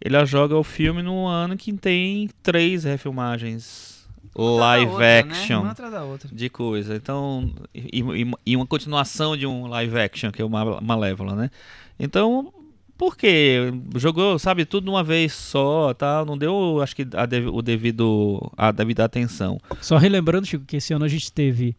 ele 0.00 0.24
joga 0.24 0.56
o 0.56 0.64
filme 0.64 1.02
num 1.02 1.26
ano 1.26 1.56
que 1.58 1.72
tem 1.74 2.30
três 2.42 2.84
refilmagens 2.84 3.95
live 4.38 4.84
Uma 4.86 4.92
outra, 4.92 5.06
né? 5.06 5.18
action 5.20 5.60
Uma 5.62 6.02
outra. 6.04 6.28
de 6.32 6.48
coisa. 6.50 6.94
Então, 6.96 7.50
e, 7.74 8.00
e- 8.00 8.32
e 8.46 8.56
uma 8.56 8.66
continuação 8.66 9.36
de 9.36 9.46
um 9.46 9.66
live 9.66 9.98
action, 9.98 10.30
que 10.30 10.42
é 10.42 10.44
o 10.44 10.50
Ma- 10.50 10.80
Malévola, 10.80 11.34
né? 11.34 11.50
Então, 11.98 12.52
por 12.98 13.16
quê? 13.16 13.72
Jogou, 13.96 14.38
sabe, 14.38 14.64
tudo 14.64 14.84
de 14.84 14.90
uma 14.90 15.02
vez 15.02 15.32
só, 15.32 15.92
tal, 15.94 16.24
não 16.26 16.36
deu, 16.36 16.80
acho 16.82 16.94
que, 16.96 17.06
a 17.14 17.24
dev- 17.26 17.48
o 17.48 17.62
devido, 17.62 18.40
a 18.56 18.70
devida 18.72 19.04
atenção. 19.04 19.58
Só 19.80 19.96
relembrando, 19.96 20.46
Chico, 20.46 20.64
que 20.64 20.76
esse 20.76 20.92
ano 20.92 21.04
a 21.04 21.08
gente 21.08 21.32
teve 21.32 21.74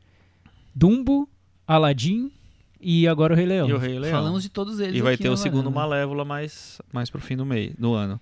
Dumbo, 0.76 1.28
Aladdin 1.68 2.32
e 2.80 3.08
agora 3.08 3.34
o 3.34 3.36
Rei 3.38 3.46
Leão. 3.46 3.68
E 3.68 3.74
o 3.74 3.78
Rei 3.78 3.98
Leão. 3.98 4.12
Falamos 4.14 4.44
de 4.44 4.50
todos 4.50 4.80
eles. 4.80 4.96
E 4.96 5.02
vai 5.02 5.16
aqui 5.16 5.24
ter 5.24 5.30
o 5.30 5.38
segundo. 5.38 5.72
Malévola 5.72 6.24
mais, 6.24 6.80
mais 6.94 7.10
pro 7.10 7.20
fim 7.22 7.36
do 7.36 7.46
mês, 7.46 7.74
do 7.78 7.94
ano. 7.94 8.22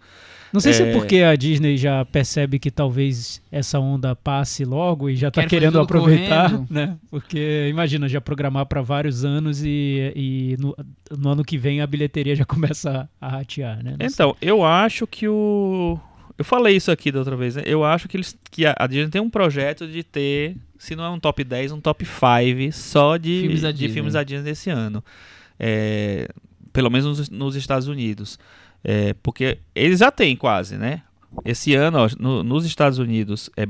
Não 0.56 0.62
sei 0.62 0.74
se 0.74 0.82
é 0.84 0.90
É. 0.90 0.94
porque 0.94 1.18
a 1.18 1.36
Disney 1.36 1.78
já 1.78 2.04
percebe 2.06 2.58
que 2.58 2.72
talvez 2.72 3.42
essa 3.52 3.78
onda 3.80 4.16
passe 4.16 4.64
logo 4.66 5.10
e 5.10 5.16
já 5.16 5.30
tá 5.30 5.42
fazer 5.42 5.50
querendo 5.50 5.80
aproveitar, 5.80 6.50
correndo. 6.50 6.68
né? 6.70 6.98
Porque 7.12 7.68
imagina, 7.70 8.08
já 8.10 8.20
programar 8.22 8.66
para 8.66 8.82
vários 8.82 9.24
anos 9.24 9.62
e, 9.64 10.12
e 10.16 10.56
no, 10.60 10.76
no 11.18 11.30
ano 11.30 11.44
que 11.44 11.58
vem 11.58 11.82
a 11.82 11.86
bilheteria 11.88 12.36
já 12.36 12.46
começa 12.46 13.08
a 13.22 13.28
ratear, 13.28 13.84
né? 13.84 13.92
Não 13.92 13.98
sei. 14.00 14.08
Então, 14.08 14.36
eu 14.42 14.64
acho 14.66 15.06
que 15.06 15.28
o. 15.28 16.00
Eu 16.38 16.44
falei 16.44 16.76
isso 16.76 16.92
aqui 16.92 17.12
da 17.12 17.20
outra 17.20 17.36
vez, 17.36 17.56
né? 17.56 17.64
Eu 17.66 17.84
acho 17.86 18.08
que, 18.10 18.18
eles, 18.18 18.38
que 18.52 18.66
a 18.66 18.76
a 18.78 18.88
Disney 18.88 19.10
tem 19.10 19.22
um 19.22 19.30
projeto 19.30 19.88
de 19.88 20.04
ter, 20.04 20.58
se 20.78 20.96
não 20.96 21.04
é 21.06 21.10
um 21.10 21.20
top 21.20 21.44
10, 21.44 21.72
um 21.72 21.80
top 21.80 22.04
5 22.06 22.72
só 22.74 23.16
de 23.18 23.40
Filmes 23.42 23.62
da 23.62 23.72
de 23.72 23.78
Disney. 23.78 23.94
filmes 23.94 24.14
da 24.14 24.24
Disney 24.24 24.44
desse 24.44 24.70
ano. 24.70 25.04
É, 25.60 26.28
pelo 26.74 26.90
menos 26.90 27.06
nos, 27.20 27.30
nos 27.30 27.56
Estados 27.56 27.88
Unidos. 27.88 28.38
É, 28.88 29.16
porque 29.24 29.58
eles 29.74 30.00
já 30.00 30.12
têm 30.12 30.36
quase, 30.36 30.78
né? 30.78 31.02
Esse 31.44 31.74
ano, 31.74 31.98
ó, 31.98 32.10
no- 32.20 32.44
nos 32.44 32.66
Estados 32.66 33.00
Unidos, 33.00 33.50
é 33.58 33.66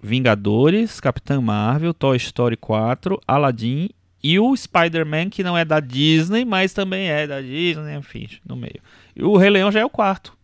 Vingadores, 0.00 1.00
Capitã 1.00 1.40
Marvel, 1.40 1.92
Toy 1.92 2.16
Story 2.16 2.56
4, 2.56 3.20
Aladdin 3.26 3.90
e 4.22 4.38
o 4.38 4.56
Spider-Man, 4.56 5.28
que 5.30 5.42
não 5.42 5.56
é 5.56 5.64
da 5.64 5.80
Disney, 5.80 6.44
mas 6.44 6.72
também 6.72 7.08
é 7.08 7.26
da 7.26 7.40
Disney, 7.40 7.94
enfim, 7.96 8.28
no 8.46 8.56
meio. 8.56 8.80
E 9.14 9.22
o 9.22 9.36
Rei 9.36 9.50
Leão 9.50 9.70
já 9.72 9.80
é 9.80 9.84
o 9.84 9.90
quarto. 9.90 10.36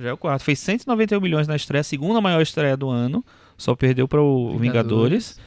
Já 0.00 0.10
é 0.10 0.12
o 0.12 0.16
quarto. 0.16 0.42
Fez 0.44 0.58
191 0.60 1.20
milhões 1.20 1.46
na 1.48 1.56
estreia, 1.56 1.80
a 1.80 1.84
segunda 1.84 2.20
maior 2.20 2.40
estreia 2.40 2.76
do 2.76 2.88
ano. 2.88 3.24
Só 3.56 3.74
perdeu 3.74 4.06
para 4.06 4.22
o 4.22 4.56
Vingadores. 4.58 5.38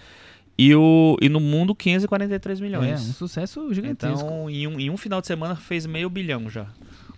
E, 0.58 0.76
o, 0.76 1.18
e 1.22 1.30
no 1.30 1.40
mundo, 1.40 1.74
543 1.74 2.60
É, 2.60 2.64
milhões. 2.64 3.02
um 3.10 3.14
sucesso 3.14 3.74
gigantesco. 3.74 4.26
então, 4.26 4.50
em 4.50 4.68
um, 4.68 4.80
em 4.80 4.90
um 4.90 4.98
final 4.98 5.20
de 5.22 5.28
semana, 5.28 5.56
fez 5.56 5.86
meio 5.86 6.10
bilhão 6.10 6.50
já. 6.50 6.68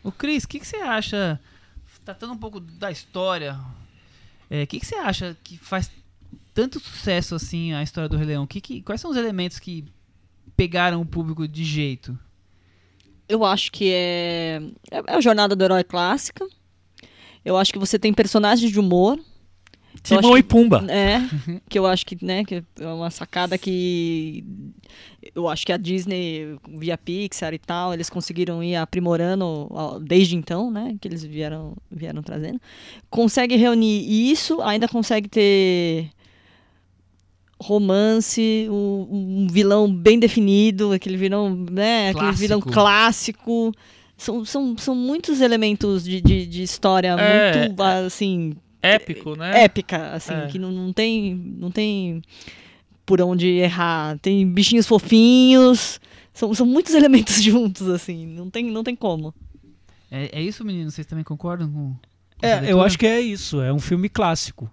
Ô 0.03 0.11
Cris, 0.11 0.43
o 0.43 0.47
que, 0.47 0.59
que 0.59 0.67
você 0.67 0.77
acha, 0.77 1.39
tratando 2.03 2.33
um 2.33 2.37
pouco 2.37 2.59
da 2.59 2.91
história, 2.91 3.57
é, 4.49 4.63
o 4.63 4.67
que, 4.67 4.79
que 4.79 4.85
você 4.85 4.95
acha 4.95 5.37
que 5.43 5.57
faz 5.57 5.89
tanto 6.53 6.79
sucesso 6.79 7.35
assim 7.35 7.73
a 7.73 7.81
história 7.81 8.09
do 8.09 8.17
Rei 8.17 8.27
Leão? 8.27 8.45
Que, 8.45 8.59
que, 8.59 8.81
quais 8.81 8.99
são 8.99 9.09
os 9.09 9.17
elementos 9.17 9.59
que 9.59 9.85
pegaram 10.55 11.01
o 11.01 11.05
público 11.05 11.47
de 11.47 11.63
jeito? 11.63 12.17
Eu 13.27 13.45
acho 13.45 13.71
que 13.71 13.89
é, 13.91 14.61
é 14.91 14.97
é 15.07 15.15
a 15.15 15.21
jornada 15.21 15.55
do 15.55 15.63
herói 15.63 15.83
clássica. 15.83 16.45
Eu 17.43 17.57
acho 17.57 17.71
que 17.71 17.79
você 17.79 17.97
tem 17.97 18.13
personagens 18.13 18.71
de 18.71 18.79
humor. 18.79 19.19
Timão 20.01 20.37
e 20.37 20.43
Pumba. 20.43 20.85
É, 20.89 21.21
que 21.69 21.77
eu 21.77 21.85
acho 21.85 22.05
que, 22.05 22.17
né, 22.23 22.43
que 22.43 22.63
é 22.79 22.87
uma 22.87 23.11
sacada 23.11 23.57
que 23.57 24.43
eu 25.35 25.47
acho 25.47 25.65
que 25.65 25.71
a 25.71 25.77
Disney, 25.77 26.57
via 26.67 26.97
Pixar 26.97 27.53
e 27.53 27.59
tal, 27.59 27.93
eles 27.93 28.09
conseguiram 28.09 28.63
ir 28.63 28.75
aprimorando 28.75 29.69
desde 30.01 30.35
então, 30.35 30.71
né, 30.71 30.95
que 30.99 31.07
eles 31.07 31.23
vieram, 31.23 31.75
vieram 31.91 32.21
trazendo. 32.21 32.59
Consegue 33.09 33.55
reunir 33.55 34.31
isso, 34.31 34.61
ainda 34.61 34.87
consegue 34.87 35.29
ter 35.29 36.09
romance, 37.61 38.67
um, 38.69 39.07
um 39.43 39.47
vilão 39.49 39.91
bem 39.91 40.19
definido, 40.19 40.91
aquele 40.91 41.15
vilão, 41.15 41.55
né, 41.71 42.09
aquele 42.09 42.31
vilão 42.33 42.59
Clássico. 42.59 42.73
clássico. 42.73 43.71
São, 44.17 44.45
são, 44.45 44.77
são 44.77 44.95
muitos 44.95 45.41
elementos 45.41 46.03
de, 46.03 46.21
de, 46.21 46.45
de 46.45 46.63
história 46.63 47.15
É, 47.19 47.67
muito, 47.67 47.81
assim, 47.81 48.53
Épico, 48.83 49.35
né? 49.35 49.63
épica, 49.63 50.11
assim, 50.13 50.33
É. 50.33 50.47
que 50.47 50.59
não, 50.59 50.71
não 50.71 50.91
tem 50.93 51.33
não 51.35 51.71
tem 51.71 52.21
por 53.05 53.21
onde 53.21 53.47
errar. 53.47 54.17
Tem 54.19 54.47
bichinhos 54.47 54.85
fofinhos, 54.87 55.99
são, 56.33 56.53
são 56.53 56.65
muitos 56.65 56.93
elementos 56.95 57.41
juntos, 57.41 57.87
assim, 57.89 58.25
não 58.27 58.49
tem, 58.49 58.69
não 58.71 58.83
tem 58.83 58.95
como. 58.95 59.33
É, 60.11 60.39
é 60.39 60.41
isso, 60.41 60.63
meninos? 60.63 60.93
Vocês 60.93 61.07
também 61.07 61.23
concordam 61.23 61.69
com 61.71 61.95
É, 62.41 62.71
eu 62.71 62.81
acho 62.81 62.99
que 62.99 63.07
é 63.07 63.19
isso. 63.19 63.61
É 63.61 63.73
um 63.73 63.79
filme 63.79 64.07
clássico. 64.09 64.69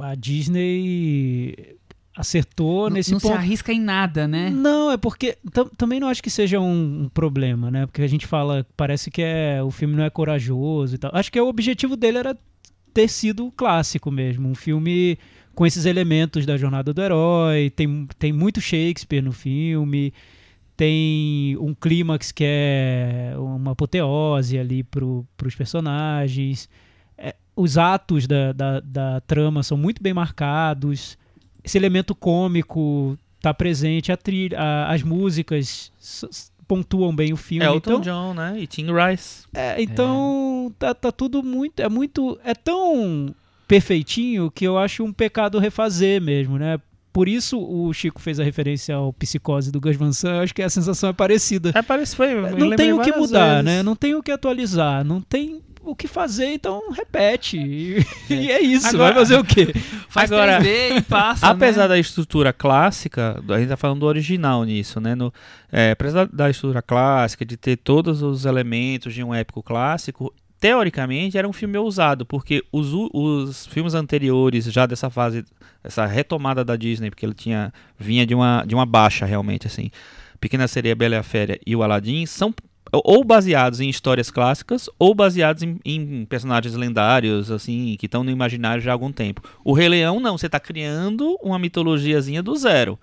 A 0.00 0.14
Disney 0.14 1.76
acertou 2.16 2.88
Não- 2.88 2.96
nesse 2.96 3.12
não 3.12 3.20
se 3.20 3.26
ponto. 3.28 3.36
arrisca 3.38 3.72
em 3.72 3.80
nada, 3.80 4.26
né? 4.26 4.50
Não, 4.50 4.90
é 4.90 4.96
porque 4.96 5.36
tam- 5.52 5.68
também 5.76 6.00
não 6.00 6.08
acho 6.08 6.22
que 6.22 6.30
seja 6.30 6.58
um, 6.58 7.02
um 7.04 7.08
problema, 7.08 7.70
né? 7.70 7.86
Porque 7.86 8.02
a 8.02 8.06
gente 8.08 8.26
fala, 8.26 8.66
parece 8.76 9.10
que 9.10 9.22
é 9.22 9.62
o 9.62 9.70
filme 9.70 9.94
não 9.94 10.04
é 10.04 10.10
corajoso 10.10 10.94
e 10.94 10.98
tal. 10.98 11.10
Acho 11.14 11.30
que 11.30 11.40
o 11.40 11.46
objetivo 11.48 11.96
dele 11.96 12.18
era 12.18 12.36
ter 12.98 13.08
sido 13.08 13.52
clássico 13.52 14.10
mesmo, 14.10 14.48
um 14.48 14.56
filme 14.56 15.16
com 15.54 15.64
esses 15.64 15.84
elementos 15.86 16.44
da 16.44 16.56
jornada 16.56 16.92
do 16.92 17.00
herói. 17.00 17.70
Tem, 17.70 18.08
tem 18.18 18.32
muito 18.32 18.60
Shakespeare 18.60 19.22
no 19.22 19.30
filme, 19.30 20.12
tem 20.76 21.56
um 21.60 21.72
clímax 21.74 22.32
que 22.32 22.42
é 22.44 23.34
uma 23.36 23.70
apoteose 23.70 24.58
ali 24.58 24.82
pro, 24.82 25.24
pros 25.36 25.54
personagens. 25.54 26.68
É, 27.16 27.36
os 27.54 27.78
atos 27.78 28.26
da, 28.26 28.52
da, 28.52 28.80
da 28.80 29.20
trama 29.20 29.62
são 29.62 29.76
muito 29.78 30.02
bem 30.02 30.12
marcados. 30.12 31.16
Esse 31.62 31.78
elemento 31.78 32.16
cômico 32.16 33.16
tá 33.40 33.54
presente, 33.54 34.10
a 34.10 34.16
a- 34.56 34.92
as 34.92 35.04
músicas 35.04 35.92
pontuam 36.68 37.16
bem 37.16 37.32
o 37.32 37.36
filme. 37.36 37.64
Elton 37.64 37.90
então, 37.94 38.00
John, 38.00 38.34
né? 38.34 38.60
E 38.60 38.66
Tim 38.66 38.86
Rice. 38.92 39.46
é, 39.54 39.82
então 39.82 40.48
Tá, 40.78 40.94
tá 40.94 41.12
tudo 41.12 41.42
muito, 41.42 41.80
é 41.80 41.88
muito, 41.88 42.38
é 42.44 42.54
tão 42.54 43.34
perfeitinho 43.66 44.50
que 44.50 44.64
eu 44.64 44.78
acho 44.78 45.04
um 45.04 45.12
pecado 45.12 45.58
refazer 45.58 46.20
mesmo, 46.20 46.58
né? 46.58 46.78
Por 47.12 47.28
isso 47.28 47.58
o 47.58 47.92
Chico 47.92 48.20
fez 48.20 48.38
a 48.38 48.44
referência 48.44 48.94
ao 48.94 49.12
Psicose 49.12 49.72
do 49.72 49.80
Gus 49.80 49.96
Van 49.96 50.12
Sant, 50.12 50.36
eu 50.36 50.42
acho 50.42 50.54
que 50.54 50.62
a 50.62 50.68
sensação 50.68 51.10
é 51.10 51.12
parecida. 51.12 51.72
É, 51.74 51.82
parece 51.82 52.14
foi. 52.14 52.34
não 52.34 52.76
tem 52.76 52.92
o 52.92 53.00
que 53.00 53.12
mudar, 53.12 53.62
vezes. 53.62 53.64
né? 53.64 53.82
Não 53.82 53.96
tem 53.96 54.14
o 54.14 54.22
que 54.22 54.30
atualizar, 54.30 55.04
não 55.04 55.20
tem 55.20 55.60
o 55.90 55.96
que 55.96 56.06
fazer, 56.08 56.46
então 56.52 56.90
repete. 56.92 57.56
E, 57.58 58.04
e 58.30 58.50
é 58.50 58.60
isso, 58.62 58.88
Agora- 58.88 59.14
vai 59.14 59.14
fazer 59.14 59.38
o 59.38 59.44
quê? 59.44 59.72
Faz 60.08 60.30
Agora, 60.30 60.60
3D 60.60 60.98
e 60.98 61.02
passa, 61.02 61.46
Apesar 61.46 61.82
né? 61.82 61.88
da 61.88 61.98
estrutura 61.98 62.52
clássica, 62.52 63.42
a 63.48 63.58
gente 63.58 63.68
tá 63.68 63.76
falando 63.76 64.00
do 64.00 64.06
original 64.06 64.64
nisso, 64.64 65.00
né? 65.00 65.14
No, 65.14 65.32
é, 65.70 65.90
apesar 65.90 66.26
da 66.26 66.48
estrutura 66.48 66.80
clássica, 66.82 67.44
de 67.44 67.56
ter 67.56 67.76
todos 67.76 68.22
os 68.22 68.44
elementos 68.44 69.12
de 69.14 69.22
um 69.22 69.34
épico 69.34 69.62
clássico, 69.62 70.32
teoricamente 70.60 71.38
era 71.38 71.48
um 71.48 71.52
filme 71.52 71.78
ousado, 71.78 72.26
porque 72.26 72.64
os, 72.72 72.88
os 73.12 73.66
filmes 73.66 73.94
anteriores, 73.94 74.64
já 74.64 74.86
dessa 74.86 75.08
fase, 75.08 75.44
essa 75.84 76.04
retomada 76.06 76.64
da 76.64 76.76
Disney, 76.76 77.10
porque 77.10 77.24
ele 77.24 77.34
tinha 77.34 77.72
vinha 77.98 78.26
de 78.26 78.34
uma, 78.34 78.64
de 78.66 78.74
uma 78.74 78.86
baixa 78.86 79.24
realmente, 79.24 79.66
assim. 79.66 79.90
Pequena 80.40 80.68
Sereia, 80.68 80.94
Bela 80.94 81.16
e 81.16 81.18
a 81.18 81.22
Fera 81.22 81.58
e 81.66 81.74
o 81.74 81.82
Aladdin 81.82 82.24
são 82.26 82.54
ou 82.92 83.22
baseados 83.24 83.80
em 83.80 83.88
histórias 83.88 84.30
clássicas 84.30 84.88
ou 84.98 85.14
baseados 85.14 85.62
em, 85.62 85.78
em 85.84 86.24
personagens 86.24 86.74
lendários, 86.74 87.50
assim, 87.50 87.96
que 87.98 88.06
estão 88.06 88.24
no 88.24 88.30
imaginário 88.30 88.82
já 88.82 88.90
há 88.90 88.94
algum 88.94 89.12
tempo. 89.12 89.42
O 89.64 89.72
Rei 89.72 89.88
Leão, 89.88 90.20
não, 90.20 90.38
você 90.38 90.46
está 90.46 90.58
criando 90.58 91.36
uma 91.42 91.58
mitologiazinha 91.58 92.42
do 92.42 92.56
zero. 92.56 92.98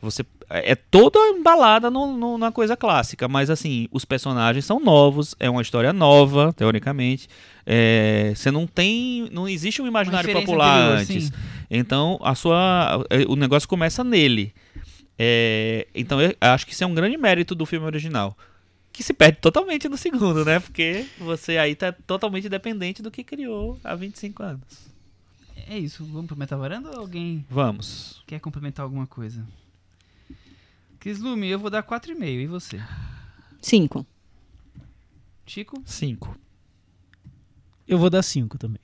Você 0.00 0.22
é 0.48 0.72
é 0.72 0.74
toda 0.74 1.18
embalada 1.18 1.90
no, 1.90 2.16
no- 2.16 2.38
na 2.38 2.50
coisa 2.50 2.74
clássica, 2.76 3.28
mas 3.28 3.50
assim, 3.50 3.86
os 3.92 4.02
personagens 4.04 4.64
são 4.64 4.80
novos, 4.80 5.34
é 5.38 5.50
uma 5.50 5.60
história 5.60 5.92
nova, 5.92 6.54
teoricamente. 6.54 7.28
É, 7.66 8.32
você 8.34 8.50
não 8.50 8.66
tem. 8.66 9.28
Não 9.30 9.46
existe 9.46 9.82
um 9.82 9.86
imaginário 9.86 10.32
popular 10.32 10.78
anterior, 10.92 10.98
antes. 11.00 11.24
sim. 11.26 11.32
Então, 11.70 12.18
a 12.22 12.34
sua, 12.34 13.04
o 13.28 13.36
negócio 13.36 13.68
começa 13.68 14.02
nele. 14.02 14.54
É, 15.18 15.86
então, 15.94 16.18
eu 16.20 16.32
acho 16.40 16.64
que 16.66 16.72
isso 16.72 16.84
é 16.84 16.86
um 16.86 16.94
grande 16.94 17.18
mérito 17.18 17.54
do 17.54 17.66
filme 17.66 17.84
original. 17.84 18.36
Que 18.98 19.04
se 19.04 19.14
perde 19.14 19.38
totalmente 19.38 19.88
no 19.88 19.96
segundo, 19.96 20.44
né? 20.44 20.58
Porque 20.58 21.06
você 21.20 21.56
aí 21.56 21.76
tá 21.76 21.92
totalmente 21.92 22.48
dependente 22.48 23.00
do 23.00 23.12
que 23.12 23.22
criou 23.22 23.78
há 23.84 23.94
25 23.94 24.42
anos. 24.42 24.90
É 25.68 25.78
isso, 25.78 26.04
vamos 26.04 26.26
pro 26.26 26.36
Metavaranda 26.36 26.90
ou 26.90 26.98
alguém 27.02 27.46
Vamos. 27.48 28.24
quer 28.26 28.40
complementar 28.40 28.82
alguma 28.82 29.06
coisa? 29.06 29.46
Cris 30.98 31.20
Lume, 31.20 31.46
eu 31.46 31.60
vou 31.60 31.70
dar 31.70 31.84
4,5. 31.84 32.24
E 32.24 32.46
você? 32.48 32.82
Cinco. 33.62 34.04
Chico? 35.46 35.80
5. 35.86 36.36
Eu 37.86 37.98
vou 37.98 38.10
dar 38.10 38.24
cinco 38.24 38.58
também. 38.58 38.82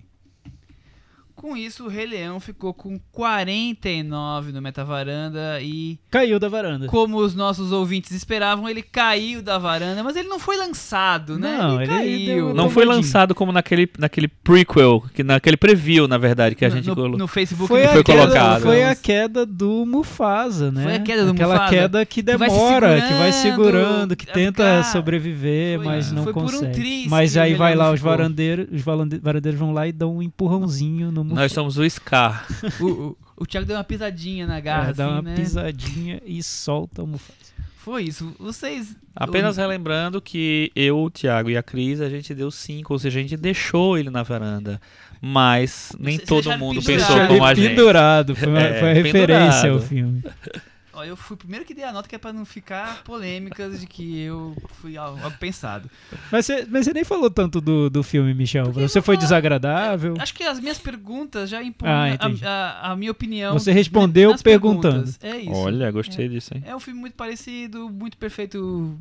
Com 1.44 1.54
isso, 1.58 1.84
o 1.84 1.88
Rei 1.88 2.06
Leão 2.06 2.40
ficou 2.40 2.72
com 2.72 2.98
49 3.12 4.50
no 4.50 4.62
Metavaranda 4.62 5.58
e, 5.60 5.98
Caiu 6.10 6.38
da 6.38 6.48
varanda. 6.48 6.86
como 6.86 7.18
os 7.18 7.34
nossos 7.34 7.70
ouvintes 7.70 8.12
esperavam, 8.12 8.66
ele 8.66 8.80
caiu 8.80 9.42
da 9.42 9.58
varanda, 9.58 10.02
mas 10.02 10.16
ele 10.16 10.26
não 10.26 10.38
foi 10.38 10.56
lançado, 10.56 11.38
né? 11.38 11.58
Não, 11.58 11.82
ele, 11.82 11.92
ele 11.92 12.26
caiu. 12.26 12.46
deu- 12.46 12.54
Não 12.54 12.70
foi 12.70 12.86
lançado 12.86 13.34
como 13.34 13.52
naquele, 13.52 13.86
naquele 13.98 14.26
prequel, 14.26 15.04
que 15.12 15.22
naquele 15.22 15.58
preview, 15.58 16.08
na 16.08 16.16
verdade, 16.16 16.54
que 16.54 16.64
a 16.64 16.70
no, 16.70 16.76
gente 16.76 16.88
no, 16.88 16.94
colocou. 16.94 17.18
no 17.18 17.26
Facebook 17.28 17.68
Foi, 17.68 17.86
foi 17.88 18.02
queda, 18.02 18.22
colocado. 18.22 18.62
foi 18.62 18.82
a 18.82 18.94
queda 18.96 19.44
do 19.44 19.84
Mufasa, 19.84 20.72
né? 20.72 20.82
Foi 20.82 20.94
a 20.94 21.00
queda 21.00 21.24
do 21.26 21.32
Aquela 21.32 21.54
Mufasa. 21.56 21.70
queda 21.74 22.06
que 22.06 22.22
Que 22.22 22.36
vai 22.38 22.48
se 22.48 22.56
demora, 22.56 23.02
que 23.02 23.12
vai 23.14 23.32
segurando, 23.32 23.74
segurando, 23.82 24.16
que 24.16 24.26
tenta 24.26 24.64
ficar- 24.78 24.82
sobreviver, 24.84 25.76
Foi- 25.76 25.86
mas 25.86 26.10
não 26.10 26.24
foi 26.24 26.32
por 26.32 26.42
um 26.44 26.46
consegue. 26.46 26.72
triz 26.72 27.06
mas 27.06 27.36
o 27.36 27.40
aí 27.40 27.52
vai 27.52 27.74
lá 27.74 27.90
os 27.92 28.00
varandeiros, 28.00 28.66
os 28.72 28.80
varandeiros 29.20 29.60
vão 29.60 29.72
lá 29.74 29.86
e 29.86 29.92
dão 29.92 30.16
um 30.16 30.22
empurrãozinho 30.22 31.10
no 31.12 31.22
Mufasa. 31.22 31.33
Nós 31.34 31.52
somos 31.52 31.76
o 31.78 31.88
Scar. 31.90 32.46
O, 32.80 32.84
o, 32.86 33.16
o 33.38 33.46
Thiago 33.46 33.66
deu 33.66 33.76
uma 33.76 33.84
pisadinha 33.84 34.46
na 34.46 34.60
garra, 34.60 34.90
É, 34.90 34.92
dá 34.92 35.04
assim, 35.04 35.12
uma 35.14 35.22
né? 35.22 35.34
pisadinha 35.34 36.22
e 36.24 36.42
solta 36.42 37.02
o 37.02 37.06
Mufasa. 37.06 37.38
Foi 37.76 38.02
isso. 38.04 38.34
Vocês. 38.38 38.96
Apenas 39.14 39.58
relembrando 39.58 40.20
que 40.20 40.72
eu, 40.74 40.98
o 40.98 41.10
Thiago 41.10 41.50
e 41.50 41.56
a 41.56 41.62
Cris, 41.62 42.00
a 42.00 42.08
gente 42.08 42.34
deu 42.34 42.50
cinco, 42.50 42.94
ou 42.94 42.98
seja, 42.98 43.18
a 43.18 43.22
gente 43.22 43.36
deixou 43.36 43.98
ele 43.98 44.08
na 44.08 44.22
varanda. 44.22 44.80
Mas 45.20 45.92
nem 45.98 46.16
Vocês 46.16 46.28
todo 46.28 46.58
mundo 46.58 46.82
pendurado. 46.82 47.08
pensou 47.14 47.26
como 47.28 47.44
a 47.44 47.54
gente. 47.54 47.68
pendurado, 47.68 48.34
foi, 48.36 48.48
uma- 48.48 48.60
É, 48.60 48.80
foi 48.80 48.90
a 48.90 48.94
referência 48.94 49.26
pendurado. 49.26 49.68
ao 49.72 49.80
filme. 49.80 50.22
Ó, 50.94 51.04
eu 51.04 51.16
fui 51.16 51.34
o 51.34 51.36
primeiro 51.36 51.64
que 51.64 51.74
dei 51.74 51.84
a 51.84 51.92
nota 51.92 52.08
que 52.08 52.14
é 52.14 52.18
pra 52.18 52.32
não 52.32 52.44
ficar 52.44 53.02
polêmicas 53.04 53.80
de 53.80 53.86
que 53.86 54.18
eu 54.20 54.54
fui 54.80 54.96
algo, 54.96 55.22
algo 55.22 55.36
pensado. 55.38 55.90
Mas 56.30 56.46
você, 56.46 56.66
mas 56.70 56.84
você 56.84 56.92
nem 56.92 57.04
falou 57.04 57.30
tanto 57.30 57.60
do, 57.60 57.90
do 57.90 58.02
filme, 58.02 58.32
Michel. 58.34 58.64
Porque 58.66 58.80
Você 58.88 59.02
foi 59.02 59.16
falar- 59.16 59.24
desagradável. 59.24 60.14
Acho 60.18 60.34
que 60.34 60.42
as 60.44 60.60
minhas 60.60 60.78
perguntas 60.78 61.50
já 61.50 61.62
impõem 61.62 61.90
Ah, 61.90 62.16
a, 62.20 62.48
a- 62.88 62.92
a 62.92 62.96
minha 62.96 63.10
opinião. 63.10 63.52
Você 63.54 63.72
respondeu 63.72 64.30
nas 64.30 64.42
perguntando. 64.42 65.04
perguntas. 65.12 65.18
É 65.22 65.36
isso. 65.38 65.50
Olha, 65.52 65.90
gostei 65.90 66.28
disso, 66.28 66.54
hein? 66.54 66.62
É 66.66 66.74
um 66.76 66.80
filme 66.80 67.00
muito 67.00 67.14
parecido, 67.14 67.88
muito 67.90 68.16
perfeito 68.16 68.98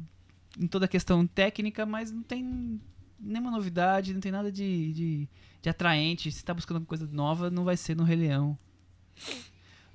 em 0.60 0.68
toda 0.68 0.86
a 0.86 0.88
questão 0.88 1.26
técnica, 1.28 1.86
mas 1.86 2.12
não 2.12 2.22
tem 2.24 2.80
nenhuma 3.20 3.52
novidade, 3.52 4.14
não 4.14 4.20
tem 4.22 4.32
nada 4.32 4.52
de, 4.52 4.92
de, 4.94 5.30
de 5.62 5.70
atraente. 5.70 6.32
Se 6.32 6.44
tá 6.44 6.54
buscando 6.54 6.78
alguma 6.78 6.88
coisa 6.90 7.08
nova, 7.12 7.50
não 7.50 7.64
vai 7.64 7.78
ser 7.78 7.96
no 7.96 8.04
Rei 8.04 8.18
Leão. 8.18 8.58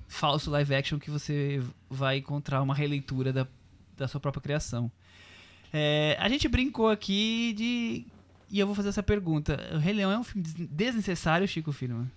Falso 0.09 0.49
live 0.51 0.73
action 0.75 0.97
que 0.99 1.09
você 1.09 1.61
vai 1.89 2.17
encontrar 2.17 2.61
uma 2.61 2.73
releitura 2.75 3.31
da, 3.31 3.47
da 3.95 4.07
sua 4.07 4.19
própria 4.19 4.41
criação. 4.41 4.91
É, 5.71 6.17
a 6.19 6.27
gente 6.27 6.47
brincou 6.49 6.89
aqui 6.89 7.53
de. 7.55 8.05
E 8.51 8.59
eu 8.59 8.65
vou 8.65 8.75
fazer 8.75 8.89
essa 8.89 9.03
pergunta. 9.03 9.57
O 9.73 9.77
Rei 9.77 9.93
Leão 9.93 10.11
é 10.11 10.17
um 10.17 10.23
filme 10.23 10.41
des- 10.41 10.55
desnecessário, 10.67 11.47
Chico 11.47 11.71
Firman? 11.71 12.09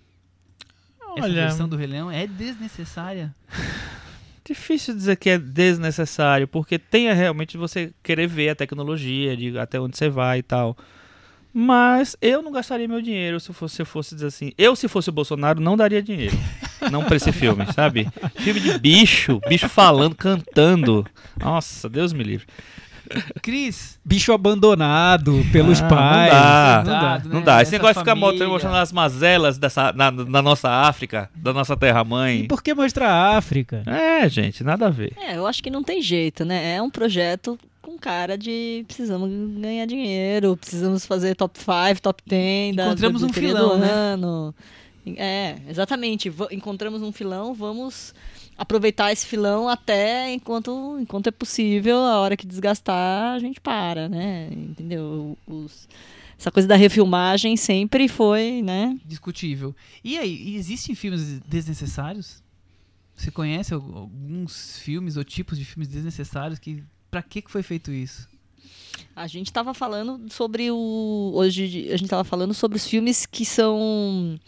Essa 1.17 1.27
Olha, 1.27 1.35
versão 1.47 1.69
do 1.69 1.77
Rei 1.77 1.87
Leão 1.87 2.11
é 2.11 2.27
desnecessária? 2.27 3.35
difícil 4.45 4.95
dizer 4.95 5.17
que 5.17 5.29
é 5.31 5.39
desnecessário, 5.39 6.49
porque 6.49 6.79
tem 6.79 7.13
realmente 7.13 7.57
você 7.59 7.93
querer 8.03 8.27
ver 8.27 8.49
a 8.49 8.55
tecnologia, 8.57 9.37
de 9.37 9.57
até 9.59 9.79
onde 9.79 9.97
você 9.97 10.09
vai 10.09 10.39
e 10.39 10.43
tal. 10.43 10.77
Mas 11.53 12.17
eu 12.23 12.41
não 12.43 12.51
gastaria 12.51 12.89
meu 12.89 13.03
dinheiro 13.03 13.39
se 13.39 13.51
eu 13.51 13.55
fosse, 13.55 13.77
se 13.77 13.83
eu 13.83 13.87
fosse 13.87 14.15
dizer 14.15 14.29
assim. 14.29 14.53
Eu, 14.57 14.75
se 14.75 14.89
fosse 14.89 15.11
o 15.11 15.13
Bolsonaro, 15.13 15.61
não 15.61 15.77
daria 15.77 16.03
dinheiro. 16.03 16.35
Não 16.91 17.05
pra 17.05 17.17
esse 17.17 17.33
filme, 17.33 17.65
sabe? 17.73 18.09
Filme 18.37 18.61
de 18.61 18.79
bicho, 18.79 19.41
bicho 19.49 19.69
falando, 19.69 20.15
cantando. 20.15 21.07
Nossa, 21.39 21.89
Deus 21.89 22.13
me 22.13 22.23
livre. 22.25 22.47
Cris, 23.43 23.99
Bicho 24.05 24.33
abandonado 24.33 25.45
pelos 25.53 25.81
Ah, 25.81 25.83
não 25.83 25.89
pais. 25.91 26.33
dá. 26.33 26.83
Não 26.85 26.93
dá. 26.93 27.23
Não 27.27 27.43
dá. 27.43 27.63
Esse 27.63 27.73
negócio 27.73 27.95
de 27.95 28.01
ficar 28.01 28.13
família. 28.13 28.31
mostrando, 28.31 28.51
mostrando 28.53 28.77
as 28.77 28.93
mazelas 28.93 29.59
dessa, 29.59 29.93
na, 29.93 30.11
na 30.11 30.41
nossa 30.41 30.71
África, 30.71 31.29
da 31.35 31.53
nossa 31.53 31.75
E 31.75 31.77
terra-mãe. 31.77 32.47
por 32.47 32.63
que 32.63 32.73
mostrar 32.75 33.11
a 33.11 33.37
África? 33.37 33.83
É, 33.87 34.27
gente, 34.29 34.65
nada 34.65 34.87
a 34.87 34.91
ver. 34.91 35.13
É, 35.19 35.37
eu 35.37 35.47
acho 35.47 35.63
que 35.63 35.69
não 35.71 35.83
tem 35.83 36.01
jeito, 36.01 36.45
né? 36.45 36.77
É 36.77 36.83
um 36.83 36.89
projeto 36.89 37.59
com 37.83 37.99
cara 37.99 38.39
de 38.39 38.85
precisamos 38.87 39.29
ganhar 39.61 39.85
dinheiro, 39.87 40.57
precisamos 40.57 41.05
fazer 41.05 41.35
top 41.35 41.59
5, 41.59 42.01
top 42.01 42.23
10 42.27 42.77
da 42.77 42.87
Encontramos 42.87 43.21
da 43.21 43.27
um 43.27 43.31
bilheteria 43.31 43.57
filão, 43.59 43.77
do 43.79 43.79
né? 43.85 43.91
ano. 43.91 44.55
É, 45.17 45.57
exatamente. 45.69 46.31
Va- 46.31 46.49
Encontramos 46.53 47.03
um 47.03 47.11
filão, 47.13 47.53
vamos 47.55 48.15
aproveitar 48.57 49.11
esse 49.13 49.27
filão 49.27 49.69
até 49.69 50.33
enquanto, 50.33 50.99
enquanto 51.01 51.27
é 51.27 51.31
possível. 51.31 51.97
A 51.99 52.21
hora 52.21 52.37
que 52.37 52.47
desgastar, 52.47 53.35
a 53.35 53.39
gente 53.39 53.61
para, 53.61 54.09
né? 54.09 54.49
Entendeu? 54.53 55.37
Os- 55.47 55.89
essa 56.39 56.51
coisa 56.51 56.69
da 56.69 56.77
refilmagem 56.77 57.57
sempre 57.57 58.09
foi, 58.09 58.63
né? 58.63 58.99
discutível. 59.05 59.75
E 60.03 60.19
aí, 60.19 60.57
existem 60.57 60.95
filmes 60.95 61.41
desnecessários? 61.47 62.43
Você 63.15 63.31
conhece 63.31 63.73
al- 63.75 63.81
alguns 63.95 64.79
filmes 64.79 65.17
ou 65.17 65.23
tipos 65.25 65.59
de 65.59 65.65
filmes 65.65 65.89
desnecessários 65.89 66.59
que 66.59 66.83
pra 67.11 67.23
que 67.23 67.43
que 67.43 67.51
foi 67.51 67.63
feito 67.63 67.93
isso? 67.93 68.29
A 69.15 69.27
gente 69.27 69.47
estava 69.47 69.75
falando 69.75 70.33
sobre 70.33 70.71
o. 70.71 71.33
Hoje 71.35 71.65
a 71.89 71.97
gente 71.97 72.05
estava 72.05 72.25
falando 72.25 72.55
sobre 72.55 72.77
os 72.77 72.87
filmes 72.87 73.27
que 73.27 73.45
são 73.45 74.39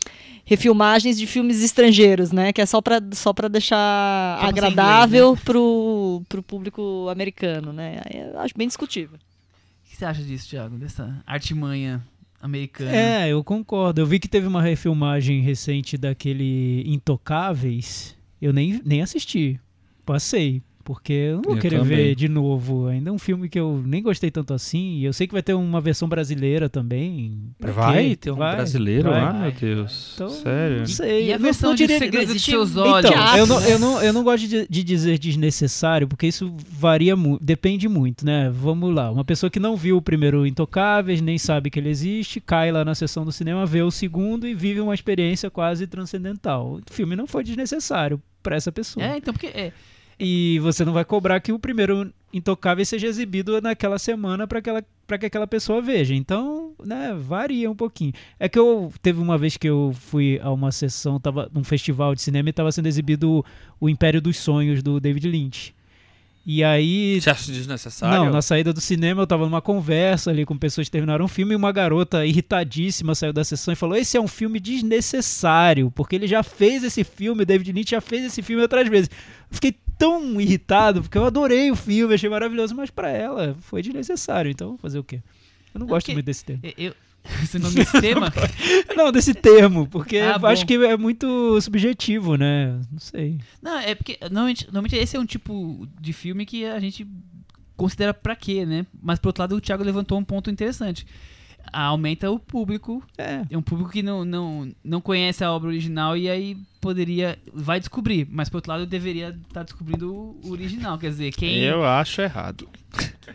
refilmagens 0.44 1.18
de 1.18 1.26
filmes 1.26 1.62
estrangeiros, 1.62 2.32
né? 2.32 2.52
Que 2.52 2.62
é 2.62 2.66
só 2.66 2.80
para 2.80 3.00
só 3.12 3.32
pra 3.32 3.48
deixar 3.48 4.38
Só 4.38 4.40
pra 4.40 4.46
ser 4.46 4.58
agradável 4.58 5.36
pro, 5.44 6.22
pro 6.28 6.42
público 6.42 7.08
americano, 7.10 7.72
né? 7.72 8.00
Aí 8.06 8.20
Eu 8.20 8.40
acho 8.40 8.54
bem 8.56 8.66
discutível. 8.66 9.16
O 9.16 9.90
que 9.90 9.96
você 9.96 10.04
acha 10.04 10.22
disso, 10.22 10.48
Thiago? 10.48 10.76
Dessa 10.76 11.22
artimanha 11.26 12.02
americana? 12.40 12.94
É, 12.94 13.28
eu 13.28 13.44
concordo. 13.44 14.00
Eu 14.00 14.06
vi 14.06 14.18
que 14.18 14.28
teve 14.28 14.46
uma 14.46 14.62
refilmagem 14.62 15.40
recente 15.42 15.98
daquele 15.98 16.82
Intocáveis. 16.86 18.16
Eu 18.40 18.52
nem, 18.52 18.80
nem 18.84 19.02
assisti. 19.02 19.60
Passei. 20.06 20.62
Porque 20.84 21.12
eu 21.14 21.36
não 21.36 21.42
vou 21.42 21.54
Eu 21.56 21.60
querer 21.60 21.78
também. 21.78 21.96
ver 21.96 22.14
de 22.14 22.28
novo. 22.28 22.86
Ainda 22.88 23.08
é 23.08 23.12
um 23.12 23.18
filme 23.18 23.48
que 23.48 23.58
eu 23.58 23.82
nem 23.84 24.02
gostei 24.02 24.30
tanto 24.30 24.52
assim. 24.52 24.98
E 24.98 25.04
eu 25.06 25.12
sei 25.14 25.26
que 25.26 25.32
vai 25.32 25.42
ter 25.42 25.54
uma 25.54 25.80
versão 25.80 26.06
brasileira 26.08 26.68
também. 26.68 27.40
Pra 27.58 27.72
Vai 27.72 28.08
quê? 28.10 28.16
ter 28.16 28.30
um 28.30 28.36
Vai, 28.36 28.56
brasileiro 28.56 29.08
vai. 29.10 29.20
lá, 29.22 29.32
meu 29.32 29.50
Deus. 29.52 30.12
Então, 30.14 30.28
Sério? 30.28 30.78
Não 30.80 30.86
sei. 30.86 31.28
E 31.28 31.32
a 31.32 31.36
Eu 31.36 31.40
versão 31.40 31.70
não 31.70 31.74
de 31.74 31.86
Segredo 31.86 32.10
de 32.26 32.32
existe- 32.32 32.50
Seus 32.50 32.76
Olhos? 32.76 33.10
Então, 33.10 33.36
eu 33.36 33.46
não, 33.46 33.60
eu, 33.62 33.78
não, 33.78 34.02
eu 34.02 34.12
não 34.12 34.22
gosto 34.22 34.46
de, 34.46 34.66
de 34.68 34.84
dizer 34.84 35.18
desnecessário, 35.18 36.06
porque 36.06 36.26
isso 36.26 36.54
varia 36.70 37.16
muito, 37.16 37.42
depende 37.42 37.88
muito, 37.88 38.24
né? 38.24 38.50
Vamos 38.54 38.94
lá, 38.94 39.10
uma 39.10 39.24
pessoa 39.24 39.48
que 39.50 39.58
não 39.58 39.76
viu 39.76 39.96
o 39.96 40.02
primeiro 40.02 40.46
Intocáveis, 40.46 41.20
nem 41.20 41.38
sabe 41.38 41.70
que 41.70 41.78
ele 41.78 41.88
existe, 41.88 42.40
cai 42.40 42.70
lá 42.70 42.84
na 42.84 42.94
sessão 42.94 43.24
do 43.24 43.32
cinema, 43.32 43.64
vê 43.64 43.80
o 43.82 43.90
segundo 43.90 44.46
e 44.46 44.54
vive 44.54 44.80
uma 44.80 44.94
experiência 44.94 45.50
quase 45.50 45.86
transcendental. 45.86 46.78
O 46.88 46.92
filme 46.92 47.16
não 47.16 47.26
foi 47.26 47.42
desnecessário 47.44 48.20
pra 48.42 48.56
essa 48.56 48.70
pessoa. 48.70 49.04
É, 49.04 49.16
então, 49.16 49.32
porque 49.32 49.46
é, 49.46 49.72
E 50.18 50.58
você 50.60 50.84
não 50.84 50.92
vai 50.92 51.04
cobrar 51.04 51.40
que 51.40 51.52
o 51.52 51.58
primeiro 51.58 52.12
Intocáveis 52.32 52.88
seja 52.88 53.06
exibido 53.06 53.60
naquela 53.60 53.98
semana 53.98 54.46
para 54.46 54.58
aquela 54.58 54.84
para 55.06 55.18
que 55.18 55.26
aquela 55.26 55.46
pessoa 55.46 55.80
veja. 55.80 56.14
Então, 56.14 56.72
né, 56.84 57.14
varia 57.16 57.70
um 57.70 57.76
pouquinho. 57.76 58.12
É 58.40 58.48
que 58.48 58.58
eu 58.58 58.92
teve 59.02 59.20
uma 59.20 59.36
vez 59.36 59.56
que 59.56 59.68
eu 59.68 59.94
fui 59.94 60.40
a 60.42 60.50
uma 60.50 60.72
sessão, 60.72 61.20
tava 61.20 61.48
num 61.52 61.62
festival 61.62 62.14
de 62.14 62.22
cinema 62.22 62.48
e 62.48 62.50
estava 62.50 62.72
sendo 62.72 62.86
exibido 62.86 63.44
o, 63.78 63.88
Império 63.88 64.20
dos 64.20 64.38
Sonhos 64.38 64.82
do 64.82 64.98
David 64.98 65.28
Lynch. 65.28 65.74
E 66.46 66.62
aí 66.62 67.20
Você 67.20 67.30
acha 67.30 67.50
desnecessário? 67.50 68.24
não, 68.24 68.30
na 68.30 68.42
saída 68.42 68.70
do 68.72 68.80
cinema 68.80 69.22
eu 69.22 69.26
tava 69.26 69.44
numa 69.44 69.62
conversa 69.62 70.30
ali 70.30 70.44
com 70.44 70.58
pessoas 70.58 70.88
que 70.88 70.92
terminaram 70.92 71.24
o 71.24 71.28
filme 71.28 71.54
e 71.54 71.56
uma 71.56 71.72
garota 71.72 72.26
irritadíssima 72.26 73.14
saiu 73.14 73.32
da 73.32 73.44
sessão 73.44 73.72
e 73.72 73.76
falou: 73.76 73.96
Esse 73.96 74.16
é 74.16 74.20
um 74.20 74.28
filme 74.28 74.60
desnecessário, 74.60 75.90
porque 75.90 76.16
ele 76.16 76.26
já 76.26 76.42
fez 76.42 76.84
esse 76.84 77.02
filme, 77.02 77.42
o 77.42 77.46
David 77.46 77.72
Lynch 77.72 77.90
já 77.92 78.00
fez 78.00 78.24
esse 78.24 78.42
filme 78.42 78.60
outras 78.60 78.88
vezes. 78.88 79.08
Eu 79.50 79.54
fiquei 79.54 79.74
tão 79.98 80.40
irritado, 80.40 81.02
porque 81.02 81.16
eu 81.18 81.24
adorei 81.24 81.70
o 81.70 81.76
filme, 81.76 82.14
achei 82.14 82.28
maravilhoso, 82.28 82.74
mas 82.74 82.90
pra 82.90 83.08
ela 83.10 83.56
foi 83.60 83.82
desnecessário, 83.82 84.50
então 84.50 84.76
fazer 84.78 84.98
o 84.98 85.04
quê? 85.04 85.16
Eu 85.74 85.80
não 85.80 85.86
Não, 85.86 85.86
gosto 85.88 86.04
porque- 86.06 86.12
muito 86.14 86.26
desse 86.26 86.44
termo. 86.44 86.60
é, 86.64 86.74
eu, 86.76 86.94
esse 87.42 87.58
nome 87.58 87.74
desse 87.74 88.00
tema, 88.00 88.32
Não, 88.96 89.10
desse 89.10 89.32
termo, 89.34 89.86
porque 89.88 90.18
Ah, 90.18 90.38
eu 90.40 90.46
acho 90.46 90.66
que 90.66 90.74
é 90.74 90.96
muito 90.96 91.60
subjetivo, 91.60 92.36
né? 92.36 92.78
Não 92.92 92.98
sei. 92.98 93.38
não, 93.62 93.78
é 93.78 93.94
porque 93.94 94.18
normalmente, 94.22 94.66
normalmente 94.66 94.96
esse 94.96 95.16
é 95.16 95.20
um 95.20 95.24
tipo 95.26 95.88
de 96.00 96.12
filme 96.12 96.44
que 96.44 96.64
a 96.66 96.78
gente 96.78 97.06
considera 97.76 98.12
pra 98.14 98.36
quê, 98.36 98.64
né? 98.66 98.86
Mas 99.02 99.18
por 99.18 99.28
outro 99.28 99.42
lado 99.42 99.56
o 99.56 99.60
Thiago 99.60 99.82
levantou 99.82 100.18
um 100.18 100.24
ponto 100.24 100.50
interessante. 100.50 101.06
Aumenta 101.72 102.30
o 102.30 102.38
público 102.38 103.02
É. 103.16 103.42
É 103.50 103.56
um 103.56 103.62
público 103.62 103.90
que 103.90 104.02
não, 104.02 104.22
não, 104.24 104.70
não 104.84 105.00
conhece 105.00 105.42
a 105.42 105.50
obra 105.50 105.70
original 105.70 106.14
e 106.16 106.28
aí 106.28 106.56
poderia. 106.84 107.38
Vai 107.52 107.80
descobrir, 107.80 108.28
mas 108.30 108.48
por 108.50 108.58
outro 108.58 108.70
lado 108.72 108.84
deveria 108.86 109.34
estar 109.48 109.62
descobrindo 109.62 110.12
o 110.12 110.50
original. 110.50 110.98
Quer 110.98 111.08
dizer, 111.08 111.32
quem, 111.32 111.56
Eu 111.60 111.82
acho 111.84 112.20
errado. 112.20 112.68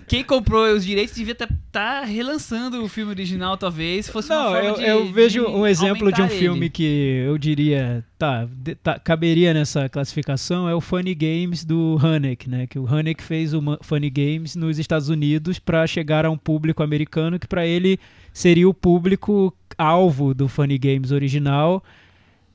quem 0.08 0.24
comprou 0.24 0.72
os 0.74 0.86
direitos 0.86 1.16
devia 1.16 1.34
estar 1.34 2.04
relançando 2.04 2.84
o 2.84 2.88
filme 2.88 3.12
original, 3.12 3.58
talvez. 3.58 4.06
se 4.06 4.12
Fosse 4.12 4.32
uma 4.32 4.43
Não, 4.43 4.52
forma 4.52 4.70
eu, 4.70 4.76
de- 4.76 4.84
eu 4.84 5.12
vejo 5.12 5.41
de 5.45 5.47
um 5.52 5.66
exemplo 5.66 6.12
de 6.12 6.22
um 6.22 6.24
aumentar 6.26 6.30
filme 6.39 6.60
ele. 6.62 6.70
que 6.70 7.24
eu 7.26 7.38
diria, 7.38 8.06
tá, 8.18 8.45
de- 8.50 8.76
tá, 8.76 9.00
caberia 9.00 9.54
nessa 9.54 9.89
classificação, 9.89 10.70
é 10.70 10.76
o 10.76 10.80
Funny 10.82 11.16
Games 11.16 11.66
do 11.66 11.97
Haneke, 12.02 12.47
né? 12.50 12.68
Que 12.68 12.78
o 12.78 12.88
Haneke 12.88 13.24
fez 13.24 13.54
o 13.54 13.62
Funny 13.82 14.10
Games 14.12 14.56
nos 14.56 14.78
Estados 14.78 15.10
Unidos 15.10 15.58
para 15.60 15.86
chegar 15.88 16.26
a 16.26 16.30
um 16.30 16.38
público 16.38 16.84
americano 16.84 17.39
que 17.39 17.47
para 17.47 17.66
ele 17.66 18.00
seria 18.32 18.70
o 18.70 18.74
público 18.74 19.54
alvo 19.78 20.34
do 20.34 20.47
Funny 20.47 20.78
Games 20.78 21.12
original. 21.12 21.84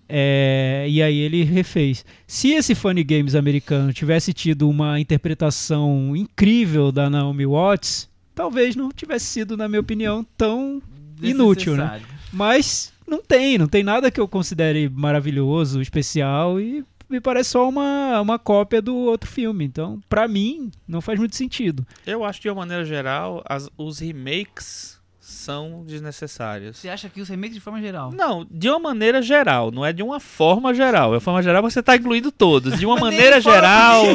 É, 0.08 0.86
e 0.88 1.02
aí 1.02 1.16
ele 1.18 1.42
refez. 1.44 2.04
Se 2.26 2.50
esse 2.52 2.74
Funny 2.74 3.02
Games 3.04 3.34
americano 3.34 3.92
tivesse 3.92 4.32
tido 4.32 4.68
uma 4.68 5.00
interpretação 5.00 6.14
incrível 6.14 6.92
da 6.92 7.08
Naomi 7.10 7.46
Watts, 7.46 8.08
talvez 8.34 8.76
não 8.76 8.90
tivesse 8.90 9.26
sido, 9.26 9.56
na 9.56 9.68
minha 9.68 9.80
opinião, 9.80 10.24
tão 10.36 10.82
inútil, 11.22 11.76
né? 11.76 11.84
Mas 12.32 12.92
não 13.06 13.22
tem, 13.22 13.58
não 13.58 13.66
tem 13.68 13.82
nada 13.82 14.10
que 14.10 14.20
eu 14.20 14.26
considere 14.28 14.88
maravilhoso, 14.88 15.80
especial 15.80 16.60
e 16.60 16.84
me 17.08 17.20
parece 17.20 17.50
só 17.50 17.68
uma, 17.68 18.20
uma 18.20 18.38
cópia 18.38 18.82
do 18.82 18.94
outro 18.96 19.30
filme. 19.30 19.64
Então, 19.64 20.00
pra 20.08 20.26
mim, 20.26 20.70
não 20.88 21.00
faz 21.00 21.18
muito 21.18 21.36
sentido. 21.36 21.86
Eu 22.06 22.24
acho, 22.24 22.40
de 22.40 22.48
uma 22.48 22.56
maneira 22.56 22.84
geral, 22.84 23.42
as- 23.48 23.68
os 23.78 23.98
remakes 24.00 24.98
são 25.24 25.82
desnecessários. 25.86 26.76
Você 26.76 26.88
acha 26.90 27.08
que 27.08 27.18
os 27.18 27.30
remakes 27.30 27.54
de 27.54 27.60
forma 27.60 27.80
geral? 27.80 28.12
Não, 28.12 28.46
de 28.50 28.68
uma 28.68 28.78
maneira 28.78 29.22
geral, 29.22 29.70
não 29.70 29.82
é 29.82 29.90
de 29.90 30.02
uma 30.02 30.20
forma 30.20 30.74
geral. 30.74 31.08
De 31.08 31.14
uma 31.14 31.20
forma 31.20 31.42
geral 31.42 31.62
você 31.62 31.82
tá 31.82 31.96
incluindo 31.96 32.30
todos. 32.30 32.78
De 32.78 32.84
uma 32.84 32.96
maneira 33.00 33.40
geral. 33.40 34.04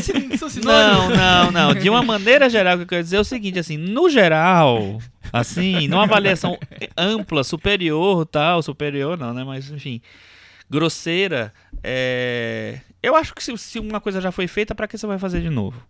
Não, 0.64 1.10
não, 1.10 1.51
não. 1.51 1.74
De 1.74 1.89
uma 1.89 2.01
maneira 2.03 2.49
geral, 2.49 2.76
o 2.76 2.78
que 2.78 2.84
eu 2.84 2.88
quero 2.88 3.03
dizer 3.03 3.18
é 3.18 3.20
o 3.20 3.24
seguinte, 3.24 3.60
assim, 3.60 3.78
no 3.78 4.10
geral, 4.10 4.99
assim, 5.32 5.88
numa 5.88 6.03
avaliação 6.03 6.57
ampla, 6.97 7.43
superior, 7.43 8.26
tal, 8.26 8.62
superior 8.62 9.18
não, 9.18 9.34
né? 9.34 9.43
Mas, 9.43 9.70
enfim, 9.70 10.01
grosseira, 10.70 11.53
é... 11.84 12.80
eu 13.01 13.16
acho 13.16 13.34
que 13.34 13.43
se, 13.43 13.55
se 13.57 13.80
uma 13.80 13.99
coisa 13.99 14.22
já 14.22 14.32
foi 14.32 14.47
feita, 14.47 14.76
pra 14.76 14.88
que 14.88 14.97
você 14.97 15.07
vai 15.07 15.18
fazer 15.18 15.41
de 15.41 15.49
novo? 15.49 15.82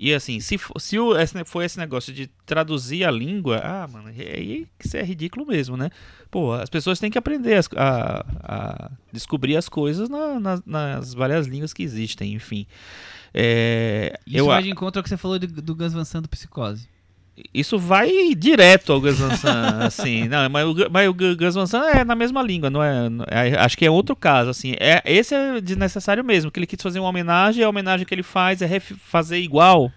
E 0.00 0.14
assim, 0.14 0.38
se, 0.38 0.56
fo- 0.56 0.78
se 0.78 0.96
o, 0.98 1.16
esse, 1.18 1.44
foi 1.44 1.64
esse 1.64 1.76
negócio 1.78 2.12
de 2.12 2.28
traduzir 2.46 3.04
a 3.04 3.10
língua, 3.10 3.58
ah, 3.64 3.88
mano, 3.88 4.08
aí 4.08 4.66
que 4.78 4.86
isso 4.86 4.96
é 4.96 5.02
ridículo 5.02 5.44
mesmo, 5.44 5.76
né? 5.76 5.90
Pô, 6.30 6.52
as 6.52 6.70
pessoas 6.70 7.00
têm 7.00 7.10
que 7.10 7.18
aprender 7.18 7.54
as- 7.54 7.68
a, 7.76 8.24
a 8.42 8.90
descobrir 9.12 9.56
as 9.56 9.68
coisas 9.68 10.08
na- 10.08 10.38
na- 10.38 10.62
nas 10.64 11.14
várias 11.14 11.46
línguas 11.48 11.72
que 11.72 11.82
existem, 11.82 12.32
enfim. 12.34 12.64
É, 13.34 14.18
Isso 14.26 14.38
eu, 14.38 14.46
vai 14.46 14.62
de 14.62 14.70
encontro 14.70 14.98
ao 15.00 15.02
que 15.02 15.08
você 15.08 15.16
falou 15.16 15.38
do 15.38 15.74
Gus 15.74 15.92
Van 15.92 16.04
Sant 16.04 16.22
do 16.22 16.28
Psicose. 16.28 16.88
Isso 17.52 17.78
vai 17.78 18.34
direto 18.36 18.92
ao 18.92 19.00
Gus 19.00 19.18
Van 19.18 19.34
Sant, 19.36 19.82
assim. 19.86 20.28
Não, 20.28 20.48
mas 20.48 20.66
o, 20.66 20.74
mas 20.90 21.08
o 21.08 21.14
Gu- 21.14 21.36
Gus 21.36 21.54
Van 21.54 21.66
Sant 21.66 21.84
é 21.96 22.04
na 22.04 22.14
mesma 22.14 22.42
língua, 22.42 22.70
não 22.70 22.82
é, 22.82 23.08
não- 23.08 23.24
é- 23.28 23.56
Acho 23.58 23.76
que 23.76 23.84
é 23.86 23.90
outro 23.90 24.14
caso, 24.16 24.50
assim. 24.50 24.74
É, 24.78 25.02
esse 25.06 25.34
é 25.34 25.60
desnecessário 25.60 26.24
mesmo, 26.24 26.50
que 26.50 26.58
ele 26.58 26.66
quis 26.66 26.80
fazer 26.82 26.98
uma 27.00 27.08
homenagem, 27.08 27.62
a 27.64 27.68
homenagem 27.68 28.06
que 28.06 28.14
ele 28.14 28.22
faz 28.22 28.62
é 28.62 28.80
fazer 28.80 29.38
igual. 29.38 29.90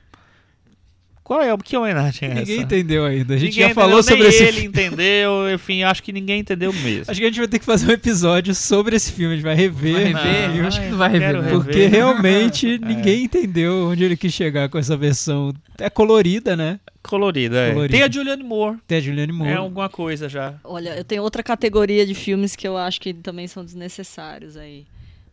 Qual 1.32 1.42
é? 1.42 1.58
Que 1.64 1.78
homenagem 1.78 2.30
é 2.30 2.34
Ninguém 2.34 2.56
essa? 2.56 2.64
entendeu 2.66 3.06
ainda. 3.06 3.36
A 3.36 3.38
gente 3.38 3.52
Ninguém 3.52 3.70
já 3.70 3.74
falou 3.74 4.04
sobre 4.04 4.20
nem 4.20 4.28
esse 4.28 4.44
ele 4.44 4.52
filme. 4.52 4.68
entendeu, 4.68 5.54
enfim, 5.54 5.82
acho 5.82 6.04
que 6.04 6.12
ninguém 6.12 6.42
entendeu 6.42 6.74
mesmo. 6.74 7.06
Acho 7.08 7.22
que 7.22 7.26
a 7.26 7.30
gente 7.30 7.40
vai 7.40 7.48
ter 7.48 7.60
que 7.60 7.64
fazer 7.64 7.88
um 7.88 7.92
episódio 7.92 8.54
sobre 8.54 8.98
esse 8.98 9.14
filme. 9.14 9.36
A 9.36 9.38
gente 9.38 9.46
vai 9.46 9.56
rever. 9.56 9.94
Vai 9.94 10.26
né? 10.26 10.48
rever? 10.48 10.62
não, 10.62 10.68
acho 10.68 10.82
que 10.82 10.88
não 10.90 10.98
vai 10.98 11.10
rever, 11.10 11.34
não. 11.36 11.42
rever. 11.42 11.64
Porque 11.64 11.86
realmente 11.88 12.78
ninguém 12.84 13.24
entendeu 13.24 13.88
onde 13.88 14.04
ele 14.04 14.18
quis 14.18 14.34
chegar 14.34 14.68
com 14.68 14.78
essa 14.78 14.98
versão. 14.98 15.54
É 15.78 15.90
colorida, 15.90 16.58
né? 16.58 16.82
Colorido, 17.02 17.56
é. 17.56 17.70
Colorido. 17.70 17.94
Tem 17.94 18.04
a 18.04 18.12
Julianne 18.12 18.44
Moore. 18.44 18.80
Tem 18.86 18.98
a 18.98 19.02
Julianne 19.02 19.32
Moore. 19.32 19.52
É 19.52 19.56
alguma 19.56 19.88
coisa 19.88 20.28
já. 20.28 20.56
Olha, 20.66 20.98
eu 20.98 21.06
tenho 21.06 21.24
outra 21.24 21.42
categoria 21.42 22.06
de 22.06 22.14
filmes 22.14 22.58
que 22.58 22.68
eu 22.68 22.76
acho 22.76 23.00
que 23.00 23.14
também 23.14 23.48
são 23.48 23.64
desnecessários 23.64 24.58
aí. 24.58 24.86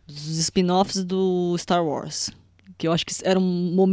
Os 0.07 0.39
spin-offs 0.39 1.03
do 1.03 1.57
Star 1.57 1.83
Wars. 1.83 2.31
Que 2.79 2.87
eu 2.87 2.93
acho 2.93 3.05
que 3.05 3.13
eram 3.23 3.43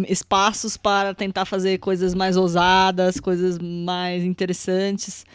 espaços 0.08 0.76
para 0.76 1.12
tentar 1.12 1.44
fazer 1.44 1.76
coisas 1.78 2.14
mais 2.14 2.36
ousadas, 2.36 3.18
coisas 3.18 3.58
mais 3.58 4.22
interessantes. 4.22 5.26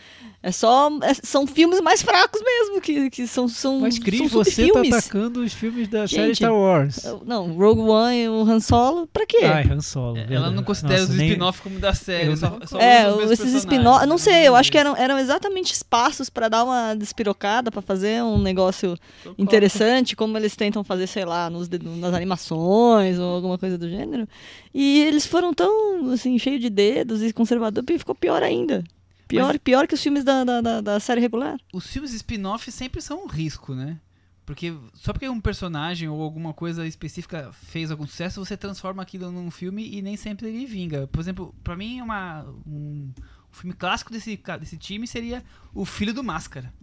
É 0.44 0.52
só. 0.52 0.90
é- 1.04 1.14
são 1.14 1.46
filmes 1.46 1.80
mais 1.82 2.02
fracos 2.02 2.42
mesmo, 2.44 2.82
que, 2.82 3.12
que 3.12 3.28
são, 3.28 3.48
são, 3.48 3.82
Mas, 3.82 4.00
Cris, 4.00 4.18
são 4.32 4.44
você 4.44 4.50
tá 4.50 4.68
subfilmes. 4.74 4.94
atacando 4.94 5.42
os 5.42 5.54
filmes 5.54 5.88
da 5.88 6.08
série 6.08 6.28
Gente, 6.30 6.38
Star 6.38 6.56
Wars. 6.56 7.00
Não, 7.26 7.54
Rogue 7.54 7.82
One 7.82 8.18
e 8.24 8.28
o 8.28 8.42
Han 8.42 8.60
Solo, 8.60 9.06
pra 9.06 9.24
quê? 9.28 9.42
Ai, 9.44 9.68
Han 9.72 9.82
Solo. 9.82 10.18
Ela 10.18 10.26
verdade. 10.28 10.56
não 10.56 10.64
considera 10.64 11.00
Nossa, 11.02 11.12
os 11.12 11.18
nem- 11.18 11.28
spin-off 11.30 11.62
como 11.62 11.78
da 11.80 11.94
série. 11.94 12.28
Eu 12.30 12.38
só, 12.38 12.50
não- 12.50 12.66
só 12.68 12.80
É, 12.80 13.08
esses 13.32 13.54
spin-offs, 13.54 14.08
não 14.08 14.18
sei, 14.18 14.48
eu 14.48 14.56
acho 14.56 14.72
que 14.72 14.78
eram, 14.80 14.98
eram 14.98 15.20
exatamente 15.20 15.74
espaços 15.74 16.28
pra 16.28 16.50
dar 16.50 16.64
uma 16.64 16.96
despirocada, 16.96 17.70
pra 17.70 17.82
fazer 17.84 18.24
um 18.24 18.40
negócio 18.42 18.98
interessante, 19.38 20.16
como 20.16 20.38
eles 20.38 20.56
tentam 20.56 20.84
fazer, 20.84 21.06
sei 21.08 21.26
lá, 21.26 21.50
nos, 21.50 21.68
de- 21.68 21.78
nas 21.84 22.14
animações 22.14 23.20
ou 23.20 23.36
alguma 23.36 23.58
coisa 23.58 23.78
do 23.78 23.88
gênero. 23.90 24.28
E 24.74 25.02
eles 25.04 25.26
foram 25.26 25.54
tão, 25.54 26.12
assim, 26.12 26.38
cheios 26.40 26.60
de 26.62 26.70
dedos 26.70 27.22
e 27.22 27.32
conservador, 27.32 27.84
que 27.84 27.98
ficou 28.00 28.16
pior 28.16 28.42
ainda. 28.42 28.84
Pior, 29.32 29.48
Mas- 29.54 29.58
pior 29.58 29.88
que 29.88 29.96
os 29.96 30.02
filmes 30.04 30.24
da, 30.24 30.44
da, 30.44 30.62
da- 30.62 30.82
da 30.82 31.00
série 31.00 31.20
regular. 31.22 31.58
Os 31.74 31.88
filmes 31.88 32.14
spin-off 32.14 32.72
sempre 32.72 33.02
são 33.02 33.24
um 33.24 33.28
risco, 33.28 33.74
né? 33.74 34.00
Porque 34.46 34.74
só 34.94 35.14
porque 35.14 35.30
um 35.30 35.40
personagem 35.40 36.10
ou 36.10 36.22
alguma 36.22 36.54
coisa 36.54 36.86
específica 36.86 37.52
fez 37.54 37.90
algum 37.92 38.06
sucesso, 38.06 38.44
você 38.44 38.58
transforma 38.58 39.02
aquilo 39.02 39.32
num 39.32 39.50
filme 39.50 39.88
e 39.96 40.02
nem 40.02 40.18
sempre 40.18 40.48
ele 40.48 40.66
vinga. 40.66 41.08
Por 41.08 41.20
exemplo, 41.22 41.56
pra 41.64 41.76
mim 41.76 42.02
uma, 42.02 42.44
um, 42.68 43.12
um 43.14 43.54
filme 43.54 43.74
clássico 43.74 44.12
desse, 44.12 44.38
desse 44.60 44.78
time 44.78 45.08
seria 45.08 45.44
O 45.74 45.86
Filho 45.86 46.14
do 46.14 46.24
Máscara. 46.24 46.74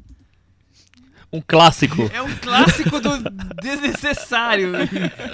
Um 1.30 1.42
clássico. 1.46 2.10
É 2.12 2.22
um 2.22 2.34
clássico 2.36 2.98
do 3.00 3.10
desnecessário. 3.62 4.72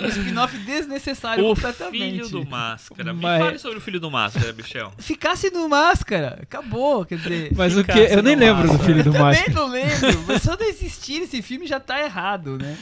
Um 0.03 0.07
spin-off 0.09 0.59
desnecessário 0.59 1.45
O 1.45 1.55
completamente. 1.55 2.13
filho 2.17 2.29
do 2.29 2.45
Máscara. 2.47 3.13
Me 3.15 3.23
Mas- 3.23 3.45
fale 3.45 3.59
sobre 3.59 3.79
o 3.79 3.81
filho 3.81 4.01
do 4.01 4.11
Máscara, 4.11 4.53
Michel. 4.53 4.93
Ficasse 4.99 5.51
no 5.51 5.69
Máscara, 5.69 6.41
acabou, 6.43 7.05
quer 7.05 7.19
dizer... 7.19 7.53
Mas 7.55 7.77
o 7.77 7.85
que? 7.85 7.93
Ficasse 7.93 8.13
Eu 8.15 8.23
nem 8.23 8.35
lembro 8.35 8.63
do 8.65 8.69
Máscara. 8.73 8.85
filho 8.85 9.05
do 9.05 9.13
Também 9.13 9.23
Máscara. 9.23 9.53
não 9.53 9.69
lembro, 9.69 10.25
mas 10.27 10.43
só 10.43 10.57
de 10.57 10.65
existir 10.65 11.23
esse 11.23 11.41
filme 11.43 11.67
já 11.67 11.79
tá 11.79 12.01
errado, 12.03 12.59
né? 12.59 12.77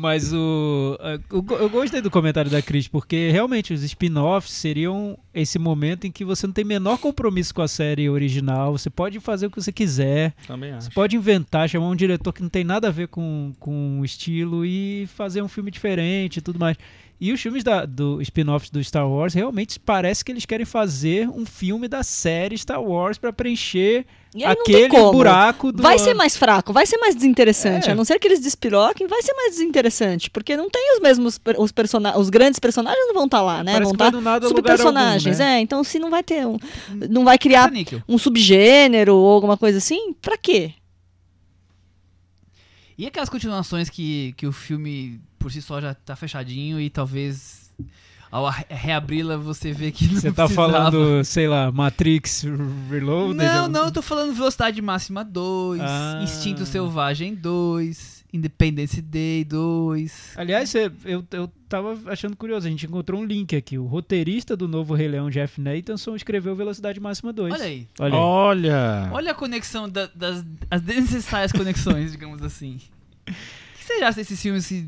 Mas 0.00 0.32
o. 0.32 0.96
Eu 1.28 1.68
gostei 1.68 2.00
do 2.00 2.08
comentário 2.08 2.48
da 2.48 2.62
Cris, 2.62 2.86
porque 2.86 3.30
realmente 3.32 3.74
os 3.74 3.82
spin-offs 3.82 4.52
seriam 4.52 5.18
esse 5.34 5.58
momento 5.58 6.06
em 6.06 6.12
que 6.12 6.24
você 6.24 6.46
não 6.46 6.54
tem 6.54 6.64
menor 6.64 6.98
compromisso 6.98 7.52
com 7.52 7.62
a 7.62 7.66
série 7.66 8.08
original, 8.08 8.70
você 8.78 8.88
pode 8.88 9.18
fazer 9.18 9.46
o 9.46 9.50
que 9.50 9.60
você 9.60 9.72
quiser, 9.72 10.34
Também 10.46 10.70
você 10.70 10.86
acho. 10.86 10.94
pode 10.94 11.16
inventar, 11.16 11.68
chamar 11.68 11.88
um 11.88 11.96
diretor 11.96 12.32
que 12.32 12.42
não 12.42 12.48
tem 12.48 12.62
nada 12.62 12.86
a 12.86 12.90
ver 12.92 13.08
com, 13.08 13.52
com 13.58 13.98
o 13.98 14.04
estilo 14.04 14.64
e 14.64 15.08
fazer 15.16 15.42
um 15.42 15.48
filme 15.48 15.68
diferente 15.68 16.36
e 16.36 16.40
tudo 16.42 16.60
mais. 16.60 16.76
E 17.20 17.32
os 17.32 17.40
filmes 17.40 17.64
da, 17.64 17.84
do 17.84 18.22
spin-offs 18.22 18.70
do 18.70 18.82
Star 18.82 19.08
Wars 19.08 19.34
realmente 19.34 19.80
parece 19.80 20.24
que 20.24 20.30
eles 20.30 20.46
querem 20.46 20.64
fazer 20.64 21.28
um 21.28 21.44
filme 21.44 21.88
da 21.88 22.04
série 22.04 22.56
Star 22.56 22.80
Wars 22.80 23.18
pra 23.18 23.32
preencher 23.32 24.06
aquele 24.44 24.88
buraco 24.88 25.72
do. 25.72 25.82
Vai 25.82 25.98
ser 25.98 26.14
mais 26.14 26.36
fraco, 26.36 26.72
vai 26.72 26.86
ser 26.86 26.96
mais 26.98 27.16
desinteressante. 27.16 27.88
É. 27.88 27.92
A 27.92 27.94
não 27.96 28.04
ser 28.04 28.20
que 28.20 28.28
eles 28.28 28.38
despiroquem, 28.38 29.08
vai 29.08 29.20
ser 29.20 29.34
mais 29.34 29.52
desinteressante. 29.52 30.30
Porque 30.30 30.56
não 30.56 30.70
tem 30.70 30.94
os 30.94 31.00
mesmos. 31.00 31.40
Os, 31.58 31.72
persona 31.72 32.16
os 32.16 32.30
grandes 32.30 32.60
personagens 32.60 33.04
não 33.08 33.14
vão 33.14 33.24
estar 33.24 33.42
lá, 33.42 33.64
né? 33.64 33.72
Parece 33.72 33.96
vão 33.96 34.06
estar 34.06 34.16
lugar 34.16 34.42
subpersonagens. 34.42 35.38
né? 35.40 35.56
É, 35.56 35.60
então 35.60 35.82
se 35.82 35.98
não 35.98 36.10
vai 36.10 36.22
ter 36.22 36.46
um. 36.46 36.56
Não 37.10 37.24
vai 37.24 37.36
criar 37.36 37.68
Níquel. 37.72 38.00
um 38.08 38.16
subgênero 38.16 39.16
ou 39.16 39.34
alguma 39.34 39.56
coisa 39.56 39.78
assim, 39.78 40.12
pra 40.22 40.36
quê? 40.36 40.72
E 42.96 43.06
aquelas 43.06 43.28
continuações 43.28 43.88
que, 43.88 44.34
que 44.36 44.46
o 44.46 44.52
filme 44.52 45.20
por 45.48 45.52
si 45.52 45.62
só 45.62 45.80
já 45.80 45.94
tá 45.94 46.14
fechadinho 46.14 46.78
e 46.78 46.90
talvez 46.90 47.72
ao 48.30 48.48
reabri-la 48.68 49.38
você 49.38 49.72
vê 49.72 49.90
que 49.90 50.06
não 50.06 50.20
Você 50.20 50.30
tá 50.30 50.44
precisava. 50.44 50.72
falando, 50.72 51.24
sei 51.24 51.48
lá, 51.48 51.72
Matrix 51.72 52.44
Reloaded? 52.90 53.36
Não, 53.42 53.66
não, 53.68 53.84
eu 53.86 53.90
tô 53.90 54.02
falando 54.02 54.34
Velocidade 54.34 54.82
Máxima 54.82 55.24
2, 55.24 55.80
Ah. 55.82 56.20
Instinto 56.22 56.66
Selvagem 56.66 57.34
2, 57.34 58.24
Independence 58.30 59.00
Day 59.00 59.42
2. 59.44 60.34
Aliás, 60.36 60.68
cê- 60.68 60.92
eu, 61.06 61.24
eu 61.32 61.50
tava 61.66 61.98
achando 62.12 62.36
curioso, 62.36 62.66
a 62.66 62.70
gente 62.70 62.84
encontrou 62.84 63.18
um 63.22 63.24
link 63.24 63.56
aqui. 63.56 63.78
O 63.78 63.86
roteirista 63.86 64.54
do 64.54 64.68
novo 64.68 64.92
Rei 64.94 65.08
Leão, 65.08 65.30
Jeff 65.30 65.58
Nathanson, 65.58 66.14
escreveu 66.14 66.54
Velocidade 66.54 67.00
Máxima 67.00 67.32
2. 67.32 67.54
Olha 67.54 67.64
aí. 67.64 67.86
Olha 67.98 68.14
aí. 68.14 68.20
Olha. 68.20 69.10
Olha 69.12 69.30
a 69.30 69.34
conexão 69.34 69.88
da- 69.88 70.10
das 70.14 70.44
as 70.70 70.82
desnecessárias 70.82 71.50
conexões, 71.52 72.12
digamos 72.12 72.42
assim. 72.42 72.78
O 73.26 73.32
que 73.78 73.84
você 73.84 74.04
acha 74.04 74.16
desses 74.16 74.40
filmes 74.42 74.66
que 74.66 74.86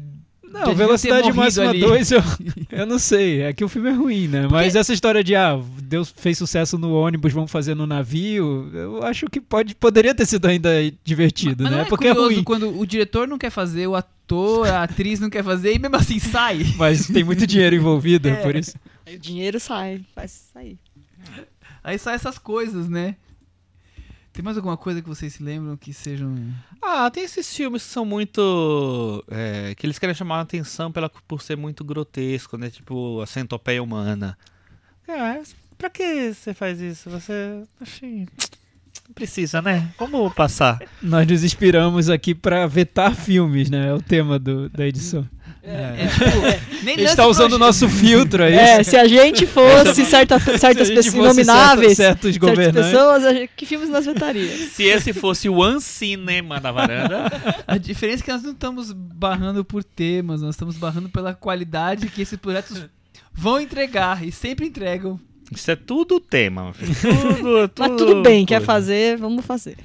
Não, 0.52 0.74
Velocidade 0.74 1.32
Máxima 1.32 1.70
ali? 1.70 1.78
2, 1.80 2.10
eu, 2.10 2.22
eu 2.72 2.84
não 2.86 2.98
sei. 2.98 3.42
É 3.42 3.52
que 3.52 3.64
o 3.64 3.68
filme 3.68 3.88
é 3.88 3.92
ruim, 3.92 4.26
né? 4.26 4.48
Mas 4.50 4.74
essa 4.74 4.92
história 4.92 5.22
de, 5.22 5.36
ah, 5.36 5.60
Deus 5.82 6.12
fez 6.16 6.36
sucesso 6.36 6.76
no 6.76 6.92
ônibus, 6.92 7.32
vamos 7.32 7.50
fazer 7.52 7.74
no 7.76 7.86
navio, 7.86 8.68
eu 8.74 9.02
acho 9.04 9.26
que 9.26 9.40
pode, 9.40 9.74
poderia 9.76 10.12
ter 10.14 10.26
sido 10.26 10.46
ainda 10.46 10.70
divertido, 11.04 11.62
Mas 11.62 11.70
né? 11.72 11.78
não 11.78 11.84
é 11.84 11.88
Porque 11.88 12.08
é 12.08 12.12
ruim. 12.12 12.42
quando 12.42 12.76
o 12.78 12.84
diretor 12.84 13.28
não 13.28 13.38
quer 13.38 13.50
fazer, 13.50 13.86
o 13.86 13.94
ator, 13.94 14.66
a 14.68 14.82
atriz 14.82 15.20
não 15.20 15.30
quer 15.30 15.44
fazer 15.44 15.72
e 15.74 15.78
mesmo 15.78 15.94
assim 15.96 16.18
sai. 16.18 16.64
Mas 16.76 17.06
tem 17.06 17.22
muito 17.22 17.46
dinheiro 17.46 17.76
envolvido, 17.76 18.28
É. 18.28 18.34
por 18.36 18.56
isso. 18.56 18.74
O 19.12 19.18
dinheiro 19.18 19.60
sai, 19.60 20.00
faz 20.14 20.48
sair. 20.52 20.76
Aí 21.82 21.98
sai 21.98 22.14
essas 22.16 22.38
coisas, 22.38 22.88
né? 22.88 23.14
Tem 24.32 24.44
mais 24.44 24.56
alguma 24.56 24.76
coisa 24.76 25.02
que 25.02 25.08
vocês 25.08 25.34
se 25.34 25.42
lembram 25.42 25.76
que 25.76 25.92
sejam. 25.92 26.34
Ah, 26.80 27.10
tem 27.10 27.24
esses 27.24 27.54
filmes 27.54 27.82
que 27.82 27.90
são 27.90 28.04
muito. 28.04 29.24
é, 29.28 29.74
que 29.74 29.84
eles 29.84 29.98
querem 29.98 30.14
chamar 30.14 30.38
a 30.38 30.42
atenção 30.42 30.92
pela, 30.92 31.08
por 31.08 31.42
ser 31.42 31.56
muito 31.56 31.84
grotesco, 31.84 32.56
né? 32.56 32.70
Tipo 32.70 33.20
a 33.20 33.26
centopeia 33.26 33.82
humana. 33.82 34.38
É, 35.08 35.42
pra 35.76 35.90
que 35.90 36.32
você 36.32 36.54
faz 36.54 36.80
isso? 36.80 37.10
Você. 37.10 37.62
Assim. 37.80 38.26
Não 39.08 39.14
precisa, 39.14 39.60
né? 39.60 39.92
Vamos 39.98 40.32
passar. 40.34 40.80
Nós 41.02 41.26
nos 41.26 41.42
inspiramos 41.42 42.08
aqui 42.08 42.32
pra 42.32 42.66
vetar 42.68 43.14
filmes, 43.14 43.68
né? 43.68 43.88
É 43.88 43.92
o 43.92 44.00
tema 44.00 44.38
do, 44.38 44.68
da 44.68 44.86
edição. 44.86 45.28
É, 45.62 46.06
tipo, 46.06 46.80
nem 46.84 46.94
Ele 46.94 47.02
lance 47.02 47.12
está 47.12 47.26
usando 47.26 47.52
o 47.52 47.58
nosso 47.58 47.86
filtro 47.88 48.42
aí. 48.44 48.54
É, 48.54 48.82
se 48.82 48.96
a 48.96 49.06
gente 49.06 49.44
fosse 49.48 50.04
certa, 50.06 50.38
certas 50.40 50.60
Se 50.60 50.66
a 50.66 50.72
gente 50.72 50.94
pessoas 50.94 51.06
fosse 51.06 51.40
inomináveis, 51.42 51.96
certos- 51.96 51.96
certos 51.96 52.32
certas 52.32 52.36
governantes. 52.38 52.90
pessoas, 52.92 53.24
a 53.24 53.32
gente- 53.34 53.50
que 53.56 53.66
filmes 53.66 53.88
nós 53.90 54.06
vetaríamos? 54.06 54.72
Se 54.72 54.84
esse 54.84 55.12
fosse 55.12 55.48
o 55.48 55.56
One 55.56 55.80
Cinema 55.80 56.58
da 56.60 56.72
varanda. 56.72 57.30
A 57.66 57.76
diferença 57.76 58.22
é 58.22 58.24
que 58.24 58.32
nós 58.32 58.42
não 58.42 58.52
estamos 58.52 58.90
barrando 58.92 59.64
por 59.64 59.84
temas, 59.84 60.40
nós 60.40 60.54
estamos 60.54 60.76
barrando 60.78 61.08
pela 61.10 61.34
qualidade 61.34 62.08
que 62.08 62.22
esses 62.22 62.38
projetos 62.38 62.86
vão 63.32 63.60
entregar 63.60 64.26
e 64.26 64.32
sempre 64.32 64.66
entregam. 64.66 65.20
Isso 65.54 65.70
é 65.70 65.76
tudo 65.76 66.18
tema, 66.20 66.64
meu 66.64 66.72
filho. 66.72 66.94
Tudo, 66.94 67.68
tudo, 67.68 67.72
Mas 67.78 67.88
tudo 67.98 68.22
bem, 68.22 68.46
quer 68.46 68.62
fazer, 68.62 69.18
vamos 69.18 69.44
fazer. 69.44 69.76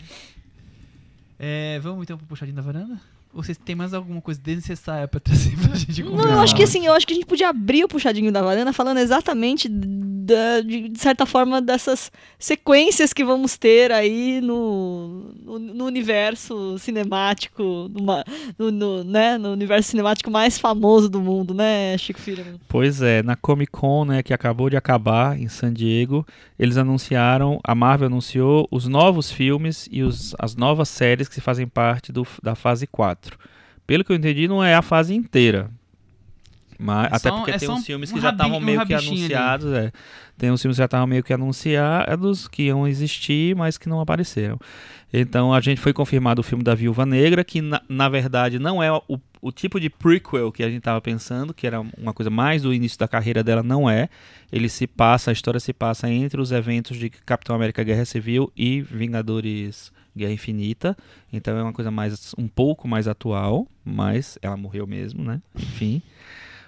É, 1.38 1.80
vamos 1.84 2.03
então 2.03 2.17
pro 2.17 2.26
puxadinho 2.28 2.55
da 2.55 2.61
varanda? 2.61 2.99
Vocês 3.36 3.57
têm 3.57 3.75
mais 3.75 3.93
alguma 3.93 4.21
coisa 4.21 4.39
desnecessária 4.41 5.07
pra 5.07 5.19
trazer 5.19 5.55
pra 5.57 5.75
gente 5.75 6.01
Não, 6.01 6.11
conversar? 6.11 6.31
eu 6.33 6.39
acho 6.39 6.55
que 6.55 6.63
assim, 6.63 6.86
eu 6.86 6.93
acho 6.93 7.05
que 7.05 7.11
a 7.13 7.15
gente 7.15 7.25
podia 7.27 7.49
abrir 7.49 7.83
o 7.83 7.88
puxadinho 7.88 8.31
da 8.31 8.41
varanda 8.41 8.71
falando 8.71 8.97
exatamente 8.99 9.67
da- 9.69 10.61
de, 10.61 10.89
de 10.89 10.99
certa 10.99 11.25
forma 11.25 11.61
dessas 11.61 12.11
sequências 12.39 13.13
que 13.13 13.23
vamos 13.23 13.57
ter 13.57 13.91
aí 13.91 14.39
no, 14.41 15.31
no, 15.43 15.59
no 15.59 15.86
universo 15.86 16.79
cinemático, 16.79 17.89
numa- 17.93 18.23
no, 18.57 18.71
no, 18.71 19.03
né, 19.03 19.38
no 19.38 19.51
universo 19.51 19.89
cinemático 19.91 20.31
mais 20.31 20.57
famoso 20.57 21.09
do 21.09 21.19
mundo, 21.21 21.53
né, 21.53 21.97
Chico 21.97 22.19
Filho? 22.19 22.43
Pois 22.67 23.01
é, 23.01 23.21
na 23.21 23.36
Comic 23.36 23.71
Con, 23.71 24.05
né, 24.05 24.23
que 24.23 24.33
acabou 24.33 24.69
de 24.69 24.77
acabar 24.77 25.38
em 25.39 25.47
San 25.47 25.71
Diego, 25.73 26.25
eles 26.58 26.78
anunciaram, 26.78 27.60
a 27.64 27.76
Marvel 27.76 28.08
anunciou 28.08 28.68
os 28.72 28.88
novos 28.88 29.32
filmes 29.32 29.88
e 29.91 30.01
os, 30.03 30.34
as 30.39 30.56
novas 30.56 30.88
séries 30.89 31.28
que 31.28 31.41
fazem 31.41 31.68
parte 31.68 32.12
do, 32.12 32.26
da 32.41 32.56
fase 32.56 32.88
4. 32.88 33.38
Pelo 33.86 34.03
que 34.03 34.12
eu 34.12 34.16
entendi, 34.16 34.47
não 34.47 34.64
é 34.64 34.74
a 34.76 34.82
fase 34.82 35.14
inteira. 35.14 35.70
Mas, 36.78 37.06
É 37.06 37.16
até 37.16 37.30
só 37.30 37.36
um- 37.36 37.38
porque 37.39 37.51
é 37.51 37.58
tem 37.58 37.70
uns 37.70 37.80
um- 37.80 37.84
filmes 37.84 38.12
um 38.12 38.16
que 38.16 38.22
já 38.22 38.30
estavam 38.32 38.58
um 38.58 38.62
meio 38.62 38.86
que 38.86 38.93
rabichinho 38.93 39.26
ali. 39.26 39.34
anunciados. 39.36 39.72
É. 39.74 39.91
Tem 40.38 40.51
uns 40.51 40.62
filmes 40.62 40.76
que 40.76 40.80
já 40.80 40.86
estavam 40.86 41.08
meio 41.08 41.24
que 41.24 41.34
anunciados, 41.34 42.47
que 42.49 42.64
iam 42.64 42.86
existir, 42.88 43.56
mas 43.56 43.78
que 43.78 43.88
não 43.88 44.01
apareceram. 44.01 44.60
Então 45.18 45.53
a 45.53 45.61
gente 45.61 45.80
foi 45.80 45.93
confirmado 45.93 46.41
o 46.41 46.43
filme 46.43 46.61
da 46.61 46.76
Viúva 46.76 47.05
Negra, 47.05 47.41
que 47.41 47.61
na, 47.61 47.82
na 47.88 48.09
verdade 48.09 48.59
não 48.59 48.84
é 48.84 48.91
o, 48.91 49.18
o 49.41 49.49
tipo 49.49 49.80
de 49.80 49.89
prequel 49.89 50.51
que 50.51 50.61
a 50.61 50.68
gente 50.68 50.80
estava 50.80 50.99
pensando, 50.99 51.53
que 51.53 51.66
era 51.66 51.80
uma 51.80 52.13
coisa 52.13 52.30
mais 52.30 52.63
do 52.63 52.74
início 52.74 52.99
da 52.99 53.07
carreira 53.07 53.41
dela, 53.41 53.63
não 53.63 53.89
é. 53.89 54.09
Ele 54.51 54.68
se 54.68 54.86
passa, 54.86 55.32
a 55.32 55.34
história 55.34 55.59
se 55.59 55.72
passa 55.72 56.09
entre 56.09 56.41
os 56.41 56.51
eventos 56.51 56.97
de 56.97 57.09
Capitão 57.09 57.55
América 57.55 57.82
Guerra 57.82 58.03
Civil 58.03 58.51
e 58.57 58.82
Vingadores 58.82 59.89
Guerra 60.18 60.34
Infinita. 60.34 60.97
Então 61.32 61.57
é 61.57 61.63
uma 61.63 61.72
coisa 61.74 61.89
mais 61.89 62.36
um 62.38 62.49
pouco 62.49 62.86
mais 62.86 63.07
atual, 63.07 63.68
mas 63.86 64.38
ela 64.41 64.57
morreu 64.57 64.86
mesmo, 64.86 65.24
né? 65.24 65.41
Enfim. 65.55 66.01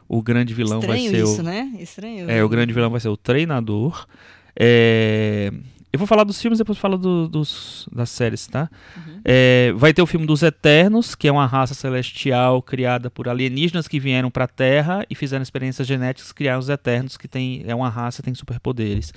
O 0.08 0.22
grande 0.22 0.54
vilão 0.54 0.80
vai 0.80 1.00
Estranho 1.00 1.28
ser 1.28 1.32
isso, 1.34 1.42
o 1.42 1.44
né? 1.44 1.72
Estranho. 1.80 2.32
é, 2.32 2.42
o 2.42 2.48
grande 2.48 2.72
vilão 2.72 2.90
vai 2.90 3.02
ser 3.02 3.10
o 3.10 3.18
treinador. 3.18 4.08
É, 4.56 5.52
Eu 5.98 6.00
vou 6.00 6.06
falar 6.08 6.24
dos 6.24 6.40
filmes, 6.40 6.60
depois 6.60 6.78
falo 6.78 6.96
do- 6.96 7.28
dos, 7.28 7.90
das 7.92 8.12
séries, 8.12 8.46
tá? 8.46 8.70
Uhum. 8.96 9.20
É, 9.26 9.74
vai 9.76 9.92
ter 9.94 10.02
o 10.04 10.06
filme 10.06 10.28
dos 10.28 10.44
Eternos, 10.44 11.16
que 11.16 11.28
é 11.28 11.32
uma 11.32 11.48
raça 11.48 11.74
celestial 11.74 12.62
criada 12.62 13.10
por 13.10 13.28
alienígenas 13.28 13.88
que 13.88 14.00
vieram 14.00 14.30
pra 14.30 14.48
Terra 14.48 15.04
e 15.10 15.16
fizeram 15.16 15.42
experiências 15.42 15.88
genéticas 15.88 16.32
criaram 16.32 16.60
os 16.60 16.70
Eternos, 16.70 17.18
que 17.18 17.28
tem, 17.28 17.64
é 17.66 17.74
uma 17.74 17.90
raça 17.90 18.22
tem 18.22 18.34
superpoderes. 18.36 19.12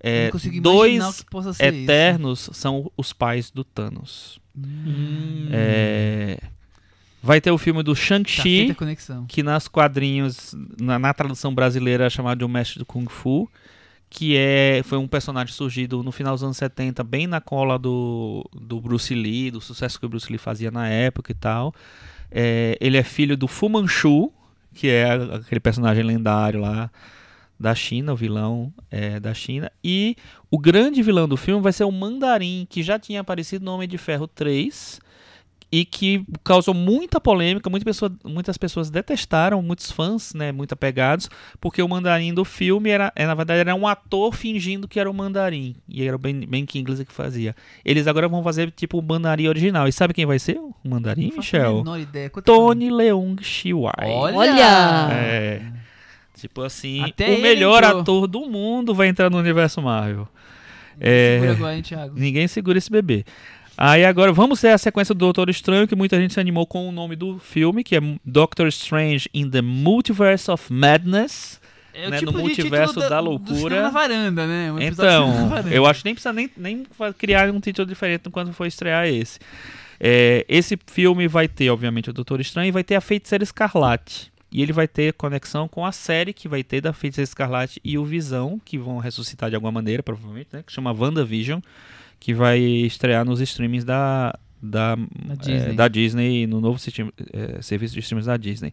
É, 0.00 0.30
dois 0.60 1.22
que 1.22 1.30
possa 1.30 1.52
ser 1.52 1.72
isso. 1.72 1.84
Eternos 1.84 2.50
são 2.52 2.90
os 2.96 3.12
pais 3.12 3.50
do 3.52 3.62
Thanos. 3.62 4.40
Hum, 4.56 5.48
É, 5.52 6.38
Vai 7.22 7.40
ter 7.40 7.50
o 7.50 7.56
filme 7.56 7.82
do 7.82 7.94
tá 7.94 8.00
Shang-Chi, 8.02 8.70
a 8.78 9.24
que 9.26 9.42
nas 9.42 9.66
quadrinhos, 9.66 10.54
na, 10.78 10.98
na 10.98 11.14
tradução 11.14 11.54
brasileira 11.54 12.04
é 12.04 12.10
chamado 12.10 12.38
de 12.38 12.44
O 12.44 12.48
Mestre 12.50 12.78
do 12.78 12.84
Kung 12.84 13.06
Fu, 13.08 13.48
que 14.14 14.36
é, 14.36 14.80
foi 14.84 14.96
um 14.96 15.08
personagem 15.08 15.52
surgido 15.52 16.00
no 16.04 16.12
final 16.12 16.34
dos 16.34 16.44
anos 16.44 16.56
70, 16.56 17.02
bem 17.02 17.26
na 17.26 17.40
cola 17.40 17.76
do, 17.76 18.48
do 18.54 18.80
Bruce 18.80 19.12
Lee, 19.12 19.50
do 19.50 19.60
sucesso 19.60 19.98
que 19.98 20.06
o 20.06 20.08
Bruce 20.08 20.30
Lee 20.30 20.38
fazia 20.38 20.70
na 20.70 20.88
época 20.88 21.32
e 21.32 21.34
tal. 21.34 21.74
É, 22.30 22.78
ele 22.80 22.96
é 22.96 23.02
filho 23.02 23.36
do 23.36 23.48
Fu 23.48 23.68
Manchu, 23.68 24.32
que 24.72 24.88
é 24.88 25.10
aquele 25.10 25.58
personagem 25.58 26.04
lendário 26.04 26.60
lá 26.60 26.92
da 27.58 27.74
China, 27.74 28.12
o 28.12 28.16
vilão 28.16 28.72
é, 28.88 29.18
da 29.18 29.34
China. 29.34 29.68
E 29.82 30.14
o 30.48 30.60
grande 30.60 31.02
vilão 31.02 31.26
do 31.26 31.36
filme 31.36 31.60
vai 31.60 31.72
ser 31.72 31.82
o 31.82 31.90
Mandarim, 31.90 32.68
que 32.70 32.84
já 32.84 33.00
tinha 33.00 33.20
aparecido 33.20 33.64
no 33.64 33.72
Homem 33.72 33.88
de 33.88 33.98
Ferro 33.98 34.28
3 34.28 35.00
e 35.74 35.84
que 35.84 36.24
causou 36.44 36.72
muita 36.72 37.20
polêmica, 37.20 37.68
muita 37.68 37.84
pessoa, 37.84 38.12
muitas 38.24 38.56
pessoas 38.56 38.90
detestaram, 38.90 39.60
muitos 39.60 39.90
fãs, 39.90 40.32
né, 40.32 40.52
muito 40.52 40.72
apegados, 40.72 41.28
porque 41.60 41.82
o 41.82 41.88
mandarim 41.88 42.32
do 42.32 42.44
filme 42.44 42.90
era, 42.90 43.12
é, 43.16 43.26
na 43.26 43.34
verdade, 43.34 43.58
era 43.58 43.74
um 43.74 43.84
ator 43.84 44.32
fingindo 44.36 44.86
que 44.86 45.00
era 45.00 45.10
o 45.10 45.12
mandarim, 45.12 45.74
e 45.88 46.06
era 46.06 46.14
o 46.14 46.18
Ben, 46.18 46.46
ben 46.46 46.64
Kingsley 46.64 47.04
que 47.04 47.12
fazia. 47.12 47.56
Eles 47.84 48.06
agora 48.06 48.28
vão 48.28 48.40
fazer 48.44 48.70
tipo 48.70 49.00
o 49.00 49.02
mandarim 49.02 49.48
original, 49.48 49.88
e 49.88 49.92
sabe 49.92 50.14
quem 50.14 50.24
vai 50.24 50.38
ser 50.38 50.58
o 50.58 50.72
mandarim, 50.84 51.24
Não 51.24 51.30
faço 51.42 51.56
a 51.56 51.58
Michel? 51.58 51.76
menor 51.78 51.98
ideia. 51.98 52.30
Quanto 52.30 52.44
Tony 52.46 52.88
Leung 52.90 53.42
Chiwai. 53.42 53.92
Olha! 54.12 54.36
Olha! 54.36 55.08
É, 55.12 55.62
tipo 56.36 56.62
assim, 56.62 57.02
Até 57.02 57.34
o 57.36 57.42
melhor 57.42 57.82
entrou. 57.82 58.00
ator 58.00 58.26
do 58.28 58.46
mundo 58.48 58.94
vai 58.94 59.08
entrar 59.08 59.28
no 59.28 59.38
universo 59.38 59.82
Marvel. 59.82 60.28
É... 61.00 61.34
É. 61.34 61.40
Segura 61.40 61.52
agora, 61.52 61.74
hein, 61.74 61.82
Thiago? 61.82 62.14
Ninguém 62.16 62.46
segura 62.46 62.78
esse 62.78 62.92
bebê. 62.92 63.24
Aí 63.76 64.04
agora 64.04 64.32
vamos 64.32 64.60
ter 64.60 64.68
a 64.68 64.78
sequência 64.78 65.14
do 65.14 65.18
Doutor 65.18 65.50
Estranho, 65.50 65.88
que 65.88 65.96
muita 65.96 66.20
gente 66.20 66.32
se 66.34 66.40
animou 66.40 66.66
com 66.66 66.88
o 66.88 66.92
nome 66.92 67.16
do 67.16 67.38
filme, 67.38 67.82
que 67.82 67.96
é 67.96 68.00
Doctor 68.24 68.68
Strange 68.68 69.28
in 69.34 69.50
the 69.50 69.60
Multiverse 69.60 70.50
of 70.50 70.72
Madness. 70.72 71.60
É 71.92 72.10
né, 72.10 72.18
tipo 72.18 72.32
no 72.32 72.40
multiverso 72.40 72.98
da 72.98 73.20
do 73.20 73.24
loucura. 73.30 73.82
na 73.82 73.88
varanda, 73.88 74.46
né? 74.46 74.72
Um 74.72 74.80
Então, 74.80 75.48
varanda. 75.48 75.72
eu 75.72 75.86
acho 75.86 76.00
que 76.00 76.06
nem 76.06 76.14
precisa 76.14 76.32
nem, 76.32 76.50
nem 76.56 76.84
criar 77.16 77.48
um 77.50 77.60
título 77.60 77.86
diferente 77.86 78.28
quando 78.30 78.52
for 78.52 78.66
estrear 78.66 79.06
esse. 79.06 79.38
É, 80.00 80.44
esse 80.48 80.76
filme 80.88 81.28
vai 81.28 81.46
ter, 81.46 81.70
obviamente, 81.70 82.10
o 82.10 82.12
Doutor 82.12 82.40
Estranho 82.40 82.68
e 82.68 82.72
vai 82.72 82.82
ter 82.82 82.96
a 82.96 83.00
Feiticeira 83.00 83.44
Escarlate. 83.44 84.32
E 84.50 84.62
ele 84.62 84.72
vai 84.72 84.86
ter 84.86 85.12
conexão 85.14 85.66
com 85.68 85.84
a 85.86 85.92
série 85.92 86.32
que 86.32 86.48
vai 86.48 86.62
ter 86.62 86.80
da 86.80 86.92
Feiticeira 86.92 87.24
Escarlate 87.28 87.80
e 87.84 87.96
o 87.96 88.04
Visão, 88.04 88.60
que 88.64 88.76
vão 88.76 88.98
ressuscitar 88.98 89.48
de 89.50 89.56
alguma 89.56 89.72
maneira, 89.72 90.02
provavelmente, 90.02 90.48
né? 90.52 90.62
Que 90.64 90.72
chama 90.72 90.92
WandaVision, 90.92 91.60
que 92.24 92.32
vai 92.32 92.58
estrear 92.58 93.22
nos 93.22 93.38
streamings 93.42 93.84
da, 93.84 94.34
da, 94.62 94.96
é, 95.28 95.36
Disney. 95.36 95.72
da 95.74 95.88
Disney, 95.88 96.46
no 96.46 96.58
novo 96.58 96.78
sistema- 96.78 97.12
é, 97.34 97.60
serviço 97.60 97.92
de 97.92 98.00
streams 98.00 98.26
da 98.26 98.38
Disney. 98.38 98.72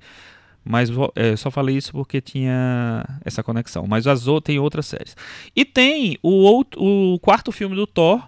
Mas 0.63 0.89
é, 1.15 1.35
só 1.35 1.51
falei 1.51 1.75
isso 1.75 1.91
porque 1.91 2.21
tinha 2.21 3.05
essa 3.25 3.43
conexão. 3.43 3.85
Mas 3.85 4.07
as 4.07 4.25
outras 4.25 4.45
tem 4.45 4.57
outras 4.57 4.85
séries. 4.85 5.17
E 5.53 5.65
tem 5.65 6.17
o, 6.23 6.29
outro, 6.29 6.81
o 6.81 7.19
quarto 7.19 7.51
filme 7.51 7.75
do 7.75 7.85
Thor, 7.85 8.25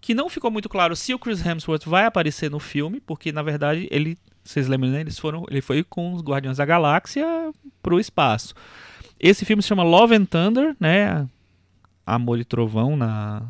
que 0.00 0.14
não 0.14 0.30
ficou 0.30 0.50
muito 0.50 0.70
claro 0.70 0.96
se 0.96 1.12
o 1.12 1.18
Chris 1.18 1.44
Hemsworth 1.44 1.84
vai 1.84 2.06
aparecer 2.06 2.50
no 2.50 2.58
filme, 2.58 2.98
porque 2.98 3.30
na 3.32 3.42
verdade 3.42 3.86
ele, 3.90 4.16
vocês 4.42 4.68
lembram, 4.68 4.88
né? 4.90 5.02
Eles 5.02 5.18
foram, 5.18 5.44
ele 5.50 5.60
foi 5.60 5.84
com 5.84 6.14
os 6.14 6.22
Guardiões 6.22 6.56
da 6.56 6.64
Galáxia 6.64 7.26
pro 7.82 8.00
espaço. 8.00 8.54
Esse 9.20 9.44
filme 9.44 9.62
se 9.62 9.68
chama 9.68 9.82
Love 9.82 10.14
and 10.14 10.24
Thunder, 10.24 10.74
né? 10.80 11.28
Amor 12.06 12.38
e 12.38 12.44
Trovão 12.44 12.96
na 12.96 13.42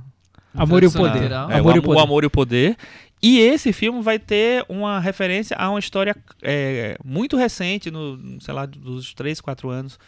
Amor 0.56 0.82
e 0.82 0.86
o 0.86 0.92
poder. 0.92 1.14
literal. 1.14 1.50
é, 1.50 1.58
Amor 1.58 1.72
o, 1.72 1.76
e 1.76 1.78
o 1.78 1.82
Am- 1.82 1.84
o 1.84 1.86
poder. 1.86 2.00
Amor 2.02 2.22
e 2.24 2.26
o 2.26 2.30
Poder. 2.30 2.76
E 3.22 3.38
esse 3.38 3.72
filme 3.72 4.02
vai 4.02 4.18
ter 4.18 4.64
uma 4.68 5.00
referência 5.00 5.56
a 5.56 5.70
uma 5.70 5.78
história 5.78 6.14
é, 6.42 6.98
muito 7.04 7.36
recente, 7.36 7.90
no, 7.90 8.40
sei 8.40 8.52
lá, 8.52 8.66
dos 8.66 9.14
3, 9.14 9.40
4 9.40 9.70
anos 9.70 9.98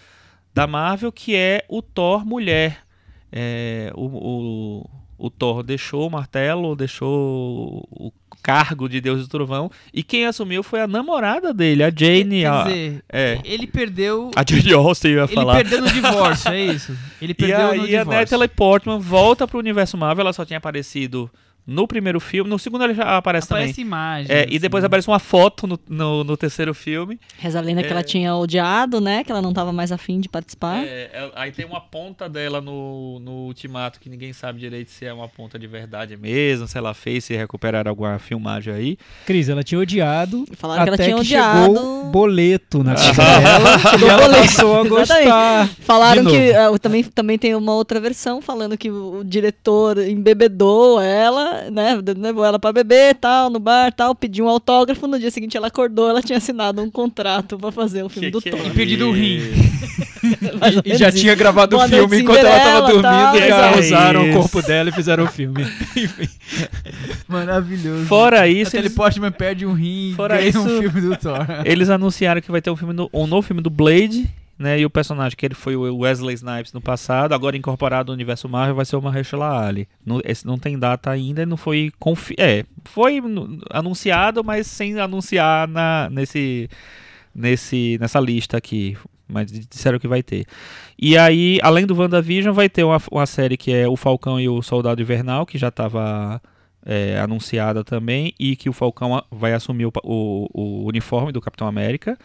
da 0.55 0.67
Marvel, 0.67 1.11
que 1.11 1.35
é 1.35 1.65
o 1.69 1.81
Thor 1.81 2.25
mulher. 2.27 2.81
É, 3.33 3.91
o, 3.95 4.07
o, 4.07 4.91
o 5.27 5.31
Thor 5.31 5.63
deixou 5.63 6.07
o 6.07 6.11
martelo, 6.11 6.77
deixou 6.77 7.87
o 7.91 8.13
cargo 8.43 8.89
de 8.89 9.01
Deus 9.01 9.21
do 9.21 9.29
Trovão, 9.29 9.71
e 9.93 10.03
quem 10.03 10.27
assumiu 10.27 10.63
foi 10.63 10.81
a 10.81 10.87
namorada 10.87 11.53
dele, 11.53 11.83
a 11.83 11.91
Jane. 11.95 12.41
Quer 12.41 12.47
a, 12.47 12.63
dizer, 12.65 13.05
é. 13.09 13.41
ele 13.45 13.67
perdeu... 13.67 14.31
a 14.35 14.45
Jane 14.49 14.73
Austen, 14.73 15.13
ia 15.13 15.25
Ele 15.25 15.35
falar. 15.35 15.57
perdeu 15.57 15.81
no 15.83 15.91
divórcio, 15.91 16.51
é 16.51 16.61
isso? 16.65 16.97
Ele 17.21 17.33
E 17.33 17.35
perdeu 17.35 17.75
no 17.77 17.83
a 17.83 17.87
divórcio. 17.87 18.13
Natalie 18.13 18.49
Portman 18.49 18.99
volta 18.99 19.47
pro 19.47 19.59
universo 19.59 19.97
Marvel, 19.97 20.23
ela 20.23 20.33
só 20.33 20.45
tinha 20.45 20.59
aparecido 20.59 21.31
no 21.71 21.87
primeiro 21.87 22.19
filme, 22.19 22.49
no 22.49 22.59
segundo 22.59 22.85
ela 22.85 22.95
já 22.95 23.17
aparece, 23.19 23.45
Aparece 23.53 23.81
imagem. 23.83 24.27
também. 24.29 24.43
É, 24.43 24.47
e 24.51 24.59
depois 24.59 24.83
aparece 24.83 25.07
uma 25.07 25.19
foto 25.19 25.67
no, 25.67 25.79
no, 25.87 26.25
no 26.25 26.37
terceiro 26.37 26.73
filme. 26.73 27.21
Reza 27.39 27.59
a 27.59 27.63
lenda 27.63 27.83
que 27.83 27.91
ela 27.91 28.01
É. 28.01 28.03
tinha 28.03 28.35
odiado, 28.35 29.01
né? 29.03 29.23
Que 29.23 29.31
ela 29.31 29.43
não 29.43 29.53
tava 29.53 29.71
mais 29.71 29.93
afim 29.93 30.19
de 30.19 30.31
participar. 30.31 30.79
É, 30.83 31.11
é, 31.13 31.31
aí 31.37 31.53
tem 31.53 31.67
uma 31.67 31.81
ponta 31.81 32.27
dela 32.27 32.61
no, 32.63 33.19
no 33.21 33.33
Ultimato 33.49 34.01
que 34.01 34.09
ninguém 34.09 34.33
sabe 34.33 34.59
direito 34.59 34.91
se 34.91 35.05
é 35.05 35.13
uma 35.13 35.29
ponta 35.29 35.59
de 35.59 35.67
verdade 35.67 36.17
mesmo, 36.17 36.67
se 36.67 36.79
ela 36.79 36.95
fez, 36.95 37.25
se 37.25 37.37
recuperaram 37.37 37.91
alguma 37.91 38.19
filmagem 38.19 38.73
aí. 38.73 38.99
Cris, 39.27 39.51
ela 39.51 39.63
tinha 39.63 39.79
odiado. 39.79 40.47
Falaram 40.57 40.85
que 40.85 40.89
ela 40.89 40.95
até 40.95 41.05
tinha 41.05 41.17
que 41.17 41.21
odiado. 41.21 41.75
chegou 41.77 42.03
o 42.07 42.11
boleto 42.11 42.83
na 42.83 42.93
Ah. 42.95 43.13
dela 43.13 43.71
e 44.01 44.05
ela 44.09 44.23
boleto. 44.23 44.43
passou 44.43 44.81
a 44.81 44.85
gostar. 44.89 45.69
Falaram 45.81 46.25
que 46.25 46.53
ah, 46.55 46.79
também, 46.81 47.05
também 47.05 47.39
tem 47.39 47.55
uma 47.55 47.75
outra 47.75 48.01
versão 48.01 48.41
falando 48.41 48.77
que 48.79 48.91
o, 48.91 49.19
o 49.21 49.25
diretor 49.25 49.99
embebedou 49.99 51.01
ela, 51.01 51.58
né? 51.71 51.99
Levou 52.17 52.45
ela 52.45 52.59
pra 52.59 52.73
beber 52.73 53.15
tal, 53.17 53.51
no 53.51 53.59
bar 53.59 53.93
tal, 53.93 54.15
pediu 54.15 54.47
um 54.47 54.49
autógrafo. 54.49 55.07
No 55.07 55.19
dia 55.19 55.31
seguinte 55.31 55.57
ela 55.57 55.67
acordou, 55.69 56.09
ela 56.09 56.23
tinha 56.23 56.39
assinado 56.39 56.83
um 56.83 56.91
contrato 56.91 57.59
pra 57.59 57.71
fazer 57.73 58.03
o 58.03 58.09
filme 58.09 58.27
Que 58.29 58.33
do 58.33 58.41
que 58.43 58.49
é 58.49 58.53
Thor. 58.53 58.67
E 58.67 58.71
perdido 58.71 59.09
o 59.09 59.13
rim. 59.13 59.41
E, 60.85 60.93
e 60.93 60.97
já 60.97 61.11
tinha 61.13 61.35
gravado 61.35 61.77
o 61.77 61.89
filme 61.89 62.21
enquanto 62.21 62.39
ela 62.45 62.59
tava 62.61 62.81
dormindo 62.89 63.49
tal, 63.49 63.77
e 63.77 63.81
usaram 63.81 64.23
o 64.23 64.27
Isso. 64.29 64.39
corpo 64.39 64.63
dela 64.63 64.89
e 64.91 64.93
fizeram 64.93 65.25
o 65.25 65.29
filme. 65.29 65.65
Maravilhoso. 67.29 68.07
Fora 68.07 68.47
isso, 68.49 68.65
Natalie 68.71 68.87
eles, 68.87 68.95
Portman 68.95 69.31
perde 69.33 69.67
um 69.67 69.73
rim 69.73 70.15
Fora 70.17 70.37
ganha 70.37 70.47
um 70.59 70.67
isso- 70.67 70.79
filme 70.81 71.01
do 71.01 71.17
Thor. 71.17 71.47
eles 71.65 71.91
anunciaram 71.91 72.41
que 72.41 72.51
vai 72.51 72.61
ter 72.61 72.71
um, 72.71 72.77
filme 72.77 72.95
do- 72.95 73.09
um 73.13 73.27
novo 73.27 73.47
filme 73.47 73.63
do 73.63 73.71
Blade, 73.71 74.29
né? 74.59 74.79
E 74.81 74.85
o 74.85 74.91
personagem 74.91 75.37
que 75.37 75.47
ele 75.47 75.55
foi 75.55 75.77
o 75.77 75.99
Wesley 75.99 76.35
Snipes 76.35 76.73
no 76.73 76.81
passado, 76.81 77.33
agora 77.33 77.57
incorporado 77.57 78.09
no 78.11 78.15
universo 78.15 78.49
Marvel, 78.49 78.75
vai 78.75 78.85
ser 78.85 78.97
o 78.97 79.03
Mahershala 79.03 79.67
Ali. 79.67 79.89
Esse 80.25 80.47
não 80.47 80.59
tem 80.59 80.79
data 80.79 81.11
ainda, 81.11 81.47
não 81.47 81.57
foi 81.57 81.93
confi 81.99 82.35
é, 82.39 82.65
foi 82.85 83.23
anunciado, 83.71 84.43
mas 84.43 84.67
sem 84.67 84.99
anunciar 84.99 85.69
na 85.69 86.09
nesse 86.11 86.69
nesse 87.35 87.97
nessa 88.01 88.21
lista 88.21 88.57
aqui. 88.57 88.97
Mas 89.31 89.53
disseram 89.53 89.99
que 89.99 90.09
vai 90.09 90.23
ter. 90.23 90.47
E 90.99 91.17
aí, 91.19 91.59
além 91.63 91.85
do 91.87 91.95
WandaVision, 91.95 92.55
vai 92.55 92.67
ter 92.67 92.83
uma, 92.83 92.99
uma 93.13 93.27
série 93.27 93.59
que 93.59 93.71
é 93.71 93.87
O 93.87 93.95
Falcão 93.95 94.41
e 94.41 94.49
o 94.49 94.63
Soldado 94.63 95.03
Invernal, 95.03 95.45
que 95.45 95.59
já 95.59 95.69
estava 95.69 96.41
anunciada 97.23 97.85
também, 97.85 98.33
e 98.41 98.57
que 98.57 98.71
o 98.71 98.73
Falcão 98.73 99.23
vai 99.31 99.53
assumir 99.53 99.85
o, 99.85 99.93
o- 100.03 100.49
o 100.55 100.87
uniforme 100.87 101.31
do 101.31 101.43
Capitão 101.43 101.67
América. 101.69 102.17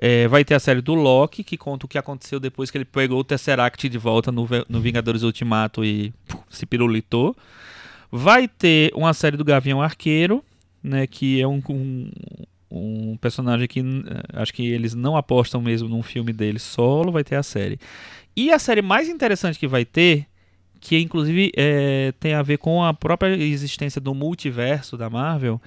É, 0.00 0.28
vai 0.28 0.44
ter 0.44 0.54
a 0.54 0.60
série 0.60 0.80
do 0.80 0.94
Loki, 0.94 1.42
que 1.42 1.56
conta 1.56 1.84
o 1.84 1.88
que 1.88 1.98
aconteceu 1.98 2.38
depois 2.38 2.70
que 2.70 2.78
ele 2.78 2.84
pegou 2.84 3.18
o 3.18 3.24
Tesseract 3.24 3.88
de 3.88 3.98
volta 3.98 4.30
no, 4.30 4.46
no 4.68 4.80
Vingadores 4.80 5.24
Ultimato 5.24 5.84
e 5.84 6.12
puf, 6.28 6.42
se 6.48 6.64
pirulitou. 6.64 7.36
Vai 8.10 8.46
ter 8.46 8.92
uma 8.94 9.12
série 9.12 9.36
do 9.36 9.44
Gavião 9.44 9.82
Arqueiro, 9.82 10.42
né, 10.82 11.06
que 11.06 11.40
é 11.40 11.48
um, 11.48 11.60
um, 11.68 12.10
um 12.70 13.16
personagem 13.16 13.66
que 13.66 13.80
n- 13.80 14.04
acho 14.32 14.54
que 14.54 14.66
eles 14.66 14.94
não 14.94 15.16
apostam 15.16 15.60
mesmo 15.60 15.88
num 15.88 16.02
filme 16.02 16.32
dele 16.32 16.60
solo, 16.60 17.10
vai 17.10 17.24
ter 17.24 17.34
a 17.34 17.42
série. 17.42 17.78
E 18.36 18.52
a 18.52 18.58
série 18.58 18.80
mais 18.80 19.08
interessante 19.08 19.58
que 19.58 19.66
vai 19.66 19.84
ter, 19.84 20.26
que 20.80 20.96
inclusive 20.96 21.50
é, 21.56 22.12
tem 22.20 22.34
a 22.34 22.42
ver 22.42 22.58
com 22.58 22.84
a 22.84 22.94
própria 22.94 23.34
existência 23.36 24.00
do 24.00 24.14
multiverso 24.14 24.96
da 24.96 25.10
Marvel, 25.10 25.60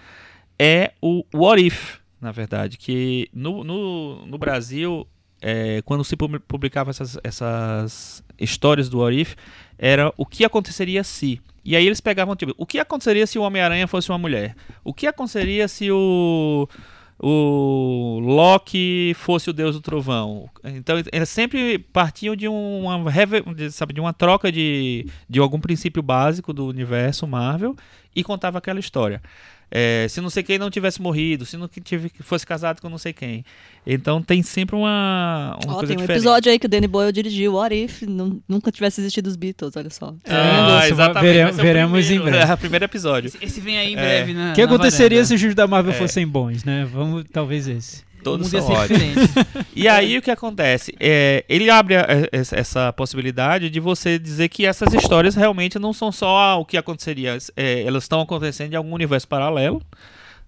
é 0.57 0.93
o 1.01 1.25
What 1.33 1.61
If, 1.63 2.00
na 2.21 2.31
verdade, 2.31 2.77
que 2.77 3.27
no, 3.33 3.63
no, 3.63 4.25
no 4.27 4.37
Brasil, 4.37 5.07
é, 5.41 5.81
quando 5.83 6.03
se 6.03 6.15
pub- 6.15 6.39
publicava 6.47 6.91
essas, 6.91 7.17
essas 7.23 8.23
histórias 8.39 8.87
do 8.87 8.99
What 8.99 9.19
If, 9.19 9.35
era 9.77 10.13
o 10.15 10.25
que 10.25 10.45
aconteceria 10.45 11.03
se. 11.03 11.41
E 11.65 11.75
aí 11.75 11.85
eles 11.85 11.99
pegavam, 11.99 12.35
tipo, 12.35 12.53
o 12.57 12.65
que 12.65 12.79
aconteceria 12.79 13.25
se 13.25 13.39
o 13.39 13.41
Homem-Aranha 13.41 13.87
fosse 13.87 14.09
uma 14.11 14.17
mulher? 14.17 14.55
O 14.83 14.93
que 14.93 15.07
aconteceria 15.07 15.67
se 15.67 15.91
o, 15.91 16.67
o 17.19 18.19
Loki 18.19 19.13
fosse 19.15 19.49
o 19.49 19.53
deus 19.53 19.75
do 19.75 19.81
trovão? 19.81 20.49
Então 20.63 20.97
eles 21.11 21.29
sempre 21.29 21.77
partiam 21.79 22.35
de 22.35 22.47
uma, 22.47 23.11
sabe, 23.71 23.93
de 23.93 23.99
uma 23.99 24.13
troca 24.13 24.51
de, 24.51 25.07
de 25.29 25.39
algum 25.39 25.59
princípio 25.59 26.01
básico 26.01 26.51
do 26.53 26.67
universo 26.67 27.27
Marvel 27.27 27.75
e 28.15 28.23
contava 28.23 28.57
aquela 28.57 28.79
história. 28.79 29.21
É, 29.73 30.05
se 30.09 30.19
não 30.19 30.29
sei 30.29 30.43
quem 30.43 30.59
não 30.59 30.69
tivesse 30.69 31.01
morrido, 31.01 31.45
se 31.45 31.55
não 31.55 31.65
que 31.65 31.79
tive, 31.79 32.11
fosse 32.19 32.45
casado 32.45 32.81
com 32.81 32.89
não 32.89 32.97
sei 32.97 33.13
quem. 33.13 33.45
Então 33.87 34.21
tem 34.21 34.43
sempre 34.43 34.75
uma, 34.75 35.57
uma 35.63 35.73
Ó, 35.73 35.77
coisa 35.77 35.87
tem 35.87 35.95
um 35.95 36.01
diferente. 36.01 36.11
episódio 36.11 36.51
aí 36.51 36.59
que 36.59 36.65
o 36.65 36.69
Danny 36.69 36.87
Boyle 36.87 37.11
dirigiu, 37.13 37.53
What 37.53 37.73
If 37.73 38.01
nu- 38.01 38.41
nunca 38.49 38.69
tivesse 38.69 38.99
existido 38.99 39.29
os 39.29 39.37
Beatles, 39.37 39.75
olha 39.77 39.89
só. 39.89 40.13
Ah, 40.27 40.81
Isso, 40.83 40.93
exatamente. 40.93 41.31
vere- 41.33 41.43
vai 41.45 41.53
ser 41.53 41.59
o 41.59 41.63
veremos 41.63 42.05
primeiro, 42.05 42.27
em 42.27 42.31
breve. 42.31 42.51
É, 42.51 42.53
o 42.53 42.57
primeiro 42.57 42.85
episódio. 42.85 43.27
Esse, 43.27 43.37
esse 43.41 43.61
vem 43.61 43.77
aí 43.77 43.93
em 43.93 43.97
É. 43.97 44.01
breve, 44.01 44.33
né? 44.33 44.51
O 44.51 44.55
que 44.55 44.61
aconteceria 44.61 45.09
varanda. 45.19 45.25
se 45.27 45.33
os 45.35 45.39
filmes 45.39 45.55
da 45.55 45.65
Marvel 45.67 45.93
É. 45.93 45.95
fossem 45.95 46.27
bons, 46.27 46.65
né? 46.65 46.85
Vamos, 46.91 47.23
talvez 47.31 47.65
esse. 47.67 48.03
Todos 48.23 48.47
são 48.49 48.61
ser 48.61 48.71
ótimos. 48.73 49.15
E 49.75 49.87
aí 49.87 50.17
o 50.17 50.21
que 50.21 50.29
acontece? 50.31 50.93
É, 50.99 51.43
ele 51.49 51.69
abre 51.69 51.95
a- 51.95 52.05
essa- 52.31 52.55
essa 52.55 52.93
possibilidade 52.93 53.69
de 53.69 53.79
você 53.79 54.19
dizer 54.19 54.49
que 54.49 54.65
essas 54.65 54.93
histórias 54.93 55.35
realmente 55.35 55.79
não 55.79 55.93
são 55.93 56.11
só 56.11 56.59
o 56.59 56.65
que 56.65 56.77
aconteceria, 56.77 57.37
é, 57.55 57.83
elas 57.83 58.03
estão 58.03 58.21
acontecendo 58.21 58.73
em 58.73 58.75
algum 58.75 58.93
universo 58.93 59.27
paralelo 59.27 59.81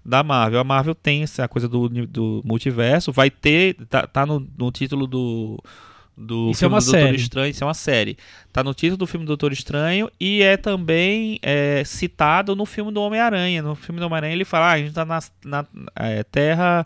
da 0.05 0.21
Marvel. 0.23 0.59
A 0.59 0.63
Marvel 0.63 0.93
tem 0.93 1.23
essa 1.23 1.47
coisa 1.47 1.67
do, 1.67 1.87
do 1.89 2.41
multiverso, 2.45 3.11
vai 3.11 3.29
ter, 3.29 3.75
tá, 3.89 4.05
tá 4.05 4.25
no, 4.25 4.45
no 4.57 4.71
título 4.71 5.07
do 5.07 5.57
do 6.15 6.51
Isso 6.51 6.59
é 6.63 6.69
filme 6.69 6.75
uma 6.75 6.79
do 6.79 6.85
Doutor 6.85 7.01
série. 7.01 7.15
Estranho, 7.17 7.49
isso 7.49 7.63
é 7.63 7.67
uma 7.67 7.73
série. 7.73 8.17
Tá 8.51 8.63
no 8.63 8.71
título 8.75 8.97
do 8.97 9.07
filme 9.07 9.25
do 9.25 9.29
Doutor 9.29 9.51
Estranho 9.51 10.11
e 10.19 10.43
é 10.43 10.57
também 10.57 11.39
é, 11.41 11.81
citado 11.83 12.55
no 12.55 12.67
filme 12.67 12.91
do 12.91 13.01
Homem-Aranha. 13.01 13.63
No 13.63 13.73
filme 13.73 13.99
do 13.99 14.05
Homem-Aranha 14.05 14.33
ele 14.35 14.45
fala, 14.45 14.67
ah, 14.67 14.71
a 14.73 14.77
gente 14.77 14.93
tá 14.93 15.03
na, 15.05 15.19
na 15.43 15.65
é, 15.95 16.21
Terra 16.23 16.85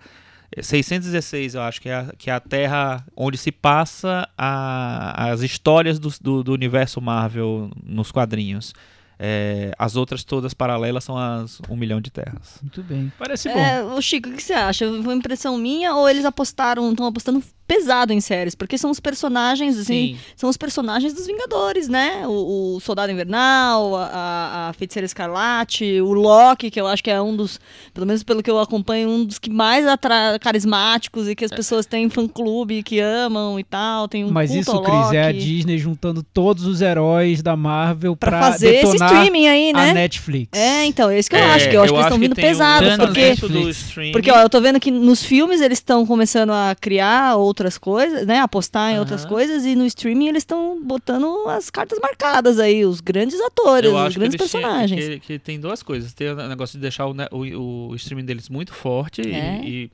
616, 0.62 1.56
eu 1.56 1.62
acho 1.62 1.82
que 1.82 1.90
é 1.90 1.96
a, 1.96 2.14
que 2.18 2.30
é 2.30 2.34
a 2.34 2.40
Terra 2.40 3.06
onde 3.16 3.38
se 3.38 3.52
passa 3.52 4.28
a- 4.38 5.30
as 5.32 5.42
histórias 5.42 6.00
do, 6.00 6.10
do, 6.22 6.44
do 6.44 6.54
universo 6.54 7.02
Marvel 7.02 7.70
nos 7.84 8.12
quadrinhos. 8.12 8.74
É, 9.20 9.72
as 9.80 9.96
outras 9.96 10.24
todas 10.24 10.54
paralelas 10.54 11.04
são 11.04 11.18
as 11.18 11.60
um 11.70 11.76
milhão 11.76 12.00
de 12.00 12.12
terras. 12.12 12.60
Muito 12.62 12.84
bem. 12.84 13.12
Parece 13.18 13.50
bom. 13.50 13.58
É, 13.60 13.84
ô 13.84 14.00
Chico, 14.00 14.30
o 14.30 14.34
que 14.34 14.44
você 14.44 14.54
acha? 14.54 14.86
Foi 14.88 15.00
uma 15.00 15.14
impressão 15.16 15.58
minha 15.58 15.96
ou 15.96 16.08
eles 16.08 16.24
apostaram, 16.24 16.90
estão 16.92 17.08
apostando 17.08 17.42
pesado 17.68 18.14
em 18.14 18.22
séries? 18.22 18.56
Porque 18.56 18.78
são 18.78 18.90
os 18.90 19.00
personagens, 19.00 19.78
assim, 19.78 20.16
Sim. 20.16 20.18
são 20.36 20.50
os 20.50 20.58
personagens 20.58 21.14
dos 21.14 21.28
Vingadores, 21.28 21.90
né? 21.90 22.26
O, 22.26 22.76
o 22.76 22.80
Soldado 22.80 23.12
Invernal, 23.12 23.96
a, 23.96 24.70
a 24.70 24.74
Feiticeira 24.74 25.06
Escarlate, 25.06 26.00
o 26.02 26.14
Loki, 26.14 26.72
que 26.72 26.80
eu 26.80 26.88
acho 26.88 27.04
que 27.04 27.12
é 27.12 27.22
um 27.22 27.36
dos, 27.36 27.60
pelo 27.94 28.08
menos 28.08 28.24
pelo 28.24 28.42
que 28.42 28.50
eu 28.50 28.60
acompanho, 28.60 29.10
um 29.10 29.26
dos 29.26 29.40
que 29.40 29.50
mais 29.50 29.86
atra 29.86 30.38
carismáticos 30.40 31.28
e 31.28 31.36
que 31.36 31.44
as 31.44 31.52
pessoas 31.52 31.86
têm 31.86 32.10
fã-clube, 32.10 32.82
que 32.84 33.00
amam 33.00 33.60
e 33.60 33.64
tal. 33.64 34.08
Tem 34.08 34.24
um 34.24 34.32
Mas 34.32 34.52
culto 34.52 34.72
isso, 34.72 34.82
Cris, 34.82 35.12
é 35.12 35.24
a. 35.24 35.32
Disney 35.32 35.78
juntando 35.78 36.24
todos 36.24 36.66
os 36.66 36.82
heróis 36.82 37.42
da 37.42 37.56
Marvel 37.56 38.16
Pra 38.16 38.32
pra, 38.32 38.52
fazer 38.52 38.76
esse 38.76 38.96
streaming 38.96 39.48
aí, 39.48 39.70
a 39.72 39.74
né? 39.74 39.94
Netflix. 39.94 40.58
É, 40.58 40.86
então, 40.86 41.10
é 41.10 41.20
isso 41.20 41.30
que 41.30 41.36
eu 41.36 41.44
acho, 41.44 41.70
que 41.70 41.76
eu 41.76 41.84
acho 41.84 41.94
que 41.94 41.98
eles 41.98 42.06
estão 42.06 42.20
vindo 42.20 42.36
tem 42.36 42.54
um 42.54 42.98
porque... 42.98 44.12
Porque, 44.12 44.32
ó, 44.32 44.42
eu 44.42 44.50
tô 44.50 44.62
vendo 44.62 44.80
que 44.80 44.92
nos 44.92 45.24
filmes 45.24 45.62
eles 45.62 45.80
estão 45.80 46.06
começando 46.06 46.52
a 46.52 46.76
criar 46.80 47.36
outras 47.58 47.78
coisas, 47.78 48.26
né? 48.28 48.40
Apostar 48.40 48.94
em 48.94 49.00
outras 49.00 49.22
Aham. 49.22 49.30
coisas, 49.30 49.66
e 49.66 49.76
no 49.76 49.86
streaming 49.86 50.28
eles 50.28 50.42
estão 50.44 50.80
botando 50.84 51.48
as 51.50 51.70
cartas 51.70 51.98
marcadas 52.00 52.60
aí, 52.60 52.86
os 52.86 53.02
grandes 53.02 53.40
atores, 53.42 53.92
os 53.92 54.16
grandes 54.16 54.38
personagens. 54.38 55.06
que, 55.06 55.20
que 55.20 55.40
tem 55.40 55.60
duas 55.60 55.82
coisas. 55.82 56.14
Tem 56.14 56.30
o 56.30 56.36
negócio 56.48 56.78
de 56.78 56.82
deixar 56.82 57.08
o, 57.08 57.16
o, 57.32 57.88
o 57.90 57.96
streaming 57.96 58.26
deles 58.26 58.48
muito 58.50 58.74
forte 58.74 59.22
e- 59.22 59.34
É. 59.34 59.62
e, 59.64 59.92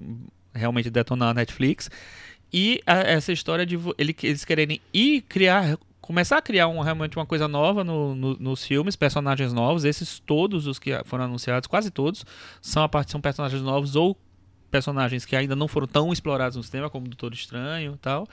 realmente 0.53 0.89
detonar 0.89 1.29
a 1.29 1.33
Netflix. 1.33 1.89
E 2.51 2.81
a- 2.85 2.99
essa 2.99 3.31
história 3.31 3.65
de 3.65 3.79
ele- 3.97 4.15
eles 4.21 4.45
quererem 4.45 4.79
ir 4.93 5.21
criar. 5.21 5.77
Começar 6.01 6.37
a 6.37 6.41
criar 6.41 6.67
um, 6.67 6.81
realmente 6.81 7.15
uma 7.17 7.25
coisa 7.25 7.47
nova 7.47 7.81
no- 7.83 8.13
no- 8.13 8.37
nos 8.37 8.65
filmes, 8.65 8.95
personagens 8.95 9.53
novos. 9.53 9.85
Esses 9.85 10.19
todos 10.19 10.67
os 10.67 10.77
que 10.77 10.91
foram 11.05 11.23
anunciados, 11.23 11.65
quase 11.65 11.89
todos, 11.89 12.25
são 12.61 12.83
a 12.83 12.89
parte 12.89 13.09
são 13.11 13.21
personagens 13.21 13.61
novos 13.61 13.95
ou 13.95 14.17
personagens 14.73 15.23
que 15.23 15.35
ainda 15.35 15.55
não 15.55 15.67
foram 15.67 15.85
tão 15.85 16.11
explorados 16.11 16.57
no 16.57 16.63
cinema, 16.63 16.89
como 16.89 17.05
o 17.05 17.09
Doutor 17.09 17.31
Estranho 17.31 17.93
e 17.93 17.97
tal. 17.99 18.27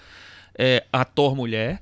É, 0.58 0.84
ator 0.90 1.36
mulher. 1.36 1.78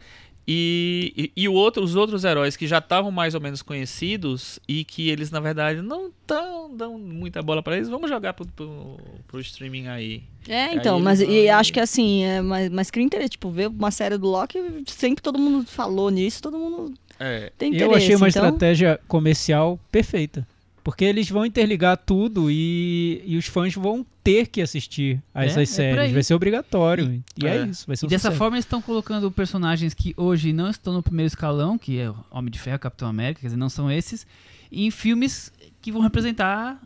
E, 0.50 1.12
e, 1.36 1.42
e 1.42 1.48
o 1.48 1.52
outro, 1.52 1.84
os 1.84 1.94
outros 1.94 2.24
heróis 2.24 2.56
que 2.56 2.66
já 2.66 2.78
estavam 2.78 3.10
mais 3.10 3.34
ou 3.34 3.40
menos 3.40 3.60
conhecidos 3.62 4.58
e 4.66 4.82
que 4.82 5.10
eles, 5.10 5.30
na 5.30 5.40
verdade, 5.40 5.82
não 5.82 6.10
tão, 6.26 6.74
dão 6.74 6.98
muita 6.98 7.42
bola 7.42 7.62
pra 7.62 7.76
eles, 7.76 7.88
vamos 7.88 8.08
jogar 8.08 8.32
pro, 8.32 8.46
pro, 8.46 8.98
pro 9.28 9.40
streaming 9.40 9.88
aí. 9.88 10.22
É, 10.48 10.64
Aí 10.64 10.76
então, 10.76 10.94
eles 10.96 11.04
mas 11.04 11.20
vão 11.20 11.30
e 11.30 11.50
acho 11.50 11.70
que 11.72 11.78
assim, 11.78 12.24
é, 12.24 12.40
mas, 12.40 12.70
mas 12.70 12.90
cria 12.90 13.04
interesse, 13.04 13.30
tipo, 13.30 13.50
ver 13.50 13.68
uma 13.68 13.90
série 13.90 14.16
do 14.16 14.26
Loki, 14.26 14.58
sempre 14.86 15.22
todo 15.22 15.38
mundo 15.38 15.66
falou 15.66 16.08
nisso, 16.10 16.40
todo 16.42 16.58
mundo 16.58 16.94
É, 17.20 17.52
tem 17.58 17.68
interesse. 17.68 17.90
eu 17.90 17.94
achei 17.96 18.16
uma 18.16 18.28
então, 18.28 18.44
estratégia 18.46 18.98
comercial 19.06 19.78
perfeita. 19.92 20.46
Porque 20.88 21.04
eles 21.04 21.28
vão 21.28 21.44
interligar 21.44 21.98
tudo 21.98 22.50
e, 22.50 23.22
e 23.26 23.36
os 23.36 23.44
fãs 23.44 23.74
vão 23.74 24.06
ter 24.24 24.46
que 24.46 24.62
assistir 24.62 25.22
a 25.34 25.42
É, 25.42 25.46
essas 25.46 25.58
é 25.58 25.66
séries. 25.66 25.98
aí. 26.04 26.12
Vai 26.14 26.22
ser 26.22 26.32
obrigatório. 26.32 27.22
E, 27.36 27.46
é. 27.46 27.58
É. 27.58 27.66
isso, 27.66 27.86
vai 27.86 27.94
ser 27.94 28.06
E 28.06 28.06
um 28.06 28.08
dessa 28.08 28.28
sucesso. 28.28 28.38
forma 28.38 28.56
eles 28.56 28.64
estão 28.64 28.80
colocando 28.80 29.30
personagens 29.30 29.92
que 29.92 30.14
hoje 30.16 30.50
não 30.50 30.70
estão 30.70 30.94
no 30.94 31.02
primeiro 31.02 31.26
escalão, 31.26 31.76
que 31.76 31.98
é 31.98 32.08
o 32.08 32.16
Homem 32.30 32.50
de 32.50 32.58
Ferro, 32.58 32.78
Capitão 32.78 33.06
América, 33.06 33.42
quer 33.42 33.48
dizer, 33.48 33.58
não 33.58 33.68
são 33.68 33.90
esses, 33.90 34.26
em 34.72 34.90
filmes 34.90 35.52
que 35.82 35.92
vão 35.92 36.00
representar. 36.00 36.80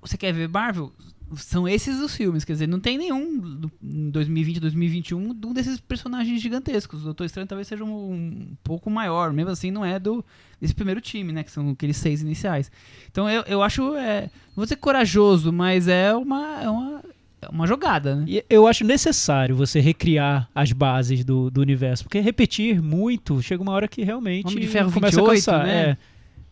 Você 0.00 0.16
quer 0.16 0.32
ver 0.32 0.48
Marvel? 0.48 0.90
São 1.36 1.68
esses 1.68 2.00
os 2.00 2.14
filmes, 2.16 2.44
quer 2.44 2.52
dizer, 2.54 2.66
não 2.66 2.80
tem 2.80 2.96
nenhum 2.96 3.38
do- 3.38 3.70
em 3.82 4.10
2020, 4.10 4.60
2021 4.60 5.34
de 5.34 5.46
um 5.46 5.52
desses 5.52 5.78
personagens 5.78 6.40
gigantescos. 6.40 7.02
O 7.02 7.04
Doutor 7.04 7.24
Estranho 7.24 7.46
talvez 7.46 7.68
seja 7.68 7.84
um, 7.84 8.12
um 8.12 8.48
pouco 8.64 8.90
maior, 8.90 9.32
mesmo 9.32 9.50
assim 9.50 9.70
não 9.70 9.84
é 9.84 9.98
do 9.98 10.24
desse 10.60 10.74
primeiro 10.74 11.00
time, 11.00 11.32
né, 11.32 11.42
que 11.44 11.52
são 11.52 11.70
aqueles 11.70 11.96
seis 11.96 12.22
iniciais. 12.22 12.70
Então 13.10 13.28
eu, 13.28 13.42
eu 13.42 13.62
acho, 13.62 13.94
é, 13.96 14.22
não 14.22 14.56
vou 14.56 14.64
dizer 14.64 14.76
corajoso, 14.76 15.52
mas 15.52 15.86
é 15.86 16.14
uma, 16.14 16.62
é 16.62 16.68
uma, 16.70 17.02
é 17.42 17.48
uma 17.48 17.66
jogada, 17.66 18.16
né? 18.16 18.24
E 18.26 18.44
eu 18.50 18.66
acho 18.66 18.82
necessário 18.84 19.54
você 19.54 19.78
recriar 19.80 20.48
as 20.54 20.72
bases 20.72 21.24
do, 21.24 21.50
do 21.50 21.60
universo, 21.60 22.04
porque 22.04 22.18
repetir 22.20 22.82
muito 22.82 23.40
chega 23.42 23.62
uma 23.62 23.72
hora 23.72 23.86
que 23.86 24.02
realmente 24.02 24.46
Homem 24.48 24.60
de 24.60 24.66
Ferro 24.66 24.90
começa 24.90 25.16
28, 25.20 25.30
a 25.30 25.34
cansar. 25.34 25.66
né? 25.66 25.90
É. 25.90 25.96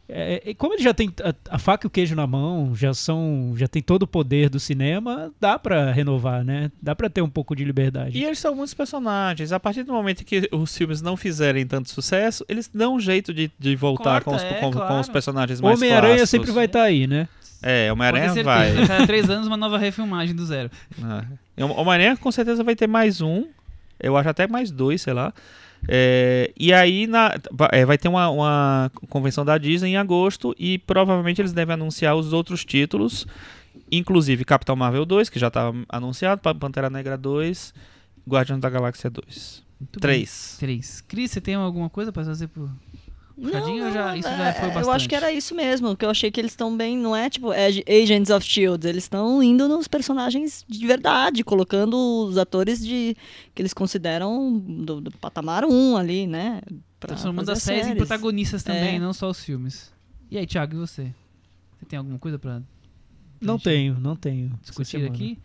É, 0.08 0.40
e 0.46 0.54
como 0.54 0.74
ele 0.74 0.82
já 0.82 0.94
tem 0.94 1.12
a, 1.22 1.56
a 1.56 1.58
faca 1.58 1.86
e 1.86 1.88
o 1.88 1.90
queijo 1.90 2.14
na 2.14 2.26
mão, 2.26 2.74
já 2.76 2.94
são, 2.94 3.54
já 3.56 3.66
tem 3.66 3.82
todo 3.82 4.04
o 4.04 4.06
poder 4.06 4.48
do 4.48 4.60
cinema, 4.60 5.32
dá 5.40 5.58
pra 5.58 5.90
renovar, 5.90 6.44
né? 6.44 6.70
Dá 6.80 6.94
pra 6.94 7.10
ter 7.10 7.22
um 7.22 7.28
pouco 7.28 7.56
de 7.56 7.64
liberdade. 7.64 8.16
E 8.16 8.24
eles 8.24 8.38
são 8.38 8.54
muitos 8.54 8.72
personagens. 8.72 9.50
A 9.50 9.58
partir 9.58 9.82
do 9.82 9.92
momento 9.92 10.24
que 10.24 10.48
os 10.52 10.76
filmes 10.76 11.02
não 11.02 11.16
fizerem 11.16 11.66
tanto 11.66 11.90
sucesso, 11.90 12.44
eles 12.48 12.70
dão 12.72 12.94
um 12.94 13.00
jeito 13.00 13.34
de, 13.34 13.50
de 13.58 13.74
voltar 13.74 14.22
Corta, 14.22 14.30
com, 14.30 14.36
os, 14.36 14.42
é, 14.42 14.60
com, 14.60 14.70
claro. 14.70 14.94
com 14.94 15.00
os 15.00 15.08
personagens 15.08 15.60
mais 15.60 15.76
Homem-Aranha 15.76 16.24
sempre 16.24 16.52
vai 16.52 16.66
estar 16.66 16.82
aí, 16.82 17.06
né? 17.06 17.28
É, 17.60 17.90
Homem-Aranha 17.90 18.44
vai. 18.44 18.86
Cada 18.86 19.06
três 19.06 19.28
anos 19.28 19.48
uma 19.48 19.56
nova 19.56 19.76
refilmagem 19.76 20.36
do 20.36 20.46
zero. 20.46 20.70
Ah. 21.02 21.24
O 21.58 21.80
Homem-Aranha 21.80 22.16
com 22.16 22.30
certeza 22.30 22.62
vai 22.62 22.76
ter 22.76 22.86
mais 22.86 23.20
um. 23.20 23.46
Eu 23.98 24.16
acho 24.16 24.28
até 24.28 24.46
mais 24.46 24.70
dois, 24.70 25.02
sei 25.02 25.14
lá. 25.14 25.32
É, 25.88 26.52
e 26.58 26.72
aí 26.72 27.06
na, 27.06 27.34
é, 27.72 27.84
vai 27.84 27.96
ter 27.98 28.08
uma, 28.08 28.28
uma 28.30 28.90
convenção 29.08 29.44
da 29.44 29.56
Disney 29.58 29.90
em 29.92 29.96
agosto 29.96 30.54
e 30.58 30.78
provavelmente 30.78 31.40
eles 31.40 31.52
devem 31.52 31.74
anunciar 31.74 32.16
os 32.16 32.32
outros 32.32 32.64
títulos, 32.64 33.26
inclusive 33.90 34.44
Capitão 34.44 34.74
Marvel 34.76 35.04
2, 35.04 35.28
que 35.28 35.38
já 35.38 35.48
está 35.48 35.72
anunciado, 35.88 36.40
Pan- 36.40 36.56
Pantera 36.56 36.90
Negra 36.90 37.16
2, 37.16 37.72
Guardiões 38.28 38.60
da 38.60 38.68
Galáxia 38.70 39.08
2. 39.10 39.62
Muito 39.80 40.00
bem. 40.00 40.00
3. 40.00 40.56
Três. 40.58 41.00
Cris, 41.02 41.30
você 41.30 41.40
tem 41.40 41.54
alguma 41.54 41.88
coisa 41.90 42.10
pra 42.10 42.24
trazer 42.24 42.48
pro. 42.48 42.70
Já- 43.38 44.16
isso 44.16 44.28
já 44.28 44.48
é, 44.48 44.52
foi 44.54 44.64
Eu 44.68 44.70
acho 44.70 44.84
bastante. 44.86 45.08
que 45.08 45.14
era 45.14 45.30
isso 45.32 45.54
mesmo, 45.54 45.94
que 45.94 46.04
eu 46.06 46.10
achei 46.10 46.30
que 46.30 46.40
eles 46.40 46.52
estão 46.52 46.74
bem, 46.74 46.96
não 46.96 47.14
é 47.14 47.28
tipo 47.28 47.50
Ag- 47.50 47.84
Agents 47.86 48.30
of 48.30 48.46
Shield, 48.46 48.86
eles 48.88 49.04
estão 49.04 49.42
indo 49.42 49.68
nos 49.68 49.86
personagens 49.86 50.64
de 50.66 50.86
verdade, 50.86 51.44
colocando 51.44 51.96
os 52.26 52.38
atores 52.38 52.84
de 52.84 53.14
que 53.54 53.60
eles 53.60 53.74
consideram 53.74 54.58
do, 54.58 55.02
do 55.02 55.10
patamar 55.12 55.64
1 55.66 55.96
ali, 55.98 56.26
né? 56.26 56.62
pra 56.98 57.08
Transformando 57.08 57.44
fazer 57.44 57.58
as 57.58 57.62
séries 57.62 57.86
em 57.88 57.94
protagonistas 57.96 58.62
também, 58.62 58.96
É. 58.96 58.98
não 58.98 59.12
só 59.12 59.28
os 59.28 59.44
filmes. 59.44 59.92
E 60.30 60.38
aí, 60.38 60.46
Thiago, 60.46 60.74
e 60.74 60.78
você? 60.78 61.12
Você 61.78 61.84
tem 61.86 61.98
alguma 61.98 62.18
coisa 62.18 62.38
pra 62.38 62.62
Não 63.38 63.58
tenho, 63.58 63.98
não 64.00 64.16
tenho. 64.16 64.58
discutir 64.62 65.04
aqui? 65.04 65.38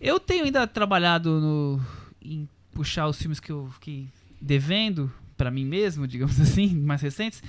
Eu 0.00 0.20
tenho 0.20 0.44
ainda 0.44 0.64
trabalhado 0.66 1.40
no, 1.40 1.80
em 2.22 2.48
puxar 2.72 3.08
os 3.08 3.18
filmes 3.18 3.40
que 3.40 3.50
eu 3.50 3.68
fiquei 3.74 4.06
devendo 4.40 5.12
pra 5.40 5.50
mim 5.50 5.64
mesmo, 5.64 6.06
digamos 6.06 6.38
assim, 6.38 6.74
mais 6.76 7.00
recentes. 7.00 7.42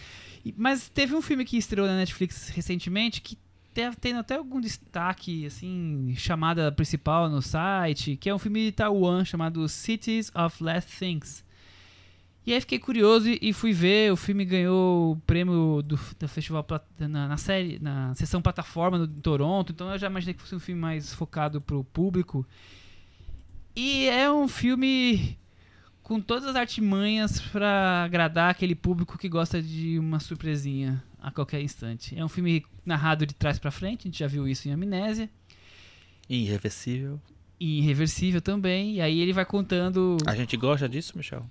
Mas 0.56 0.88
teve 0.88 1.14
um 1.14 1.22
filme 1.22 1.44
que 1.44 1.58
estreou 1.58 1.86
na 1.86 1.98
Netflix 1.98 2.48
recentemente 2.50 3.22
que 3.22 3.38
deve 3.74 3.98
ter 3.98 4.16
até 4.16 4.36
algum 4.36 4.62
destaque, 4.62 5.46
assim, 5.46 6.14
chamada 6.18 6.72
principal 6.72 7.30
no 7.30 7.42
site, 7.42 8.16
que 8.16 8.30
é 8.30 8.36
um 8.36 8.40
filme 8.40 8.66
de 8.66 8.72
Taiwan 8.72 9.26
chamado 9.26 9.68
Cities 9.68 10.32
of 10.34 10.64
Last 10.64 10.98
Things. 10.98 11.44
E 12.46 12.54
aí 12.54 12.60
fiquei 12.62 12.80
curioso 12.80 13.30
e- 13.30 13.54
fui 13.54 13.72
ver, 13.72 14.12
o 14.12 14.16
filme 14.16 14.44
ganhou 14.46 15.12
o 15.12 15.16
prêmio 15.28 15.82
do, 15.84 16.00
do 16.20 16.28
festival 16.28 16.66
na, 16.98 17.28
na 17.28 17.38
série, 17.38 17.78
na 17.80 18.16
sessão 18.16 18.42
plataforma 18.42 18.98
no, 18.98 19.06
em 19.06 19.22
Toronto, 19.22 19.72
então 19.74 19.92
eu 19.92 19.98
já 20.00 20.08
imaginei 20.08 20.34
que 20.34 20.42
fosse 20.42 20.56
um 20.56 20.60
filme 20.60 20.82
mais 20.82 21.14
focado 21.14 21.62
pro 21.62 21.84
público. 21.84 22.46
E 23.76 24.08
é 24.08 24.32
um 24.32 24.48
filme 24.48 25.38
com 26.12 26.20
todas 26.20 26.46
as 26.50 26.58
artimanhas 26.58 27.40
pra 27.40 28.04
agradar 28.04 28.50
aquele 28.50 28.76
público 28.76 29.18
que 29.18 29.30
gosta 29.30 29.62
de 29.62 29.98
uma 29.98 30.20
surpresinha 30.20 31.02
a 31.22 31.32
qualquer 31.32 31.62
instante. 31.62 32.20
É 32.20 32.26
um 32.26 32.28
filme 32.28 32.66
narrado 32.86 33.26
de 33.26 33.34
trás 33.34 33.58
pra 33.58 33.72
frente, 33.72 34.02
a 34.02 34.04
gente 34.12 34.20
já 34.20 34.28
viu 34.28 34.46
isso 34.46 34.68
em 34.68 34.74
Amnésia, 34.74 35.30
Irreversível. 36.28 37.18
e 37.58 37.80
Irreversível 37.80 38.42
também, 38.42 38.96
e 38.96 39.02
aí 39.02 39.22
ele 39.22 39.32
vai 39.32 39.46
contando 39.46 40.18
A 40.28 40.36
gente 40.36 40.58
gosta 40.58 40.90
disso, 40.90 41.14
Michel? 41.16 41.50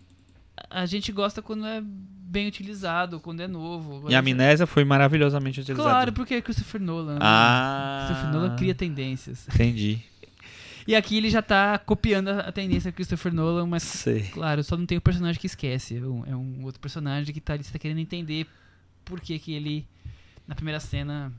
a 0.68 0.84
gente 0.84 1.10
gosta 1.10 1.40
quando 1.40 1.64
é 1.64 1.80
bem 1.82 2.46
utilizado, 2.46 3.18
quando 3.18 3.40
é 3.40 3.48
novo. 3.48 4.10
E 4.10 4.14
a 4.14 4.18
Amnésia 4.18 4.66
foi 4.66 4.84
maravilhosamente 4.84 5.60
utilizada. 5.60 5.88
Claro, 5.88 6.12
porque 6.12 6.34
é 6.34 6.42
Christopher 6.42 6.82
Nolan. 6.82 7.14
né? 7.14 7.20
Ah. 7.22 8.04
Christopher 8.08 8.30
Nolan 8.34 8.56
cria 8.56 8.74
tendências. 8.74 9.48
Entendi. 9.48 10.02
E 10.86 10.94
aqui 10.96 11.16
ele 11.16 11.30
já 11.30 11.42
tá 11.42 11.78
copiando 11.78 12.28
a 12.28 12.50
tendência 12.50 12.90
do 12.90 12.94
Christopher 12.94 13.32
Nolan, 13.32 13.66
mas 13.66 13.82
Sei. 13.82 14.22
claro, 14.32 14.62
só 14.64 14.76
não 14.76 14.86
tem 14.86 14.98
o 14.98 15.00
personagem 15.00 15.40
que 15.40 15.46
esquece. 15.46 15.96
É 15.96 16.00
um, 16.00 16.24
é 16.26 16.34
um 16.36 16.64
outro 16.64 16.80
personagem 16.80 17.32
que 17.32 17.40
tá, 17.40 17.52
ali, 17.54 17.62
você 17.64 17.72
tá 17.72 17.78
querendo 17.78 17.98
entender 18.00 18.46
por 19.04 19.20
que, 19.20 19.38
que 19.38 19.52
ele, 19.52 19.86
na 20.46 20.54
primeira 20.54 20.80
cena, 20.80 21.32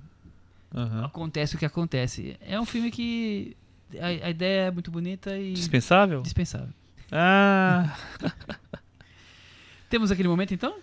Aham. 0.73 1.05
acontece 1.05 1.55
o 1.55 1.59
que 1.59 1.65
acontece. 1.65 2.37
É 2.41 2.59
um 2.59 2.65
filme 2.65 2.91
que 2.91 3.55
a, 3.99 4.27
a 4.27 4.29
ideia 4.29 4.67
é 4.67 4.71
muito 4.71 4.91
bonita 4.91 5.37
e 5.37 5.53
Dispensável? 5.53 6.21
dispensável. 6.21 6.69
Ah. 7.11 7.97
Temos 9.89 10.11
aquele 10.11 10.27
momento 10.29 10.53
então? 10.53 10.75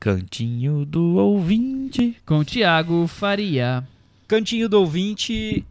Cantinho 0.00 0.84
do 0.84 1.14
ouvinte. 1.16 2.16
Com 2.26 2.38
o 2.40 2.44
Thiago 2.44 3.06
Faria. 3.06 3.86
Cantinho 4.26 4.68
do 4.68 4.80
ouvinte 4.80 5.64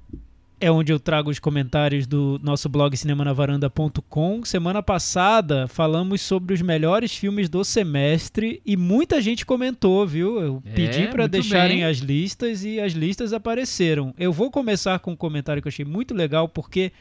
é 0.63 0.71
onde 0.71 0.93
eu 0.93 0.99
trago 0.99 1.29
os 1.29 1.39
comentários 1.39 2.07
do 2.07 2.39
nosso 2.41 2.69
blog 2.69 2.95
cinemanavaranda.com. 2.95 4.45
Semana 4.45 4.81
passada 4.81 5.67
falamos 5.67 6.21
sobre 6.21 6.53
os 6.53 6.61
melhores 6.61 7.13
filmes 7.15 7.49
do 7.49 7.63
semestre 7.63 8.61
e 8.65 8.77
muita 8.77 9.21
gente 9.21 9.45
comentou, 9.45 10.05
viu? 10.07 10.39
Eu 10.39 10.63
É, 10.65 10.71
pedi 10.73 11.07
para 11.07 11.27
deixarem 11.27 11.77
bem. 11.77 11.85
as 11.85 11.97
listas 11.97 12.63
e 12.63 12.79
as 12.79 12.93
listas 12.93 13.33
apareceram. 13.33 14.13
Eu 14.17 14.31
vou 14.31 14.49
começar 14.49 14.97
com 14.99 15.11
um 15.11 15.15
comentário 15.15 15.61
que 15.61 15.67
eu 15.67 15.71
achei 15.71 15.85
muito 15.85 16.13
legal 16.13 16.47
porque 16.47 16.91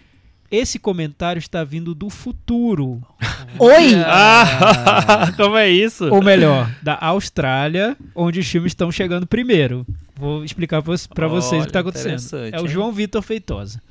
esse 0.51 0.79
comentário 0.79 1.39
está 1.39 1.65
vindo 1.65 1.95
do 1.95 2.11
futuro, 2.11 3.01
Oi! 3.59 3.95
Ah, 4.05 5.33
como 5.37 5.57
é 5.57 5.69
isso? 5.71 6.09
ou 6.13 6.23
melhor, 6.23 6.71
da 6.83 6.99
Austrália, 7.01 7.97
onde 8.15 8.41
os 8.41 8.47
filmes 8.49 8.71
estão 8.73 8.91
chegando 8.93 9.27
primeiro. 9.27 9.87
Vou 10.23 10.45
explicar 10.45 10.81
para 10.83 11.27
vocês 11.27 11.47
o 11.47 11.51
que 11.51 11.57
Olha, 11.57 11.67
está 11.67 11.81
acontecendo. 11.81 12.37
É 12.53 12.61
o? 12.61 12.69
João 12.69 12.93
Vitor 12.93 13.21
Feitosa. 13.23 13.83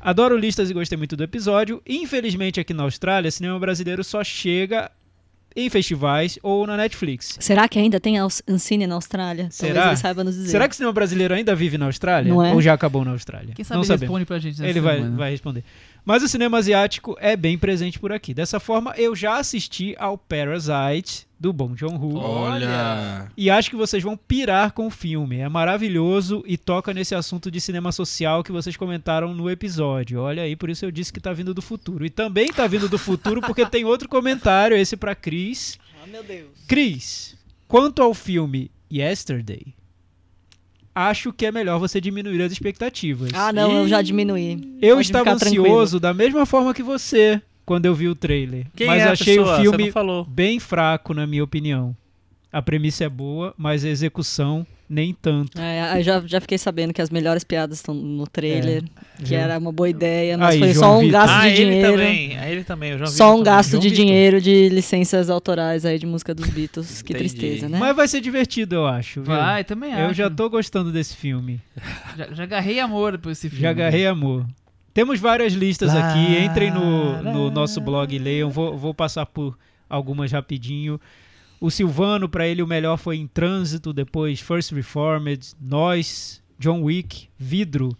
Adoro 0.00 0.34
listas 0.34 0.70
e 0.70 0.72
gostei 0.72 0.96
muito 0.96 1.14
do 1.18 1.22
episódio. 1.22 1.82
Infelizmente, 1.86 2.58
aqui 2.58 2.72
na 2.72 2.84
Austrália, 2.84 3.30
cinema 3.30 3.58
brasileiro 3.58 4.02
só 4.02 4.24
chega 4.24 4.90
em 5.54 5.68
festivais 5.68 6.38
ou 6.42 6.66
na 6.66 6.78
Netflix. 6.78 7.36
Será 7.40 7.68
que 7.68 7.78
ainda 7.78 8.00
tem 8.00 8.16
Ancine 8.18 8.86
na 8.86 8.94
Austrália? 8.94 9.48
Será? 9.50 9.74
Talvez 9.74 9.92
ele 9.92 10.00
saiba 10.00 10.24
nos 10.24 10.34
dizer. 10.34 10.48
Será 10.48 10.66
que 10.66 10.72
o 10.72 10.76
cinema 10.76 10.94
brasileiro 10.94 11.34
ainda 11.34 11.54
vive 11.54 11.76
na 11.76 11.84
Austrália? 11.86 12.32
Não 12.32 12.42
é? 12.42 12.54
Ou 12.54 12.62
já 12.62 12.72
acabou 12.72 13.04
na 13.04 13.10
Austrália? 13.10 13.52
Quem 13.54 13.62
sabe 13.62 13.76
Não 13.76 13.82
ele 13.82 13.86
sabemos. 13.88 14.02
responde 14.02 14.24
pra 14.24 14.38
gente 14.38 14.62
Ele 14.62 14.80
vai, 14.80 15.02
vai 15.10 15.30
responder. 15.32 15.62
Mas 16.04 16.22
o 16.22 16.28
cinema 16.28 16.58
asiático 16.58 17.16
é 17.20 17.36
bem 17.36 17.58
presente 17.58 17.98
por 17.98 18.12
aqui. 18.12 18.32
Dessa 18.34 18.58
forma, 18.58 18.94
eu 18.96 19.14
já 19.14 19.38
assisti 19.38 19.94
ao 19.98 20.16
Parasite, 20.16 21.26
do 21.40 21.54
Bong 21.54 21.74
Joon-ho. 21.74 22.18
Olha! 22.18 23.30
E 23.34 23.48
acho 23.48 23.70
que 23.70 23.76
vocês 23.76 24.02
vão 24.02 24.14
pirar 24.14 24.72
com 24.72 24.86
o 24.86 24.90
filme. 24.90 25.38
É 25.38 25.48
maravilhoso 25.48 26.44
e 26.46 26.58
toca 26.58 26.92
nesse 26.92 27.14
assunto 27.14 27.50
de 27.50 27.60
cinema 27.60 27.90
social 27.92 28.44
que 28.44 28.52
vocês 28.52 28.76
comentaram 28.76 29.32
no 29.32 29.48
episódio. 29.50 30.20
Olha 30.20 30.42
aí, 30.42 30.54
por 30.54 30.68
isso 30.68 30.84
eu 30.84 30.90
disse 30.90 31.10
que 31.10 31.20
tá 31.20 31.32
vindo 31.32 31.54
do 31.54 31.62
futuro. 31.62 32.04
E 32.04 32.10
também 32.10 32.48
tá 32.48 32.66
vindo 32.66 32.90
do 32.90 32.98
futuro 32.98 33.40
porque 33.40 33.64
tem 33.64 33.86
outro 33.86 34.06
comentário, 34.06 34.76
esse 34.76 34.98
pra 34.98 35.14
Cris. 35.14 35.78
Ah, 36.02 36.06
meu 36.06 36.22
Deus. 36.22 36.50
Cris, 36.68 37.38
quanto 37.66 38.02
ao 38.02 38.12
filme 38.12 38.70
Yesterday, 38.92 39.74
acho 41.08 41.32
que 41.32 41.46
é 41.46 41.52
melhor 41.52 41.78
você 41.78 42.00
diminuir 42.00 42.42
as 42.42 42.52
expectativas. 42.52 43.30
Ah, 43.34 43.52
não, 43.52 43.70
eu 43.72 43.88
já 43.88 44.02
diminuí. 44.02 44.76
Eu 44.82 44.96
Pode 44.96 45.06
estava 45.06 45.32
ansioso 45.32 45.98
da 46.00 46.12
mesma 46.12 46.44
forma 46.44 46.74
que 46.74 46.82
você 46.82 47.40
quando 47.64 47.86
eu 47.86 47.94
vi 47.94 48.08
o 48.08 48.14
trailer. 48.14 48.66
Quem 48.74 48.86
mas 48.86 49.02
é 49.02 49.08
achei 49.08 49.36
pessoa? 49.36 49.58
o 49.58 49.60
filme 49.60 49.92
bem 50.28 50.58
fraco, 50.58 51.14
na 51.14 51.26
minha 51.26 51.44
opinião. 51.44 51.96
A 52.52 52.60
premissa 52.60 53.04
é 53.04 53.08
boa, 53.08 53.54
mas 53.56 53.84
a 53.84 53.88
execução 53.88 54.66
nem 54.92 55.14
tanto. 55.14 55.56
É, 55.56 56.02
já, 56.02 56.20
já 56.26 56.40
fiquei 56.40 56.58
sabendo 56.58 56.92
que 56.92 57.00
as 57.00 57.08
melhores 57.10 57.44
piadas 57.44 57.78
estão 57.78 57.94
no 57.94 58.26
trailer, 58.26 58.82
que 59.18 59.24
viu? 59.26 59.38
era 59.38 59.56
uma 59.56 59.70
boa 59.70 59.88
ideia, 59.88 60.36
mas 60.36 60.54
Aí, 60.54 60.58
foi 60.58 60.72
João 60.74 60.84
só 60.94 60.96
um 60.98 61.00
Vitor. 61.02 61.12
gasto 61.12 61.32
Ah, 61.32 61.48
de 61.48 61.48
ele 61.62 61.70
dinheiro. 61.70 61.92
também. 61.92 62.38
Ah, 62.38 62.50
ele 62.50 62.64
também. 62.64 62.90
Eu 62.90 62.98
já 62.98 63.04
vi 63.04 63.10
Só 63.12 63.28
um 63.28 63.30
também. 63.38 63.44
gasto 63.44 63.70
João 63.70 63.80
de 63.82 63.88
Vitor. 63.90 64.04
dinheiro 64.04 64.40
de 64.40 64.68
licenças 64.68 65.30
autorais 65.30 65.84
aí 65.84 65.96
de 65.98 66.06
música 66.06 66.34
dos 66.34 66.48
Beatles. 66.50 67.02
Que 67.02 67.12
Entendi. 67.12 67.30
tristeza, 67.30 67.68
né? 67.68 67.78
Mas 67.78 67.94
vai 67.94 68.08
ser 68.08 68.20
divertido, 68.20 68.74
eu 68.74 68.86
acho. 68.86 69.22
viu? 69.22 69.32
Vai, 69.32 69.62
também 69.62 69.92
acho. 69.92 70.02
Eu 70.02 70.12
já 70.14 70.28
tô 70.28 70.50
gostando 70.50 70.90
desse 70.90 71.16
filme. 71.16 71.60
Já, 72.16 72.26
já 72.32 72.42
agarrei 72.42 72.80
amor 72.80 73.16
por 73.18 73.30
esse 73.30 73.48
filme. 73.48 73.62
Já 73.62 73.70
agarrei 73.70 74.06
amor. 74.06 74.44
Temos 74.92 75.20
várias 75.20 75.52
listas 75.52 75.94
Lá, 75.94 76.10
aqui. 76.10 76.36
Entrem 76.44 76.72
no, 76.72 77.22
no 77.22 77.50
nosso 77.50 77.80
blog 77.80 78.12
e 78.12 78.18
leiam. 78.18 78.50
Vou, 78.50 78.76
vou 78.76 78.92
passar 78.92 79.24
por 79.24 79.56
algumas 79.88 80.32
rapidinho. 80.32 81.00
O 81.60 81.70
Silvano, 81.70 82.28
pra 82.28 82.46
ele, 82.46 82.62
o 82.62 82.66
melhor 82.66 82.96
foi 82.96 83.16
Em 83.16 83.26
Trânsito, 83.26 83.92
depois 83.92 84.40
First 84.40 84.72
Reformed, 84.72 85.52
Nós, 85.60 86.42
John 86.58 86.82
Wick, 86.82 87.28
Vidro. 87.38 87.96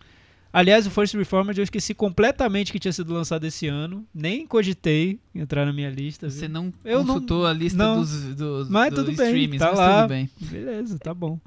Aliás, 0.53 0.85
o 0.87 0.91
First 0.91 1.15
Reformed 1.15 1.57
eu 1.59 1.63
esqueci 1.63 1.95
completamente 1.95 2.73
que 2.73 2.79
tinha 2.81 2.93
sido 2.93 3.13
lançado 3.15 3.45
esse 3.45 3.69
ano. 3.69 4.05
Nem 4.13 4.47
cogitei 4.47 5.21
entrar 5.35 5.65
na 5.67 5.73
minha 5.73 5.91
lista. 5.91 6.29
viu? 6.29 6.37
Você 6.39 6.49
não 6.49 6.73
Eu 6.85 7.01
não- 7.05 7.15
consultou 7.15 7.47
a 7.47 7.53
lista 7.53 7.79
não. 7.79 8.01
dos, 8.01 8.35
dos, 8.35 8.69
Mas 8.69 8.91
dos 8.93 9.05
tudo 9.05 9.17
bem, 9.17 9.27
streamings, 9.27 9.59
tá 9.61 9.69
mas 9.71 9.79
lá. 9.79 10.01
tudo 10.03 10.09
bem. 10.09 10.31
Beleza, 10.41 10.99
tá 10.99 11.15
bom. 11.15 11.39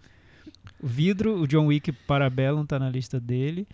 O 0.81 0.88
Vidro, 0.88 1.41
o 1.41 1.47
John 1.47 1.65
Wick 1.67 1.91
Parabellum 1.91 2.65
tá 2.65 2.77
na 2.79 2.89
lista 2.89 3.19
dele. 3.19 3.67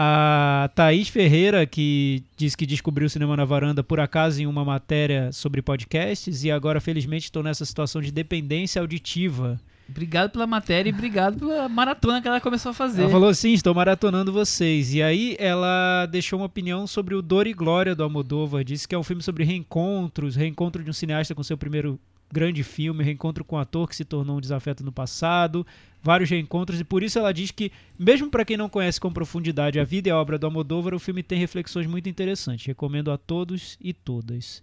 A 0.00 0.70
Thaís 0.76 1.08
Ferreira, 1.08 1.66
que 1.66 2.22
diz 2.36 2.54
que 2.54 2.64
descobriu 2.64 3.08
o 3.08 3.10
Cinema 3.10 3.36
na 3.36 3.44
Varanda 3.44 3.82
por 3.82 3.98
acaso 3.98 4.40
em 4.40 4.46
uma 4.46 4.64
matéria 4.64 5.32
sobre 5.32 5.60
podcasts 5.60 6.44
e 6.44 6.52
agora, 6.52 6.80
felizmente, 6.80 7.24
estou 7.24 7.42
nessa 7.42 7.64
situação 7.64 8.00
de 8.00 8.12
dependência 8.12 8.80
auditiva. 8.80 9.60
Obrigado 9.88 10.30
pela 10.30 10.46
matéria 10.46 10.88
e 10.88 10.92
obrigado 10.92 11.40
pela 11.40 11.68
maratona 11.68 12.22
que 12.22 12.28
ela 12.28 12.40
começou 12.40 12.70
a 12.70 12.74
fazer. 12.74 13.02
Ela 13.02 13.10
falou 13.10 13.28
assim: 13.28 13.52
estou 13.52 13.74
maratonando 13.74 14.32
vocês. 14.32 14.94
E 14.94 15.02
aí 15.02 15.34
ela 15.36 16.06
deixou 16.06 16.38
uma 16.38 16.46
opinião 16.46 16.86
sobre 16.86 17.16
o 17.16 17.20
Dor 17.20 17.48
e 17.48 17.52
Glória 17.52 17.92
do 17.92 18.04
Almodóvar. 18.04 18.62
Disse 18.62 18.86
que 18.86 18.94
é 18.94 18.98
um 18.98 19.02
filme 19.02 19.20
sobre 19.20 19.42
reencontros, 19.42 20.36
reencontro 20.36 20.84
de 20.84 20.90
um 20.90 20.92
cineasta 20.92 21.34
com 21.34 21.42
seu 21.42 21.58
primeiro 21.58 21.98
grande 22.32 22.62
filme, 22.62 23.02
reencontro 23.04 23.44
com 23.44 23.56
um 23.56 23.58
ator 23.58 23.88
que 23.88 23.96
se 23.96 24.04
tornou 24.04 24.36
um 24.38 24.40
desafeto 24.40 24.84
no 24.84 24.92
passado, 24.92 25.66
vários 26.02 26.28
reencontros, 26.30 26.78
e 26.80 26.84
por 26.84 27.02
isso 27.02 27.18
ela 27.18 27.32
diz 27.32 27.50
que, 27.50 27.72
mesmo 27.98 28.30
para 28.30 28.44
quem 28.44 28.56
não 28.56 28.68
conhece 28.68 29.00
com 29.00 29.12
profundidade 29.12 29.80
a 29.80 29.84
vida 29.84 30.08
e 30.08 30.12
a 30.12 30.16
obra 30.16 30.38
do 30.38 30.46
Almodóvar, 30.46 30.94
o 30.94 30.98
filme 30.98 31.22
tem 31.22 31.38
reflexões 31.38 31.86
muito 31.86 32.08
interessantes. 32.08 32.66
Recomendo 32.66 33.10
a 33.10 33.16
todos 33.18 33.76
e 33.80 33.92
todas. 33.92 34.62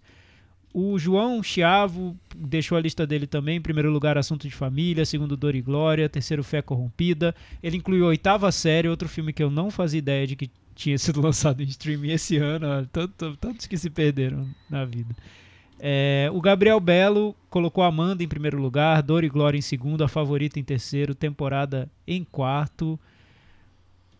O 0.78 0.98
João 0.98 1.42
Chiavo 1.42 2.14
deixou 2.36 2.76
a 2.76 2.80
lista 2.82 3.06
dele 3.06 3.26
também. 3.26 3.56
Em 3.56 3.60
primeiro 3.62 3.90
lugar, 3.90 4.18
Assunto 4.18 4.46
de 4.46 4.54
Família. 4.54 5.06
Segundo, 5.06 5.34
Dor 5.34 5.54
e 5.54 5.62
Glória. 5.62 6.06
Terceiro, 6.06 6.44
Fé 6.44 6.60
Corrompida. 6.60 7.34
Ele 7.62 7.78
incluiu 7.78 8.04
Oitava 8.04 8.52
Série, 8.52 8.86
outro 8.86 9.08
filme 9.08 9.32
que 9.32 9.42
eu 9.42 9.50
não 9.50 9.70
fazia 9.70 9.98
ideia 9.98 10.26
de 10.26 10.36
que 10.36 10.50
tinha 10.74 10.98
sido 10.98 11.18
lançado 11.22 11.62
em 11.62 11.66
streaming 11.66 12.10
esse 12.10 12.36
ano. 12.36 12.66
Ó, 12.68 12.84
tanto- 12.92 13.38
tantos 13.38 13.66
que 13.66 13.78
se 13.78 13.88
perderam 13.88 14.46
na 14.68 14.84
vida. 14.84 15.16
É, 15.78 16.30
o 16.32 16.40
Gabriel 16.40 16.80
Belo 16.80 17.34
colocou 17.50 17.84
Amanda 17.84 18.22
em 18.22 18.28
primeiro 18.28 18.58
lugar, 18.58 19.02
Dor 19.02 19.24
e 19.24 19.28
Glória 19.28 19.58
em 19.58 19.62
segundo, 19.62 20.02
a 20.02 20.08
favorita 20.08 20.58
em 20.58 20.64
terceiro, 20.64 21.14
temporada 21.14 21.90
em 22.06 22.24
quarto. 22.24 22.98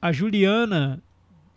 A 0.00 0.12
Juliana 0.12 1.02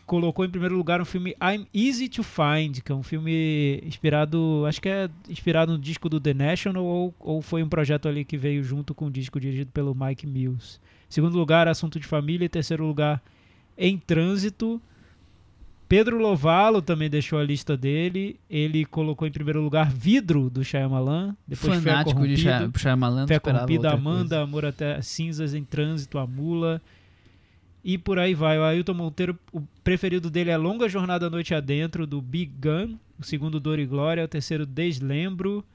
colocou 0.06 0.44
em 0.44 0.50
primeiro 0.50 0.76
lugar 0.76 1.00
um 1.00 1.06
filme 1.06 1.36
I'm 1.42 1.68
Easy 1.74 2.10
to 2.10 2.24
Find, 2.24 2.82
que 2.84 2.92
é 2.92 2.96
um 2.96 3.04
filme 3.04 3.80
inspirado, 3.86 4.64
acho 4.68 4.82
que 4.82 4.90
é 4.90 5.08
inspirado 5.30 5.74
no 5.74 5.78
disco 5.78 6.10
do 6.10 6.20
The 6.20 6.34
National 6.34 6.84
ou, 6.84 7.14
ou 7.20 7.42
foi 7.44 7.62
um 7.62 7.70
projeto 7.70 8.08
ali 8.08 8.26
que 8.26 8.36
veio 8.36 8.64
junto 8.64 8.96
com 8.96 9.06
o 9.06 9.12
disco 9.12 9.40
dirigido 9.40 9.72
pelo 9.72 9.94
Mike 9.94 10.26
Mills. 10.26 10.80
Segundo 11.08 11.38
lugar, 11.38 11.68
Assunto 11.68 12.00
de 12.00 12.08
Família. 12.08 12.50
Terceiro 12.50 12.86
lugar, 12.86 13.22
Em 13.78 13.98
Trânsito. 13.98 14.82
Pedro 15.90 16.20
Lovalo 16.20 16.84
também 16.84 17.10
deixou 17.10 17.40
a 17.40 17.44
lista 17.44 17.76
dele. 17.76 18.40
Ele 18.48 18.86
colocou 18.86 19.28
em 19.28 19.32
primeiro 19.32 19.60
lugar 19.60 19.92
Vidro, 19.92 20.48
do 20.48 20.64
Shyamalan. 20.64 21.36
Depois 21.48 21.84
Fanático 21.84 22.28
de 22.28 22.38
Shyamalan. 22.38 23.26
Fé 23.26 23.40
Corrompida, 23.40 23.92
Amanda, 23.92 24.20
coisa. 24.20 24.44
Amor 24.44 24.66
até 24.66 25.02
Cinzas 25.02 25.56
em 25.56 25.64
Trânsito, 25.64 26.20
A 26.20 26.28
Mula. 26.28 26.80
E 27.84 27.98
por 27.98 28.20
aí 28.20 28.36
vai. 28.36 28.60
O 28.60 28.64
Ailton 28.64 28.94
Monteiro, 28.94 29.36
o 29.52 29.62
preferido 29.84 30.30
dele 30.30 30.52
é 30.52 30.58
Longa 30.58 30.88
Jornada 30.88 31.26
à 31.26 31.30
Noite 31.30 31.56
Adentro, 31.56 32.06
do 32.06 32.22
Big 32.22 32.54
Gun. 32.62 32.96
O 33.18 33.24
segundo, 33.24 33.60
Dor 33.60 33.80
e 33.80 33.88
Glória. 33.88 34.24
O 34.24 34.28
terceiro, 34.28 34.68
Deslembro. 34.68 35.66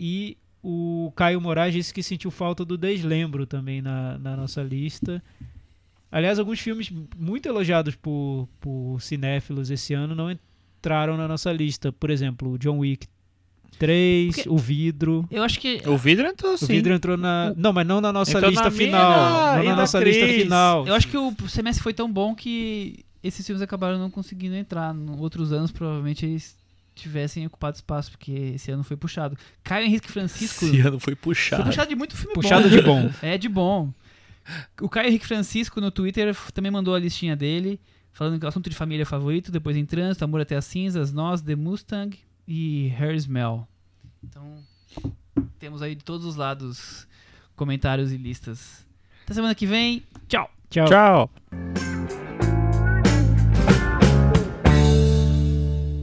E 0.00 0.38
o 0.62 1.12
Caio 1.14 1.38
Moraes 1.38 1.74
disse 1.74 1.92
que 1.92 2.02
sentiu 2.02 2.30
falta 2.30 2.64
do 2.64 2.78
Deslembro 2.78 3.46
também 3.46 3.82
na, 3.82 4.16
na 4.18 4.34
nossa 4.34 4.62
lista. 4.62 5.22
Aliás, 6.16 6.38
alguns 6.38 6.60
filmes 6.60 6.90
muito 7.18 7.48
elogiados 7.48 7.96
por, 7.96 8.48
por 8.60 9.00
cinéfilos 9.00 9.68
esse 9.70 9.92
ano 9.94 10.14
não 10.14 10.30
entraram 10.30 11.16
na 11.16 11.26
nossa 11.26 11.52
lista. 11.52 11.90
Por 11.90 12.08
exemplo, 12.08 12.52
o 12.52 12.58
John 12.58 12.78
Wick 12.78 13.08
3, 13.78 14.34
Porque- 14.36 14.48
O 14.48 14.56
Vidro. 14.56 15.26
Eu 15.30 15.42
acho 15.42 15.58
que. 15.58 15.82
O 15.86 15.96
vidro 15.96 16.26
entrou 16.28 16.54
O 16.54 16.58
sim. 16.58 16.66
vidro 16.68 16.94
entrou 16.94 17.16
na. 17.16 17.52
Não, 17.56 17.72
mas 17.72 17.84
não 17.84 18.00
na 18.00 18.12
nossa 18.12 18.30
Entrou 18.32 18.48
lista 18.50 18.64
na 18.64 18.70
minha, 18.70 18.86
final. 18.86 19.10
na- 19.10 19.56
não 19.56 19.64
na 19.64 19.70
da 19.70 19.76
nossa 19.78 19.98
lista 19.98 20.26
final. 20.28 20.86
Eu 20.86 20.94
acho 20.94 21.08
que 21.08 21.16
o 21.18 21.34
semestre 21.48 21.82
foi 21.82 21.92
tão 21.92 22.10
bom 22.10 22.34
que 22.34 23.04
esses 23.22 23.44
filmes 23.44 23.60
acabaram 23.62 23.98
não 23.98 24.08
conseguindo 24.10 24.54
entrar. 24.54 24.94
Em 24.94 25.18
outros 25.18 25.52
anos, 25.52 25.72
provavelmente, 25.72 26.24
eles 26.24 26.56
tivessem 26.94 27.44
ocupado 27.44 27.74
espaço, 27.74 28.12
porque 28.12 28.30
esse 28.54 28.70
ano 28.70 28.84
foi 28.84 28.96
puxado. 28.96 29.36
Caio 29.64 29.86
Henrique 29.86 30.08
Francisco. 30.12 30.64
Esse 30.64 30.78
ano 30.78 31.00
foi 31.00 31.14
Foi 31.16 31.16
puxado. 31.16 31.64
puxado 31.64 31.88
de 31.88 31.96
muito 31.96 32.16
filme 32.16 32.34
Puxado 32.34 32.68
bom. 32.68 32.76
de 32.76 32.80
bom. 32.82 33.10
É, 33.20 33.36
de 33.36 33.48
bom. 33.48 33.92
O 34.80 34.88
Caio 34.88 35.08
Henrique 35.08 35.26
Francisco 35.26 35.80
no 35.80 35.90
Twitter 35.90 36.34
também 36.52 36.70
mandou 36.70 36.94
a 36.94 36.98
listinha 36.98 37.34
dele, 37.34 37.80
falando 38.12 38.38
que 38.38 38.44
o 38.44 38.48
assunto 38.48 38.68
de 38.68 38.76
família 38.76 39.02
é 39.02 39.06
favorito, 39.06 39.50
depois 39.50 39.76
em 39.76 39.84
Trânsito, 39.84 40.24
Amor 40.24 40.40
até 40.40 40.56
as 40.56 40.64
Cinzas, 40.64 41.12
Nós, 41.12 41.40
The 41.42 41.56
Mustang 41.56 42.18
e 42.46 42.92
Hair 42.98 43.14
Smell. 43.16 43.66
Então, 44.22 44.62
temos 45.58 45.82
aí 45.82 45.94
de 45.94 46.04
todos 46.04 46.26
os 46.26 46.36
lados 46.36 47.06
comentários 47.56 48.12
e 48.12 48.16
listas. 48.16 48.86
Até 49.24 49.34
semana 49.34 49.54
que 49.54 49.66
vem. 49.66 50.02
Tchau! 50.28 50.50
Tchau. 50.70 50.88
Tchau. 50.88 51.30